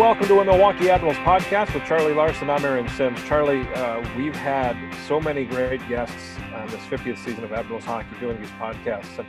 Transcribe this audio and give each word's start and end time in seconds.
Welcome 0.00 0.28
to 0.28 0.40
a 0.40 0.44
Milwaukee 0.46 0.88
Admirals 0.88 1.18
podcast 1.18 1.74
with 1.74 1.84
Charlie 1.84 2.14
Larson. 2.14 2.48
I'm 2.48 2.64
Aaron 2.64 2.88
Sims. 2.88 3.22
Charlie, 3.24 3.68
uh, 3.74 4.02
we've 4.16 4.34
had 4.34 4.74
so 5.06 5.20
many 5.20 5.44
great 5.44 5.86
guests 5.90 6.38
on 6.54 6.66
this 6.68 6.80
50th 6.86 7.18
season 7.18 7.44
of 7.44 7.52
Admirals 7.52 7.84
hockey 7.84 8.16
doing 8.18 8.40
these 8.40 8.48
podcasts. 8.52 9.18
And 9.18 9.28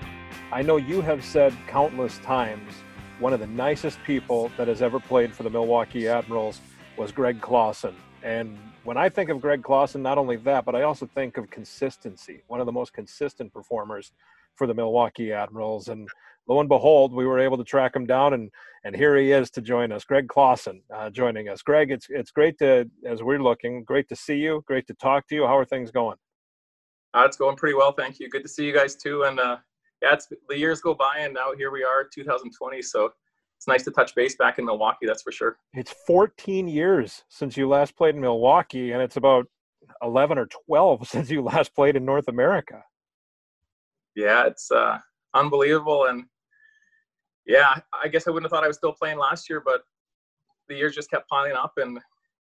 I 0.49 0.61
know 0.61 0.77
you 0.77 1.01
have 1.01 1.25
said 1.25 1.53
countless 1.67 2.19
times 2.19 2.71
one 3.19 3.33
of 3.33 3.41
the 3.41 3.47
nicest 3.47 4.01
people 4.05 4.49
that 4.55 4.69
has 4.69 4.81
ever 4.81 4.97
played 4.97 5.33
for 5.35 5.43
the 5.43 5.49
Milwaukee 5.49 6.07
Admirals 6.07 6.61
was 6.95 7.11
Greg 7.11 7.41
Classen. 7.41 7.93
And 8.23 8.57
when 8.85 8.95
I 8.95 9.09
think 9.09 9.29
of 9.29 9.41
Greg 9.41 9.63
Classen, 9.63 9.99
not 9.99 10.17
only 10.17 10.37
that, 10.37 10.63
but 10.63 10.73
I 10.73 10.83
also 10.83 11.05
think 11.05 11.35
of 11.35 11.49
consistency, 11.49 12.43
one 12.47 12.61
of 12.61 12.65
the 12.65 12.71
most 12.71 12.93
consistent 12.93 13.53
performers 13.53 14.13
for 14.55 14.67
the 14.67 14.73
Milwaukee 14.73 15.33
Admirals. 15.33 15.89
And 15.89 16.07
lo 16.51 16.59
and 16.59 16.69
behold, 16.69 17.13
we 17.13 17.25
were 17.25 17.39
able 17.39 17.57
to 17.57 17.63
track 17.63 17.95
him 17.95 18.05
down, 18.05 18.33
and 18.33 18.51
and 18.83 18.95
here 18.95 19.15
he 19.15 19.31
is 19.31 19.49
to 19.51 19.61
join 19.61 19.91
us, 19.91 20.03
Greg 20.03 20.27
Classen, 20.27 20.81
uh, 20.93 21.09
joining 21.09 21.49
us. 21.49 21.61
Greg, 21.61 21.91
it's 21.91 22.07
it's 22.09 22.31
great 22.31 22.57
to 22.59 22.89
as 23.05 23.23
we're 23.23 23.41
looking, 23.41 23.83
great 23.83 24.09
to 24.09 24.15
see 24.15 24.35
you, 24.35 24.63
great 24.67 24.87
to 24.87 24.93
talk 24.95 25.27
to 25.27 25.35
you. 25.35 25.45
How 25.45 25.57
are 25.57 25.65
things 25.65 25.91
going? 25.91 26.17
Uh, 27.13 27.23
it's 27.25 27.37
going 27.37 27.55
pretty 27.55 27.75
well, 27.75 27.91
thank 27.91 28.19
you. 28.19 28.29
Good 28.29 28.43
to 28.43 28.49
see 28.49 28.65
you 28.65 28.73
guys 28.73 28.95
too. 28.95 29.23
And 29.23 29.39
uh, 29.39 29.57
yeah, 30.01 30.13
it's 30.13 30.27
the 30.49 30.57
years 30.57 30.81
go 30.81 30.93
by, 30.93 31.19
and 31.19 31.33
now 31.33 31.53
here 31.55 31.71
we 31.71 31.83
are, 31.83 32.03
2020. 32.03 32.81
So 32.81 33.11
it's 33.57 33.67
nice 33.67 33.83
to 33.83 33.91
touch 33.91 34.15
base 34.15 34.35
back 34.35 34.59
in 34.59 34.65
Milwaukee. 34.65 35.05
That's 35.05 35.21
for 35.21 35.31
sure. 35.31 35.57
It's 35.73 35.93
14 36.07 36.67
years 36.67 37.23
since 37.29 37.55
you 37.55 37.67
last 37.67 37.95
played 37.95 38.15
in 38.15 38.21
Milwaukee, 38.21 38.91
and 38.91 39.01
it's 39.01 39.17
about 39.17 39.45
11 40.01 40.37
or 40.37 40.47
12 40.67 41.07
since 41.07 41.29
you 41.29 41.41
last 41.41 41.75
played 41.75 41.95
in 41.95 42.05
North 42.05 42.27
America. 42.27 42.83
Yeah, 44.15 44.45
it's 44.47 44.71
uh, 44.71 44.97
unbelievable, 45.33 46.05
and 46.05 46.25
yeah, 47.45 47.79
I 48.03 48.07
guess 48.07 48.27
I 48.27 48.31
wouldn't 48.31 48.51
have 48.51 48.55
thought 48.55 48.63
I 48.63 48.67
was 48.67 48.77
still 48.77 48.93
playing 48.93 49.17
last 49.17 49.49
year, 49.49 49.61
but 49.63 49.81
the 50.67 50.75
years 50.75 50.95
just 50.95 51.09
kept 51.09 51.29
piling 51.29 51.53
up, 51.53 51.73
and 51.77 51.99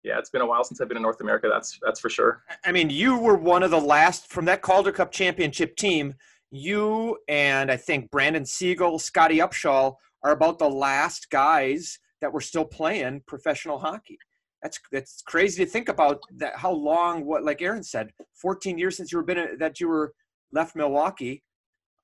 yeah, 0.03 0.19
it's 0.19 0.29
been 0.29 0.41
a 0.41 0.45
while 0.45 0.63
since 0.63 0.79
I've 0.79 0.87
been 0.87 0.97
in 0.97 1.03
North 1.03 1.21
America. 1.21 1.49
That's 1.51 1.79
that's 1.81 1.99
for 1.99 2.09
sure. 2.09 2.43
I 2.63 2.71
mean, 2.71 2.89
you 2.89 3.17
were 3.17 3.35
one 3.35 3.63
of 3.63 3.71
the 3.71 3.81
last 3.81 4.29
from 4.29 4.45
that 4.45 4.61
Calder 4.61 4.91
Cup 4.91 5.11
championship 5.11 5.75
team. 5.75 6.13
You 6.51 7.17
and 7.27 7.71
I 7.71 7.77
think 7.77 8.11
Brandon 8.11 8.43
Segal, 8.43 9.01
Scottie 9.01 9.39
Upshall 9.39 9.95
are 10.23 10.31
about 10.31 10.59
the 10.59 10.69
last 10.69 11.29
guys 11.31 11.99
that 12.21 12.31
were 12.31 12.41
still 12.41 12.65
playing 12.65 13.23
professional 13.27 13.79
hockey. 13.79 14.17
That's 14.61 14.79
that's 14.91 15.21
crazy 15.25 15.65
to 15.65 15.69
think 15.69 15.89
about 15.89 16.19
that. 16.37 16.55
How 16.55 16.71
long? 16.71 17.25
What 17.25 17.43
like 17.43 17.61
Aaron 17.61 17.83
said, 17.83 18.11
14 18.41 18.77
years 18.77 18.95
since 18.95 19.11
you 19.11 19.17
were 19.17 19.23
been 19.23 19.57
that 19.59 19.79
you 19.79 19.87
were 19.87 20.13
left 20.51 20.75
Milwaukee. 20.75 21.43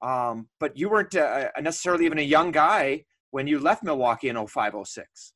Um, 0.02 0.48
but 0.60 0.76
you 0.78 0.90
weren't 0.90 1.16
uh, 1.16 1.50
necessarily 1.62 2.06
even 2.06 2.20
a 2.20 2.24
young 2.24 2.52
guy 2.52 3.06
when 3.32 3.48
you 3.48 3.60
left 3.60 3.84
Milwaukee 3.84 4.30
in 4.30 4.36
0506. 4.36 5.34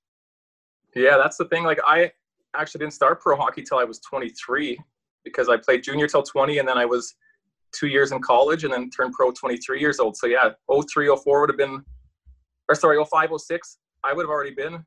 Yeah, 0.96 1.18
that's 1.18 1.38
the 1.38 1.46
thing. 1.46 1.64
Like 1.64 1.80
I 1.86 2.12
actually 2.56 2.80
didn't 2.80 2.94
start 2.94 3.22
pro 3.22 3.36
hockey 3.36 3.62
till 3.62 3.78
I 3.78 3.84
was 3.84 4.00
23 4.00 4.80
because 5.24 5.50
I 5.50 5.58
played 5.58 5.84
junior 5.84 6.08
till 6.08 6.24
20 6.24 6.60
and 6.60 6.68
then 6.68 6.78
I 6.78 6.86
was 6.86 7.16
two 7.74 7.88
years 7.88 8.12
in 8.12 8.22
college 8.22 8.64
and 8.64 8.74
then 8.74 8.90
turned 8.90 9.14
pro 9.14 9.32
23 9.32 9.80
years 9.80 10.00
old. 10.00 10.16
So 10.18 10.28
yeah, 10.28 10.52
03, 10.70 11.16
04 11.16 11.42
would 11.42 11.50
have 11.50 11.58
been, 11.58 11.84
or 12.70 12.76
sorry, 12.76 13.04
05, 13.04 13.32
06, 13.38 13.78
I 14.04 14.14
would 14.14 14.24
have 14.24 14.30
already 14.30 14.54
been 14.54 14.84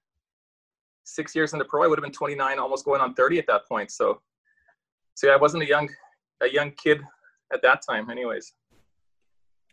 six 1.05 1.35
years 1.35 1.53
into 1.53 1.65
pro. 1.67 1.85
I 1.85 1.87
would 1.87 1.99
have 1.99 2.05
been 2.05 2.13
29, 2.13 2.59
almost 2.59 2.85
going 2.85 3.01
on 3.01 3.15
30 3.15 3.39
at 3.39 3.47
that 3.47 3.69
point. 3.69 3.91
So, 3.91 4.21
so 5.15 5.27
yeah, 5.27 5.35
I 5.35 5.37
wasn't 5.37 5.63
a 5.63 5.67
young, 5.67 5.89
a 6.41 6.49
young 6.49 6.73
kid 6.73 7.01
at 7.53 7.63
that 7.63 7.83
time 7.89 8.11
anyways 8.11 8.55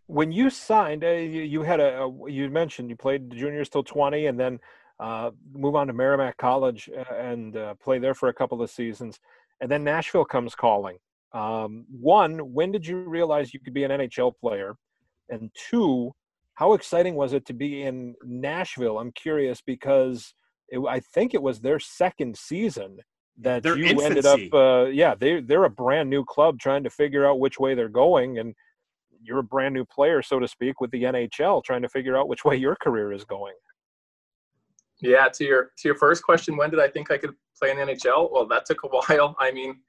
when 0.07 0.31
you 0.31 0.49
signed, 0.49 1.03
uh, 1.03 1.09
you, 1.09 1.41
you, 1.41 1.61
had 1.63 1.79
a, 1.79 2.03
a, 2.03 2.31
you 2.31 2.49
mentioned 2.49 2.89
you 2.89 2.95
played 2.95 3.31
juniors 3.31 3.69
till 3.69 3.83
20 3.83 4.27
and 4.27 4.39
then 4.39 4.59
uh, 4.99 5.31
move 5.53 5.75
on 5.75 5.87
to 5.87 5.93
Merrimack 5.93 6.37
College 6.37 6.89
uh, 6.95 7.13
and 7.13 7.57
uh, 7.57 7.73
play 7.75 7.99
there 7.99 8.13
for 8.13 8.29
a 8.29 8.33
couple 8.33 8.61
of 8.61 8.69
seasons. 8.69 9.19
And 9.61 9.69
then 9.69 9.83
Nashville 9.83 10.25
comes 10.25 10.55
calling. 10.55 10.97
Um, 11.33 11.85
one, 11.89 12.53
when 12.53 12.71
did 12.71 12.85
you 12.87 12.97
realize 12.99 13.53
you 13.53 13.59
could 13.59 13.73
be 13.73 13.83
an 13.83 13.91
NHL 13.91 14.33
player? 14.39 14.75
And 15.29 15.49
two, 15.69 16.13
how 16.53 16.73
exciting 16.73 17.15
was 17.15 17.33
it 17.33 17.45
to 17.47 17.53
be 17.53 17.83
in 17.83 18.15
Nashville? 18.23 18.99
I'm 18.99 19.11
curious 19.11 19.61
because 19.61 20.33
it, 20.69 20.79
I 20.87 20.99
think 20.99 21.33
it 21.33 21.41
was 21.41 21.59
their 21.59 21.79
second 21.79 22.37
season 22.37 22.99
that 23.39 23.63
their 23.63 23.77
you 23.77 23.85
infancy. 23.85 24.05
ended 24.05 24.25
up. 24.25 24.39
Uh, 24.53 24.85
yeah, 24.85 25.13
they 25.15 25.41
they're 25.41 25.65
a 25.65 25.69
brand 25.69 26.09
new 26.09 26.23
club 26.23 26.57
trying 26.59 26.83
to 26.83 26.89
figure 26.89 27.25
out 27.25 27.39
which 27.39 27.59
way 27.59 27.75
they're 27.75 27.89
going, 27.89 28.39
and 28.39 28.55
you're 29.25 29.39
a 29.39 29.43
brand 29.43 29.73
new 29.73 29.85
player, 29.85 30.21
so 30.21 30.39
to 30.39 30.47
speak, 30.47 30.79
with 30.81 30.91
the 30.91 31.03
NHL, 31.03 31.63
trying 31.63 31.81
to 31.81 31.89
figure 31.89 32.17
out 32.17 32.27
which 32.27 32.45
way 32.45 32.55
your 32.55 32.75
career 32.75 33.11
is 33.11 33.25
going. 33.25 33.53
Yeah, 35.01 35.27
to 35.29 35.43
your 35.43 35.63
to 35.77 35.87
your 35.89 35.95
first 35.95 36.23
question, 36.23 36.55
when 36.55 36.69
did 36.69 36.79
I 36.79 36.87
think 36.87 37.11
I 37.11 37.17
could 37.17 37.33
play 37.59 37.71
in 37.71 37.77
the 37.77 37.83
NHL? 37.83 38.31
Well, 38.31 38.47
that 38.47 38.65
took 38.65 38.83
a 38.83 38.87
while. 38.87 39.35
I 39.39 39.51
mean, 39.51 39.79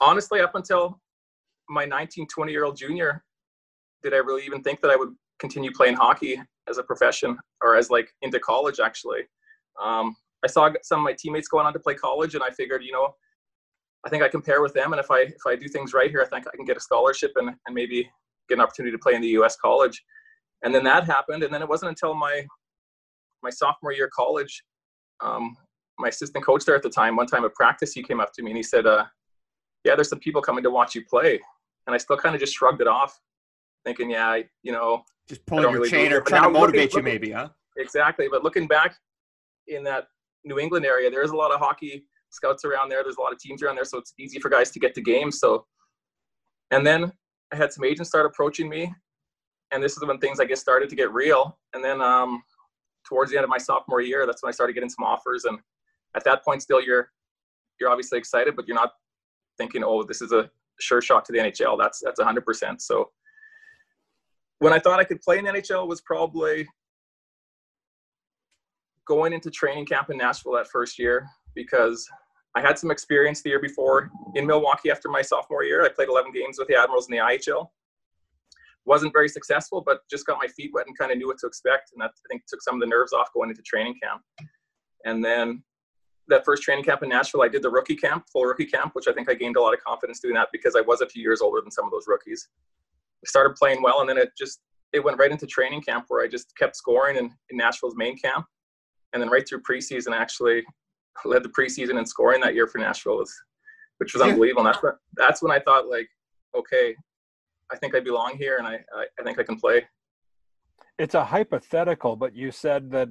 honestly, 0.00 0.40
up 0.40 0.54
until 0.54 1.00
my 1.68 1.84
19, 1.84 2.26
20 2.26 2.52
year 2.52 2.64
old 2.64 2.76
junior, 2.76 3.24
did 4.02 4.14
I 4.14 4.18
really 4.18 4.44
even 4.44 4.62
think 4.62 4.80
that 4.80 4.90
I 4.90 4.96
would 4.96 5.14
continue 5.38 5.72
playing 5.72 5.96
hockey 5.96 6.40
as 6.68 6.78
a 6.78 6.82
profession 6.82 7.38
or 7.62 7.76
as 7.76 7.90
like 7.90 8.12
into 8.22 8.38
college? 8.38 8.78
Actually, 8.78 9.22
um, 9.82 10.16
I 10.44 10.46
saw 10.46 10.70
some 10.82 11.00
of 11.00 11.04
my 11.04 11.14
teammates 11.18 11.48
going 11.48 11.66
on 11.66 11.72
to 11.72 11.80
play 11.80 11.94
college, 11.94 12.34
and 12.34 12.44
I 12.44 12.50
figured, 12.50 12.84
you 12.84 12.92
know, 12.92 13.14
I 14.04 14.08
think 14.08 14.22
I 14.22 14.28
pair 14.28 14.62
with 14.62 14.72
them, 14.74 14.92
and 14.92 15.00
if 15.00 15.10
I 15.10 15.20
if 15.20 15.46
I 15.46 15.56
do 15.56 15.68
things 15.68 15.92
right 15.92 16.10
here, 16.10 16.22
I 16.22 16.26
think 16.26 16.46
I 16.46 16.56
can 16.56 16.64
get 16.64 16.76
a 16.76 16.80
scholarship 16.80 17.32
and 17.36 17.48
and 17.48 17.74
maybe 17.74 18.10
get 18.50 18.58
an 18.58 18.60
opportunity 18.60 18.92
to 18.94 18.98
play 18.98 19.14
in 19.14 19.22
the 19.22 19.28
U.S. 19.28 19.56
college. 19.56 20.02
And 20.62 20.74
then 20.74 20.84
that 20.84 21.04
happened, 21.04 21.42
and 21.42 21.52
then 21.52 21.62
it 21.62 21.68
wasn't 21.68 21.88
until 21.88 22.14
my 22.14 22.44
my 23.42 23.48
sophomore 23.50 23.92
year 23.92 24.04
of 24.04 24.10
college, 24.10 24.62
um, 25.22 25.56
my 25.98 26.08
assistant 26.08 26.44
coach 26.44 26.66
there 26.66 26.76
at 26.76 26.82
the 26.82 26.90
time, 26.90 27.16
one 27.16 27.26
time 27.26 27.44
at 27.46 27.54
practice, 27.54 27.92
he 27.92 28.02
came 28.02 28.20
up 28.20 28.32
to 28.34 28.42
me 28.42 28.50
and 28.50 28.56
he 28.56 28.62
said, 28.62 28.86
uh, 28.86 29.06
"Yeah, 29.84 29.94
there's 29.94 30.10
some 30.10 30.18
people 30.18 30.42
coming 30.42 30.62
to 30.64 30.70
watch 30.70 30.94
you 30.94 31.04
play," 31.06 31.40
and 31.86 31.94
I 31.94 31.98
still 31.98 32.18
kind 32.18 32.34
of 32.34 32.40
just 32.40 32.54
shrugged 32.54 32.82
it 32.82 32.86
off, 32.86 33.18
thinking, 33.84 34.10
"Yeah, 34.10 34.40
you 34.62 34.72
know, 34.72 35.02
just 35.28 35.44
pulling 35.46 35.62
your 35.62 35.72
really 35.72 35.90
chain 35.90 36.12
or 36.12 36.20
trying 36.20 36.42
to 36.42 36.50
motivate 36.50 36.92
looking, 36.92 36.98
you, 36.98 37.12
maybe, 37.12 37.30
huh?" 37.30 37.48
Exactly, 37.78 38.28
but 38.30 38.44
looking 38.44 38.66
back 38.66 38.96
in 39.68 39.82
that 39.84 40.08
New 40.44 40.58
England 40.58 40.84
area, 40.84 41.10
there's 41.10 41.30
a 41.30 41.36
lot 41.36 41.52
of 41.52 41.60
hockey 41.60 42.04
scouts 42.30 42.64
around 42.64 42.88
there. 42.88 43.02
There's 43.02 43.16
a 43.16 43.20
lot 43.20 43.32
of 43.32 43.38
teams 43.38 43.62
around 43.62 43.76
there, 43.76 43.84
so 43.84 43.98
it's 43.98 44.12
easy 44.18 44.38
for 44.38 44.48
guys 44.48 44.70
to 44.72 44.78
get 44.78 44.94
to 44.94 45.00
games. 45.00 45.38
So, 45.38 45.66
and 46.70 46.86
then 46.86 47.12
I 47.52 47.56
had 47.56 47.72
some 47.72 47.84
agents 47.84 48.08
start 48.08 48.26
approaching 48.26 48.68
me, 48.68 48.92
and 49.72 49.82
this 49.82 49.96
is 49.96 50.04
when 50.04 50.18
things 50.18 50.40
I 50.40 50.44
guess 50.44 50.60
started 50.60 50.88
to 50.90 50.96
get 50.96 51.12
real. 51.12 51.58
And 51.74 51.84
then 51.84 52.00
um, 52.00 52.42
towards 53.06 53.30
the 53.30 53.36
end 53.36 53.44
of 53.44 53.50
my 53.50 53.58
sophomore 53.58 54.00
year, 54.00 54.26
that's 54.26 54.42
when 54.42 54.48
I 54.48 54.52
started 54.52 54.74
getting 54.74 54.90
some 54.90 55.04
offers. 55.04 55.44
And 55.44 55.58
at 56.14 56.24
that 56.24 56.44
point, 56.44 56.62
still 56.62 56.80
you're 56.80 57.10
you're 57.80 57.90
obviously 57.90 58.18
excited, 58.18 58.56
but 58.56 58.68
you're 58.68 58.76
not 58.76 58.92
thinking, 59.58 59.82
oh, 59.84 60.02
this 60.02 60.22
is 60.22 60.32
a 60.32 60.50
sure 60.80 61.00
shot 61.00 61.24
to 61.26 61.32
the 61.32 61.38
NHL. 61.38 61.78
That's 61.78 62.00
that's 62.04 62.20
100%. 62.20 62.80
So 62.80 63.10
when 64.58 64.72
I 64.72 64.78
thought 64.78 65.00
I 65.00 65.04
could 65.04 65.20
play 65.22 65.38
in 65.38 65.46
NHL 65.46 65.88
was 65.88 66.00
probably 66.02 66.68
going 69.06 69.32
into 69.32 69.50
training 69.50 69.86
camp 69.86 70.10
in 70.10 70.18
Nashville 70.18 70.52
that 70.52 70.68
first 70.68 70.98
year 70.98 71.26
because 71.54 72.06
I 72.56 72.60
had 72.60 72.78
some 72.78 72.90
experience 72.90 73.42
the 73.42 73.50
year 73.50 73.60
before 73.60 74.10
in 74.34 74.46
Milwaukee 74.46 74.90
after 74.90 75.08
my 75.08 75.22
sophomore 75.22 75.62
year. 75.62 75.84
I 75.84 75.88
played 75.88 76.08
11 76.08 76.32
games 76.32 76.58
with 76.58 76.68
the 76.68 76.74
Admirals 76.74 77.08
in 77.08 77.16
the 77.16 77.22
IHL. 77.22 77.68
Wasn't 78.86 79.12
very 79.12 79.28
successful, 79.28 79.82
but 79.84 80.00
just 80.10 80.26
got 80.26 80.38
my 80.38 80.48
feet 80.48 80.70
wet 80.74 80.86
and 80.86 80.98
kind 80.98 81.12
of 81.12 81.18
knew 81.18 81.28
what 81.28 81.38
to 81.38 81.46
expect. 81.46 81.92
And 81.92 82.00
that 82.02 82.10
I 82.10 82.26
think 82.28 82.42
took 82.46 82.62
some 82.62 82.74
of 82.74 82.80
the 82.80 82.86
nerves 82.86 83.12
off 83.12 83.28
going 83.34 83.50
into 83.50 83.62
training 83.62 83.94
camp. 84.02 84.22
And 85.04 85.24
then 85.24 85.62
that 86.28 86.44
first 86.44 86.62
training 86.62 86.84
camp 86.84 87.02
in 87.02 87.08
Nashville, 87.10 87.42
I 87.42 87.48
did 87.48 87.62
the 87.62 87.70
rookie 87.70 87.96
camp, 87.96 88.24
full 88.32 88.44
rookie 88.44 88.66
camp, 88.66 88.94
which 88.94 89.06
I 89.06 89.12
think 89.12 89.30
I 89.30 89.34
gained 89.34 89.56
a 89.56 89.60
lot 89.60 89.74
of 89.74 89.80
confidence 89.84 90.18
doing 90.18 90.34
that 90.34 90.48
because 90.52 90.74
I 90.74 90.80
was 90.80 91.02
a 91.02 91.08
few 91.08 91.22
years 91.22 91.40
older 91.40 91.60
than 91.60 91.70
some 91.70 91.84
of 91.84 91.92
those 91.92 92.06
rookies. 92.08 92.48
I 93.24 93.26
started 93.26 93.54
playing 93.54 93.82
well, 93.82 94.00
and 94.00 94.08
then 94.08 94.18
it 94.18 94.30
just 94.36 94.60
it 94.92 95.04
went 95.04 95.18
right 95.18 95.30
into 95.30 95.46
training 95.46 95.82
camp 95.82 96.06
where 96.08 96.24
I 96.24 96.28
just 96.28 96.56
kept 96.56 96.74
scoring 96.74 97.16
in, 97.16 97.26
in 97.50 97.56
Nashville's 97.56 97.96
main 97.96 98.18
camp, 98.18 98.46
and 99.12 99.22
then 99.22 99.28
right 99.28 99.46
through 99.46 99.62
preseason, 99.62 100.12
actually 100.12 100.64
led 101.24 101.42
the 101.42 101.48
preseason 101.48 101.98
in 101.98 102.06
scoring 102.06 102.40
that 102.40 102.54
year 102.54 102.66
for 102.66 102.78
Nashville, 102.78 103.18
was, 103.18 103.34
which 103.98 104.14
was 104.14 104.22
unbelievable. 104.22 104.66
And 104.66 104.74
that's 104.74 104.82
when, 104.82 104.92
that's 105.14 105.42
when 105.42 105.52
I 105.52 105.58
thought 105.60 105.88
like, 105.88 106.08
okay, 106.54 106.94
I 107.70 107.76
think 107.76 107.94
I 107.94 108.00
belong 108.00 108.36
here, 108.36 108.58
and 108.58 108.66
I, 108.66 108.74
I, 108.94 109.06
I 109.18 109.22
think 109.22 109.38
I 109.38 109.42
can 109.42 109.58
play. 109.58 109.86
It's 110.98 111.14
a 111.14 111.24
hypothetical, 111.24 112.16
but 112.16 112.34
you 112.34 112.50
said 112.50 112.90
that 112.90 113.08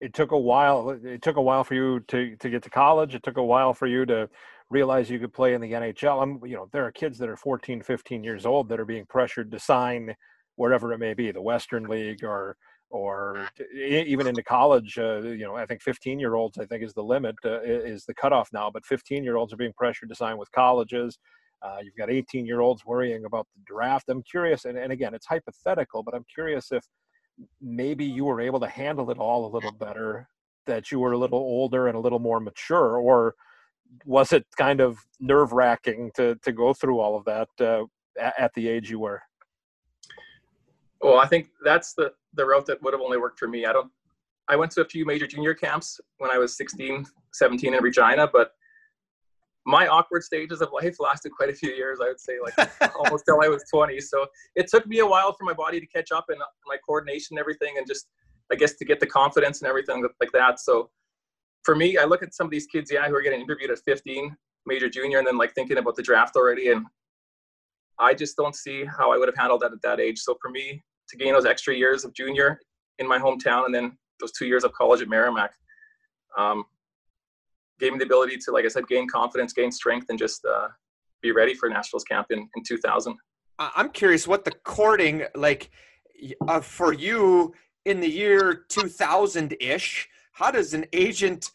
it 0.00 0.12
took 0.12 0.32
a 0.32 0.38
while. 0.38 0.90
It 0.90 1.22
took 1.22 1.36
a 1.36 1.42
while 1.42 1.64
for 1.64 1.74
you 1.74 2.00
to 2.08 2.36
to 2.36 2.50
get 2.50 2.62
to 2.64 2.70
college. 2.70 3.14
It 3.14 3.22
took 3.22 3.36
a 3.36 3.44
while 3.44 3.72
for 3.72 3.86
you 3.86 4.04
to 4.06 4.28
realize 4.70 5.10
you 5.10 5.18
could 5.18 5.32
play 5.32 5.54
in 5.54 5.60
the 5.60 5.72
NHL. 5.72 6.22
I'm, 6.22 6.40
you 6.46 6.56
know, 6.56 6.68
there 6.72 6.86
are 6.86 6.92
kids 6.92 7.18
that 7.18 7.28
are 7.28 7.36
14, 7.36 7.82
15 7.82 8.24
years 8.24 8.46
old 8.46 8.68
that 8.68 8.78
are 8.78 8.84
being 8.84 9.04
pressured 9.06 9.50
to 9.50 9.58
sign 9.58 10.14
wherever 10.56 10.92
it 10.92 10.98
may 10.98 11.12
be, 11.12 11.32
the 11.32 11.42
Western 11.42 11.84
League 11.84 12.22
or 12.22 12.56
or 12.90 13.48
even 13.72 14.26
into 14.26 14.42
college. 14.42 14.98
Uh, 14.98 15.20
you 15.20 15.44
know, 15.44 15.56
I 15.56 15.64
think 15.66 15.82
15 15.82 16.18
year 16.18 16.34
olds, 16.34 16.58
I 16.58 16.66
think, 16.66 16.82
is 16.82 16.92
the 16.92 17.02
limit, 17.02 17.36
uh, 17.44 17.60
is 17.62 18.04
the 18.04 18.14
cutoff 18.14 18.48
now. 18.52 18.70
But 18.70 18.84
15 18.84 19.24
year 19.24 19.36
olds 19.36 19.52
are 19.52 19.56
being 19.56 19.72
pressured 19.76 20.08
to 20.08 20.14
sign 20.14 20.38
with 20.38 20.50
colleges. 20.52 21.18
Uh, 21.62 21.78
you've 21.82 21.96
got 21.96 22.10
18 22.10 22.46
year 22.46 22.60
olds 22.60 22.84
worrying 22.84 23.24
about 23.24 23.46
the 23.54 23.62
draft. 23.66 24.08
I'm 24.08 24.22
curious, 24.22 24.64
and, 24.64 24.78
and 24.78 24.92
again, 24.92 25.14
it's 25.14 25.26
hypothetical, 25.26 26.02
but 26.02 26.14
I'm 26.14 26.24
curious 26.32 26.72
if 26.72 26.84
maybe 27.60 28.04
you 28.04 28.24
were 28.24 28.40
able 28.40 28.60
to 28.60 28.68
handle 28.68 29.10
it 29.10 29.18
all 29.18 29.46
a 29.46 29.52
little 29.52 29.72
better 29.72 30.28
that 30.66 30.90
you 30.90 30.98
were 31.00 31.12
a 31.12 31.18
little 31.18 31.38
older 31.38 31.88
and 31.88 31.96
a 31.96 32.00
little 32.00 32.18
more 32.18 32.40
mature, 32.40 32.96
or 32.96 33.34
was 34.04 34.32
it 34.32 34.46
kind 34.56 34.80
of 34.80 34.98
nerve 35.18 35.52
wracking 35.52 36.10
to 36.14 36.36
to 36.42 36.52
go 36.52 36.72
through 36.72 37.00
all 37.00 37.16
of 37.16 37.24
that 37.24 37.48
uh, 37.60 37.84
at 38.38 38.52
the 38.54 38.68
age 38.68 38.90
you 38.90 38.98
were? 38.98 39.22
Well, 41.00 41.18
I 41.18 41.26
think 41.26 41.48
that's 41.64 41.94
the 41.94 42.12
the 42.34 42.44
route 42.44 42.66
that 42.66 42.82
would 42.82 42.92
have 42.92 43.00
only 43.00 43.18
worked 43.18 43.38
for 43.38 43.48
me. 43.48 43.66
I 43.66 43.72
don't. 43.72 43.90
I 44.48 44.56
went 44.56 44.72
to 44.72 44.82
a 44.82 44.84
few 44.84 45.06
major 45.06 45.26
junior 45.26 45.54
camps 45.54 46.00
when 46.18 46.30
I 46.30 46.38
was 46.38 46.56
16, 46.56 47.06
17 47.34 47.72
in 47.72 47.82
Regina, 47.82 48.28
but 48.32 48.50
my 49.64 49.86
awkward 49.86 50.24
stages 50.24 50.60
of 50.60 50.70
life 50.72 50.96
lasted 50.98 51.30
quite 51.30 51.50
a 51.50 51.52
few 51.52 51.70
years. 51.70 52.00
I 52.02 52.08
would 52.08 52.20
say, 52.20 52.38
like 52.42 52.70
almost 52.96 53.24
till 53.26 53.40
I 53.42 53.48
was 53.48 53.64
20. 53.72 54.00
So 54.00 54.26
it 54.56 54.68
took 54.68 54.86
me 54.86 54.98
a 54.98 55.06
while 55.06 55.32
for 55.32 55.44
my 55.44 55.52
body 55.52 55.80
to 55.80 55.86
catch 55.86 56.10
up 56.12 56.26
and 56.28 56.38
my 56.66 56.76
coordination 56.86 57.36
and 57.36 57.40
everything, 57.40 57.74
and 57.78 57.86
just 57.86 58.08
I 58.52 58.56
guess 58.56 58.74
to 58.74 58.84
get 58.84 59.00
the 59.00 59.06
confidence 59.06 59.60
and 59.60 59.68
everything 59.68 60.04
like 60.20 60.32
that. 60.32 60.60
So 60.60 60.90
for 61.62 61.76
me, 61.76 61.96
I 61.98 62.04
look 62.04 62.22
at 62.22 62.34
some 62.34 62.46
of 62.46 62.50
these 62.50 62.66
kids, 62.66 62.90
yeah, 62.92 63.06
who 63.08 63.14
are 63.14 63.22
getting 63.22 63.40
interviewed 63.40 63.70
at 63.70 63.78
15, 63.80 64.36
major 64.66 64.88
junior, 64.88 65.18
and 65.18 65.26
then 65.26 65.38
like 65.38 65.54
thinking 65.54 65.78
about 65.78 65.94
the 65.94 66.02
draft 66.02 66.36
already, 66.36 66.70
and 66.70 66.86
I 67.98 68.14
just 68.14 68.36
don't 68.36 68.56
see 68.56 68.84
how 68.84 69.12
I 69.12 69.18
would 69.18 69.28
have 69.28 69.36
handled 69.36 69.60
that 69.60 69.72
at 69.72 69.82
that 69.82 70.00
age. 70.00 70.18
So 70.18 70.36
for 70.40 70.50
me 70.50 70.82
to 71.10 71.16
gain 71.16 71.32
those 71.32 71.46
extra 71.46 71.74
years 71.74 72.04
of 72.04 72.14
junior 72.14 72.60
in 72.98 73.06
my 73.06 73.18
hometown, 73.18 73.66
and 73.66 73.74
then 73.74 73.96
those 74.20 74.32
two 74.32 74.46
years 74.46 74.64
of 74.64 74.72
college 74.72 75.02
at 75.02 75.08
Merrimack. 75.08 75.52
Um, 76.38 76.64
gave 77.78 77.92
me 77.92 77.98
the 77.98 78.04
ability 78.04 78.36
to, 78.36 78.52
like 78.52 78.64
I 78.64 78.68
said, 78.68 78.86
gain 78.86 79.08
confidence, 79.08 79.52
gain 79.52 79.72
strength, 79.72 80.06
and 80.10 80.18
just 80.18 80.44
uh, 80.44 80.68
be 81.22 81.32
ready 81.32 81.54
for 81.54 81.68
Nationals 81.68 82.04
camp 82.04 82.28
in, 82.30 82.48
in 82.56 82.62
2000. 82.62 83.16
I'm 83.58 83.90
curious 83.90 84.26
what 84.26 84.44
the 84.44 84.52
courting 84.64 85.24
like 85.34 85.70
uh, 86.48 86.60
for 86.60 86.92
you 86.92 87.54
in 87.84 88.00
the 88.00 88.08
year 88.08 88.64
2000 88.68 89.56
ish. 89.60 90.08
How 90.32 90.50
does 90.50 90.72
an 90.72 90.86
agent? 90.92 91.50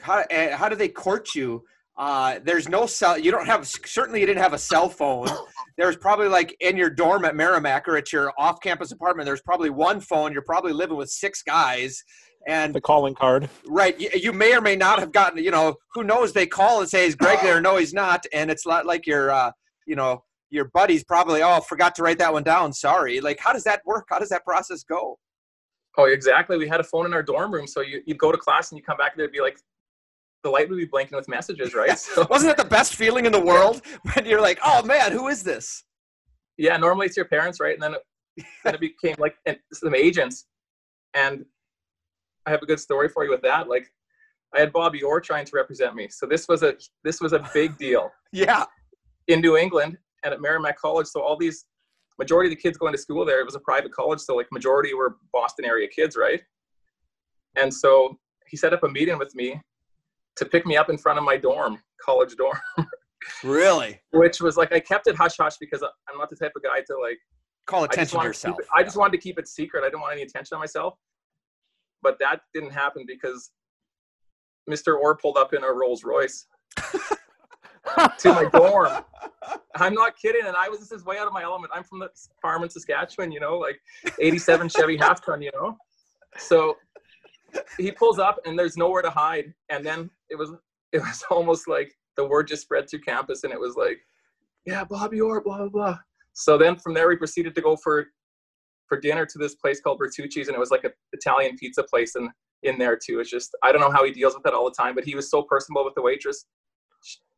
How, 0.00 0.24
uh, 0.30 0.56
how 0.56 0.68
do 0.68 0.76
they 0.76 0.88
court 0.88 1.34
you? 1.34 1.64
Uh, 1.98 2.38
there's 2.44 2.68
no 2.68 2.86
cell. 2.86 3.18
You 3.18 3.30
don't 3.30 3.46
have 3.46 3.66
certainly 3.66 4.20
you 4.20 4.26
didn't 4.26 4.42
have 4.42 4.52
a 4.52 4.58
cell 4.58 4.88
phone. 4.88 5.28
There's 5.78 5.96
probably 5.96 6.28
like 6.28 6.54
in 6.60 6.76
your 6.76 6.90
dorm 6.90 7.24
at 7.24 7.34
Merrimack 7.34 7.88
or 7.88 7.96
at 7.96 8.12
your 8.12 8.32
off-campus 8.38 8.92
apartment. 8.92 9.26
There's 9.26 9.42
probably 9.42 9.70
one 9.70 10.00
phone. 10.00 10.32
You're 10.32 10.42
probably 10.42 10.72
living 10.72 10.96
with 10.96 11.10
six 11.10 11.42
guys, 11.42 12.02
and 12.46 12.74
the 12.74 12.80
calling 12.80 13.14
card. 13.14 13.48
Right. 13.66 13.98
You, 14.00 14.08
you, 14.14 14.32
may 14.32 14.54
or 14.56 14.60
may 14.60 14.76
not 14.76 14.98
have 14.98 15.12
gotten, 15.12 15.42
you 15.42 15.50
know, 15.50 15.74
who 15.94 16.04
knows? 16.04 16.32
They 16.32 16.46
call 16.46 16.80
and 16.80 16.88
say, 16.88 17.06
is 17.06 17.16
Greg 17.16 17.40
there? 17.42 17.60
No, 17.60 17.76
he's 17.76 17.92
not. 17.92 18.24
And 18.32 18.50
it's 18.50 18.66
not 18.66 18.86
like 18.86 19.06
your, 19.06 19.30
uh, 19.30 19.50
you 19.86 19.96
know, 19.96 20.22
your 20.50 20.66
buddies 20.72 21.02
probably, 21.02 21.42
oh, 21.42 21.60
forgot 21.60 21.94
to 21.96 22.02
write 22.02 22.18
that 22.18 22.32
one 22.32 22.44
down. 22.44 22.72
Sorry. 22.72 23.20
Like, 23.20 23.40
how 23.40 23.52
does 23.52 23.64
that 23.64 23.82
work? 23.84 24.06
How 24.08 24.18
does 24.18 24.28
that 24.28 24.44
process 24.44 24.84
go? 24.84 25.18
Oh, 25.98 26.04
exactly. 26.04 26.56
We 26.56 26.68
had 26.68 26.78
a 26.78 26.84
phone 26.84 27.06
in 27.06 27.14
our 27.14 27.22
dorm 27.22 27.52
room. 27.52 27.66
So 27.66 27.80
you, 27.80 28.00
you'd 28.06 28.18
go 28.18 28.30
to 28.30 28.38
class 28.38 28.70
and 28.70 28.78
you 28.78 28.84
come 28.84 28.96
back 28.96 29.12
and 29.12 29.20
there'd 29.20 29.32
be 29.32 29.40
like, 29.40 29.58
the 30.46 30.50
light 30.50 30.68
would 30.70 30.76
be 30.76 30.84
blinking 30.84 31.16
with 31.16 31.26
messages, 31.26 31.74
right? 31.74 31.98
So, 31.98 32.24
Wasn't 32.30 32.48
that 32.56 32.62
the 32.62 32.70
best 32.70 32.94
feeling 32.94 33.26
in 33.26 33.32
the 33.32 33.40
world 33.40 33.82
when 34.14 34.24
you're 34.24 34.40
like, 34.40 34.60
oh 34.64 34.80
man, 34.84 35.10
who 35.10 35.26
is 35.26 35.42
this? 35.42 35.82
Yeah, 36.56 36.76
normally 36.76 37.06
it's 37.06 37.16
your 37.16 37.26
parents, 37.26 37.58
right? 37.58 37.74
And 37.74 37.82
then 37.82 37.94
it, 37.94 38.44
then 38.64 38.74
it 38.74 38.80
became 38.80 39.16
like 39.18 39.34
some 39.72 39.92
agents. 39.92 40.46
And 41.14 41.44
I 42.46 42.50
have 42.50 42.62
a 42.62 42.66
good 42.66 42.78
story 42.78 43.08
for 43.08 43.24
you 43.24 43.30
with 43.30 43.42
that. 43.42 43.68
Like, 43.68 43.88
I 44.54 44.60
had 44.60 44.72
Bobby 44.72 45.02
Orr 45.02 45.20
trying 45.20 45.44
to 45.46 45.50
represent 45.56 45.96
me, 45.96 46.06
so 46.08 46.26
this 46.26 46.46
was 46.46 46.62
a 46.62 46.74
this 47.02 47.20
was 47.20 47.32
a 47.32 47.50
big 47.52 47.76
deal. 47.84 48.12
yeah. 48.32 48.64
In 49.26 49.40
New 49.40 49.56
England 49.56 49.98
and 50.22 50.32
at 50.32 50.40
Merrimack 50.40 50.78
College, 50.78 51.08
so 51.08 51.20
all 51.20 51.36
these 51.36 51.64
majority 52.20 52.48
of 52.48 52.56
the 52.56 52.62
kids 52.62 52.78
going 52.78 52.92
to 52.92 52.98
school 52.98 53.24
there, 53.24 53.40
it 53.40 53.44
was 53.44 53.56
a 53.56 53.60
private 53.60 53.90
college, 53.90 54.20
so 54.20 54.36
like 54.36 54.46
majority 54.52 54.94
were 54.94 55.16
Boston 55.32 55.64
area 55.64 55.88
kids, 55.88 56.16
right? 56.16 56.40
And 57.56 57.74
so 57.74 58.16
he 58.46 58.56
set 58.56 58.72
up 58.72 58.84
a 58.84 58.88
meeting 58.88 59.18
with 59.18 59.34
me 59.34 59.60
to 60.36 60.44
pick 60.44 60.66
me 60.66 60.76
up 60.76 60.90
in 60.90 60.98
front 60.98 61.18
of 61.18 61.24
my 61.24 61.36
dorm, 61.36 61.78
college 62.00 62.36
dorm. 62.36 62.58
really? 63.44 64.00
Which 64.12 64.40
was 64.40 64.56
like 64.56 64.72
I 64.72 64.80
kept 64.80 65.06
it 65.06 65.16
hush 65.16 65.36
hush 65.38 65.56
because 65.58 65.82
I'm 65.82 66.18
not 66.18 66.30
the 66.30 66.36
type 66.36 66.52
of 66.56 66.62
guy 66.62 66.80
to 66.86 66.98
like 67.00 67.18
call 67.66 67.84
attention 67.84 68.20
to 68.20 68.26
yourself. 68.26 68.56
To 68.56 68.62
it, 68.62 68.68
I 68.74 68.82
just 68.82 68.96
wanted 68.96 69.12
to 69.12 69.18
keep 69.18 69.38
it 69.38 69.48
secret. 69.48 69.82
I 69.82 69.86
didn't 69.86 70.00
want 70.00 70.12
any 70.12 70.22
attention 70.22 70.54
on 70.54 70.60
myself. 70.60 70.94
But 72.02 72.18
that 72.20 72.40
didn't 72.54 72.70
happen 72.70 73.04
because 73.06 73.50
Mr. 74.70 74.96
Orr 74.98 75.16
pulled 75.16 75.36
up 75.36 75.54
in 75.54 75.64
a 75.64 75.72
Rolls 75.72 76.04
Royce 76.04 76.46
to 78.18 78.32
my 78.32 78.48
dorm. 78.52 79.02
I'm 79.76 79.94
not 79.94 80.16
kidding. 80.16 80.42
And 80.46 80.56
I 80.56 80.68
was 80.68 80.88
just 80.88 81.06
way 81.06 81.18
out 81.18 81.26
of 81.26 81.32
my 81.32 81.42
element. 81.42 81.72
I'm 81.74 81.84
from 81.84 82.00
the 82.00 82.08
farm 82.42 82.62
in 82.62 82.70
Saskatchewan, 82.70 83.32
you 83.32 83.40
know, 83.40 83.58
like 83.58 83.80
87 84.20 84.68
Chevy 84.68 84.96
half 85.00 85.24
ton, 85.24 85.42
you 85.42 85.50
know. 85.54 85.76
So 86.36 86.76
he 87.78 87.90
pulls 87.90 88.18
up 88.18 88.38
and 88.44 88.58
there's 88.58 88.76
nowhere 88.76 89.02
to 89.02 89.10
hide. 89.10 89.52
And 89.70 89.84
then 89.84 90.10
it 90.30 90.36
was 90.36 90.50
it 90.92 91.00
was 91.00 91.24
almost 91.30 91.68
like 91.68 91.92
the 92.16 92.26
word 92.26 92.48
just 92.48 92.62
spread 92.62 92.88
through 92.88 93.00
campus 93.00 93.44
and 93.44 93.52
it 93.52 93.60
was 93.60 93.76
like, 93.76 93.98
yeah, 94.64 94.84
Bobby 94.84 95.20
Orr, 95.20 95.40
blah 95.40 95.58
blah 95.58 95.68
blah. 95.68 95.98
So 96.32 96.58
then 96.58 96.76
from 96.76 96.94
there 96.94 97.08
we 97.08 97.16
proceeded 97.16 97.54
to 97.54 97.60
go 97.60 97.76
for 97.76 98.06
for 98.88 99.00
dinner 99.00 99.26
to 99.26 99.38
this 99.38 99.54
place 99.56 99.80
called 99.80 99.98
Bertucci's, 99.98 100.48
and 100.48 100.54
it 100.54 100.60
was 100.60 100.70
like 100.70 100.84
an 100.84 100.92
Italian 101.12 101.56
pizza 101.56 101.82
place 101.82 102.14
and 102.14 102.30
in 102.62 102.78
there 102.78 102.96
too. 102.96 103.20
It's 103.20 103.30
just 103.30 103.56
I 103.62 103.72
don't 103.72 103.80
know 103.80 103.90
how 103.90 104.04
he 104.04 104.12
deals 104.12 104.34
with 104.34 104.42
that 104.44 104.54
all 104.54 104.64
the 104.64 104.74
time, 104.74 104.94
but 104.94 105.04
he 105.04 105.14
was 105.14 105.30
so 105.30 105.42
personable 105.42 105.84
with 105.84 105.94
the 105.94 106.02
waitress. 106.02 106.46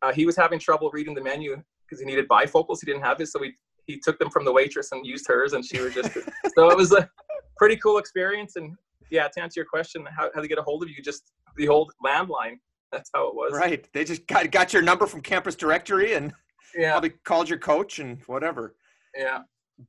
Uh, 0.02 0.12
he 0.12 0.26
was 0.26 0.36
having 0.36 0.58
trouble 0.58 0.90
reading 0.92 1.14
the 1.14 1.22
menu 1.22 1.62
because 1.84 2.00
he 2.00 2.06
needed 2.06 2.28
bifocals. 2.28 2.78
He 2.80 2.86
didn't 2.86 3.02
have 3.02 3.18
his, 3.18 3.32
so 3.32 3.42
he 3.42 3.52
he 3.86 3.98
took 3.98 4.18
them 4.18 4.30
from 4.30 4.44
the 4.44 4.52
waitress 4.52 4.92
and 4.92 5.04
used 5.06 5.26
hers, 5.26 5.54
and 5.54 5.64
she 5.64 5.80
was 5.80 5.94
just 5.94 6.12
so 6.54 6.70
it 6.70 6.76
was 6.76 6.92
a 6.92 7.08
pretty 7.56 7.76
cool 7.76 7.98
experience. 7.98 8.56
And 8.56 8.76
yeah, 9.10 9.28
to 9.28 9.42
answer 9.42 9.60
your 9.60 9.66
question, 9.66 10.06
how 10.16 10.30
how 10.34 10.40
to 10.40 10.48
get 10.48 10.58
a 10.58 10.62
hold 10.62 10.82
of 10.82 10.88
you? 10.88 11.02
Just 11.02 11.32
the 11.56 11.68
old 11.68 11.92
landline. 12.04 12.58
That's 12.92 13.10
how 13.14 13.28
it 13.28 13.34
was. 13.34 13.52
Right. 13.52 13.86
They 13.92 14.04
just 14.04 14.26
got 14.26 14.50
got 14.50 14.72
your 14.72 14.82
number 14.82 15.06
from 15.06 15.20
campus 15.20 15.54
directory 15.54 16.14
and 16.14 16.32
yeah. 16.76 16.92
probably 16.92 17.10
called 17.24 17.48
your 17.48 17.58
coach 17.58 17.98
and 17.98 18.20
whatever. 18.26 18.74
Yeah 19.16 19.40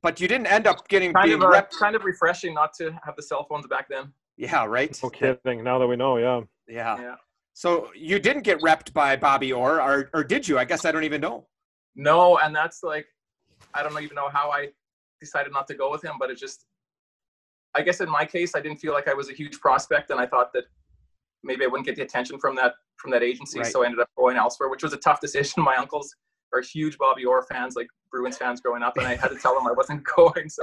but 0.02 0.20
you 0.20 0.28
didn't 0.28 0.46
end 0.46 0.66
up 0.66 0.86
getting 0.88 1.12
kind 1.12 1.32
of 1.32 1.42
a, 1.42 1.48
rep- 1.48 1.72
kind 1.72 1.96
of 1.96 2.04
refreshing 2.04 2.54
not 2.54 2.72
to 2.74 2.92
have 3.04 3.16
the 3.16 3.22
cell 3.22 3.46
phones 3.48 3.66
back 3.66 3.88
then. 3.88 4.12
Yeah, 4.36 4.64
right. 4.64 4.96
No 5.02 5.10
kidding. 5.10 5.64
Now 5.64 5.78
that 5.78 5.86
we 5.86 5.96
know, 5.96 6.16
yeah. 6.16 6.40
Yeah. 6.68 7.00
Yeah. 7.00 7.14
So 7.52 7.90
you 7.94 8.18
didn't 8.18 8.42
get 8.42 8.60
repped 8.60 8.92
by 8.92 9.16
Bobby 9.16 9.52
Orr, 9.52 9.82
or 9.82 10.08
or 10.14 10.24
did 10.24 10.48
you? 10.48 10.58
I 10.58 10.64
guess 10.64 10.84
I 10.84 10.92
don't 10.92 11.04
even 11.04 11.20
know. 11.20 11.46
No, 11.96 12.38
and 12.38 12.54
that's 12.54 12.82
like, 12.82 13.06
I 13.74 13.82
don't 13.82 14.00
even 14.00 14.14
know 14.14 14.28
how 14.32 14.50
I 14.50 14.68
decided 15.20 15.52
not 15.52 15.66
to 15.66 15.74
go 15.74 15.90
with 15.90 16.02
him, 16.02 16.14
but 16.18 16.30
it 16.30 16.38
just, 16.38 16.64
I 17.74 17.82
guess 17.82 18.00
in 18.00 18.10
my 18.10 18.24
case, 18.24 18.54
I 18.54 18.60
didn't 18.60 18.78
feel 18.78 18.92
like 18.92 19.08
I 19.08 19.14
was 19.14 19.30
a 19.30 19.32
huge 19.32 19.60
prospect, 19.60 20.10
and 20.10 20.20
I 20.20 20.26
thought 20.26 20.52
that 20.54 20.64
maybe 21.42 21.64
I 21.64 21.68
wouldn't 21.68 21.86
get 21.86 21.96
the 21.96 22.02
attention 22.02 22.38
from 22.38 22.56
that 22.56 22.74
from 22.96 23.10
that 23.12 23.22
agency, 23.22 23.60
right. 23.60 23.72
so 23.72 23.82
I 23.82 23.86
ended 23.86 24.00
up 24.00 24.08
going 24.16 24.36
elsewhere, 24.36 24.68
which 24.68 24.82
was 24.82 24.92
a 24.92 24.98
tough 24.98 25.20
decision. 25.22 25.62
My 25.62 25.76
uncles 25.76 26.14
are 26.52 26.60
huge 26.60 26.98
Bobby 26.98 27.24
Orr 27.24 27.42
fans, 27.42 27.76
like 27.76 27.86
Bruins 28.10 28.36
fans 28.36 28.60
growing 28.60 28.82
up, 28.82 28.96
and 28.96 29.06
I 29.06 29.16
had 29.16 29.28
to 29.28 29.36
tell 29.36 29.54
them 29.54 29.66
I 29.66 29.72
wasn't 29.72 30.02
going. 30.16 30.48
So 30.48 30.62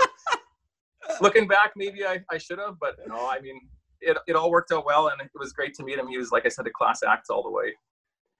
looking 1.21 1.47
back, 1.47 1.71
maybe 1.75 2.05
I, 2.05 2.19
I 2.29 2.37
should 2.37 2.59
have, 2.59 2.75
but 2.79 2.97
no, 3.07 3.27
I 3.29 3.39
mean, 3.39 3.59
it, 4.01 4.17
it 4.27 4.35
all 4.35 4.51
worked 4.51 4.71
out 4.71 4.85
well, 4.85 5.07
and 5.07 5.19
it 5.21 5.31
was 5.35 5.53
great 5.53 5.73
to 5.75 5.83
meet 5.83 5.97
him. 5.97 6.07
He 6.07 6.17
was, 6.17 6.31
like 6.31 6.45
I 6.45 6.49
said, 6.49 6.67
a 6.67 6.71
class 6.71 7.01
act 7.03 7.27
all 7.29 7.41
the 7.41 7.51
way. 7.51 7.73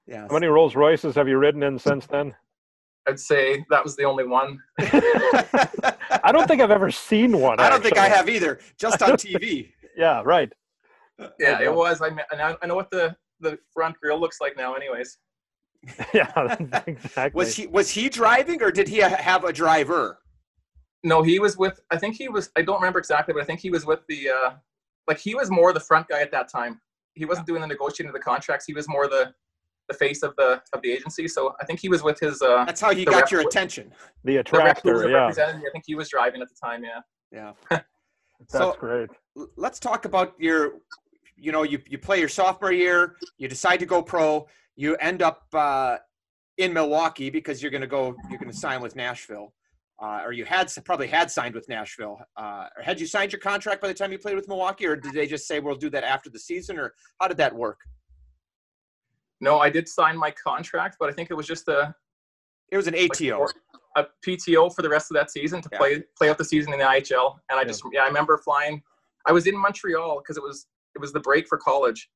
Yeah. 0.06 0.28
How 0.28 0.36
many 0.36 0.48
Rolls 0.48 0.76
Royces 0.76 1.16
have 1.16 1.28
you 1.28 1.38
ridden 1.38 1.64
in 1.64 1.80
since 1.80 2.06
then? 2.06 2.34
I'd 3.08 3.20
say 3.20 3.66
that 3.70 3.84
was 3.84 3.96
the 3.96 4.04
only 4.04 4.26
one. 4.26 4.60
I 6.28 6.34
don't 6.34 6.46
think 6.46 6.62
I've 6.62 6.72
ever 6.72 6.92
seen 6.92 7.40
one. 7.40 7.58
I 7.58 7.70
don't 7.70 7.82
think 7.82 7.98
I 7.98 8.10
have 8.10 8.28
either. 8.28 8.60
Just 8.78 9.02
on 9.02 9.12
TV. 9.18 9.72
yeah, 9.96 10.22
right. 10.26 10.52
Yeah, 11.40 11.62
it 11.62 11.74
was. 11.74 12.02
I 12.02 12.10
mean, 12.10 12.20
I 12.32 12.68
know 12.68 12.76
what 12.76 12.92
the 12.92 13.16
the 13.40 13.58
front 13.74 13.96
grill 14.02 14.20
looks 14.20 14.42
like 14.42 14.58
now, 14.58 14.74
anyways. 14.74 15.18
yeah, 16.14 16.56
exactly. 16.88 17.38
Was 17.38 17.56
he 17.56 17.68
was 17.68 17.90
he 17.90 18.10
driving 18.10 18.62
or 18.62 18.72
did 18.72 18.90
he 18.90 18.98
have 18.98 19.46
a 19.46 19.54
driver? 19.54 20.20
No, 21.04 21.24
he 21.24 21.40
was 21.40 21.58
with. 21.58 21.80
I 21.92 21.98
think 21.98 22.16
he 22.16 22.28
was. 22.28 22.50
I 22.58 22.62
don't 22.62 22.76
remember 22.82 23.00
exactly, 23.00 23.34
but 23.34 23.42
I 23.42 23.46
think 23.46 23.62
he 23.62 23.70
was 23.70 23.86
with 23.86 24.02
the. 24.10 24.30
Uh, 24.30 24.52
like 25.08 25.20
he 25.20 25.34
was 25.34 25.50
more 25.50 25.72
the 25.72 25.80
front 25.80 26.10
guy 26.10 26.20
at 26.20 26.32
that 26.32 26.50
time. 26.50 26.82
He 27.14 27.24
wasn't 27.24 27.48
doing 27.48 27.62
the 27.62 27.68
negotiating 27.68 28.10
of 28.10 28.14
the 28.14 28.20
contracts. 28.20 28.66
He 28.66 28.74
was 28.74 28.90
more 28.90 29.08
the 29.08 29.34
the 29.88 29.94
face 29.94 30.24
of 30.24 30.36
the 30.38 30.62
of 30.74 30.82
the 30.82 30.92
agency. 30.92 31.28
So 31.28 31.56
I 31.62 31.66
think 31.66 31.80
he 31.80 31.90
was 31.90 32.04
with 32.04 32.20
his. 32.20 32.42
Uh, 32.42 32.66
That's 32.66 32.82
how 32.82 32.94
he 32.94 33.06
got 33.06 33.32
your 33.32 33.42
attention. 33.42 33.92
The 34.24 34.38
attractor, 34.38 35.00
the 35.00 35.10
yeah. 35.10 35.28
I 35.28 35.72
think 35.72 35.84
he 35.86 35.96
was 35.96 36.10
driving 36.10 36.42
at 36.42 36.50
the 36.50 36.56
time. 36.62 36.84
Yeah. 36.84 37.02
Yeah. 37.32 37.52
That's 37.70 38.54
so, 38.54 38.76
great. 38.80 39.10
Let's 39.56 39.80
talk 39.80 40.06
about 40.06 40.34
your. 40.40 40.80
You 41.40 41.52
know, 41.52 41.62
you 41.64 41.80
you 41.88 42.00
play 42.00 42.20
your 42.20 42.30
sophomore 42.30 42.72
year. 42.72 43.16
You 43.38 43.48
decide 43.48 43.78
to 43.82 43.86
go 43.86 44.02
pro 44.02 44.48
you 44.78 44.96
end 44.98 45.22
up 45.22 45.44
uh, 45.54 45.98
in 46.58 46.72
Milwaukee 46.72 47.30
because 47.30 47.62
you're 47.62 47.72
going 47.72 47.82
to 47.82 47.88
go, 47.88 48.16
you're 48.30 48.40
going 48.40 48.52
to 48.52 48.58
sign 48.58 48.80
with 48.80 48.96
Nashville. 48.96 49.54
Uh, 50.00 50.22
or 50.24 50.32
you 50.32 50.46
had 50.46 50.72
probably 50.86 51.08
had 51.08 51.32
signed 51.32 51.56
with 51.56 51.68
Nashville. 51.68 52.20
Uh, 52.38 52.68
or 52.78 52.84
had 52.84 53.00
you 53.00 53.08
signed 53.08 53.32
your 53.32 53.40
contract 53.40 53.82
by 53.82 53.88
the 53.88 53.94
time 53.96 54.12
you 54.12 54.20
played 54.20 54.36
with 54.36 54.48
Milwaukee, 54.48 54.86
or 54.86 54.96
did 54.96 55.12
they 55.14 55.26
just 55.26 55.48
say 55.48 55.60
we'll 55.60 55.76
do 55.76 55.90
that 55.90 56.04
after 56.04 56.30
the 56.30 56.38
season, 56.38 56.78
or 56.78 56.94
how 57.20 57.28
did 57.28 57.38
that 57.38 57.54
work? 57.54 57.80
No, 59.40 59.60
I 59.60 59.70
did 59.70 59.88
sign 59.88 60.18
my 60.18 60.32
contract, 60.32 60.98
but 61.00 61.10
I 61.10 61.14
think 61.14 61.30
it 61.32 61.36
was 61.36 61.48
just 61.48 61.68
a. 61.68 61.94
It 62.72 62.78
was 62.78 62.88
an 62.88 62.96
ATO. 62.96 63.40
Like 63.40 63.56
a 63.98 64.06
PTO 64.26 64.74
for 64.74 64.82
the 64.82 64.90
rest 64.90 65.10
of 65.10 65.16
that 65.16 65.32
season 65.32 65.62
to 65.62 65.70
yeah. 65.72 65.78
play 65.78 66.04
play 66.18 66.30
out 66.30 66.38
the 66.38 66.46
season 66.46 66.74
in 66.74 66.80
the 66.80 66.86
IHL, 66.86 67.36
and 67.50 67.60
I 67.60 67.64
just 67.64 67.84
yeah, 67.86 68.00
yeah 68.00 68.04
I 68.04 68.08
remember 68.08 68.38
flying. 68.38 68.82
I 69.26 69.32
was 69.32 69.48
in 69.48 69.58
Montreal 69.58 70.20
because 70.20 70.38
it 70.38 70.44
was 70.44 70.68
it 70.96 71.00
was 71.00 71.12
the 71.12 71.20
break 71.20 71.48
for 71.48 71.58
college, 71.58 72.10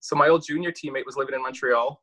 So 0.00 0.16
my 0.16 0.28
old 0.28 0.44
junior 0.46 0.72
teammate 0.72 1.06
was 1.06 1.16
living 1.16 1.34
in 1.34 1.42
Montreal. 1.42 2.00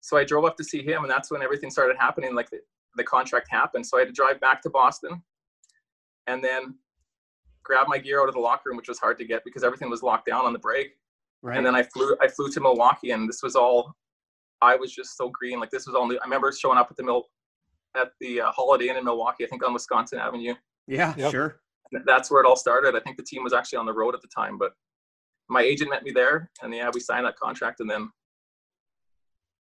So 0.00 0.16
I 0.16 0.24
drove 0.24 0.44
up 0.44 0.56
to 0.58 0.64
see 0.64 0.82
him, 0.82 1.02
and 1.02 1.10
that's 1.10 1.30
when 1.30 1.42
everything 1.42 1.70
started 1.70 1.96
happening. 1.98 2.34
Like 2.34 2.50
the, 2.50 2.60
the 2.96 3.04
contract 3.04 3.48
happened. 3.50 3.86
So 3.86 3.96
I 3.96 4.00
had 4.00 4.08
to 4.08 4.14
drive 4.14 4.40
back 4.40 4.62
to 4.62 4.70
Boston 4.70 5.22
and 6.26 6.44
then 6.44 6.74
grab 7.64 7.86
my 7.88 7.98
gear 7.98 8.20
out 8.22 8.28
of 8.28 8.34
the 8.34 8.40
locker 8.40 8.64
room, 8.66 8.76
which 8.76 8.88
was 8.88 8.98
hard 8.98 9.18
to 9.18 9.24
get 9.24 9.42
because 9.44 9.64
everything 9.64 9.90
was 9.90 10.02
locked 10.02 10.26
down 10.26 10.44
on 10.44 10.52
the 10.52 10.58
break. 10.58 10.92
Right. 11.42 11.56
And 11.56 11.64
then 11.64 11.74
I 11.76 11.82
flew 11.84 12.16
I 12.20 12.28
flew 12.28 12.50
to 12.50 12.60
Milwaukee, 12.60 13.10
and 13.12 13.28
this 13.28 13.42
was 13.42 13.54
all. 13.56 13.94
I 14.60 14.74
was 14.74 14.92
just 14.92 15.16
so 15.16 15.30
green. 15.30 15.60
Like 15.60 15.70
this 15.70 15.86
was 15.86 15.94
all 15.94 16.06
new. 16.08 16.16
I 16.20 16.24
remember 16.24 16.50
showing 16.52 16.78
up 16.78 16.88
at 16.90 16.96
the 16.96 17.04
mill 17.04 17.24
at 17.96 18.08
the 18.20 18.40
uh, 18.40 18.50
Holiday 18.50 18.88
Inn 18.88 18.96
in 18.96 19.04
Milwaukee. 19.04 19.44
I 19.44 19.48
think 19.48 19.64
on 19.64 19.72
Wisconsin 19.72 20.18
Avenue. 20.18 20.54
yeah, 20.88 21.14
Yep. 21.16 21.30
sure. 21.30 21.60
That's 22.04 22.30
where 22.30 22.42
it 22.42 22.46
all 22.46 22.56
started. 22.56 22.94
I 22.96 23.00
think 23.00 23.16
the 23.16 23.22
team 23.22 23.44
was 23.44 23.52
actually 23.54 23.78
on 23.78 23.86
the 23.86 23.92
road 23.94 24.14
at 24.14 24.20
the 24.20 24.28
time, 24.28 24.58
but 24.58 24.72
my 25.48 25.62
agent 25.62 25.88
met 25.90 26.02
me 26.02 26.10
there, 26.10 26.50
and 26.62 26.74
yeah, 26.74 26.90
we 26.92 27.00
signed 27.00 27.24
that 27.24 27.36
contract, 27.38 27.80
and 27.80 27.88
then 27.88 28.10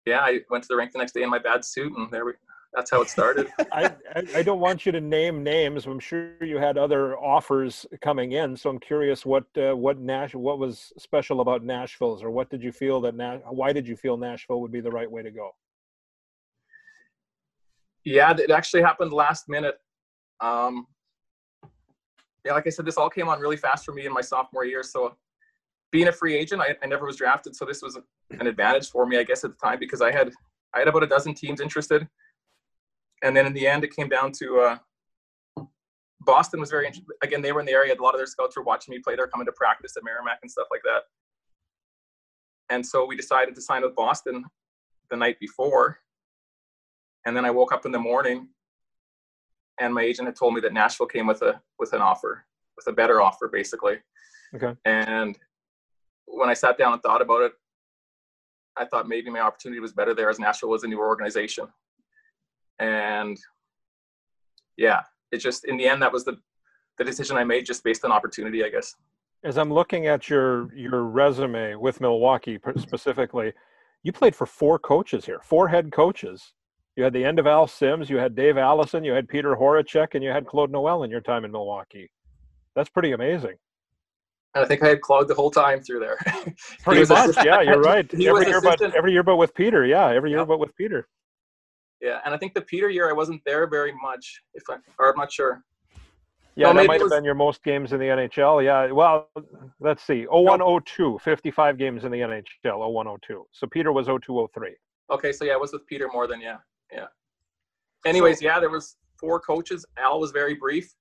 yeah, 0.06 0.20
I 0.20 0.40
went 0.50 0.62
to 0.64 0.68
the 0.68 0.76
rink 0.76 0.92
the 0.92 0.98
next 0.98 1.12
day 1.12 1.22
in 1.22 1.30
my 1.30 1.38
bad 1.38 1.64
suit, 1.64 1.92
and 1.96 2.10
there 2.10 2.24
we. 2.24 2.32
That's 2.76 2.90
how 2.90 3.00
it 3.00 3.08
started. 3.08 3.48
I, 3.72 3.90
I 4.34 4.42
don't 4.42 4.60
want 4.60 4.84
you 4.84 4.92
to 4.92 5.00
name 5.00 5.42
names. 5.42 5.86
I'm 5.86 5.98
sure 5.98 6.32
you 6.44 6.58
had 6.58 6.76
other 6.76 7.18
offers 7.18 7.86
coming 8.02 8.32
in, 8.32 8.54
so 8.54 8.68
I'm 8.68 8.78
curious 8.78 9.24
what 9.24 9.46
uh, 9.56 9.74
what 9.74 9.98
Nash 9.98 10.34
what 10.34 10.58
was 10.58 10.92
special 10.98 11.40
about 11.40 11.64
Nashville's, 11.64 12.22
or 12.22 12.30
what 12.30 12.50
did 12.50 12.62
you 12.62 12.72
feel 12.72 13.00
that 13.00 13.14
Nash, 13.14 13.40
why 13.48 13.72
did 13.72 13.88
you 13.88 13.96
feel 13.96 14.18
Nashville 14.18 14.60
would 14.60 14.70
be 14.70 14.82
the 14.82 14.90
right 14.90 15.10
way 15.10 15.22
to 15.22 15.30
go? 15.30 15.52
Yeah, 18.04 18.34
it 18.38 18.50
actually 18.50 18.82
happened 18.82 19.10
last 19.10 19.48
minute. 19.48 19.78
Um, 20.40 20.86
yeah, 22.44 22.52
like 22.52 22.66
I 22.66 22.70
said, 22.70 22.84
this 22.84 22.98
all 22.98 23.08
came 23.08 23.28
on 23.28 23.40
really 23.40 23.56
fast 23.56 23.86
for 23.86 23.92
me 23.92 24.04
in 24.04 24.12
my 24.12 24.20
sophomore 24.20 24.66
year. 24.66 24.82
So, 24.82 25.16
being 25.90 26.08
a 26.08 26.12
free 26.12 26.36
agent, 26.36 26.60
I, 26.60 26.76
I 26.82 26.86
never 26.86 27.06
was 27.06 27.16
drafted, 27.16 27.56
so 27.56 27.64
this 27.64 27.80
was 27.80 27.98
an 28.38 28.46
advantage 28.46 28.90
for 28.90 29.06
me, 29.06 29.16
I 29.16 29.22
guess, 29.22 29.44
at 29.44 29.52
the 29.52 29.56
time 29.56 29.78
because 29.80 30.02
I 30.02 30.12
had 30.12 30.30
I 30.74 30.80
had 30.80 30.88
about 30.88 31.04
a 31.04 31.06
dozen 31.06 31.32
teams 31.32 31.62
interested, 31.62 32.06
and 33.26 33.36
then 33.36 33.46
in 33.46 33.52
the 33.52 33.66
end, 33.66 33.82
it 33.82 33.94
came 33.94 34.08
down 34.08 34.30
to 34.32 34.60
uh, 34.60 35.64
Boston 36.20 36.60
was 36.60 36.70
very 36.70 36.86
interested. 36.86 37.12
Again, 37.22 37.42
they 37.42 37.52
were 37.52 37.60
in 37.60 37.66
the 37.66 37.72
area. 37.72 37.94
A 37.94 38.02
lot 38.02 38.14
of 38.14 38.18
their 38.18 38.26
scouts 38.26 38.56
were 38.56 38.62
watching 38.62 38.92
me 38.92 39.00
play. 39.00 39.16
They're 39.16 39.26
coming 39.26 39.46
to 39.46 39.52
practice 39.52 39.96
at 39.96 40.04
Merrimack 40.04 40.38
and 40.42 40.50
stuff 40.50 40.68
like 40.70 40.82
that. 40.84 41.02
And 42.68 42.84
so 42.84 43.04
we 43.04 43.16
decided 43.16 43.54
to 43.54 43.60
sign 43.60 43.82
with 43.82 43.94
Boston 43.94 44.44
the 45.10 45.16
night 45.16 45.38
before. 45.40 46.00
And 47.24 47.36
then 47.36 47.44
I 47.44 47.50
woke 47.50 47.72
up 47.72 47.86
in 47.86 47.92
the 47.92 47.98
morning 47.98 48.48
and 49.80 49.92
my 49.92 50.02
agent 50.02 50.26
had 50.26 50.36
told 50.36 50.54
me 50.54 50.60
that 50.60 50.72
Nashville 50.72 51.06
came 51.06 51.26
with 51.26 51.42
a 51.42 51.60
with 51.78 51.92
an 51.92 52.00
offer, 52.00 52.44
with 52.76 52.86
a 52.86 52.92
better 52.92 53.20
offer 53.20 53.48
basically. 53.48 53.98
Okay. 54.54 54.74
And 54.84 55.38
when 56.26 56.48
I 56.48 56.54
sat 56.54 56.78
down 56.78 56.92
and 56.92 57.02
thought 57.02 57.22
about 57.22 57.42
it, 57.42 57.52
I 58.76 58.84
thought 58.84 59.08
maybe 59.08 59.30
my 59.30 59.40
opportunity 59.40 59.80
was 59.80 59.92
better 59.92 60.14
there 60.14 60.30
as 60.30 60.38
Nashville 60.38 60.70
was 60.70 60.84
a 60.84 60.88
newer 60.88 61.06
organization. 61.06 61.66
And 62.78 63.36
yeah, 64.76 65.02
it 65.32 65.38
just 65.38 65.64
in 65.64 65.76
the 65.76 65.86
end 65.86 66.02
that 66.02 66.12
was 66.12 66.24
the 66.24 66.38
the 66.98 67.04
decision 67.04 67.36
I 67.36 67.44
made 67.44 67.66
just 67.66 67.84
based 67.84 68.04
on 68.04 68.12
opportunity, 68.12 68.64
I 68.64 68.68
guess. 68.68 68.94
As 69.44 69.58
I'm 69.58 69.72
looking 69.72 70.06
at 70.06 70.28
your 70.28 70.74
your 70.74 71.04
resume 71.04 71.74
with 71.76 72.00
Milwaukee 72.00 72.58
specifically, 72.78 73.52
you 74.02 74.12
played 74.12 74.34
for 74.34 74.46
four 74.46 74.78
coaches 74.78 75.24
here, 75.24 75.40
four 75.42 75.68
head 75.68 75.92
coaches. 75.92 76.52
You 76.96 77.04
had 77.04 77.12
the 77.12 77.24
end 77.24 77.38
of 77.38 77.46
Al 77.46 77.66
Sims, 77.66 78.08
you 78.08 78.16
had 78.16 78.34
Dave 78.34 78.56
Allison, 78.56 79.04
you 79.04 79.12
had 79.12 79.28
Peter 79.28 79.54
Horacek, 79.54 80.14
and 80.14 80.24
you 80.24 80.30
had 80.30 80.46
Claude 80.46 80.70
Noel 80.70 81.02
in 81.02 81.10
your 81.10 81.20
time 81.20 81.44
in 81.44 81.52
Milwaukee. 81.52 82.10
That's 82.74 82.88
pretty 82.88 83.12
amazing. 83.12 83.56
And 84.54 84.64
I 84.64 84.68
think 84.68 84.82
I 84.82 84.88
had 84.88 85.02
Claude 85.02 85.28
the 85.28 85.34
whole 85.34 85.50
time 85.50 85.82
through 85.82 86.00
there. 86.00 86.16
Pretty 86.82 87.04
much, 87.12 87.36
yeah. 87.44 87.60
You're 87.60 87.82
right. 87.82 88.10
Every 88.14 88.46
year, 88.46 88.62
but 88.62 88.80
every 88.96 89.12
year, 89.12 89.22
but 89.22 89.36
with 89.36 89.54
Peter, 89.54 89.84
yeah. 89.84 90.08
Every 90.08 90.30
year, 90.30 90.38
Yep. 90.38 90.48
but 90.48 90.58
with 90.58 90.74
Peter. 90.76 91.06
Yeah, 92.00 92.20
and 92.24 92.34
I 92.34 92.38
think 92.38 92.54
the 92.54 92.60
Peter 92.60 92.90
year 92.90 93.08
I 93.08 93.12
wasn't 93.12 93.42
there 93.46 93.66
very 93.66 93.92
much. 94.02 94.42
If 94.54 94.64
I, 94.68 94.76
or 94.98 95.10
I'm 95.10 95.16
not 95.16 95.32
sure. 95.32 95.62
Yeah, 96.54 96.72
No, 96.72 96.80
that 96.80 96.86
might 96.86 96.96
it 96.96 97.00
have 97.02 97.10
been 97.10 97.24
your 97.24 97.34
most 97.34 97.62
games 97.62 97.92
in 97.92 98.00
the 98.00 98.06
NHL. 98.06 98.64
Yeah. 98.64 98.90
Well, 98.90 99.28
let's 99.78 100.02
see. 100.02 100.24
01 100.24 100.60
02, 100.84 101.18
55 101.22 101.78
games 101.78 102.04
in 102.04 102.10
the 102.10 102.18
NHL, 102.18 102.92
01 102.92 103.06
02. 103.26 103.46
So 103.52 103.66
Peter 103.66 103.92
was 103.92 104.06
02 104.06 104.48
03. 104.54 104.74
Okay, 105.10 105.32
so 105.32 105.44
yeah, 105.44 105.52
I 105.52 105.56
was 105.56 105.72
with 105.72 105.86
Peter 105.86 106.08
more 106.12 106.26
than 106.26 106.40
yeah, 106.40 106.56
yeah. 106.90 107.06
Anyways, 108.04 108.42
yeah, 108.42 108.58
there 108.58 108.70
was 108.70 108.96
four 109.20 109.40
coaches. 109.40 109.84
Al 109.98 110.18
was 110.18 110.30
very 110.30 110.54
brief. 110.54 110.92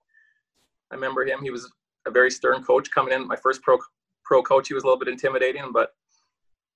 I 0.92 0.96
remember 0.96 1.26
him. 1.26 1.42
He 1.42 1.50
was 1.50 1.72
a 2.06 2.12
very 2.12 2.30
stern 2.30 2.64
coach 2.64 2.90
coming 2.92 3.14
in. 3.14 3.28
My 3.28 3.36
first 3.36 3.62
pro 3.64 3.78
pro 4.24 4.44
coach. 4.44 4.68
He 4.68 4.74
was 4.74 4.84
a 4.84 4.88
little 4.88 5.00
bit 5.00 5.08
intimidating, 5.08 5.72
but 5.72 5.92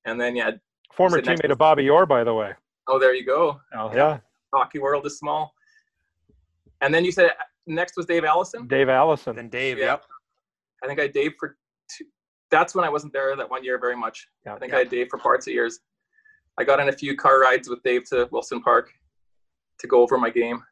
and 0.05 0.19
then 0.19 0.35
yeah. 0.35 0.51
Former 0.93 1.21
teammate 1.21 1.51
of 1.51 1.57
Bobby 1.57 1.89
Orr, 1.89 2.05
by 2.05 2.23
the 2.23 2.33
way. 2.33 2.53
Oh, 2.89 2.97
there 2.99 3.13
you 3.13 3.25
go. 3.25 3.61
Oh, 3.75 3.91
yeah. 3.93 4.19
Hockey 4.53 4.79
world 4.79 5.05
is 5.05 5.17
small. 5.19 5.53
And 6.81 6.91
then 6.93 7.05
you 7.05 7.11
said 7.11 7.27
uh, 7.27 7.43
next 7.67 7.95
was 7.95 8.05
Dave 8.07 8.23
Allison. 8.25 8.67
Dave 8.67 8.89
Allison. 8.89 9.35
Then 9.35 9.47
Dave, 9.49 9.77
Yeah. 9.77 9.85
yep. 9.85 10.05
I 10.83 10.87
think 10.87 10.99
I 10.99 11.03
had 11.03 11.13
Dave 11.13 11.33
for 11.39 11.55
two. 11.95 12.05
That's 12.49 12.73
when 12.73 12.83
I 12.83 12.89
wasn't 12.89 13.13
there 13.13 13.35
that 13.35 13.47
one 13.49 13.63
year 13.63 13.77
very 13.77 13.95
much. 13.95 14.27
Yeah. 14.45 14.55
I 14.55 14.59
think 14.59 14.73
I 14.73 14.79
had 14.79 14.89
Dave 14.89 15.07
for 15.09 15.19
parts 15.19 15.45
of 15.47 15.53
years. 15.53 15.79
I 16.57 16.63
got 16.63 16.79
in 16.79 16.89
a 16.89 16.91
few 16.91 17.15
car 17.15 17.39
rides 17.41 17.69
with 17.69 17.83
Dave 17.83 18.05
to 18.09 18.27
Wilson 18.31 18.61
Park 18.61 18.89
to 19.79 19.87
go 19.87 20.01
over 20.01 20.17
my 20.17 20.29
game. 20.31 20.63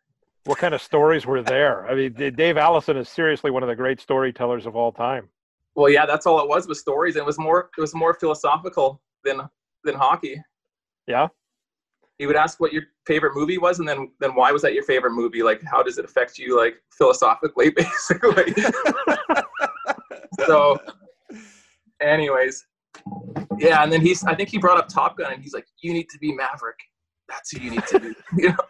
What 0.45 0.57
kind 0.57 0.73
of 0.73 0.81
stories 0.81 1.25
were 1.25 1.43
there? 1.43 1.85
I 1.87 1.93
mean, 1.93 2.13
Dave 2.13 2.57
Allison 2.57 2.97
is 2.97 3.09
seriously 3.09 3.51
one 3.51 3.61
of 3.63 3.69
the 3.69 3.75
great 3.75 3.99
storytellers 4.01 4.65
of 4.65 4.75
all 4.75 4.91
time. 4.91 5.29
Well, 5.75 5.89
yeah, 5.89 6.05
that's 6.07 6.25
all 6.25 6.39
it 6.41 6.47
was 6.47 6.67
was 6.67 6.79
stories, 6.79 7.15
and 7.15 7.21
it 7.23 7.25
was 7.25 7.37
more 7.37 7.69
it 7.77 7.81
was 7.81 7.93
more 7.93 8.15
philosophical 8.15 9.01
than 9.23 9.41
than 9.83 9.93
hockey. 9.95 10.41
Yeah. 11.05 11.27
He 12.17 12.25
would 12.25 12.35
ask 12.35 12.59
what 12.59 12.73
your 12.73 12.83
favorite 13.05 13.35
movie 13.35 13.57
was, 13.57 13.79
and 13.79 13.87
then 13.87 14.11
then 14.19 14.33
why 14.33 14.51
was 14.51 14.61
that 14.63 14.73
your 14.73 14.83
favorite 14.83 15.11
movie? 15.11 15.43
Like, 15.43 15.61
how 15.63 15.83
does 15.83 15.97
it 15.97 16.05
affect 16.05 16.37
you, 16.37 16.57
like 16.57 16.75
philosophically, 16.97 17.69
basically? 17.75 18.53
so, 20.45 20.79
anyways, 22.01 22.65
yeah, 23.59 23.83
and 23.83 23.91
then 23.91 24.01
he's 24.01 24.23
I 24.23 24.35
think 24.35 24.49
he 24.49 24.57
brought 24.57 24.77
up 24.77 24.87
Top 24.87 25.17
Gun, 25.17 25.33
and 25.33 25.43
he's 25.43 25.53
like, 25.53 25.67
"You 25.81 25.93
need 25.93 26.09
to 26.09 26.17
be 26.19 26.33
Maverick. 26.33 26.79
That's 27.27 27.51
who 27.51 27.61
you 27.61 27.71
need 27.71 27.85
to 27.87 27.99
be." 27.99 28.13
you 28.37 28.49
know, 28.49 28.65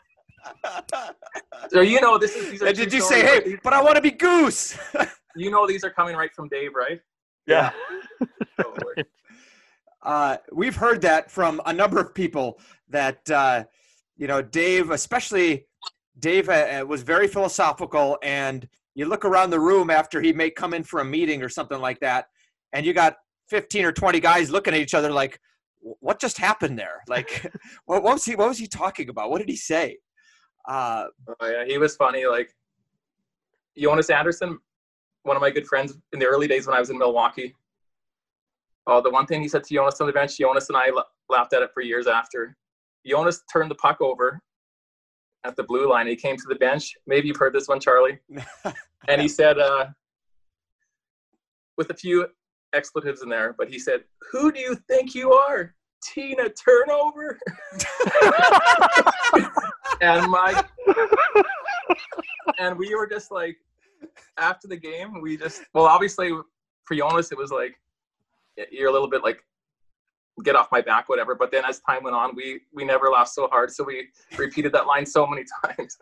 so 1.69 1.81
you 1.81 2.01
know 2.01 2.17
this 2.17 2.35
is 2.35 2.51
these 2.51 2.61
are. 2.61 2.67
And 2.67 2.77
did 2.77 2.91
you 2.91 3.01
say, 3.01 3.23
right? 3.23 3.45
hey, 3.45 3.57
but 3.63 3.73
I 3.73 3.81
want 3.81 3.95
to 3.95 4.01
be 4.01 4.11
Goose? 4.11 4.77
You 5.39 5.51
know 5.51 5.67
these 5.67 5.83
are 5.83 5.91
coming 5.91 6.15
right 6.15 6.33
from 6.33 6.47
Dave, 6.49 6.71
right? 6.73 6.99
Yeah. 7.45 7.69
So, 8.59 8.73
Uh, 10.07 10.37
we've 10.53 10.77
heard 10.77 11.01
that 11.01 11.29
from 11.29 11.61
a 11.65 11.73
number 11.73 11.99
of 11.99 12.15
people 12.15 12.57
that 12.87 13.29
uh, 13.29 13.65
you 14.15 14.25
know 14.25 14.41
Dave, 14.41 14.89
especially 14.89 15.65
Dave, 16.17 16.47
uh, 16.47 16.85
was 16.87 17.03
very 17.03 17.27
philosophical. 17.27 18.17
And 18.23 18.69
you 18.95 19.05
look 19.05 19.25
around 19.25 19.49
the 19.49 19.59
room 19.59 19.89
after 19.89 20.21
he 20.21 20.31
may 20.31 20.49
come 20.49 20.73
in 20.73 20.83
for 20.85 21.01
a 21.01 21.05
meeting 21.05 21.43
or 21.43 21.49
something 21.49 21.79
like 21.79 21.99
that, 21.99 22.27
and 22.71 22.85
you 22.85 22.93
got 22.93 23.17
fifteen 23.49 23.83
or 23.83 23.91
twenty 23.91 24.21
guys 24.21 24.49
looking 24.49 24.73
at 24.73 24.79
each 24.79 24.93
other 24.93 25.11
like, 25.11 25.41
"What 25.81 26.21
just 26.21 26.37
happened 26.37 26.79
there? 26.79 27.03
Like, 27.09 27.45
what, 27.85 28.01
what 28.01 28.13
was 28.13 28.23
he? 28.23 28.35
What 28.35 28.47
was 28.47 28.57
he 28.57 28.67
talking 28.67 29.09
about? 29.09 29.29
What 29.29 29.39
did 29.39 29.49
he 29.49 29.57
say?" 29.57 29.97
Uh, 30.69 31.07
Oh 31.41 31.47
yeah, 31.49 31.65
he 31.65 31.77
was 31.77 31.97
funny. 31.97 32.25
Like 32.25 32.55
Jonas 33.77 34.09
Andersson, 34.09 34.57
one 35.23 35.35
of 35.35 35.41
my 35.41 35.51
good 35.51 35.67
friends 35.67 35.97
in 36.13 36.19
the 36.19 36.25
early 36.25 36.47
days 36.47 36.65
when 36.65 36.77
I 36.77 36.79
was 36.79 36.91
in 36.91 36.97
Milwaukee. 36.97 37.53
Oh, 38.87 39.01
the 39.01 39.09
one 39.09 39.25
thing 39.25 39.41
he 39.41 39.49
said 39.49 39.65
to 39.65 39.73
Jonas 39.73 39.99
on 39.99 40.07
the 40.07 40.13
bench, 40.13 40.37
Jonas 40.37 40.69
and 40.69 40.77
I 40.77 40.89
la- 40.89 41.03
laughed 41.29 41.53
at 41.53 41.61
it 41.61 41.71
for 41.73 41.81
years 41.81 42.07
after. 42.07 42.55
Jonas 43.05 43.43
turned 43.51 43.69
the 43.69 43.75
puck 43.75 43.99
over 43.99 44.41
at 45.43 45.57
the 45.57 45.63
blue 45.63 45.89
line. 45.89 46.07
He 46.07 46.15
came 46.15 46.37
to 46.37 46.47
the 46.47 46.55
bench. 46.55 46.95
Maybe 47.05 47.27
you've 47.27 47.37
heard 47.37 47.53
this 47.53 47.67
one, 47.67 47.81
Charlie. 47.81 48.17
and 49.09 49.21
he 49.21 49.27
said, 49.27 49.59
uh, 49.59 49.87
with 51.77 51.89
a 51.89 51.93
few 51.93 52.27
expletives 52.73 53.21
in 53.21 53.29
there, 53.29 53.53
but 53.57 53.69
he 53.69 53.77
said, 53.77 54.03
"Who 54.31 54.51
do 54.51 54.59
you 54.59 54.75
think 54.89 55.13
you 55.13 55.33
are, 55.33 55.75
Tina 56.01 56.49
Turnover?" 56.49 57.37
and 60.01 60.29
my 60.29 60.63
and 62.59 62.77
we 62.77 62.95
were 62.95 63.07
just 63.07 63.31
like 63.31 63.57
after 64.37 64.67
the 64.67 64.77
game 64.77 65.21
we 65.21 65.37
just 65.37 65.63
well 65.73 65.85
obviously 65.85 66.31
for 66.85 66.95
Jonas 66.95 67.31
it 67.31 67.37
was 67.37 67.51
like 67.51 67.75
you're 68.71 68.89
a 68.89 68.91
little 68.91 69.09
bit 69.09 69.23
like 69.23 69.43
get 70.43 70.55
off 70.55 70.67
my 70.71 70.81
back 70.81 71.09
whatever. 71.09 71.35
But 71.35 71.51
then 71.51 71.63
as 71.65 71.79
time 71.79 72.03
went 72.03 72.15
on 72.15 72.35
we 72.35 72.61
we 72.73 72.85
never 72.85 73.09
laughed 73.09 73.31
so 73.31 73.47
hard 73.47 73.71
so 73.71 73.83
we 73.83 74.07
repeated 74.37 74.71
that 74.73 74.87
line 74.87 75.05
so 75.05 75.25
many 75.27 75.43
times. 75.65 75.97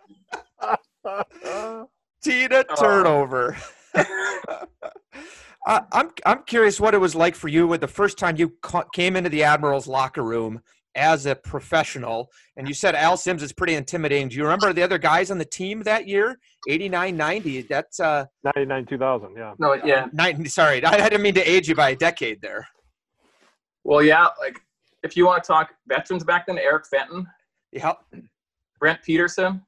Tina 2.23 2.63
turnover. 2.77 3.57
Uh, 5.67 5.81
I'm 5.91 6.11
I'm 6.27 6.43
curious 6.43 6.79
what 6.79 6.93
it 6.93 6.99
was 6.99 7.15
like 7.15 7.33
for 7.33 7.47
you 7.47 7.65
when 7.65 7.79
the 7.79 7.87
first 7.87 8.19
time 8.19 8.35
you 8.37 8.49
ca- 8.61 8.83
came 8.93 9.15
into 9.15 9.31
the 9.31 9.43
Admirals 9.43 9.87
locker 9.87 10.21
room 10.21 10.61
as 10.95 11.25
a 11.25 11.35
professional, 11.35 12.29
and 12.57 12.67
you 12.67 12.73
said 12.73 12.95
Al 12.95 13.17
Sims 13.17 13.43
is 13.43 13.51
pretty 13.53 13.75
intimidating. 13.75 14.29
Do 14.29 14.35
you 14.37 14.43
remember 14.43 14.71
the 14.73 14.83
other 14.83 14.97
guys 14.97 15.29
on 15.31 15.37
the 15.37 15.45
team 15.45 15.83
that 15.83 16.07
year, 16.07 16.37
89, 16.69 17.15
90? 17.17 17.61
That's 17.63 17.99
uh, 17.99 18.25
99 18.43 18.85
2000. 18.85 19.35
Yeah. 19.35 19.53
no 19.59 19.73
yeah 19.85 20.07
90, 20.13 20.49
sorry, 20.49 20.83
I 20.85 21.09
didn't 21.09 21.21
mean 21.21 21.35
to 21.35 21.49
age 21.49 21.67
you 21.67 21.75
by 21.75 21.91
a 21.91 21.95
decade 21.95 22.41
there. 22.41 22.67
Well, 23.83 24.01
yeah, 24.01 24.27
like 24.39 24.59
if 25.03 25.15
you 25.15 25.25
want 25.25 25.43
to 25.43 25.47
talk 25.47 25.71
veterans 25.87 26.23
back 26.23 26.47
then, 26.47 26.57
Eric 26.57 26.85
Fenton, 26.87 27.27
Yeah. 27.71 27.93
Brent 28.79 29.01
Peterson, 29.03 29.61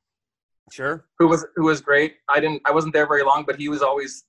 Sure. 0.71 1.05
who 1.19 1.27
was 1.27 1.45
who 1.55 1.65
was 1.65 1.79
great. 1.81 2.15
I 2.29 2.39
didn't 2.39 2.61
I 2.65 2.71
wasn't 2.71 2.93
there 2.93 3.07
very 3.07 3.23
long, 3.23 3.43
but 3.45 3.55
he 3.57 3.69
was 3.69 3.81
always 3.81 4.25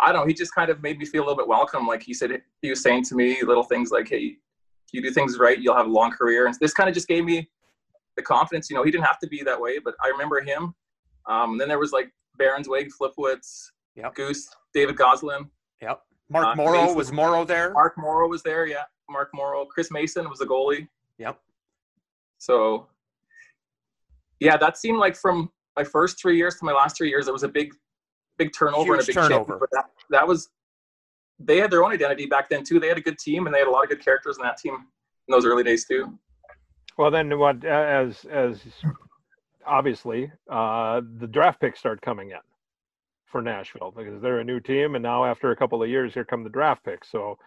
I 0.00 0.10
don't 0.12 0.22
know, 0.22 0.26
he 0.26 0.34
just 0.34 0.54
kind 0.54 0.70
of 0.70 0.82
made 0.82 0.98
me 0.98 1.04
feel 1.04 1.22
a 1.22 1.26
little 1.26 1.36
bit 1.36 1.46
welcome. 1.48 1.86
Like 1.86 2.02
he 2.02 2.14
said 2.14 2.30
he 2.62 2.70
was 2.70 2.82
saying 2.82 3.04
to 3.04 3.14
me 3.14 3.42
little 3.42 3.62
things 3.62 3.90
like, 3.90 4.08
Hey, 4.08 4.24
if 4.26 4.36
you 4.92 5.02
do 5.02 5.10
things 5.10 5.38
right, 5.38 5.58
you'll 5.58 5.76
have 5.76 5.86
a 5.86 5.90
long 5.90 6.10
career. 6.10 6.46
And 6.46 6.54
this 6.60 6.72
kind 6.74 6.88
of 6.88 6.94
just 6.94 7.08
gave 7.08 7.24
me 7.24 7.48
the 8.16 8.22
confidence. 8.22 8.68
You 8.70 8.76
know, 8.76 8.82
he 8.84 8.90
didn't 8.90 9.04
have 9.04 9.18
to 9.20 9.26
be 9.26 9.42
that 9.42 9.60
way, 9.60 9.78
but 9.78 9.94
I 10.02 10.08
remember 10.08 10.40
him. 10.40 10.74
Um, 11.26 11.56
then 11.58 11.68
there 11.68 11.78
was 11.78 11.92
like 11.92 12.12
Barons 12.36 12.68
Wig, 12.68 12.90
Flipwitz, 13.00 13.70
Yep. 13.94 14.14
Goose, 14.14 14.48
David 14.74 14.96
Goslin. 14.96 15.50
Yep. 15.80 16.00
Mark 16.30 16.46
Uh, 16.46 16.54
Morrow 16.56 16.80
Mason- 16.82 16.96
was 16.96 17.12
Morrow 17.12 17.44
there. 17.44 17.72
Mark 17.72 17.94
Morrow 17.98 18.28
was 18.28 18.42
there, 18.42 18.66
yeah. 18.66 18.84
Mark 19.10 19.30
Morrow. 19.34 19.64
Chris 19.66 19.90
Mason 19.90 20.28
was 20.30 20.38
the 20.38 20.46
goalie. 20.46 20.88
Yep. 21.18 21.38
So, 22.38 22.88
yeah, 24.40 24.56
that 24.56 24.76
seemed 24.78 24.98
like 24.98 25.14
from 25.16 25.50
my 25.76 25.84
first 25.84 26.18
three 26.20 26.36
years 26.36 26.56
to 26.58 26.64
my 26.64 26.72
last 26.72 26.96
three 26.96 27.08
years, 27.08 27.26
there 27.26 27.32
was 27.32 27.42
a 27.44 27.48
big, 27.48 27.74
big 28.38 28.52
turnover 28.52 28.94
and 28.94 29.02
a 29.02 29.06
big 29.06 29.14
turnover. 29.14 29.52
Shift. 29.52 29.60
But 29.60 29.68
that, 29.72 29.84
that 30.10 30.26
was, 30.26 30.48
they 31.38 31.58
had 31.58 31.70
their 31.70 31.84
own 31.84 31.92
identity 31.92 32.26
back 32.26 32.48
then 32.48 32.64
too. 32.64 32.78
They 32.78 32.88
had 32.88 32.98
a 32.98 33.02
good 33.02 33.18
team 33.18 33.46
and 33.46 33.54
they 33.54 33.58
had 33.58 33.68
a 33.68 33.70
lot 33.70 33.84
of 33.84 33.90
good 33.90 34.04
characters 34.04 34.36
in 34.36 34.42
that 34.42 34.58
team 34.58 34.74
in 34.74 35.32
those 35.32 35.44
early 35.44 35.64
days 35.64 35.84
too. 35.84 36.18
Well, 36.98 37.10
then 37.10 37.38
what? 37.38 37.64
As 37.64 38.24
as 38.30 38.60
obviously 39.66 40.30
uh, 40.50 41.00
the 41.18 41.26
draft 41.26 41.60
picks 41.60 41.78
start 41.78 42.02
coming 42.02 42.30
in 42.30 42.38
for 43.26 43.40
Nashville 43.40 43.92
because 43.96 44.20
they're 44.20 44.40
a 44.40 44.44
new 44.44 44.60
team, 44.60 44.94
and 44.94 45.02
now 45.02 45.24
after 45.24 45.50
a 45.50 45.56
couple 45.56 45.82
of 45.82 45.88
years, 45.88 46.14
here 46.14 46.24
come 46.24 46.44
the 46.44 46.50
draft 46.50 46.84
picks. 46.84 47.10
So 47.10 47.38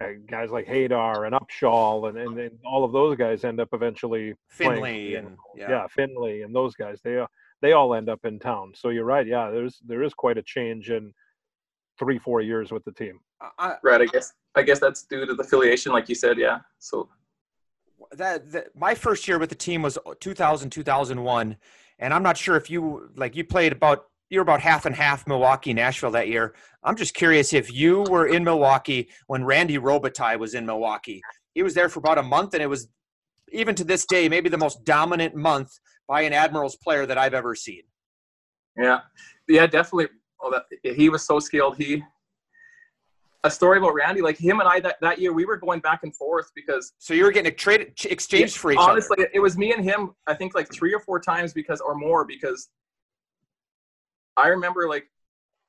uh, 0.00 0.08
guys 0.30 0.50
like 0.50 0.66
Haydar 0.66 1.26
and 1.26 1.34
Upshall 1.34 2.08
and, 2.08 2.18
and 2.18 2.38
and 2.38 2.58
all 2.64 2.84
of 2.84 2.92
those 2.92 3.16
guys 3.16 3.44
end 3.44 3.60
up 3.60 3.68
eventually 3.72 4.34
playing, 4.56 4.74
Finley 4.74 5.10
you 5.10 5.18
and 5.18 5.28
know, 5.30 5.36
yeah. 5.56 5.70
yeah, 5.70 5.86
Finley 5.88 6.42
and 6.42 6.54
those 6.54 6.74
guys. 6.74 7.00
They 7.02 7.18
uh, 7.18 7.26
they 7.60 7.72
all 7.72 7.94
end 7.94 8.08
up 8.08 8.24
in 8.24 8.38
town. 8.38 8.72
So 8.74 8.90
you're 8.90 9.04
right. 9.04 9.26
Yeah, 9.26 9.50
there's 9.50 9.80
there 9.86 10.02
is 10.02 10.14
quite 10.14 10.38
a 10.38 10.42
change 10.42 10.90
in 10.90 11.12
three 12.02 12.18
four 12.18 12.40
years 12.40 12.72
with 12.72 12.84
the 12.84 12.92
team. 12.92 13.20
I, 13.58 13.76
Right. 13.84 14.00
I 14.00 14.06
guess, 14.06 14.32
I 14.56 14.62
guess 14.62 14.80
that's 14.80 15.04
due 15.04 15.24
to 15.24 15.34
the 15.34 15.42
affiliation, 15.42 15.92
like 15.92 16.08
you 16.08 16.14
said. 16.14 16.36
Yeah. 16.38 16.58
So, 16.78 17.08
that, 18.12 18.50
that 18.50 18.76
my 18.76 18.94
first 18.94 19.28
year 19.28 19.38
with 19.38 19.48
the 19.48 19.54
team 19.54 19.80
was 19.80 19.96
2000 20.20 20.68
2001 20.68 21.56
and 21.98 22.12
i'm 22.12 22.22
not 22.22 22.36
sure 22.36 22.56
if 22.56 22.68
you 22.68 23.08
like 23.16 23.34
you 23.34 23.42
played 23.44 23.72
about 23.72 24.04
you're 24.28 24.42
about 24.42 24.60
half 24.60 24.84
and 24.84 24.94
half 24.94 25.26
milwaukee 25.26 25.72
nashville 25.72 26.10
that 26.10 26.28
year 26.28 26.54
i'm 26.82 26.96
just 26.96 27.14
curious 27.14 27.54
if 27.54 27.72
you 27.72 28.02
were 28.10 28.26
in 28.26 28.44
milwaukee 28.44 29.08
when 29.28 29.44
randy 29.44 29.78
robitaille 29.78 30.38
was 30.38 30.52
in 30.52 30.66
milwaukee 30.66 31.22
he 31.54 31.62
was 31.62 31.72
there 31.72 31.88
for 31.88 32.00
about 32.00 32.18
a 32.18 32.22
month 32.22 32.52
and 32.52 32.62
it 32.62 32.66
was 32.66 32.88
even 33.50 33.74
to 33.74 33.84
this 33.84 34.04
day 34.04 34.28
maybe 34.28 34.50
the 34.50 34.58
most 34.58 34.84
dominant 34.84 35.34
month 35.34 35.70
by 36.06 36.20
an 36.22 36.34
admirals 36.34 36.76
player 36.76 37.06
that 37.06 37.16
i've 37.16 37.34
ever 37.34 37.54
seen 37.54 37.82
yeah. 38.76 39.00
Yeah, 39.48 39.66
definitely. 39.66 40.08
Well, 40.42 40.50
that, 40.50 40.96
he 40.96 41.08
was 41.08 41.24
so 41.24 41.38
skilled. 41.38 41.76
He, 41.76 42.02
a 43.44 43.50
story 43.50 43.78
about 43.78 43.94
Randy, 43.94 44.20
like 44.20 44.36
him 44.36 44.60
and 44.60 44.68
I 44.68 44.80
that, 44.80 44.96
that 45.00 45.20
year, 45.20 45.32
we 45.32 45.44
were 45.44 45.56
going 45.56 45.80
back 45.80 46.00
and 46.02 46.14
forth 46.14 46.50
because 46.54 46.92
so 46.98 47.14
you 47.14 47.24
were 47.24 47.32
getting 47.32 47.54
traded 47.54 47.92
exchanged 48.04 48.56
for 48.56 48.72
each 48.72 48.78
honestly 48.78 49.16
other 49.18 49.28
it 49.34 49.40
was 49.40 49.58
me 49.58 49.72
and 49.72 49.82
him 49.82 50.14
i 50.28 50.34
think 50.34 50.54
like 50.54 50.72
three 50.72 50.94
or 50.94 51.00
four 51.00 51.18
times 51.18 51.52
because 51.52 51.80
or 51.80 51.94
more 51.94 52.24
because 52.24 52.68
i 54.36 54.46
remember 54.46 54.88
like 54.88 55.10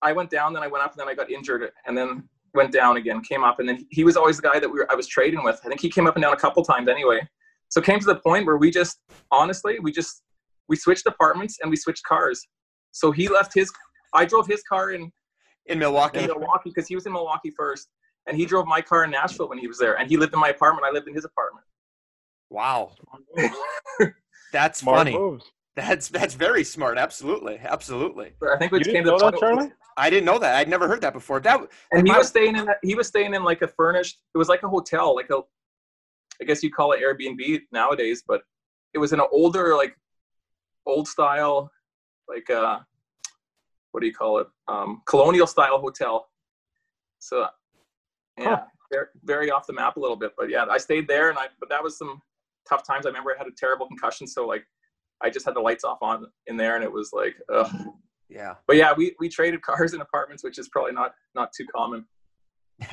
i 0.03 0.13
went 0.13 0.29
down 0.29 0.53
then 0.53 0.61
i 0.61 0.67
went 0.67 0.83
up 0.83 0.91
and 0.91 0.99
then 0.99 1.07
i 1.07 1.15
got 1.15 1.31
injured 1.31 1.71
and 1.87 1.97
then 1.97 2.23
went 2.53 2.71
down 2.71 2.97
again 2.97 3.21
came 3.21 3.43
up 3.43 3.59
and 3.59 3.67
then 3.67 3.85
he 3.89 4.03
was 4.03 4.15
always 4.15 4.37
the 4.37 4.43
guy 4.43 4.59
that 4.59 4.69
we 4.69 4.79
were 4.79 4.91
i 4.91 4.95
was 4.95 5.07
trading 5.07 5.43
with. 5.43 5.59
I 5.65 5.67
think 5.67 5.81
he 5.81 5.89
came 5.89 6.07
up 6.07 6.15
and 6.15 6.23
down 6.23 6.33
a 6.33 6.37
couple 6.37 6.63
times 6.63 6.87
anyway. 6.87 7.27
So 7.69 7.79
it 7.79 7.85
came 7.85 7.99
to 7.99 8.05
the 8.05 8.17
point 8.17 8.45
where 8.45 8.57
we 8.57 8.69
just 8.69 8.99
honestly 9.31 9.79
we 9.79 9.91
just 9.91 10.21
we 10.69 10.75
switched 10.75 11.05
apartments 11.07 11.57
and 11.61 11.69
we 11.69 11.75
switched 11.75 12.03
cars. 12.03 12.45
So 12.91 13.11
he 13.11 13.27
left 13.27 13.53
his 13.53 13.71
i 14.13 14.23
drove 14.25 14.47
his 14.47 14.61
car 14.63 14.91
in 14.91 15.11
in 15.67 15.79
milwaukee 15.79 16.19
in 16.19 16.27
Milwaukee 16.27 16.69
because 16.69 16.87
he 16.87 16.95
was 16.95 17.05
in 17.05 17.13
Milwaukee 17.13 17.49
first, 17.49 17.87
and 18.27 18.35
he 18.35 18.45
drove 18.45 18.65
my 18.67 18.81
car 18.81 19.05
in 19.05 19.11
Nashville 19.11 19.47
when 19.47 19.57
he 19.57 19.67
was 19.67 19.77
there, 19.79 19.97
and 19.97 20.09
he 20.09 20.17
lived 20.17 20.33
in 20.33 20.39
my 20.39 20.49
apartment. 20.49 20.85
I 20.85 20.91
lived 20.91 21.07
in 21.07 21.13
his 21.13 21.23
apartment. 21.25 21.65
wow 22.49 22.91
that's 24.51 24.79
Smart 24.79 24.97
funny 24.99 25.17
moves. 25.17 25.45
that's 25.75 26.07
that's 26.09 26.33
very 26.35 26.63
smart 26.63 26.97
absolutely 26.97 27.59
absolutely 27.63 28.33
I 28.53 28.57
think 28.57 28.71
we 28.71 28.79
You 28.79 28.83
just 28.83 28.93
didn't 28.93 29.05
came 29.05 29.05
to 29.05 29.11
know 29.11 29.17
the 29.25 29.31
that, 29.31 29.39
Charlie? 29.39 29.71
I 29.95 30.09
didn't 30.09 30.25
know 30.25 30.39
that. 30.39 30.55
I'd 30.55 30.67
never 30.69 30.87
heard 30.87 31.01
that 31.01 31.13
before. 31.13 31.39
That 31.39 31.59
And 31.91 32.05
he 32.07 32.11
my- 32.11 32.17
was 32.17 32.27
staying 32.27 32.55
in. 32.55 32.67
He 32.81 32.95
was 32.95 33.07
staying 33.07 33.33
in 33.35 33.43
like 33.43 33.61
a 33.61 33.67
furnished. 33.67 34.17
It 34.33 34.37
was 34.39 34.49
like 34.49 34.63
a 34.63 34.67
hotel, 34.67 35.15
like 35.15 35.29
a. 35.29 35.41
I 36.41 36.45
guess 36.45 36.63
you 36.63 36.71
call 36.71 36.93
it 36.93 36.99
Airbnb 36.99 37.61
nowadays, 37.71 38.23
but 38.27 38.41
it 38.95 38.97
was 38.97 39.13
in 39.13 39.19
an 39.19 39.27
older, 39.31 39.75
like, 39.75 39.95
old 40.87 41.07
style, 41.07 41.69
like 42.27 42.49
uh, 42.49 42.79
what 43.93 44.01
do 44.01 44.07
you 44.07 44.13
call 44.13 44.39
it? 44.39 44.47
Um, 44.67 45.01
colonial 45.05 45.47
style 45.47 45.79
hotel. 45.79 46.27
So, 47.19 47.47
yeah, 48.37 48.55
Huh. 48.57 48.61
very, 48.91 49.05
very 49.23 49.51
off 49.51 49.65
the 49.67 49.73
map 49.73 49.95
a 49.95 49.99
little 49.99 50.17
bit, 50.17 50.33
but 50.37 50.49
yeah, 50.49 50.65
I 50.69 50.77
stayed 50.77 51.07
there, 51.07 51.29
and 51.29 51.37
I. 51.37 51.47
But 51.59 51.69
that 51.69 51.81
was 51.81 51.97
some 51.97 52.21
tough 52.67 52.85
times. 52.85 53.05
I 53.05 53.09
remember 53.09 53.33
I 53.33 53.37
had 53.37 53.47
a 53.47 53.55
terrible 53.55 53.87
concussion, 53.87 54.27
so 54.27 54.45
like, 54.47 54.65
I 55.21 55.29
just 55.29 55.45
had 55.45 55.55
the 55.55 55.59
lights 55.61 55.83
off 55.83 55.99
on 56.01 56.25
in 56.47 56.57
there, 56.57 56.75
and 56.75 56.83
it 56.83 56.91
was 56.91 57.11
like, 57.13 57.35
ugh. 57.53 57.71
yeah, 58.29 58.55
But 58.67 58.75
yeah, 58.77 58.93
we 58.97 59.15
we 59.19 59.29
traded 59.29 59.61
cars 59.61 59.93
and 59.93 60.01
apartments, 60.01 60.43
which 60.43 60.57
is 60.57 60.67
probably 60.69 60.91
not 60.93 61.13
not 61.35 61.53
too 61.55 61.65
common. 61.73 62.05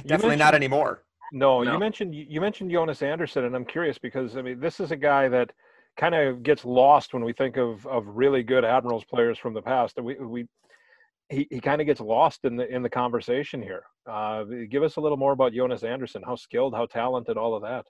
definitely 0.07 0.37
not 0.37 0.55
anymore. 0.55 1.03
No, 1.33 1.63
No. 1.63 1.73
you 1.73 1.79
mentioned 1.79 2.15
you 2.15 2.41
mentioned 2.43 2.71
Jonas 2.71 3.01
Andersson, 3.03 3.45
and 3.45 3.57
I'm 3.57 3.65
curious 3.65 3.97
because 3.99 4.37
I 4.37 4.43
mean 4.43 4.61
this 4.61 4.81
is 4.81 4.91
a 4.91 4.97
guy 4.97 5.29
that 5.29 5.51
kind 5.97 6.15
of 6.15 6.43
gets 6.43 6.65
lost 6.65 7.15
when 7.15 7.25
we 7.25 7.33
think 7.33 7.57
of 7.57 7.87
of 7.87 8.07
really 8.09 8.43
good 8.43 8.65
Admirals 8.65 9.05
players 9.05 9.39
from 9.39 9.55
the 9.55 9.63
past. 9.63 9.97
And 9.97 10.05
we 10.07 10.15
we 10.17 10.47
he, 11.31 11.47
he 11.51 11.61
kind 11.61 11.81
of 11.81 11.87
gets 11.87 12.01
lost 12.01 12.45
in 12.45 12.57
the 12.57 12.67
in 12.69 12.83
the 12.83 12.91
conversation 12.91 13.63
here. 13.63 13.85
Uh, 14.07 14.45
give 14.69 14.83
us 14.83 14.97
a 14.97 15.01
little 15.01 15.17
more 15.17 15.33
about 15.33 15.53
Jonas 15.53 15.85
Andersson. 15.85 16.23
How 16.25 16.37
skilled, 16.37 16.75
how 16.75 16.87
talented, 16.87 17.37
all 17.37 17.55
of 17.55 17.63
that. 17.63 17.87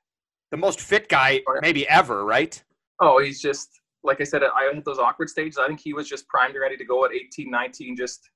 The 0.50 0.56
most 0.56 0.80
fit 0.80 1.08
guy 1.08 1.40
maybe 1.62 1.88
ever, 1.88 2.24
right? 2.24 2.62
Oh, 3.00 3.22
he's 3.22 3.40
just 3.40 3.68
like 4.02 4.20
I 4.20 4.24
said. 4.24 4.42
I 4.42 4.70
had 4.72 4.84
those 4.84 4.98
awkward 4.98 5.30
stages. 5.30 5.58
I 5.58 5.66
think 5.66 5.80
he 5.80 5.94
was 5.94 6.08
just 6.08 6.28
primed 6.28 6.54
and 6.54 6.60
ready 6.60 6.76
to 6.76 6.84
go 6.84 7.04
at 7.04 7.12
18, 7.12 7.50
19. 7.50 7.96
Just 7.96 8.28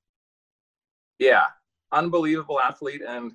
yeah, 1.19 1.45
unbelievable 1.91 2.59
athlete. 2.59 3.01
And 3.07 3.31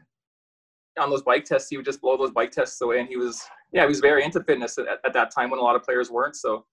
on 0.98 1.08
those 1.08 1.22
bike 1.22 1.44
tests, 1.44 1.70
he 1.70 1.76
would 1.76 1.86
just 1.86 2.00
blow 2.00 2.16
those 2.16 2.32
bike 2.32 2.50
tests 2.50 2.80
away. 2.80 3.00
And 3.00 3.08
he 3.08 3.16
was 3.16 3.42
yeah, 3.72 3.82
he 3.82 3.88
was 3.88 4.00
very 4.00 4.24
into 4.24 4.42
fitness 4.42 4.76
at, 4.78 4.86
at 5.04 5.12
that 5.12 5.30
time 5.32 5.50
when 5.50 5.60
a 5.60 5.62
lot 5.62 5.76
of 5.76 5.84
players 5.84 6.10
weren't. 6.10 6.34
So, 6.34 6.66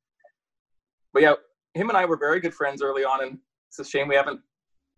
but 1.14 1.22
yeah, 1.22 1.34
him 1.76 1.90
and 1.90 1.98
I 1.98 2.06
were 2.06 2.18
very 2.18 2.40
good 2.40 2.54
friends 2.54 2.82
early 2.82 3.04
on, 3.04 3.24
and 3.24 3.38
it's 3.70 3.78
a 3.80 3.86
shame 3.86 4.08
we 4.08 4.16
haven't 4.16 4.40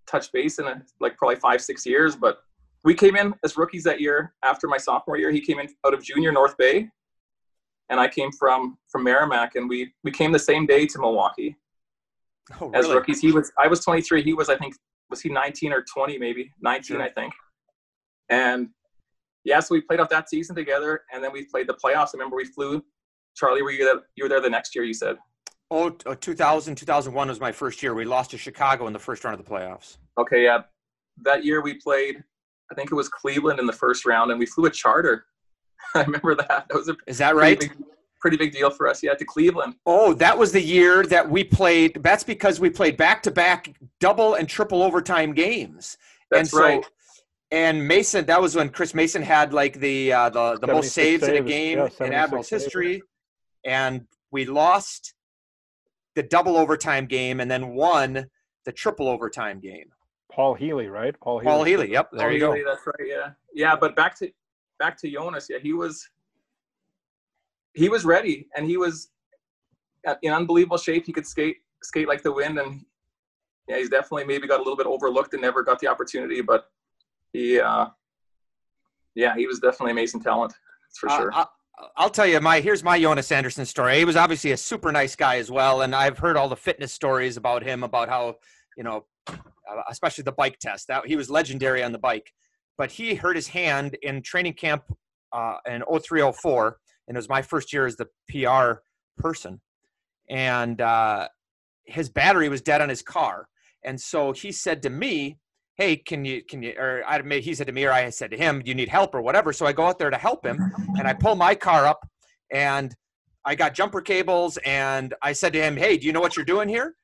touched 0.10 0.32
base 0.32 0.60
in 0.60 0.68
a, 0.68 0.82
like 1.00 1.18
probably 1.18 1.38
five, 1.38 1.62
six 1.62 1.86
years. 1.86 2.16
But 2.16 2.40
we 2.84 2.94
came 2.94 3.16
in 3.16 3.34
as 3.44 3.58
rookies 3.58 3.84
that 3.84 4.00
year. 4.00 4.34
After 4.44 4.68
my 4.68 4.78
sophomore 4.78 5.18
year, 5.18 5.32
he 5.32 5.42
came 5.42 5.60
in 5.60 5.68
out 5.86 5.94
of 5.94 6.04
junior 6.04 6.32
North 6.32 6.58
Bay, 6.58 6.90
and 7.90 8.00
I 8.00 8.08
came 8.08 8.32
from 8.32 8.78
from 8.90 9.04
Merrimack, 9.04 9.56
and 9.56 9.70
we 9.70 9.94
we 10.04 10.12
came 10.12 10.32
the 10.32 10.40
same 10.40 10.66
day 10.66 10.86
to 10.86 11.00
Milwaukee 11.00 11.56
Oh, 12.62 12.72
as 12.74 12.88
rookies. 12.88 13.22
He 13.22 13.32
was 13.32 13.52
I 13.58 13.68
was 13.68 13.84
23. 13.84 14.24
He 14.24 14.34
was 14.34 14.50
I 14.50 14.58
think 14.58 14.76
was 15.10 15.22
he 15.22 15.30
19 15.30 15.74
or 15.74 15.84
20 15.84 16.18
maybe 16.18 16.52
19 16.62 16.84
Sure. 16.84 17.02
I 17.02 17.10
think. 17.10 17.34
And 18.30 18.70
yeah, 19.44 19.60
so 19.60 19.74
we 19.74 19.82
played 19.82 20.00
off 20.00 20.10
that 20.10 20.30
season 20.30 20.56
together, 20.56 21.02
and 21.14 21.24
then 21.24 21.32
we 21.32 21.46
played 21.46 21.68
the 21.68 21.74
playoffs. 21.74 22.10
I 22.10 22.18
remember 22.18 22.36
we 22.36 22.46
flew. 22.46 22.84
Charlie, 23.36 23.62
were 23.62 23.72
you? 23.72 24.02
You 24.16 24.26
were 24.26 24.30
there 24.30 24.42
the 24.42 24.50
next 24.50 24.76
year. 24.76 24.84
You 24.84 24.94
said. 24.94 25.16
Oh, 25.72 25.96
oh, 26.06 26.14
2000, 26.16 26.76
2001 26.76 27.28
was 27.28 27.40
my 27.40 27.52
first 27.52 27.84
year. 27.84 27.94
We 27.94 28.06
lost 28.06 28.32
to 28.32 28.38
Chicago 28.38 28.88
in 28.88 28.94
the 28.94 29.00
first 29.00 29.24
round 29.24 29.40
of 29.40 29.46
the 29.46 29.52
playoffs. 29.52 29.98
Okay, 30.18 30.44
yeah. 30.44 30.64
That 31.24 31.46
year 31.46 31.62
we 31.62 31.76
played. 31.76 32.24
I 32.72 32.76
think 32.76 32.92
it 32.92 32.96
was 32.96 33.08
Cleveland 33.10 33.60
in 33.60 33.66
the 33.66 33.74
first 33.74 34.06
round, 34.06 34.32
and 34.32 34.40
we 34.40 34.46
flew 34.46 34.66
a 34.66 34.70
charter. 34.70 35.26
I 35.96 36.04
remember 36.04 36.36
that. 36.36 36.66
That 36.70 36.74
was 36.74 36.90
a 36.90 36.96
Is 37.08 37.20
that 37.20 37.34
pretty 37.34 37.40
right? 37.52 37.60
big, 37.60 37.74
pretty 38.20 38.38
big 38.38 38.52
deal 38.52 38.70
for 38.72 38.88
us. 38.88 39.04
Yeah, 39.04 39.14
to 39.14 39.26
Cleveland. 39.26 39.76
Oh, 39.86 40.14
that 40.16 40.38
was 40.38 40.52
the 40.52 40.62
year 40.62 41.04
that 41.06 41.30
we 41.30 41.44
played. 41.44 42.02
That's 42.02 42.24
because 42.24 42.60
we 42.60 42.70
played 42.72 42.98
back 42.98 43.22
to 43.24 43.32
back 43.32 43.74
double 44.00 44.36
and 44.36 44.48
triple 44.50 44.82
overtime 44.82 45.34
games. 45.34 45.98
and 46.32 46.40
That's 46.40 46.52
so, 46.52 46.60
right. 46.62 46.86
And 47.52 47.88
Mason, 47.88 48.26
that 48.26 48.42
was 48.42 48.56
when 48.56 48.70
Chris 48.70 48.94
Mason 48.94 49.22
had 49.24 49.54
like 49.54 49.80
the 49.80 50.14
uh, 50.14 50.30
the 50.30 50.58
the 50.60 50.68
most 50.68 50.94
76 50.94 50.94
saves 50.94 51.28
in 51.28 51.44
a 51.44 51.48
game 51.48 51.78
Yeah, 51.80 51.86
in 51.86 51.92
76 51.92 52.16
Admirals 52.16 52.48
saves. 52.48 52.64
history, 52.64 53.02
and 53.66 54.06
we 54.32 54.46
lost 54.46 55.14
the 56.16 56.24
double 56.24 56.58
overtime 56.58 57.06
game 57.06 57.40
and 57.40 57.50
then 57.50 57.70
won 57.70 58.26
the 58.66 58.72
triple 58.72 59.08
overtime 59.08 59.60
game. 59.60 59.92
Paul 60.32 60.54
Healey, 60.54 60.88
right? 60.88 61.20
Paul 61.20 61.40
Healey. 61.40 61.52
Paul 61.52 61.64
Healey, 61.64 61.92
yep, 61.92 62.10
there 62.12 62.30
Oh, 62.30 62.32
you 62.32 62.40
go. 62.40 62.56
That's 62.66 62.86
right. 62.86 63.08
Yeah, 63.08 63.32
yeah. 63.54 63.76
But 63.76 63.96
back 63.96 64.18
to 64.20 64.32
back 64.78 64.98
to 65.02 65.12
Jonas. 65.12 65.48
Yeah, 65.50 65.58
he 65.60 65.74
was 65.74 66.08
he 67.74 67.90
was 67.90 68.06
ready, 68.06 68.48
and 68.56 68.66
he 68.66 68.78
was 68.78 69.10
in 70.22 70.32
unbelievable 70.32 70.78
shape. 70.78 71.06
He 71.06 71.12
could 71.12 71.26
skate 71.26 71.58
skate 71.84 72.08
like 72.08 72.22
the 72.22 72.32
wind, 72.32 72.60
and 72.60 72.86
yeah, 73.68 73.78
he's 73.78 73.90
definitely 73.90 74.26
maybe 74.26 74.48
got 74.48 74.58
a 74.58 74.64
little 74.64 74.78
bit 74.78 74.88
overlooked 74.88 75.34
and 75.34 75.42
never 75.42 75.64
got 75.64 75.80
the 75.80 75.88
opportunity. 75.88 76.42
But 76.42 76.70
he, 77.34 77.60
uh, 77.60 77.88
yeah, 79.16 79.36
he 79.36 79.46
was 79.48 79.60
definitely 79.60 79.92
amazing 79.92 80.22
talent. 80.22 80.54
That's 80.88 81.00
for 81.00 81.10
sure. 81.10 81.32
I'll 81.96 82.10
tell 82.10 82.28
you 82.28 82.40
my 82.40 82.60
here's 82.60 82.84
my 82.84 83.00
Jonas 83.00 83.32
Andersson 83.32 83.66
story. 83.66 83.98
He 83.98 84.06
was 84.06 84.16
obviously 84.16 84.52
a 84.52 84.58
super 84.58 84.92
nice 84.92 85.16
guy 85.16 85.38
as 85.38 85.50
well, 85.50 85.82
and 85.82 85.96
I've 85.96 86.18
heard 86.18 86.38
all 86.38 86.50
the 86.50 86.56
fitness 86.56 86.94
stories 86.94 87.38
about 87.38 87.64
him 87.64 87.84
about 87.84 88.10
how 88.10 88.36
you 88.78 88.84
know, 88.84 89.06
uh, 89.28 89.36
especially 89.90 90.24
the 90.24 90.32
bike 90.32 90.58
test 90.60 90.88
that 90.88 91.06
he 91.06 91.16
was 91.16 91.30
legendary 91.30 91.84
on 91.84 91.92
the 91.92 92.00
bike. 92.00 92.32
But 92.78 92.92
he 92.92 93.16
hurt 93.16 93.36
his 93.36 93.48
hand 93.48 93.98
in 94.02 94.22
training 94.22 94.54
camp 94.54 94.84
uh, 95.34 95.58
in 95.68 95.82
0304, 95.82 96.78
and 97.08 97.16
it 97.16 97.20
was 97.20 97.30
my 97.30 97.42
first 97.42 97.74
year 97.74 97.86
as 97.86 97.98
the 97.98 98.08
PR 98.30 98.82
person, 99.18 99.60
and 100.30 100.80
uh, 100.80 101.28
his 101.84 102.10
battery 102.10 102.48
was 102.48 102.62
dead 102.62 102.82
on 102.82 102.90
his 102.90 103.02
car, 103.02 103.48
and 103.84 104.00
so 104.00 104.32
he 104.32 104.52
said 104.52 104.82
to 104.84 104.90
me, 104.90 105.38
hey, 105.80 105.96
can 105.96 106.26
you, 106.26 106.44
can 106.44 106.62
you, 106.62 106.76
or 106.78 107.04
I, 107.08 107.22
made, 107.22 107.42
he 107.42 107.56
said 107.56 107.68
to 107.68 107.74
me, 107.74 107.86
or 107.86 107.92
I 107.92 108.10
said 108.10 108.32
to 108.32 108.38
him, 108.38 108.62
you 108.66 108.76
need 108.76 108.90
help 108.90 109.16
or 109.16 109.22
whatever? 109.22 109.54
So 109.54 109.66
I 109.66 109.72
go 109.72 109.86
out 109.86 109.98
there 109.98 110.10
to 110.10 110.18
help 110.18 110.46
him 110.46 110.60
and 110.98 111.08
I 111.08 111.14
pull 111.14 111.36
my 111.36 111.56
car 111.56 111.88
up 111.88 112.06
and 112.52 112.94
I 113.46 113.56
got 113.56 113.74
jumper 113.74 114.02
cables 114.02 114.60
and 114.66 115.14
I 115.22 115.32
said 115.32 115.54
to 115.54 115.62
him, 115.62 115.78
hey, 115.78 115.98
do 115.98 116.06
you 116.06 116.12
know 116.12 116.20
what 116.20 116.36
you're 116.36 116.46
doing 116.46 116.68
here? 116.68 116.96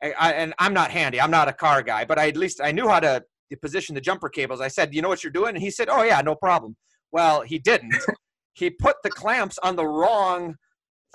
I, 0.00 0.12
I, 0.12 0.32
and 0.34 0.54
I'm 0.60 0.72
not 0.72 0.92
handy. 0.92 1.20
I'm 1.20 1.32
not 1.32 1.48
a 1.48 1.52
car 1.52 1.82
guy, 1.82 2.04
but 2.04 2.16
I 2.16 2.28
at 2.28 2.36
least 2.36 2.60
I 2.62 2.70
knew 2.70 2.86
how 2.86 3.00
to 3.00 3.24
position 3.60 3.96
the 3.96 4.00
jumper 4.00 4.28
cables. 4.28 4.60
I 4.60 4.68
said, 4.68 4.94
you 4.94 5.02
know 5.02 5.08
what 5.08 5.24
you're 5.24 5.32
doing? 5.32 5.56
And 5.56 5.62
he 5.62 5.70
said, 5.70 5.88
oh 5.90 6.04
yeah, 6.04 6.20
no 6.20 6.36
problem. 6.36 6.76
Well, 7.10 7.42
he 7.42 7.58
didn't. 7.58 7.94
he 8.54 8.70
put 8.70 8.96
the 9.02 9.10
clamps 9.10 9.58
on 9.64 9.74
the 9.74 9.86
wrong 9.86 10.54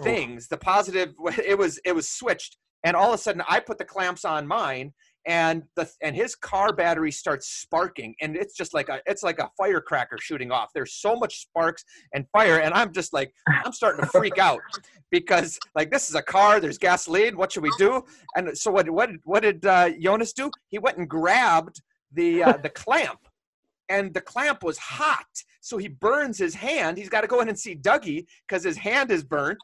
oh. 0.02 0.04
things. 0.04 0.50
The 0.50 0.58
positive, 0.58 1.14
it 1.46 1.58
was, 1.58 1.80
it 1.86 1.96
was 1.96 2.10
switched. 2.10 2.58
And 2.84 2.98
all 2.98 3.14
of 3.14 3.16
a 3.16 3.18
sudden 3.18 3.44
I 3.48 3.62
put 3.62 3.78
the 3.78 3.86
clamps 3.86 4.26
on 4.26 4.46
mine 4.46 4.94
and 5.28 5.64
the 5.76 5.90
and 6.02 6.16
his 6.16 6.36
car 6.36 6.74
battery 6.74 7.12
starts 7.12 7.50
sparking 7.50 8.16
and 8.22 8.36
it's 8.36 8.56
just 8.56 8.74
like 8.74 8.88
a 8.90 9.02
it's 9.06 9.24
like 9.24 9.40
a 9.40 9.50
firecracker 9.58 10.18
shooting 10.18 10.52
off. 10.52 10.70
There's 10.74 10.94
so 10.94 11.16
much 11.16 11.42
sparks 11.42 11.84
and 12.14 12.26
fire 12.32 12.60
and 12.60 12.74
i'm 12.74 12.94
just 12.94 13.14
like 13.14 13.34
i'm 13.64 13.74
starting 13.74 14.04
to 14.04 14.10
freak 14.10 14.38
out 14.38 14.62
because 15.12 15.60
like 15.76 15.92
this 15.92 16.10
is 16.10 16.16
a 16.16 16.22
car 16.22 16.60
there's 16.60 16.78
gasoline 16.78 17.38
what 17.38 17.52
should 17.52 17.64
we 17.64 17.72
do? 17.78 18.04
And 18.36 18.58
so 18.58 18.72
what 18.72 18.90
what 18.90 19.10
what 19.24 19.44
did 19.44 19.66
uh, 19.66 19.90
jonas 20.02 20.34
do? 20.34 20.50
He 20.70 20.80
went 20.80 20.98
and 20.98 21.10
grabbed 21.10 21.82
the 22.14 22.44
uh, 22.44 22.58
the 22.58 22.70
clamp 22.84 23.20
and 23.90 24.14
the 24.14 24.22
clamp 24.22 24.64
was 24.64 24.78
hot 24.78 25.26
so 25.60 25.78
he 25.78 25.90
burns 25.90 26.38
his 26.38 26.56
hand. 26.56 26.98
He's 26.98 27.10
got 27.10 27.22
to 27.22 27.28
go 27.28 27.42
in 27.42 27.50
and 27.50 27.60
see 27.60 27.76
dougie 27.76 28.26
because 28.48 28.64
his 28.64 28.78
hand 28.78 29.12
is 29.12 29.26
burnt 29.26 29.60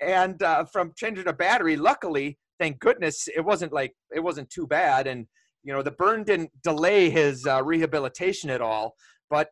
and 0.00 0.42
uh, 0.42 0.64
from 0.66 0.92
changing 0.94 1.26
a 1.26 1.32
battery 1.32 1.76
luckily 1.76 2.36
thank 2.58 2.78
goodness 2.78 3.28
it 3.34 3.44
wasn't 3.44 3.72
like 3.72 3.94
it 4.14 4.20
wasn't 4.20 4.48
too 4.50 4.66
bad 4.66 5.06
and 5.06 5.26
you 5.64 5.72
know 5.72 5.82
the 5.82 5.90
burn 5.90 6.24
didn't 6.24 6.50
delay 6.62 7.10
his 7.10 7.46
uh, 7.46 7.62
rehabilitation 7.62 8.50
at 8.50 8.60
all 8.60 8.94
but 9.30 9.50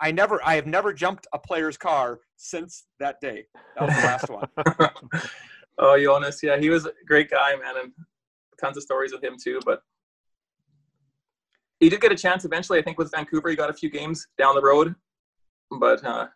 i 0.00 0.10
never 0.10 0.40
i 0.44 0.54
have 0.54 0.66
never 0.66 0.92
jumped 0.92 1.26
a 1.32 1.38
player's 1.38 1.76
car 1.76 2.20
since 2.36 2.86
that 3.00 3.16
day. 3.20 3.44
That 3.76 3.88
was 3.88 3.96
the 3.96 4.02
last 4.02 4.28
one. 4.30 5.20
Oh 5.80 5.96
jonas 5.96 6.40
yeah 6.42 6.58
he 6.58 6.70
was 6.70 6.86
a 6.86 6.92
great 7.06 7.30
guy 7.30 7.54
man 7.54 7.74
and 7.80 7.92
tons 8.60 8.76
of 8.76 8.82
stories 8.82 9.12
with 9.12 9.22
him 9.22 9.36
too 9.40 9.60
but 9.64 9.80
he 11.78 11.88
did 11.88 12.00
get 12.00 12.10
a 12.10 12.16
chance 12.16 12.44
eventually. 12.44 12.80
I 12.80 12.82
think 12.82 12.98
with 12.98 13.12
vancouver 13.12 13.48
he 13.48 13.54
got 13.54 13.70
a 13.70 13.72
few 13.72 13.88
games 13.88 14.26
down 14.36 14.56
the 14.56 14.60
road 14.60 14.96
but 15.78 16.04
uh 16.04 16.26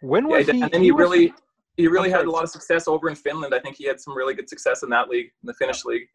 when 0.00 0.26
was 0.26 0.46
yeah, 0.46 0.54
he 0.54 0.62
and 0.62 0.70
then 0.70 0.80
he, 0.80 0.86
he 0.86 0.90
really 0.90 1.34
he 1.78 1.86
really 1.86 2.10
had 2.10 2.26
a 2.26 2.30
lot 2.30 2.42
of 2.42 2.50
success 2.50 2.88
over 2.88 3.08
in 3.08 3.14
Finland. 3.14 3.54
I 3.54 3.60
think 3.60 3.76
he 3.76 3.86
had 3.86 4.00
some 4.00 4.14
really 4.14 4.34
good 4.34 4.48
success 4.48 4.82
in 4.82 4.90
that 4.90 5.08
league, 5.08 5.30
in 5.42 5.46
the 5.46 5.54
Finnish 5.54 5.84
league. 5.84 6.06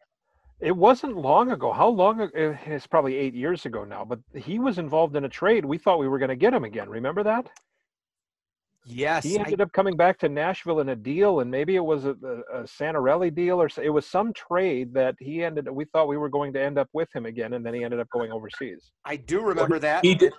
It 0.60 0.76
wasn't 0.76 1.16
long 1.16 1.50
ago. 1.50 1.72
How 1.72 1.88
long 1.88 2.20
ago? 2.20 2.56
It's 2.66 2.86
probably 2.86 3.16
eight 3.16 3.34
years 3.34 3.66
ago 3.66 3.82
now. 3.84 4.04
But 4.04 4.20
he 4.34 4.58
was 4.58 4.78
involved 4.78 5.16
in 5.16 5.24
a 5.24 5.28
trade. 5.28 5.64
We 5.64 5.78
thought 5.78 5.98
we 5.98 6.06
were 6.06 6.18
going 6.18 6.28
to 6.28 6.36
get 6.36 6.54
him 6.54 6.64
again. 6.64 6.88
Remember 6.88 7.22
that? 7.22 7.48
Yes. 8.84 9.24
He 9.24 9.38
ended 9.38 9.62
I... 9.62 9.64
up 9.64 9.72
coming 9.72 9.96
back 9.96 10.18
to 10.18 10.28
Nashville 10.28 10.80
in 10.80 10.90
a 10.90 10.96
deal, 10.96 11.40
and 11.40 11.50
maybe 11.50 11.76
it 11.76 11.84
was 11.84 12.04
a, 12.04 12.14
a, 12.22 12.60
a 12.60 12.62
Santorelli 12.64 13.34
deal, 13.34 13.60
or 13.60 13.70
it 13.82 13.88
was 13.88 14.06
some 14.06 14.34
trade 14.34 14.92
that 14.92 15.14
he 15.18 15.42
ended. 15.42 15.68
We 15.70 15.86
thought 15.86 16.08
we 16.08 16.18
were 16.18 16.28
going 16.28 16.52
to 16.52 16.62
end 16.62 16.78
up 16.78 16.88
with 16.92 17.08
him 17.14 17.24
again, 17.24 17.54
and 17.54 17.64
then 17.64 17.72
he 17.72 17.82
ended 17.82 18.00
up 18.00 18.08
going 18.12 18.30
overseas. 18.32 18.92
I 19.06 19.16
do 19.16 19.40
remember 19.40 19.76
well, 19.76 19.80
that. 19.80 20.04
He 20.04 20.14
did. 20.14 20.34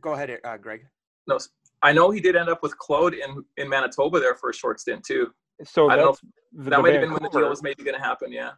Go 0.00 0.14
ahead, 0.14 0.36
uh, 0.44 0.56
Greg. 0.56 0.84
No, 1.28 1.38
I 1.84 1.92
know 1.92 2.10
he 2.10 2.18
did 2.18 2.34
end 2.34 2.48
up 2.48 2.62
with 2.62 2.76
Claude 2.78 3.14
in, 3.14 3.44
in 3.58 3.68
Manitoba 3.68 4.18
there 4.18 4.34
for 4.34 4.48
a 4.48 4.54
short 4.54 4.80
stint 4.80 5.04
too. 5.04 5.30
So 5.62 5.90
I 5.90 5.96
don't 5.96 6.18
know 6.52 6.64
that 6.64 6.80
might 6.80 6.94
have 6.94 7.02
been 7.02 7.12
when 7.12 7.22
the 7.22 7.28
deal 7.28 7.48
was 7.48 7.62
maybe 7.62 7.84
going 7.84 7.96
to 7.96 8.02
happen. 8.02 8.32
Yeah. 8.32 8.52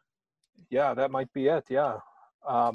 Yeah, 0.70 0.94
that 0.94 1.10
might 1.10 1.30
be 1.32 1.48
it. 1.48 1.64
Yeah. 1.68 1.98
Um, 2.48 2.72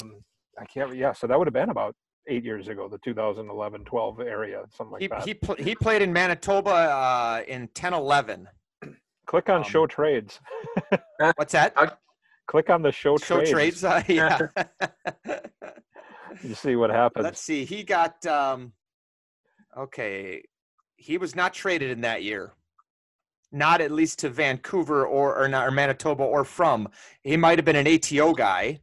I 0.59 0.65
can't. 0.65 0.95
Yeah. 0.95 1.13
So 1.13 1.25
that 1.25 1.39
would 1.39 1.47
have 1.47 1.53
been 1.53 1.69
about 1.69 1.95
eight 2.27 2.43
years 2.43 2.67
ago, 2.67 2.87
the 2.87 2.99
2011, 2.99 3.85
12 3.85 4.19
area, 4.19 4.63
something 4.75 4.91
like 4.91 5.01
he, 5.01 5.07
that. 5.07 5.23
He 5.23 5.33
pl- 5.33 5.55
he 5.55 5.73
played 5.73 6.01
in 6.01 6.13
Manitoba 6.13 6.69
uh, 6.69 7.43
in 7.47 7.67
10, 7.73 7.93
11. 7.93 8.47
Click 9.25 9.49
on 9.49 9.57
um, 9.57 9.63
show 9.63 9.87
trades. 9.87 10.39
what's 11.35 11.53
that? 11.53 11.97
Click 12.47 12.69
on 12.69 12.81
the 12.81 12.91
show, 12.91 13.17
trades. 13.17 13.49
show 13.49 13.53
trades. 13.53 13.81
trades. 13.81 13.83
Uh, 13.83 14.03
yeah. 14.07 15.39
you 16.43 16.53
see 16.53 16.75
what 16.75 16.89
happens. 16.89 17.23
Let's 17.23 17.41
see. 17.41 17.63
He 17.63 17.83
got. 17.83 18.23
Um, 18.25 18.73
Okay, 19.77 20.43
he 20.95 21.17
was 21.17 21.35
not 21.35 21.53
traded 21.53 21.91
in 21.91 22.01
that 22.01 22.23
year. 22.23 22.53
Not 23.51 23.81
at 23.81 23.91
least 23.91 24.19
to 24.19 24.29
Vancouver 24.29 25.05
or 25.05 25.37
or, 25.37 25.47
not, 25.47 25.67
or 25.67 25.71
Manitoba 25.71 26.23
or 26.23 26.45
from. 26.45 26.87
He 27.23 27.35
might 27.35 27.57
have 27.57 27.65
been 27.65 27.75
an 27.75 27.87
ATO 27.87 28.33
guy. 28.33 28.79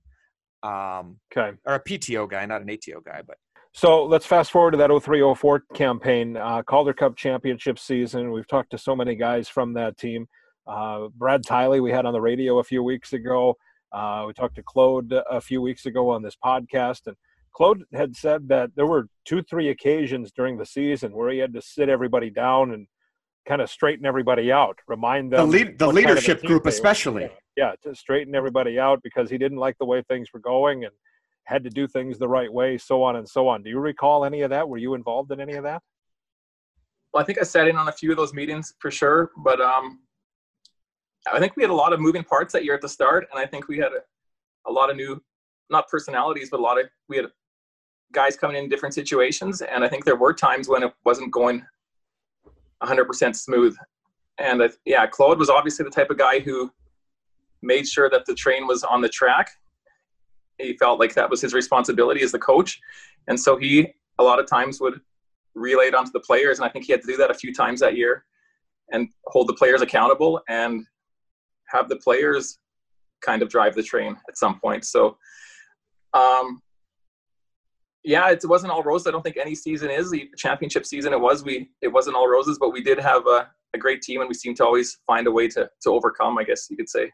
Um, 0.62 1.18
okay. 1.32 1.56
Or 1.64 1.74
a 1.74 1.82
PTO 1.82 2.28
guy, 2.28 2.44
not 2.46 2.62
an 2.62 2.70
ATO 2.70 3.00
guy, 3.00 3.22
but. 3.26 3.38
So 3.72 4.04
let's 4.04 4.26
fast 4.26 4.50
forward 4.50 4.72
to 4.72 4.78
that 4.78 4.90
0304 4.90 5.64
campaign, 5.74 6.36
uh, 6.36 6.62
Calder 6.62 6.92
Cup 6.92 7.16
championship 7.16 7.78
season. 7.78 8.32
We've 8.32 8.48
talked 8.48 8.70
to 8.70 8.78
so 8.78 8.96
many 8.96 9.14
guys 9.14 9.48
from 9.48 9.74
that 9.74 9.96
team. 9.96 10.26
Uh, 10.66 11.08
Brad 11.14 11.44
Tiley, 11.44 11.80
we 11.80 11.90
had 11.92 12.04
on 12.04 12.12
the 12.12 12.20
radio 12.20 12.58
a 12.58 12.64
few 12.64 12.82
weeks 12.82 13.12
ago. 13.12 13.56
Uh, 13.92 14.24
we 14.26 14.32
talked 14.32 14.56
to 14.56 14.62
Claude 14.62 15.12
a 15.30 15.40
few 15.40 15.62
weeks 15.62 15.86
ago 15.86 16.10
on 16.10 16.22
this 16.22 16.36
podcast, 16.44 17.06
and 17.06 17.16
Claude 17.58 17.82
had 17.92 18.14
said 18.14 18.46
that 18.46 18.70
there 18.76 18.86
were 18.86 19.08
two, 19.24 19.42
three 19.42 19.70
occasions 19.70 20.30
during 20.30 20.56
the 20.56 20.64
season 20.64 21.10
where 21.10 21.28
he 21.28 21.38
had 21.40 21.52
to 21.54 21.60
sit 21.60 21.88
everybody 21.88 22.30
down 22.30 22.70
and 22.70 22.86
kind 23.48 23.60
of 23.60 23.68
straighten 23.68 24.06
everybody 24.06 24.52
out, 24.52 24.78
remind 24.86 25.32
them 25.32 25.50
the, 25.50 25.58
lead, 25.58 25.76
the 25.76 25.88
leadership 25.88 26.36
kind 26.36 26.44
of 26.44 26.48
group, 26.48 26.66
especially. 26.66 27.28
Yeah, 27.56 27.72
to 27.82 27.96
straighten 27.96 28.36
everybody 28.36 28.78
out 28.78 29.00
because 29.02 29.28
he 29.28 29.38
didn't 29.38 29.58
like 29.58 29.76
the 29.78 29.86
way 29.86 30.02
things 30.02 30.28
were 30.32 30.38
going 30.38 30.84
and 30.84 30.92
had 31.46 31.64
to 31.64 31.70
do 31.70 31.88
things 31.88 32.16
the 32.16 32.28
right 32.28 32.52
way, 32.52 32.78
so 32.78 33.02
on 33.02 33.16
and 33.16 33.28
so 33.28 33.48
on. 33.48 33.64
Do 33.64 33.70
you 33.70 33.80
recall 33.80 34.24
any 34.24 34.42
of 34.42 34.50
that? 34.50 34.68
Were 34.68 34.78
you 34.78 34.94
involved 34.94 35.32
in 35.32 35.40
any 35.40 35.54
of 35.54 35.64
that? 35.64 35.82
Well, 37.12 37.20
I 37.20 37.26
think 37.26 37.40
I 37.40 37.42
sat 37.42 37.66
in 37.66 37.74
on 37.74 37.88
a 37.88 37.92
few 37.92 38.12
of 38.12 38.16
those 38.16 38.32
meetings 38.32 38.72
for 38.78 38.92
sure, 38.92 39.32
but 39.38 39.60
um, 39.60 39.98
I 41.32 41.40
think 41.40 41.56
we 41.56 41.64
had 41.64 41.70
a 41.70 41.74
lot 41.74 41.92
of 41.92 41.98
moving 41.98 42.22
parts 42.22 42.52
that 42.52 42.64
year 42.64 42.76
at 42.76 42.82
the 42.82 42.88
start, 42.88 43.26
and 43.32 43.42
I 43.42 43.46
think 43.46 43.66
we 43.66 43.78
had 43.78 43.90
a, 43.90 44.70
a 44.70 44.72
lot 44.72 44.90
of 44.90 44.96
new, 44.96 45.20
not 45.70 45.88
personalities, 45.88 46.50
but 46.50 46.60
a 46.60 46.62
lot 46.62 46.78
of 46.78 46.86
we 47.08 47.16
had 47.16 47.26
guys 48.12 48.36
coming 48.36 48.56
in 48.56 48.68
different 48.68 48.94
situations. 48.94 49.62
And 49.62 49.84
I 49.84 49.88
think 49.88 50.04
there 50.04 50.16
were 50.16 50.32
times 50.32 50.68
when 50.68 50.82
it 50.82 50.92
wasn't 51.04 51.30
going 51.30 51.64
100% 52.82 53.36
smooth. 53.36 53.76
And 54.38 54.62
yeah, 54.84 55.06
Claude 55.06 55.38
was 55.38 55.50
obviously 55.50 55.84
the 55.84 55.90
type 55.90 56.10
of 56.10 56.18
guy 56.18 56.38
who 56.40 56.70
made 57.62 57.86
sure 57.86 58.08
that 58.10 58.24
the 58.26 58.34
train 58.34 58.66
was 58.66 58.84
on 58.84 59.00
the 59.00 59.08
track. 59.08 59.50
He 60.58 60.76
felt 60.76 61.00
like 61.00 61.14
that 61.14 61.28
was 61.28 61.40
his 61.40 61.54
responsibility 61.54 62.22
as 62.22 62.32
the 62.32 62.38
coach. 62.38 62.80
And 63.26 63.38
so 63.38 63.56
he, 63.56 63.88
a 64.18 64.22
lot 64.22 64.38
of 64.38 64.46
times, 64.46 64.80
would 64.80 65.00
relay 65.54 65.86
it 65.86 65.94
onto 65.94 66.12
the 66.12 66.20
players. 66.20 66.58
And 66.58 66.66
I 66.66 66.70
think 66.70 66.84
he 66.84 66.92
had 66.92 67.00
to 67.02 67.06
do 67.06 67.16
that 67.16 67.30
a 67.30 67.34
few 67.34 67.52
times 67.52 67.80
that 67.80 67.96
year 67.96 68.24
and 68.92 69.08
hold 69.26 69.48
the 69.48 69.54
players 69.54 69.82
accountable 69.82 70.40
and 70.48 70.84
have 71.66 71.88
the 71.88 71.96
players 71.96 72.58
kind 73.20 73.42
of 73.42 73.48
drive 73.48 73.74
the 73.74 73.82
train 73.82 74.16
at 74.28 74.38
some 74.38 74.58
point. 74.60 74.84
So, 74.84 75.18
um, 76.14 76.62
yeah, 78.08 78.30
it 78.30 78.42
wasn't 78.44 78.72
all 78.72 78.82
roses. 78.82 79.06
I 79.06 79.10
don't 79.10 79.22
think 79.22 79.36
any 79.36 79.54
season 79.54 79.90
is 79.90 80.10
the 80.10 80.30
championship 80.34 80.86
season. 80.86 81.12
It 81.12 81.20
was 81.20 81.44
we. 81.44 81.68
It 81.82 81.88
wasn't 81.88 82.16
all 82.16 82.26
roses, 82.26 82.56
but 82.58 82.72
we 82.72 82.82
did 82.82 82.98
have 82.98 83.26
a, 83.26 83.50
a 83.74 83.78
great 83.78 84.00
team, 84.00 84.20
and 84.20 84.28
we 84.28 84.34
seemed 84.34 84.56
to 84.56 84.64
always 84.64 84.96
find 85.06 85.26
a 85.26 85.30
way 85.30 85.46
to 85.48 85.68
to 85.82 85.90
overcome. 85.90 86.38
I 86.38 86.44
guess 86.44 86.68
you 86.70 86.76
could 86.76 86.88
say. 86.88 87.12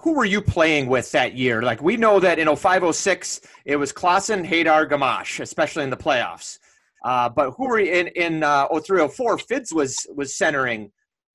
Who 0.00 0.14
were 0.14 0.24
you 0.24 0.40
playing 0.40 0.86
with 0.86 1.12
that 1.12 1.34
year? 1.34 1.60
Like 1.60 1.82
we 1.82 1.98
know 1.98 2.20
that 2.20 2.38
in 2.38 2.46
0506 2.46 3.40
it 3.66 3.76
was 3.76 3.92
Classen, 3.92 4.46
Haydar, 4.46 4.88
Gamache, 4.88 5.40
especially 5.40 5.84
in 5.84 5.90
the 5.90 5.96
playoffs. 5.96 6.58
Uh, 7.04 7.28
but 7.28 7.50
who 7.52 7.68
were 7.68 7.80
in 7.80 8.06
in 8.08 8.42
uh, 8.42 8.66
0304? 8.68 9.38
Fids 9.38 9.74
was 9.74 10.06
was 10.14 10.34
centering 10.34 10.90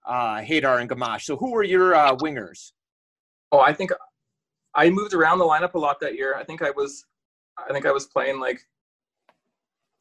uh, 0.07 0.37
Haydar 0.37 0.81
and 0.81 0.89
Gamache. 0.89 1.21
So 1.21 1.37
who 1.37 1.51
were 1.51 1.63
your 1.63 1.93
uh, 1.93 2.15
wingers? 2.15 2.71
Oh, 3.51 3.59
I 3.59 3.71
think 3.71 3.91
I 4.73 4.89
moved 4.89 5.13
around 5.13 5.37
the 5.37 5.45
lineup 5.45 5.75
a 5.75 5.79
lot 5.79 5.99
that 5.99 6.15
year. 6.15 6.35
I 6.35 6.43
think 6.43 6.63
I 6.63 6.71
was 6.71 7.05
I 7.57 7.71
think 7.71 7.85
I 7.85 7.91
was 7.91 8.07
playing 8.07 8.39
like 8.39 8.61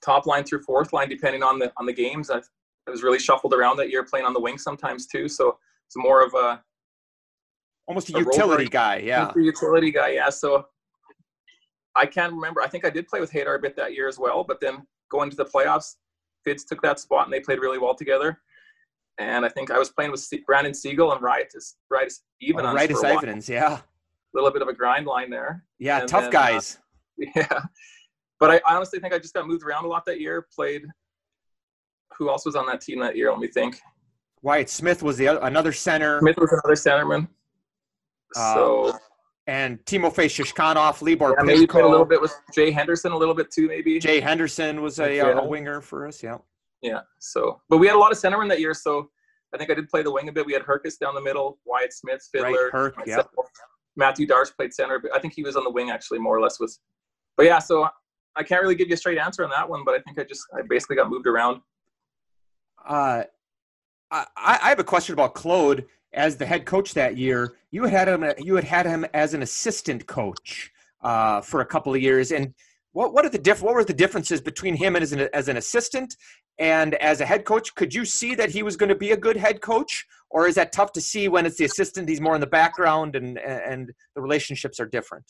top 0.04 0.26
line 0.26 0.44
through 0.44 0.62
fourth 0.62 0.92
line, 0.92 1.08
depending 1.08 1.42
on 1.42 1.58
the 1.58 1.72
on 1.76 1.86
the 1.86 1.92
games. 1.92 2.30
I, 2.30 2.38
I 2.86 2.90
was 2.90 3.02
really 3.02 3.18
shuffled 3.18 3.54
around 3.54 3.76
that 3.78 3.90
year, 3.90 4.04
playing 4.04 4.26
on 4.26 4.34
the 4.34 4.40
wing 4.40 4.58
sometimes 4.58 5.06
too. 5.06 5.28
So 5.28 5.58
it's 5.86 5.96
more 5.96 6.24
of 6.24 6.34
a 6.34 6.62
almost 7.86 8.10
a, 8.10 8.16
a 8.16 8.20
utility 8.20 8.68
guy, 8.68 8.98
yeah, 8.98 9.32
utility 9.36 9.90
guy, 9.90 10.10
yeah. 10.10 10.30
So 10.30 10.66
I 11.96 12.06
can't 12.06 12.32
remember. 12.32 12.60
I 12.60 12.68
think 12.68 12.84
I 12.84 12.90
did 12.90 13.06
play 13.08 13.20
with 13.20 13.32
Haydar 13.32 13.56
a 13.56 13.58
bit 13.58 13.76
that 13.76 13.94
year 13.94 14.08
as 14.08 14.18
well, 14.18 14.44
but 14.44 14.60
then 14.60 14.86
going 15.10 15.30
to 15.30 15.36
the 15.36 15.44
playoffs, 15.44 15.96
Fids 16.46 16.64
took 16.64 16.82
that 16.82 16.98
spot 16.98 17.26
and 17.26 17.32
they 17.32 17.40
played 17.40 17.58
really 17.58 17.78
well 17.78 17.94
together. 17.94 18.40
and 19.18 19.44
I 19.44 19.48
think 19.48 19.70
I 19.70 19.78
was 19.78 19.90
playing 19.90 20.10
with 20.10 20.28
Brandon 20.46 20.72
Segal 20.72 21.14
and 21.14 21.22
Raitis 21.22 21.74
Raitis 21.92 22.20
Ivanans. 22.42 22.74
Oh, 22.74 22.76
Raitis 22.76 23.04
Ivanans, 23.04 23.48
yeah. 23.48 23.78
A 23.78 23.82
little 24.34 24.50
bit 24.50 24.62
of 24.62 24.68
a 24.68 24.74
grind 24.74 25.06
line 25.06 25.30
there. 25.30 25.64
Yeah, 25.78 26.00
and 26.00 26.08
tough 26.08 26.22
then, 26.22 26.28
uh, 26.28 26.32
guys. 26.32 26.78
Uh, 27.20 27.30
yeah, 27.36 27.60
but 28.40 28.50
I, 28.50 28.60
I 28.66 28.76
honestly 28.76 29.00
think 29.00 29.14
I 29.14 29.18
just 29.18 29.34
got 29.34 29.46
moved 29.46 29.64
around 29.64 29.84
a 29.84 29.88
lot 29.88 30.04
that 30.06 30.20
year. 30.20 30.46
Played. 30.54 30.82
Who 32.18 32.28
else 32.28 32.46
was 32.46 32.54
on 32.56 32.66
that 32.66 32.80
team 32.80 33.00
that 33.00 33.16
year? 33.16 33.30
Let 33.30 33.40
me 33.40 33.48
think. 33.48 33.80
Wyatt 34.42 34.68
Smith 34.68 35.02
was 35.02 35.16
the 35.16 35.42
another 35.44 35.72
center. 35.72 36.20
Smith 36.20 36.36
was 36.36 36.52
another 36.52 36.74
centerman. 36.74 37.28
Uh, 38.36 38.54
so 38.54 38.98
and 39.46 39.84
Timofey 39.84 40.26
Shishkanov, 40.26 41.02
Libor 41.02 41.34
yeah, 41.36 41.44
maybe 41.44 41.66
played 41.66 41.84
a 41.84 41.88
little 41.88 42.06
bit 42.06 42.20
with 42.20 42.34
Jay 42.54 42.70
Henderson 42.70 43.12
a 43.12 43.16
little 43.16 43.34
bit 43.34 43.50
too, 43.50 43.68
maybe. 43.68 43.98
Jay 43.98 44.20
Henderson 44.20 44.80
was 44.80 44.98
a, 45.00 45.20
uh, 45.20 45.40
a 45.40 45.46
winger 45.46 45.80
for 45.80 46.06
us, 46.06 46.22
yeah. 46.22 46.38
Yeah. 46.80 47.00
So, 47.18 47.60
but 47.68 47.78
we 47.78 47.86
had 47.86 47.96
a 47.96 47.98
lot 47.98 48.10
of 48.10 48.18
centermen 48.18 48.48
that 48.48 48.60
year, 48.60 48.74
so 48.74 49.10
I 49.54 49.58
think 49.58 49.70
I 49.70 49.74
did 49.74 49.88
play 49.88 50.02
the 50.02 50.10
wing 50.10 50.28
a 50.28 50.32
bit. 50.32 50.46
We 50.46 50.52
had 50.52 50.62
Herkus 50.62 50.98
down 50.98 51.14
the 51.14 51.20
middle, 51.20 51.58
Wyatt 51.64 51.92
Smith, 51.92 52.26
Fiddler, 52.32 52.50
right, 52.50 52.72
Herc, 52.72 52.94
yeah. 53.06 53.22
Mathieu 53.96 54.26
Darche 54.26 54.54
played 54.56 54.72
center, 54.72 54.98
but 54.98 55.14
I 55.14 55.18
think 55.18 55.34
he 55.34 55.42
was 55.42 55.56
on 55.56 55.64
the 55.64 55.70
wing 55.70 55.90
actually 55.90 56.18
more 56.18 56.36
or 56.36 56.40
less 56.40 56.58
with. 56.58 56.76
But 57.36 57.46
yeah, 57.46 57.58
so 57.58 57.88
I 58.36 58.42
can't 58.42 58.62
really 58.62 58.74
give 58.74 58.88
you 58.88 58.94
a 58.94 58.96
straight 58.96 59.18
answer 59.18 59.44
on 59.44 59.50
that 59.50 59.68
one, 59.68 59.84
but 59.84 59.94
I 59.94 59.98
think 60.00 60.18
I 60.18 60.24
just 60.24 60.42
I 60.56 60.62
basically 60.68 60.96
got 60.96 61.08
moved 61.10 61.26
around. 61.26 61.60
Uh, 62.86 63.24
I, 64.10 64.26
I 64.36 64.68
have 64.68 64.78
a 64.78 64.84
question 64.84 65.12
about 65.12 65.34
Claude 65.34 65.84
as 66.12 66.36
the 66.36 66.46
head 66.46 66.64
coach 66.64 66.94
that 66.94 67.16
year. 67.16 67.54
You 67.70 67.84
had 67.84 68.08
him. 68.08 68.24
You 68.38 68.54
had 68.54 68.64
had 68.64 68.86
him 68.86 69.04
as 69.14 69.34
an 69.34 69.42
assistant 69.42 70.06
coach 70.06 70.70
uh, 71.02 71.40
for 71.40 71.60
a 71.60 71.66
couple 71.66 71.94
of 71.94 72.00
years, 72.00 72.32
and 72.32 72.54
what 72.92 73.12
what 73.12 73.24
are 73.24 73.30
the 73.30 73.38
diff- 73.38 73.62
What 73.62 73.74
were 73.74 73.84
the 73.84 73.92
differences 73.92 74.40
between 74.40 74.74
him 74.76 74.96
and 74.96 75.02
as 75.02 75.12
an 75.12 75.28
as 75.32 75.48
an 75.48 75.56
assistant 75.56 76.16
and 76.58 76.94
as 76.96 77.20
a 77.20 77.26
head 77.26 77.44
coach? 77.44 77.74
Could 77.74 77.94
you 77.94 78.04
see 78.04 78.34
that 78.36 78.50
he 78.50 78.62
was 78.62 78.76
going 78.76 78.88
to 78.88 78.94
be 78.94 79.12
a 79.12 79.16
good 79.16 79.36
head 79.36 79.60
coach, 79.60 80.06
or 80.30 80.46
is 80.46 80.54
that 80.54 80.72
tough 80.72 80.92
to 80.92 81.00
see 81.00 81.28
when 81.28 81.46
it's 81.46 81.56
the 81.56 81.64
assistant? 81.64 82.08
He's 82.08 82.20
more 82.20 82.34
in 82.34 82.40
the 82.40 82.46
background, 82.46 83.16
and 83.16 83.38
and 83.38 83.92
the 84.14 84.22
relationships 84.22 84.78
are 84.80 84.86
different. 84.86 85.24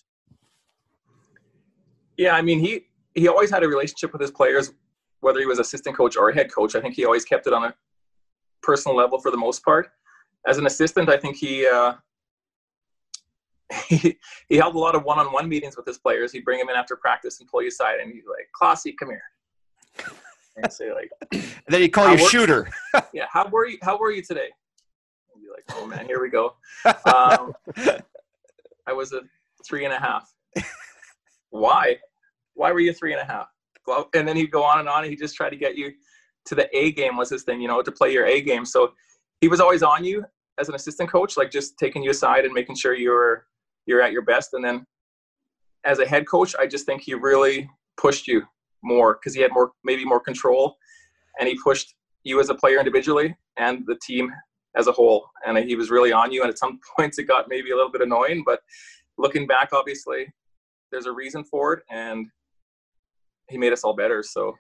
Yeah, 2.17 2.37
I 2.37 2.43
mean 2.43 2.61
he 2.61 2.87
he 3.15 3.29
always 3.29 3.51
had 3.51 3.63
a 3.63 3.69
relationship 3.69 4.13
with 4.13 4.21
his 4.21 4.31
players, 4.31 4.73
whether 5.21 5.39
he 5.39 5.47
was 5.47 5.59
assistant 5.59 5.97
coach 5.97 6.17
or 6.17 6.31
head 6.33 6.53
coach. 6.53 6.75
I 6.75 6.81
think 6.81 6.95
he 6.95 7.05
always 7.05 7.25
kept 7.25 7.47
it 7.47 7.53
on 7.53 7.65
a 7.65 7.75
personal 8.63 8.97
level 8.97 9.19
for 9.19 9.31
the 9.31 9.37
most 9.37 9.65
part. 9.65 9.91
As 10.47 10.59
an 10.59 10.67
assistant, 10.67 11.09
I 11.09 11.17
think 11.17 11.37
he 11.37 11.67
uh, 11.67 11.95
he, 13.89 14.19
he 14.49 14.57
held 14.57 14.75
a 14.75 14.79
lot 14.79 14.95
of 14.95 15.05
one-on-one 15.05 15.49
meetings 15.49 15.77
with 15.77 15.87
his 15.87 15.99
players. 15.99 16.33
He'd 16.33 16.45
bring 16.45 16.59
them 16.59 16.69
in 16.69 16.77
after 16.77 16.97
practice 16.97 17.41
and 17.41 17.49
pull 17.49 17.63
you 17.63 17.69
aside, 17.69 18.01
and 18.01 18.13
he'd 18.13 18.25
like, 18.29 18.49
"Classy, 18.55 18.93
come 18.93 19.11
here." 19.11 19.23
And 20.57 20.73
say 20.73 20.95
like, 20.95 21.11
and 21.33 21.43
then 21.67 21.81
he'd 21.81 21.89
call 21.89 22.15
you 22.15 22.23
were, 22.23 22.29
shooter. 22.29 22.71
yeah, 23.13 23.25
how 23.29 23.49
were 23.49 23.67
you? 23.67 23.77
How 23.83 23.99
were 23.99 24.13
you 24.13 24.23
today? 24.23 24.51
And 25.35 25.43
be 25.43 25.49
like, 25.51 25.65
"Oh 25.73 25.85
man, 25.85 26.07
here 26.07 26.23
we 26.23 26.29
go." 26.31 26.55
Um, 26.85 27.53
I 28.87 28.93
was 28.93 29.13
a 29.13 29.23
three 29.67 29.85
and 29.85 29.93
a 29.93 29.99
half. 29.99 30.33
Why? 31.51 31.99
Why 32.55 32.73
were 32.73 32.81
you 32.81 32.93
three 32.93 33.13
and 33.13 33.21
a 33.21 33.25
half? 33.25 33.49
Well, 33.87 34.09
and 34.15 34.27
then 34.27 34.37
he'd 34.37 34.51
go 34.51 34.65
on 34.65 34.81
and 34.81 34.89
on. 34.89 35.03
And 35.03 35.11
he 35.11 35.17
just 35.17 35.37
tried 35.37 35.51
to 35.51 35.57
get 35.57 35.77
you 35.77 35.93
to 36.47 36.55
the 36.55 36.75
A 36.77 36.93
game 36.93 37.17
was 37.17 37.31
his 37.31 37.43
thing, 37.43 37.61
you 37.61 37.69
know, 37.69 37.83
to 37.83 37.93
play 37.93 38.13
your 38.13 38.27
A 38.27 38.41
game. 38.41 38.65
So 38.65 38.93
he 39.41 39.49
was 39.49 39.61
always 39.61 39.83
on 39.83 40.05
you 40.05 40.25
as 40.59 40.69
an 40.69 40.75
assistant 40.75 41.11
coach, 41.11 41.37
like 41.37 41.51
just 41.51 41.79
taking 41.79 42.03
you 42.03 42.11
aside 42.11 42.45
and 42.45 42.55
making 42.55 42.77
sure 42.77 42.95
you're 42.95 43.47
you're 43.87 44.01
at 44.01 44.13
your 44.13 44.23
best. 44.23 44.55
And 44.55 44.65
then 44.65 44.87
as 45.85 45.99
a 45.99 46.07
head 46.07 46.27
coach, 46.27 46.55
I 46.59 46.67
just 46.67 46.87
think 46.87 47.03
he 47.03 47.15
really 47.15 47.69
pushed 47.97 48.27
you 48.27 48.43
more 48.83 49.15
because 49.15 49.35
he 49.35 49.43
had 49.43 49.53
more, 49.53 49.73
maybe 49.83 50.05
more 50.05 50.21
control, 50.21 50.77
and 51.39 51.49
he 51.49 51.59
pushed 51.63 51.95
you 52.23 52.41
as 52.41 52.49
a 52.49 52.55
player 52.55 52.79
individually 52.79 53.37
and 53.59 53.85
the 53.87 53.97
team 54.03 54.33
as 54.77 54.87
a 54.87 54.93
whole. 54.93 55.29
And 55.47 55.59
he 55.59 55.77
was 55.77 55.91
really 55.91 56.13
on 56.13 56.33
you. 56.33 56.43
And 56.43 56.51
at 56.51 56.59
some 56.59 56.81
points, 56.97 57.19
it 57.19 57.25
got 57.25 57.49
maybe 57.49 57.71
a 57.71 57.77
little 57.77 57.93
bit 57.93 58.01
annoying, 58.01 58.43
but 58.45 58.61
looking 59.19 59.47
back, 59.47 59.71
obviously, 59.73 60.33
there's 60.91 61.07
a 61.07 61.13
reason 61.13 61.45
for 61.45 61.75
it, 61.75 61.83
and 61.91 62.27
he 63.49 63.59
made 63.59 63.73
us 63.73 63.85
all 63.85 63.95
better. 63.95 64.23
So, 64.23 64.55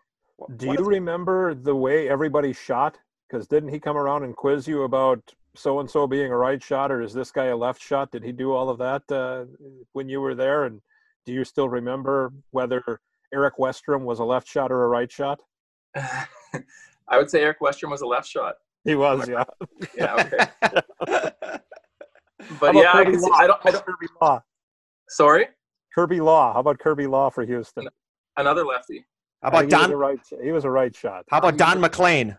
do 0.56 0.66
you 0.66 0.84
remember 0.84 1.54
the 1.54 1.74
way 1.74 2.08
everybody 2.08 2.52
shot? 2.52 2.98
Because 3.28 3.46
didn't 3.48 3.70
he 3.70 3.80
come 3.80 3.96
around 3.96 4.24
and 4.24 4.36
quiz 4.36 4.68
you 4.68 4.82
about 4.82 5.20
so 5.56 5.80
and 5.80 5.90
so 5.90 6.06
being 6.06 6.30
a 6.30 6.36
right 6.36 6.62
shot, 6.62 6.90
or 6.90 7.00
is 7.00 7.12
this 7.12 7.30
guy 7.30 7.46
a 7.46 7.56
left 7.56 7.80
shot? 7.80 8.10
Did 8.10 8.24
he 8.24 8.32
do 8.32 8.52
all 8.52 8.68
of 8.68 8.78
that 8.78 9.02
uh, 9.10 9.44
when 9.92 10.08
you 10.08 10.20
were 10.20 10.34
there? 10.34 10.64
And 10.64 10.80
do 11.24 11.32
you 11.32 11.44
still 11.44 11.68
remember 11.68 12.32
whether 12.50 13.00
Eric 13.32 13.54
Westrum 13.58 14.02
was 14.02 14.18
a 14.18 14.24
left 14.24 14.48
shot 14.48 14.70
or 14.70 14.84
a 14.84 14.88
right 14.88 15.10
shot? 15.10 15.40
I 15.96 17.18
would 17.18 17.30
say 17.30 17.42
Eric 17.42 17.60
Westrum 17.60 17.90
was 17.90 18.02
a 18.02 18.06
left 18.06 18.28
shot. 18.28 18.56
He 18.84 18.94
was, 18.94 19.28
yeah. 19.28 19.44
yeah, 19.96 20.14
okay. 20.14 20.46
but 22.60 22.74
yeah, 22.74 22.92
I, 22.92 23.10
see, 23.16 23.30
I, 23.34 23.46
don't. 23.46 23.60
I 23.64 23.70
don't. 23.70 23.86
Kirby 23.86 24.06
Law. 24.20 24.42
Sorry. 25.08 25.48
Kirby 25.94 26.20
Law. 26.20 26.52
How 26.52 26.60
about 26.60 26.78
Kirby 26.78 27.06
Law 27.06 27.30
for 27.30 27.44
Houston? 27.44 27.88
Another 28.36 28.64
lefty. 28.64 29.04
How 29.42 29.48
about 29.48 29.68
Don? 29.68 29.90
Was 29.90 29.98
right, 29.98 30.42
he 30.42 30.52
was 30.52 30.64
a 30.64 30.70
right 30.70 30.94
shot. 30.94 31.24
How 31.28 31.38
about 31.38 31.56
Don 31.56 31.80
MacLean? 31.80 32.36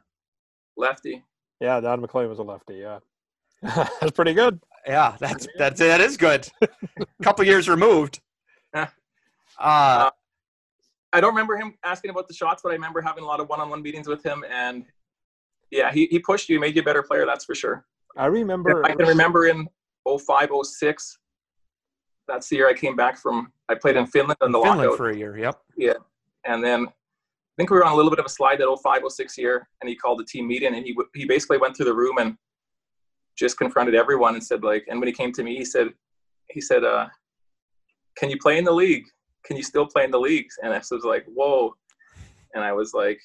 Lefty. 0.75 1.23
Yeah, 1.59 1.79
Don 1.79 2.01
MacLean 2.01 2.29
was 2.29 2.39
a 2.39 2.43
lefty. 2.43 2.75
Yeah, 2.75 2.99
that's 3.61 4.11
pretty 4.11 4.33
good. 4.33 4.59
Yeah, 4.87 5.15
that's 5.19 5.47
that's 5.57 5.79
that 5.79 6.01
is 6.01 6.17
good. 6.17 6.49
a 6.61 6.67
couple 7.23 7.45
years 7.45 7.69
removed. 7.69 8.21
Uh, 8.73 8.87
uh, 9.59 10.09
I 11.13 11.21
don't 11.21 11.31
remember 11.31 11.55
him 11.55 11.75
asking 11.83 12.11
about 12.11 12.27
the 12.27 12.33
shots, 12.33 12.61
but 12.61 12.69
I 12.69 12.73
remember 12.73 13.01
having 13.01 13.23
a 13.23 13.27
lot 13.27 13.39
of 13.39 13.47
one-on-one 13.47 13.81
meetings 13.81 14.07
with 14.07 14.23
him, 14.23 14.43
and 14.49 14.83
yeah, 15.71 15.91
he, 15.91 16.07
he 16.07 16.19
pushed 16.19 16.49
you, 16.49 16.59
made 16.59 16.75
you 16.75 16.81
a 16.81 16.85
better 16.85 17.03
player. 17.03 17.25
That's 17.25 17.45
for 17.45 17.55
sure. 17.55 17.85
I 18.17 18.25
remember. 18.25 18.85
I 18.85 18.93
can 18.93 19.07
remember 19.07 19.47
in 19.47 19.67
05, 20.07 20.49
06, 20.63 21.17
That's 22.27 22.49
the 22.49 22.55
year 22.57 22.69
I 22.69 22.73
came 22.73 22.95
back 22.95 23.17
from. 23.17 23.51
I 23.69 23.75
played 23.75 23.95
in 23.95 24.07
Finland 24.07 24.37
in 24.41 24.51
the 24.51 24.59
Finland 24.59 24.81
lockout 24.81 24.97
for 24.97 25.09
a 25.09 25.17
year. 25.17 25.37
Yep. 25.37 25.61
Yeah, 25.77 25.93
and 26.45 26.63
then 26.63 26.87
I 26.87 27.53
think 27.57 27.69
we 27.69 27.77
were 27.77 27.85
on 27.85 27.93
a 27.93 27.95
little 27.95 28.11
bit 28.11 28.19
of 28.19 28.25
a 28.25 28.29
slide 28.29 28.59
that 28.59 28.79
05, 28.83 29.01
06 29.07 29.37
year, 29.37 29.67
and 29.81 29.89
he 29.89 29.95
called 29.95 30.19
the 30.19 30.25
team 30.25 30.47
meeting, 30.47 30.75
and 30.75 30.85
he 30.85 30.95
he 31.13 31.25
basically 31.25 31.57
went 31.57 31.75
through 31.75 31.85
the 31.85 31.95
room 31.95 32.17
and 32.17 32.37
just 33.37 33.57
confronted 33.57 33.95
everyone 33.95 34.35
and 34.35 34.43
said 34.43 34.63
like, 34.63 34.85
and 34.87 34.99
when 34.99 35.07
he 35.07 35.13
came 35.13 35.31
to 35.33 35.43
me, 35.43 35.55
he 35.57 35.65
said, 35.65 35.89
he 36.49 36.61
said, 36.61 36.83
uh, 36.83 37.07
"Can 38.17 38.29
you 38.29 38.37
play 38.39 38.57
in 38.57 38.63
the 38.63 38.71
league? 38.73 39.05
Can 39.43 39.57
you 39.57 39.63
still 39.63 39.85
play 39.85 40.03
in 40.03 40.11
the 40.11 40.19
leagues?" 40.19 40.57
And 40.63 40.73
I 40.73 40.77
was 40.77 41.03
like, 41.03 41.25
"Whoa!" 41.27 41.75
And 42.55 42.63
I 42.63 42.71
was 42.71 42.93
like, 42.93 43.19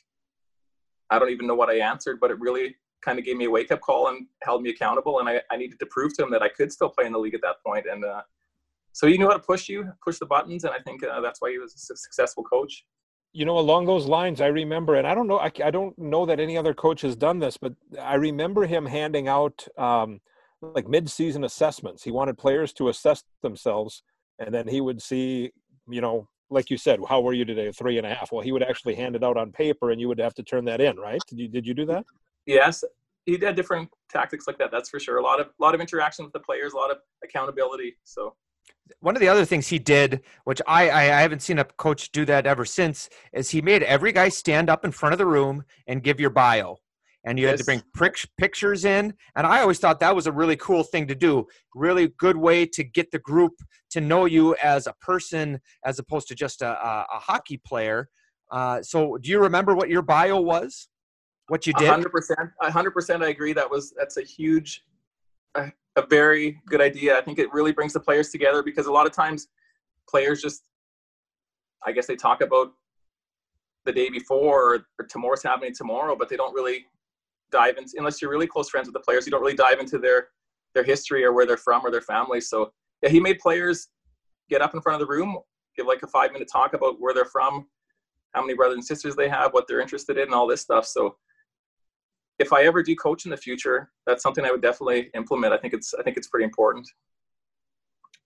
I 1.11 1.19
don't 1.19 1.31
even 1.31 1.47
know 1.47 1.55
what 1.55 1.71
I 1.71 1.79
answered, 1.79 2.19
but 2.21 2.31
it 2.31 2.39
really 2.41 2.77
kind 3.03 3.19
of 3.19 3.25
gave 3.25 3.37
me 3.37 3.47
a 3.47 3.51
wake 3.51 3.73
up 3.73 3.81
call 3.81 4.09
and 4.09 4.27
held 4.43 4.63
me 4.63 4.71
accountable. 4.71 5.21
And 5.21 5.29
I, 5.29 5.41
I 5.51 5.57
needed 5.57 5.79
to 5.79 5.87
prove 5.87 6.15
to 6.17 6.25
him 6.25 6.31
that 6.31 6.43
I 6.43 6.49
could 6.49 6.73
still 6.73 6.89
play 6.91 7.07
in 7.07 7.13
the 7.13 7.19
league 7.19 7.35
at 7.35 7.43
that 7.43 7.57
point. 7.65 7.87
And 7.91 8.05
uh, 8.05 8.23
so 8.93 9.07
he 9.07 9.17
knew 9.17 9.27
how 9.27 9.35
to 9.35 9.41
push 9.41 9.69
you, 9.69 9.91
push 10.05 10.19
the 10.19 10.27
buttons, 10.27 10.65
and 10.65 10.73
I 10.73 10.79
think 10.79 11.05
uh, 11.05 11.21
that's 11.21 11.41
why 11.41 11.51
he 11.51 11.59
was 11.59 11.75
a 11.75 11.97
successful 11.97 12.45
coach. 12.45 12.85
You 13.33 13.45
know 13.45 13.59
along 13.61 13.87
those 13.87 14.07
lines 14.07 14.41
i 14.41 14.49
remember 14.49 14.97
and 14.97 15.07
i 15.07 15.15
don't 15.15 15.29
know 15.29 15.39
I, 15.39 15.53
I 15.65 15.71
don't 15.71 15.97
know 15.97 16.27
that 16.27 16.41
any 16.41 16.59
other 16.59 16.75
coach 16.75 17.03
has 17.03 17.15
done 17.15 17.39
this 17.39 17.57
but 17.57 17.75
i 18.03 18.17
remember 18.17 18.67
him 18.67 18.85
handing 18.85 19.29
out 19.29 19.69
um, 19.79 20.21
like 20.63 20.89
mid-season 20.89 21.45
assessments. 21.45 22.03
He 22.03 22.11
wanted 22.11 22.39
players 22.39 22.73
to 22.75 22.89
assess 22.89 23.25
themselves 23.43 24.03
and 24.39 24.55
then 24.55 24.69
he 24.69 24.81
would 24.81 25.01
see 25.03 25.53
you 25.89 26.01
know 26.01 26.29
like 26.51 26.71
you 26.71 26.77
said 26.77 27.01
how 27.09 27.21
were 27.21 27.33
you 27.33 27.45
today? 27.45 27.71
Three 27.73 27.99
and 27.99 28.07
a 28.07 28.15
half. 28.15 28.33
Well 28.33 28.43
he 28.43 28.53
would 28.53 28.63
actually 28.63 28.95
hand 28.95 29.17
it 29.17 29.25
out 29.25 29.37
on 29.37 29.53
paper 29.53 29.91
and 29.91 30.01
you 30.01 30.09
would 30.09 30.19
have 30.19 30.35
to 30.35 30.43
turn 30.43 30.65
that 30.67 30.81
in 30.81 30.97
right? 30.97 31.21
Did 31.29 31.39
you 31.39 31.49
did 31.49 31.67
you 31.67 31.75
do 31.75 31.87
that? 31.87 32.05
Yes. 32.47 32.85
He 33.27 33.39
had 33.39 33.55
different 33.55 33.91
tactics 34.11 34.47
like 34.47 34.59
that 34.59 34.71
that's 34.71 34.89
for 34.91 34.99
sure. 34.99 35.19
A 35.19 35.23
lot 35.23 35.41
of 35.41 35.47
a 35.47 35.63
lot 35.63 35.75
of 35.75 35.81
interaction 35.81 36.25
with 36.25 36.33
the 36.33 36.41
players 36.41 36.73
a 36.73 36.77
lot 36.77 36.91
of 36.91 36.99
accountability 37.25 37.97
so 38.05 38.35
one 39.01 39.17
of 39.17 39.21
the 39.21 39.29
other 39.29 39.45
things 39.45 39.69
he 39.69 39.79
did, 39.79 40.23
which 40.45 40.61
I, 40.67 40.89
I, 40.91 41.01
I 41.03 41.21
haven't 41.23 41.41
seen 41.41 41.59
a 41.59 41.65
coach 41.65 42.13
do 42.13 42.25
that 42.27 42.47
ever 42.47 42.65
since, 42.65 43.09
is 43.33 43.51
he 43.51 43.63
made 43.63 43.83
every 43.83 44.13
guy 44.13 44.29
stand 44.29 44.69
up 44.69 44.85
in 44.85 44.93
front 44.93 45.13
of 45.13 45.19
the 45.19 45.27
room 45.27 45.65
and 45.87 46.03
give 46.03 46.21
your 46.21 46.31
bio. 46.31 46.77
And 47.25 47.39
you 47.39 47.45
yes. 47.47 47.53
had 47.53 47.59
to 47.59 47.65
bring 47.65 48.23
pictures 48.39 48.85
in. 48.85 49.13
And 49.37 49.47
I 49.47 49.61
always 49.61 49.79
thought 49.79 50.01
that 50.01 50.15
was 50.15 50.27
a 50.27 50.33
really 50.33 50.57
cool 50.57 50.83
thing 50.83 51.07
to 51.09 51.15
do. 51.15 51.47
Really 51.75 52.09
good 52.19 52.37
way 52.37 52.65
to 52.67 52.83
get 52.83 53.11
the 53.11 53.19
group 53.19 53.53
to 53.91 54.01
know 54.01 54.25
you 54.25 54.55
as 54.57 54.87
a 54.87 54.95
person 55.01 55.61
as 55.85 55.99
opposed 55.99 56.29
to 56.29 56.35
just 56.35 56.63
a, 56.63 56.69
a, 56.69 57.07
a 57.15 57.19
hockey 57.19 57.59
player. 57.59 58.09
Uh, 58.51 58.83
so 58.83 59.19
do 59.19 59.31
you 59.31 59.39
remember 59.39 59.75
what 59.75 59.91
your 59.91 60.03
bio 60.03 60.41
was? 60.41 60.89
What 61.49 61.67
you 61.67 61.73
did? 61.75 61.91
100%. 61.91 62.07
100% 62.63 63.25
I 63.25 63.29
agree. 63.29 63.53
That 63.53 63.71
was, 63.71 63.93
that's 63.99 64.17
a 64.17 64.23
huge, 64.23 64.83
a, 65.57 65.71
a 65.97 66.07
very 66.09 66.61
good 66.67 66.81
idea. 66.81 67.19
I 67.19 67.21
think 67.21 67.39
it 67.39 67.53
really 67.53 67.73
brings 67.73 67.93
the 67.93 68.01
players 68.01 68.31
together 68.31 68.63
because 68.63 68.87
a 68.87 68.93
lot 68.93 69.07
of 69.07 69.13
times 69.13 69.49
players 70.09 70.41
just, 70.41 70.63
I 71.85 71.93
guess 71.93 72.07
they 72.07 72.17
talk 72.17 72.41
about 72.41 72.73
the 73.85 73.93
day 73.93 74.11
before 74.11 74.75
or, 74.75 74.87
or 74.99 75.07
tomorrow's 75.07 75.43
happening 75.43 75.73
tomorrow, 75.75 76.15
but 76.15 76.29
they 76.29 76.37
don't 76.37 76.55
really 76.55 76.87
dive 77.51 77.77
into, 77.79 77.93
unless 77.97 78.21
you're 78.21 78.31
really 78.31 78.47
close 78.47 78.69
friends 78.69 78.87
with 78.87 78.95
the 78.95 79.01
players, 79.01 79.27
you 79.27 79.31
don't 79.31 79.41
really 79.41 79.57
dive 79.57 79.81
into 79.81 79.99
their, 79.99 80.29
their 80.75 80.85
history 80.85 81.25
or 81.25 81.33
where 81.33 81.47
they're 81.47 81.57
from 81.57 81.85
or 81.85 81.91
their 81.91 82.03
family. 82.03 82.41
So 82.41 82.73
yeah, 83.03 83.09
he 83.09 83.19
made 83.19 83.39
players 83.39 83.89
get 84.49 84.61
up 84.61 84.75
in 84.75 84.81
front 84.81 85.01
of 85.01 85.07
the 85.07 85.13
room, 85.13 85.39
give 85.77 85.87
like 85.87 86.03
a 86.03 86.07
five 86.07 86.33
minute 86.33 86.49
talk 86.53 86.75
about 86.75 87.01
where 87.01 87.15
they're 87.15 87.25
from, 87.25 87.67
how 88.35 88.43
many 88.43 88.55
brothers 88.55 88.77
and 88.77 88.85
sisters 88.85 89.17
they 89.17 89.29
have, 89.29 89.53
what 89.53 89.67
they're 89.67 89.81
interested 89.81 90.19
in, 90.19 90.33
all 90.33 90.47
this 90.47 90.61
stuff. 90.61 90.87
So 90.87 91.17
if 92.41 92.55
I 92.55 92.63
ever 92.65 92.83
do 92.83 92.97
coach 92.97 93.27
in 93.27 93.31
the 93.31 93.37
future, 93.37 93.91
that's 94.07 94.23
something 94.23 94.45
I 94.45 94.51
would 94.51 94.63
definitely 94.63 95.11
implement. 95.15 95.53
I 95.53 95.59
think 95.59 95.75
it's 95.75 95.95
I 95.95 96.03
think 96.03 96.17
it's 96.17 96.29
pretty 96.29 96.45
important. 96.45 96.89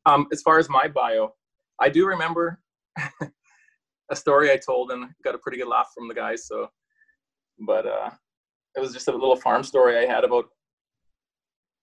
Um, 0.07 0.27
as 0.33 0.41
far 0.41 0.59
as 0.59 0.71
my 0.71 0.87
bio, 0.87 1.35
I 1.81 1.89
do 1.89 2.07
remember 2.07 2.61
a 4.11 4.17
story 4.17 4.53
I 4.53 4.57
told 4.57 4.93
and 4.93 5.11
got 5.25 5.35
a 5.35 5.39
pretty 5.39 5.59
good 5.59 5.67
laugh 5.67 5.91
from 5.95 6.07
the 6.07 6.15
guys. 6.15 6.47
So, 6.47 6.71
but 7.67 7.87
uh, 7.87 8.11
it 8.77 8.81
was 8.81 8.93
just 8.93 9.09
a 9.09 9.13
little 9.13 9.37
farm 9.37 9.65
story 9.65 9.99
I 9.99 10.07
had 10.07 10.23
about 10.23 10.47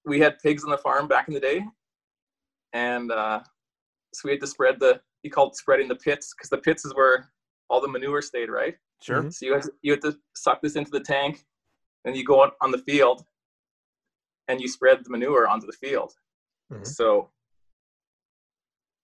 we 0.06 0.20
had 0.20 0.40
pigs 0.40 0.64
on 0.64 0.72
the 0.72 0.78
farm 0.78 1.08
back 1.08 1.28
in 1.28 1.34
the 1.34 1.40
day, 1.40 1.66
and 2.72 3.12
uh, 3.12 3.42
so 4.14 4.22
we 4.26 4.32
had 4.32 4.40
to 4.40 4.48
spread 4.48 4.80
the 4.80 5.02
he 5.22 5.30
called 5.30 5.56
spreading 5.56 5.90
the 5.90 5.96
pits 5.96 6.34
because 6.34 6.50
the 6.50 6.58
pits 6.58 6.86
is 6.86 6.96
where 6.96 7.30
all 7.70 7.82
the 7.82 7.90
manure 7.90 8.22
stayed, 8.22 8.50
right? 8.50 8.76
Sure. 9.02 9.30
So 9.32 9.46
you 9.46 9.54
have, 9.54 9.70
you 9.82 9.92
have 9.92 10.02
to 10.02 10.16
suck 10.36 10.62
this 10.62 10.76
into 10.76 10.92
the 10.92 11.00
tank, 11.00 11.44
and 12.06 12.16
you 12.16 12.24
go 12.26 12.44
out 12.44 12.54
on 12.62 12.72
the 12.72 12.78
field, 12.80 13.24
and 14.48 14.60
you 14.62 14.68
spread 14.68 15.04
the 15.04 15.10
manure 15.10 15.48
onto 15.48 15.68
the 15.68 15.74
field. 15.74 16.14
Mhm. 16.72 16.86
So, 16.86 17.30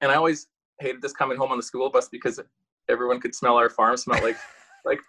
and 0.02 0.12
I 0.12 0.16
always 0.16 0.48
hated 0.80 1.02
this 1.02 1.14
coming 1.14 1.38
home 1.38 1.52
on 1.52 1.58
the 1.58 1.64
school 1.64 1.90
bus 1.90 2.08
because 2.10 2.40
everyone 2.90 3.20
could 3.20 3.34
smell 3.36 3.58
our 3.58 3.70
farm 3.70 3.98
smell 3.98 4.22
like 4.24 4.38
like 4.86 5.00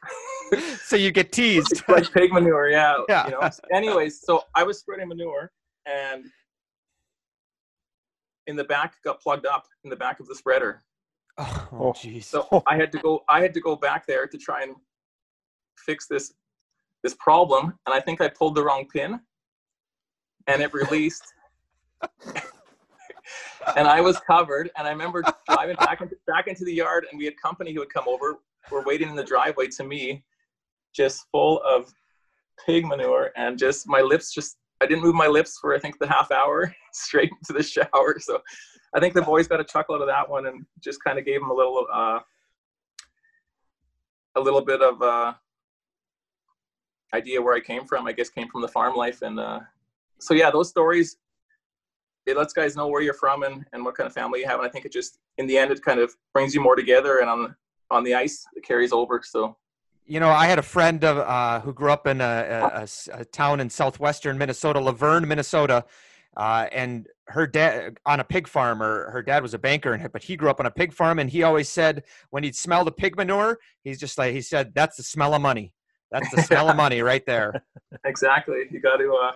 so 0.83 0.96
you 0.96 1.11
get 1.12 1.31
teased. 1.33 1.83
like 1.88 2.11
pig 2.12 2.33
manure. 2.33 2.68
Yeah. 2.68 2.96
Yeah. 3.09 3.24
You 3.27 3.31
know. 3.33 3.51
Anyways, 3.72 4.20
so 4.22 4.44
I 4.55 4.62
was 4.64 4.79
spreading 4.79 5.09
manure, 5.09 5.53
and 5.87 6.24
in 8.46 8.57
the 8.57 8.64
back 8.64 8.94
got 9.05 9.20
plugged 9.20 9.46
up 9.46 9.66
in 9.85 9.90
the 9.90 9.96
back 9.96 10.20
of 10.20 10.27
the 10.27 10.35
spreader. 10.35 10.83
Oh, 11.37 11.68
Oh. 11.72 11.92
jeez. 11.92 12.24
So 12.24 12.62
I 12.66 12.77
had 12.77 12.90
to 12.92 12.98
go. 12.98 13.22
I 13.29 13.40
had 13.40 13.55
to 13.55 13.61
go 13.61 13.77
back 13.77 14.07
there 14.07 14.27
to 14.27 14.38
try 14.38 14.62
and 14.62 14.74
fix 15.77 16.07
this 16.09 16.33
this 17.02 17.14
problem, 17.14 17.74
and 17.87 17.94
I 17.94 18.00
think 18.00 18.20
I 18.20 18.28
pulled 18.28 18.54
the 18.54 18.64
wrong 18.64 18.87
pin, 18.87 19.20
and 20.46 20.62
it 20.62 20.72
released. 20.72 21.24
and 23.76 23.87
I 23.87 24.00
was 24.00 24.18
covered, 24.20 24.70
and 24.76 24.87
I 24.87 24.90
remember 24.90 25.22
driving 25.48 25.76
back 25.76 26.00
into, 26.00 26.16
back 26.26 26.48
into 26.48 26.64
the 26.64 26.72
yard, 26.72 27.06
and 27.11 27.18
we 27.18 27.24
had 27.24 27.37
company 27.40 27.72
who 27.72 27.80
would 27.80 27.92
come 27.92 28.08
over. 28.08 28.38
We're 28.70 28.84
waiting 28.84 29.08
in 29.08 29.16
the 29.16 29.24
driveway 29.24 29.68
to 29.68 29.84
me, 29.84 30.24
just 30.94 31.26
full 31.30 31.62
of 31.62 31.92
pig 32.66 32.84
manure, 32.87 33.30
and 33.37 33.58
just 33.58 33.88
my 33.88 34.00
lips 34.00 34.32
just. 34.32 34.56
I 34.80 34.87
didn't 34.87 35.02
move 35.02 35.16
my 35.16 35.26
lips 35.26 35.58
for 35.61 35.74
I 35.74 35.80
think 35.80 35.98
the 35.98 36.06
half 36.06 36.30
hour 36.30 36.72
straight 36.92 37.30
into 37.32 37.52
the 37.52 37.64
shower. 37.64 38.16
So 38.20 38.40
I 38.94 39.00
think 39.00 39.12
the 39.12 39.22
boys 39.22 39.48
got 39.48 39.61
a 39.61 39.64
chuckle 39.64 39.96
out 39.96 40.02
of 40.02 40.06
that 40.06 40.30
one 40.30 40.46
and 40.46 40.64
just 40.80 41.02
kind 41.02 41.18
of 41.18 41.24
gave 41.24 41.40
them 41.40 41.50
a 41.50 41.54
little 41.54 41.84
uh, 41.92 42.20
a 44.37 44.40
little 44.40 44.61
bit 44.61 44.80
of 44.80 45.02
uh, 45.02 45.32
idea 47.14 47.40
where 47.40 47.55
I 47.55 47.61
came 47.61 47.85
from. 47.87 48.07
I 48.07 48.12
guess 48.12 48.29
came 48.29 48.49
from 48.49 48.62
the 48.62 48.68
farm 48.68 48.94
life, 48.97 49.23
and 49.23 49.38
uh, 49.38 49.61
so 50.18 50.35
yeah, 50.35 50.51
those 50.51 50.68
stories 50.68 51.16
it 52.29 52.37
lets 52.37 52.53
guys 52.53 52.77
know 52.77 52.88
where 52.88 53.01
you're 53.01 53.14
from 53.14 53.42
and, 53.42 53.64
and 53.73 53.85
what 53.85 53.94
kind 53.94 54.07
of 54.07 54.12
family 54.12 54.40
you 54.40 54.47
have. 54.47 54.59
And 54.59 54.68
I 54.68 54.71
think 54.71 54.85
it 54.85 54.92
just 54.92 55.18
in 55.38 55.47
the 55.47 55.57
end 55.57 55.71
it 55.71 55.83
kind 55.83 55.99
of 55.99 56.14
brings 56.33 56.55
you 56.55 56.61
more 56.61 56.77
together, 56.77 57.18
and 57.21 57.31
on 57.31 57.57
on 57.90 58.05
the 58.05 58.14
ice 58.14 58.44
it 58.55 58.62
carries 58.64 58.92
over. 58.92 59.23
So 59.25 59.57
You 60.07 60.21
know, 60.21 60.31
I 60.31 60.47
had 60.47 60.59
a 60.59 60.62
friend 60.62 61.05
of, 61.05 61.18
uh, 61.18 61.61
who 61.61 61.73
grew 61.73 61.90
up 61.90 62.07
in 62.07 62.21
a 62.21 62.87
a 63.12 63.25
town 63.25 63.61
in 63.61 63.71
southwestern 63.71 64.37
Minnesota, 64.38 64.79
Luverne, 64.81 65.27
Minnesota, 65.27 65.85
uh, 66.37 66.66
and 66.73 67.09
her 67.29 67.47
dad 67.47 67.99
on 68.05 68.21
a 68.21 68.25
pig 68.25 68.47
farm. 68.47 68.83
Or 68.83 69.11
her 69.11 69.23
dad 69.23 69.42
was 69.42 69.55
a 69.55 69.59
banker, 69.59 69.92
and 69.92 70.12
but 70.12 70.23
he 70.23 70.37
grew 70.37 70.51
up 70.51 70.61
on 70.61 70.66
a 70.66 70.71
pig 70.71 70.92
farm, 70.92 71.18
and 71.18 71.31
he 71.31 71.42
always 71.42 71.68
said 71.68 72.05
when 72.31 72.44
he'd 72.44 72.57
smell 72.57 72.85
the 72.85 72.92
pig 72.92 73.16
manure, 73.16 73.59
he's 73.83 73.99
just 73.99 74.18
like 74.18 74.35
he 74.35 74.42
said, 74.42 74.75
"That's 74.75 74.97
the 74.97 75.03
smell 75.03 75.35
of 75.35 75.40
money. 75.40 75.73
That's 76.11 76.31
the 76.35 76.42
smell 76.42 76.71
of 76.71 76.77
money 76.77 77.03
right 77.12 77.25
there." 77.27 77.62
exactly, 78.05 78.64
you 78.71 78.81
got 78.81 78.97
to 78.97 79.12
uh, 79.14 79.33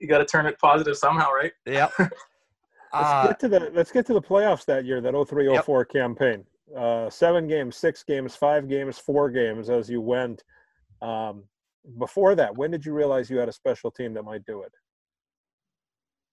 you 0.00 0.08
got 0.08 0.18
to 0.18 0.24
turn 0.24 0.46
it 0.46 0.58
positive 0.58 0.96
somehow, 0.96 1.32
right? 1.32 1.52
Yep. 1.66 1.92
Let's 1.98 3.08
Uh, 3.08 3.26
get 3.28 3.40
to 3.40 3.48
the 3.48 3.70
let's 3.72 3.90
get 3.90 4.04
to 4.06 4.12
the 4.12 4.20
playoffs 4.20 4.66
that 4.66 4.84
year, 4.84 5.00
that 5.00 5.14
0304 5.14 5.84
campaign. 5.86 6.44
Uh, 6.76 7.08
seven 7.08 7.48
games, 7.48 7.74
six 7.76 8.02
games, 8.02 8.36
five 8.36 8.68
games, 8.68 8.98
four 8.98 9.30
games 9.30 9.70
as 9.70 9.88
you 9.88 10.02
went. 10.02 10.42
Um, 11.00 11.44
before 11.98 12.34
that, 12.34 12.54
when 12.54 12.70
did 12.70 12.84
you 12.84 12.92
realize 12.92 13.30
you 13.30 13.38
had 13.38 13.48
a 13.48 13.52
special 13.52 13.90
team 13.90 14.12
that 14.14 14.24
might 14.24 14.44
do 14.44 14.60
it? 14.62 14.72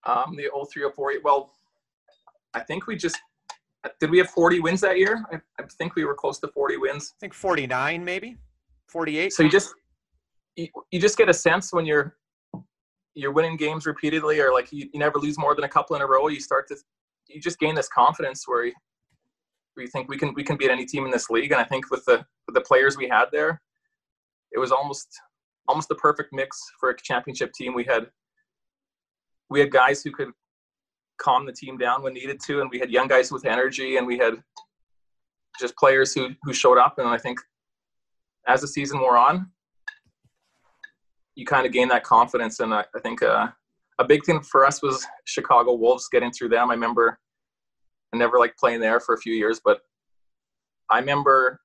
Um, 0.05 0.35
the 0.35 0.49
0304, 0.53 1.13
well, 1.23 1.53
I 2.53 2.59
think 2.59 2.87
we 2.87 2.95
just 2.97 3.17
did 4.01 4.11
we 4.11 4.17
have 4.17 4.29
40 4.29 4.59
wins 4.59 4.81
that 4.81 4.97
year? 4.97 5.23
I, 5.31 5.37
I 5.59 5.63
think 5.77 5.95
we 5.95 6.03
were 6.03 6.13
close 6.13 6.39
to 6.39 6.49
40 6.49 6.75
wins. 6.77 7.13
I 7.15 7.19
think 7.21 7.33
49, 7.33 8.03
maybe 8.03 8.37
48. 8.91 9.33
So 9.33 9.43
you 9.43 9.49
just 9.49 9.73
you, 10.55 10.67
you 10.91 10.99
just 10.99 11.17
get 11.17 11.29
a 11.29 11.33
sense 11.33 11.71
when 11.73 11.85
you're 11.85 12.15
you're 13.15 13.31
winning 13.31 13.57
games 13.57 13.85
repeatedly, 13.85 14.39
or 14.39 14.53
like 14.53 14.71
you, 14.71 14.89
you 14.93 14.99
never 14.99 15.19
lose 15.19 15.37
more 15.37 15.55
than 15.55 15.63
a 15.63 15.69
couple 15.69 15.95
in 15.95 16.01
a 16.01 16.07
row. 16.07 16.27
You 16.27 16.39
start 16.39 16.67
to 16.69 16.77
you 17.27 17.39
just 17.39 17.59
gain 17.59 17.75
this 17.75 17.87
confidence 17.87 18.47
where 18.47 18.65
you, 18.65 18.73
where 19.73 19.85
you 19.85 19.91
think 19.91 20.09
we 20.09 20.17
can 20.17 20.33
we 20.33 20.43
can 20.43 20.57
beat 20.57 20.69
any 20.69 20.85
team 20.85 21.05
in 21.05 21.11
this 21.11 21.29
league. 21.29 21.51
And 21.51 21.61
I 21.61 21.63
think 21.63 21.89
with 21.91 22.05
the 22.05 22.25
with 22.47 22.55
the 22.55 22.61
players 22.61 22.97
we 22.97 23.07
had 23.07 23.25
there, 23.31 23.61
it 24.51 24.59
was 24.59 24.71
almost 24.71 25.07
almost 25.67 25.87
the 25.87 25.95
perfect 25.95 26.33
mix 26.33 26.59
for 26.79 26.89
a 26.89 26.97
championship 26.97 27.53
team. 27.53 27.73
We 27.73 27.83
had 27.83 28.07
we 29.49 29.59
had 29.59 29.71
guys 29.71 30.01
who 30.01 30.11
could 30.11 30.29
calm 31.19 31.45
the 31.45 31.51
team 31.51 31.77
down 31.77 32.01
when 32.01 32.13
needed 32.13 32.39
to, 32.47 32.61
and 32.61 32.69
we 32.69 32.79
had 32.79 32.89
young 32.89 33.07
guys 33.07 33.31
with 33.31 33.45
energy, 33.45 33.97
and 33.97 34.07
we 34.07 34.17
had 34.17 34.35
just 35.59 35.75
players 35.77 36.13
who 36.13 36.29
who 36.43 36.53
showed 36.53 36.77
up. 36.77 36.97
And 36.97 37.07
I 37.07 37.17
think 37.17 37.39
as 38.47 38.61
the 38.61 38.67
season 38.67 38.99
wore 38.99 39.17
on, 39.17 39.51
you 41.35 41.45
kind 41.45 41.65
of 41.65 41.71
gain 41.71 41.87
that 41.89 42.03
confidence. 42.03 42.59
And 42.59 42.73
I, 42.73 42.83
I 42.95 42.99
think 42.99 43.21
uh, 43.21 43.47
a 43.99 44.03
big 44.03 44.25
thing 44.25 44.41
for 44.41 44.65
us 44.65 44.81
was 44.81 45.05
Chicago 45.25 45.73
Wolves 45.73 46.07
getting 46.11 46.31
through 46.31 46.49
them. 46.49 46.69
I 46.69 46.73
remember 46.73 47.19
I 48.13 48.17
never 48.17 48.39
liked 48.39 48.59
playing 48.59 48.79
there 48.79 48.99
for 48.99 49.13
a 49.13 49.17
few 49.17 49.33
years, 49.33 49.61
but 49.63 49.81
I 50.89 50.99
remember 50.99 51.59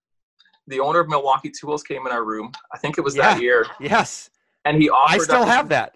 the 0.67 0.81
owner 0.81 1.01
of 1.01 1.09
Milwaukee 1.09 1.51
Tools 1.51 1.83
came 1.83 2.07
in 2.07 2.13
our 2.13 2.25
room. 2.25 2.53
I 2.73 2.79
think 2.79 2.99
it 2.99 3.03
was 3.03 3.15
that 3.15 3.41
year, 3.41 3.67
yes, 3.81 4.31
and 4.65 4.81
he 4.81 4.91
offered. 4.91 5.21
I 5.21 5.25
still 5.25 5.45
have 5.45 5.69
this, 5.69 5.89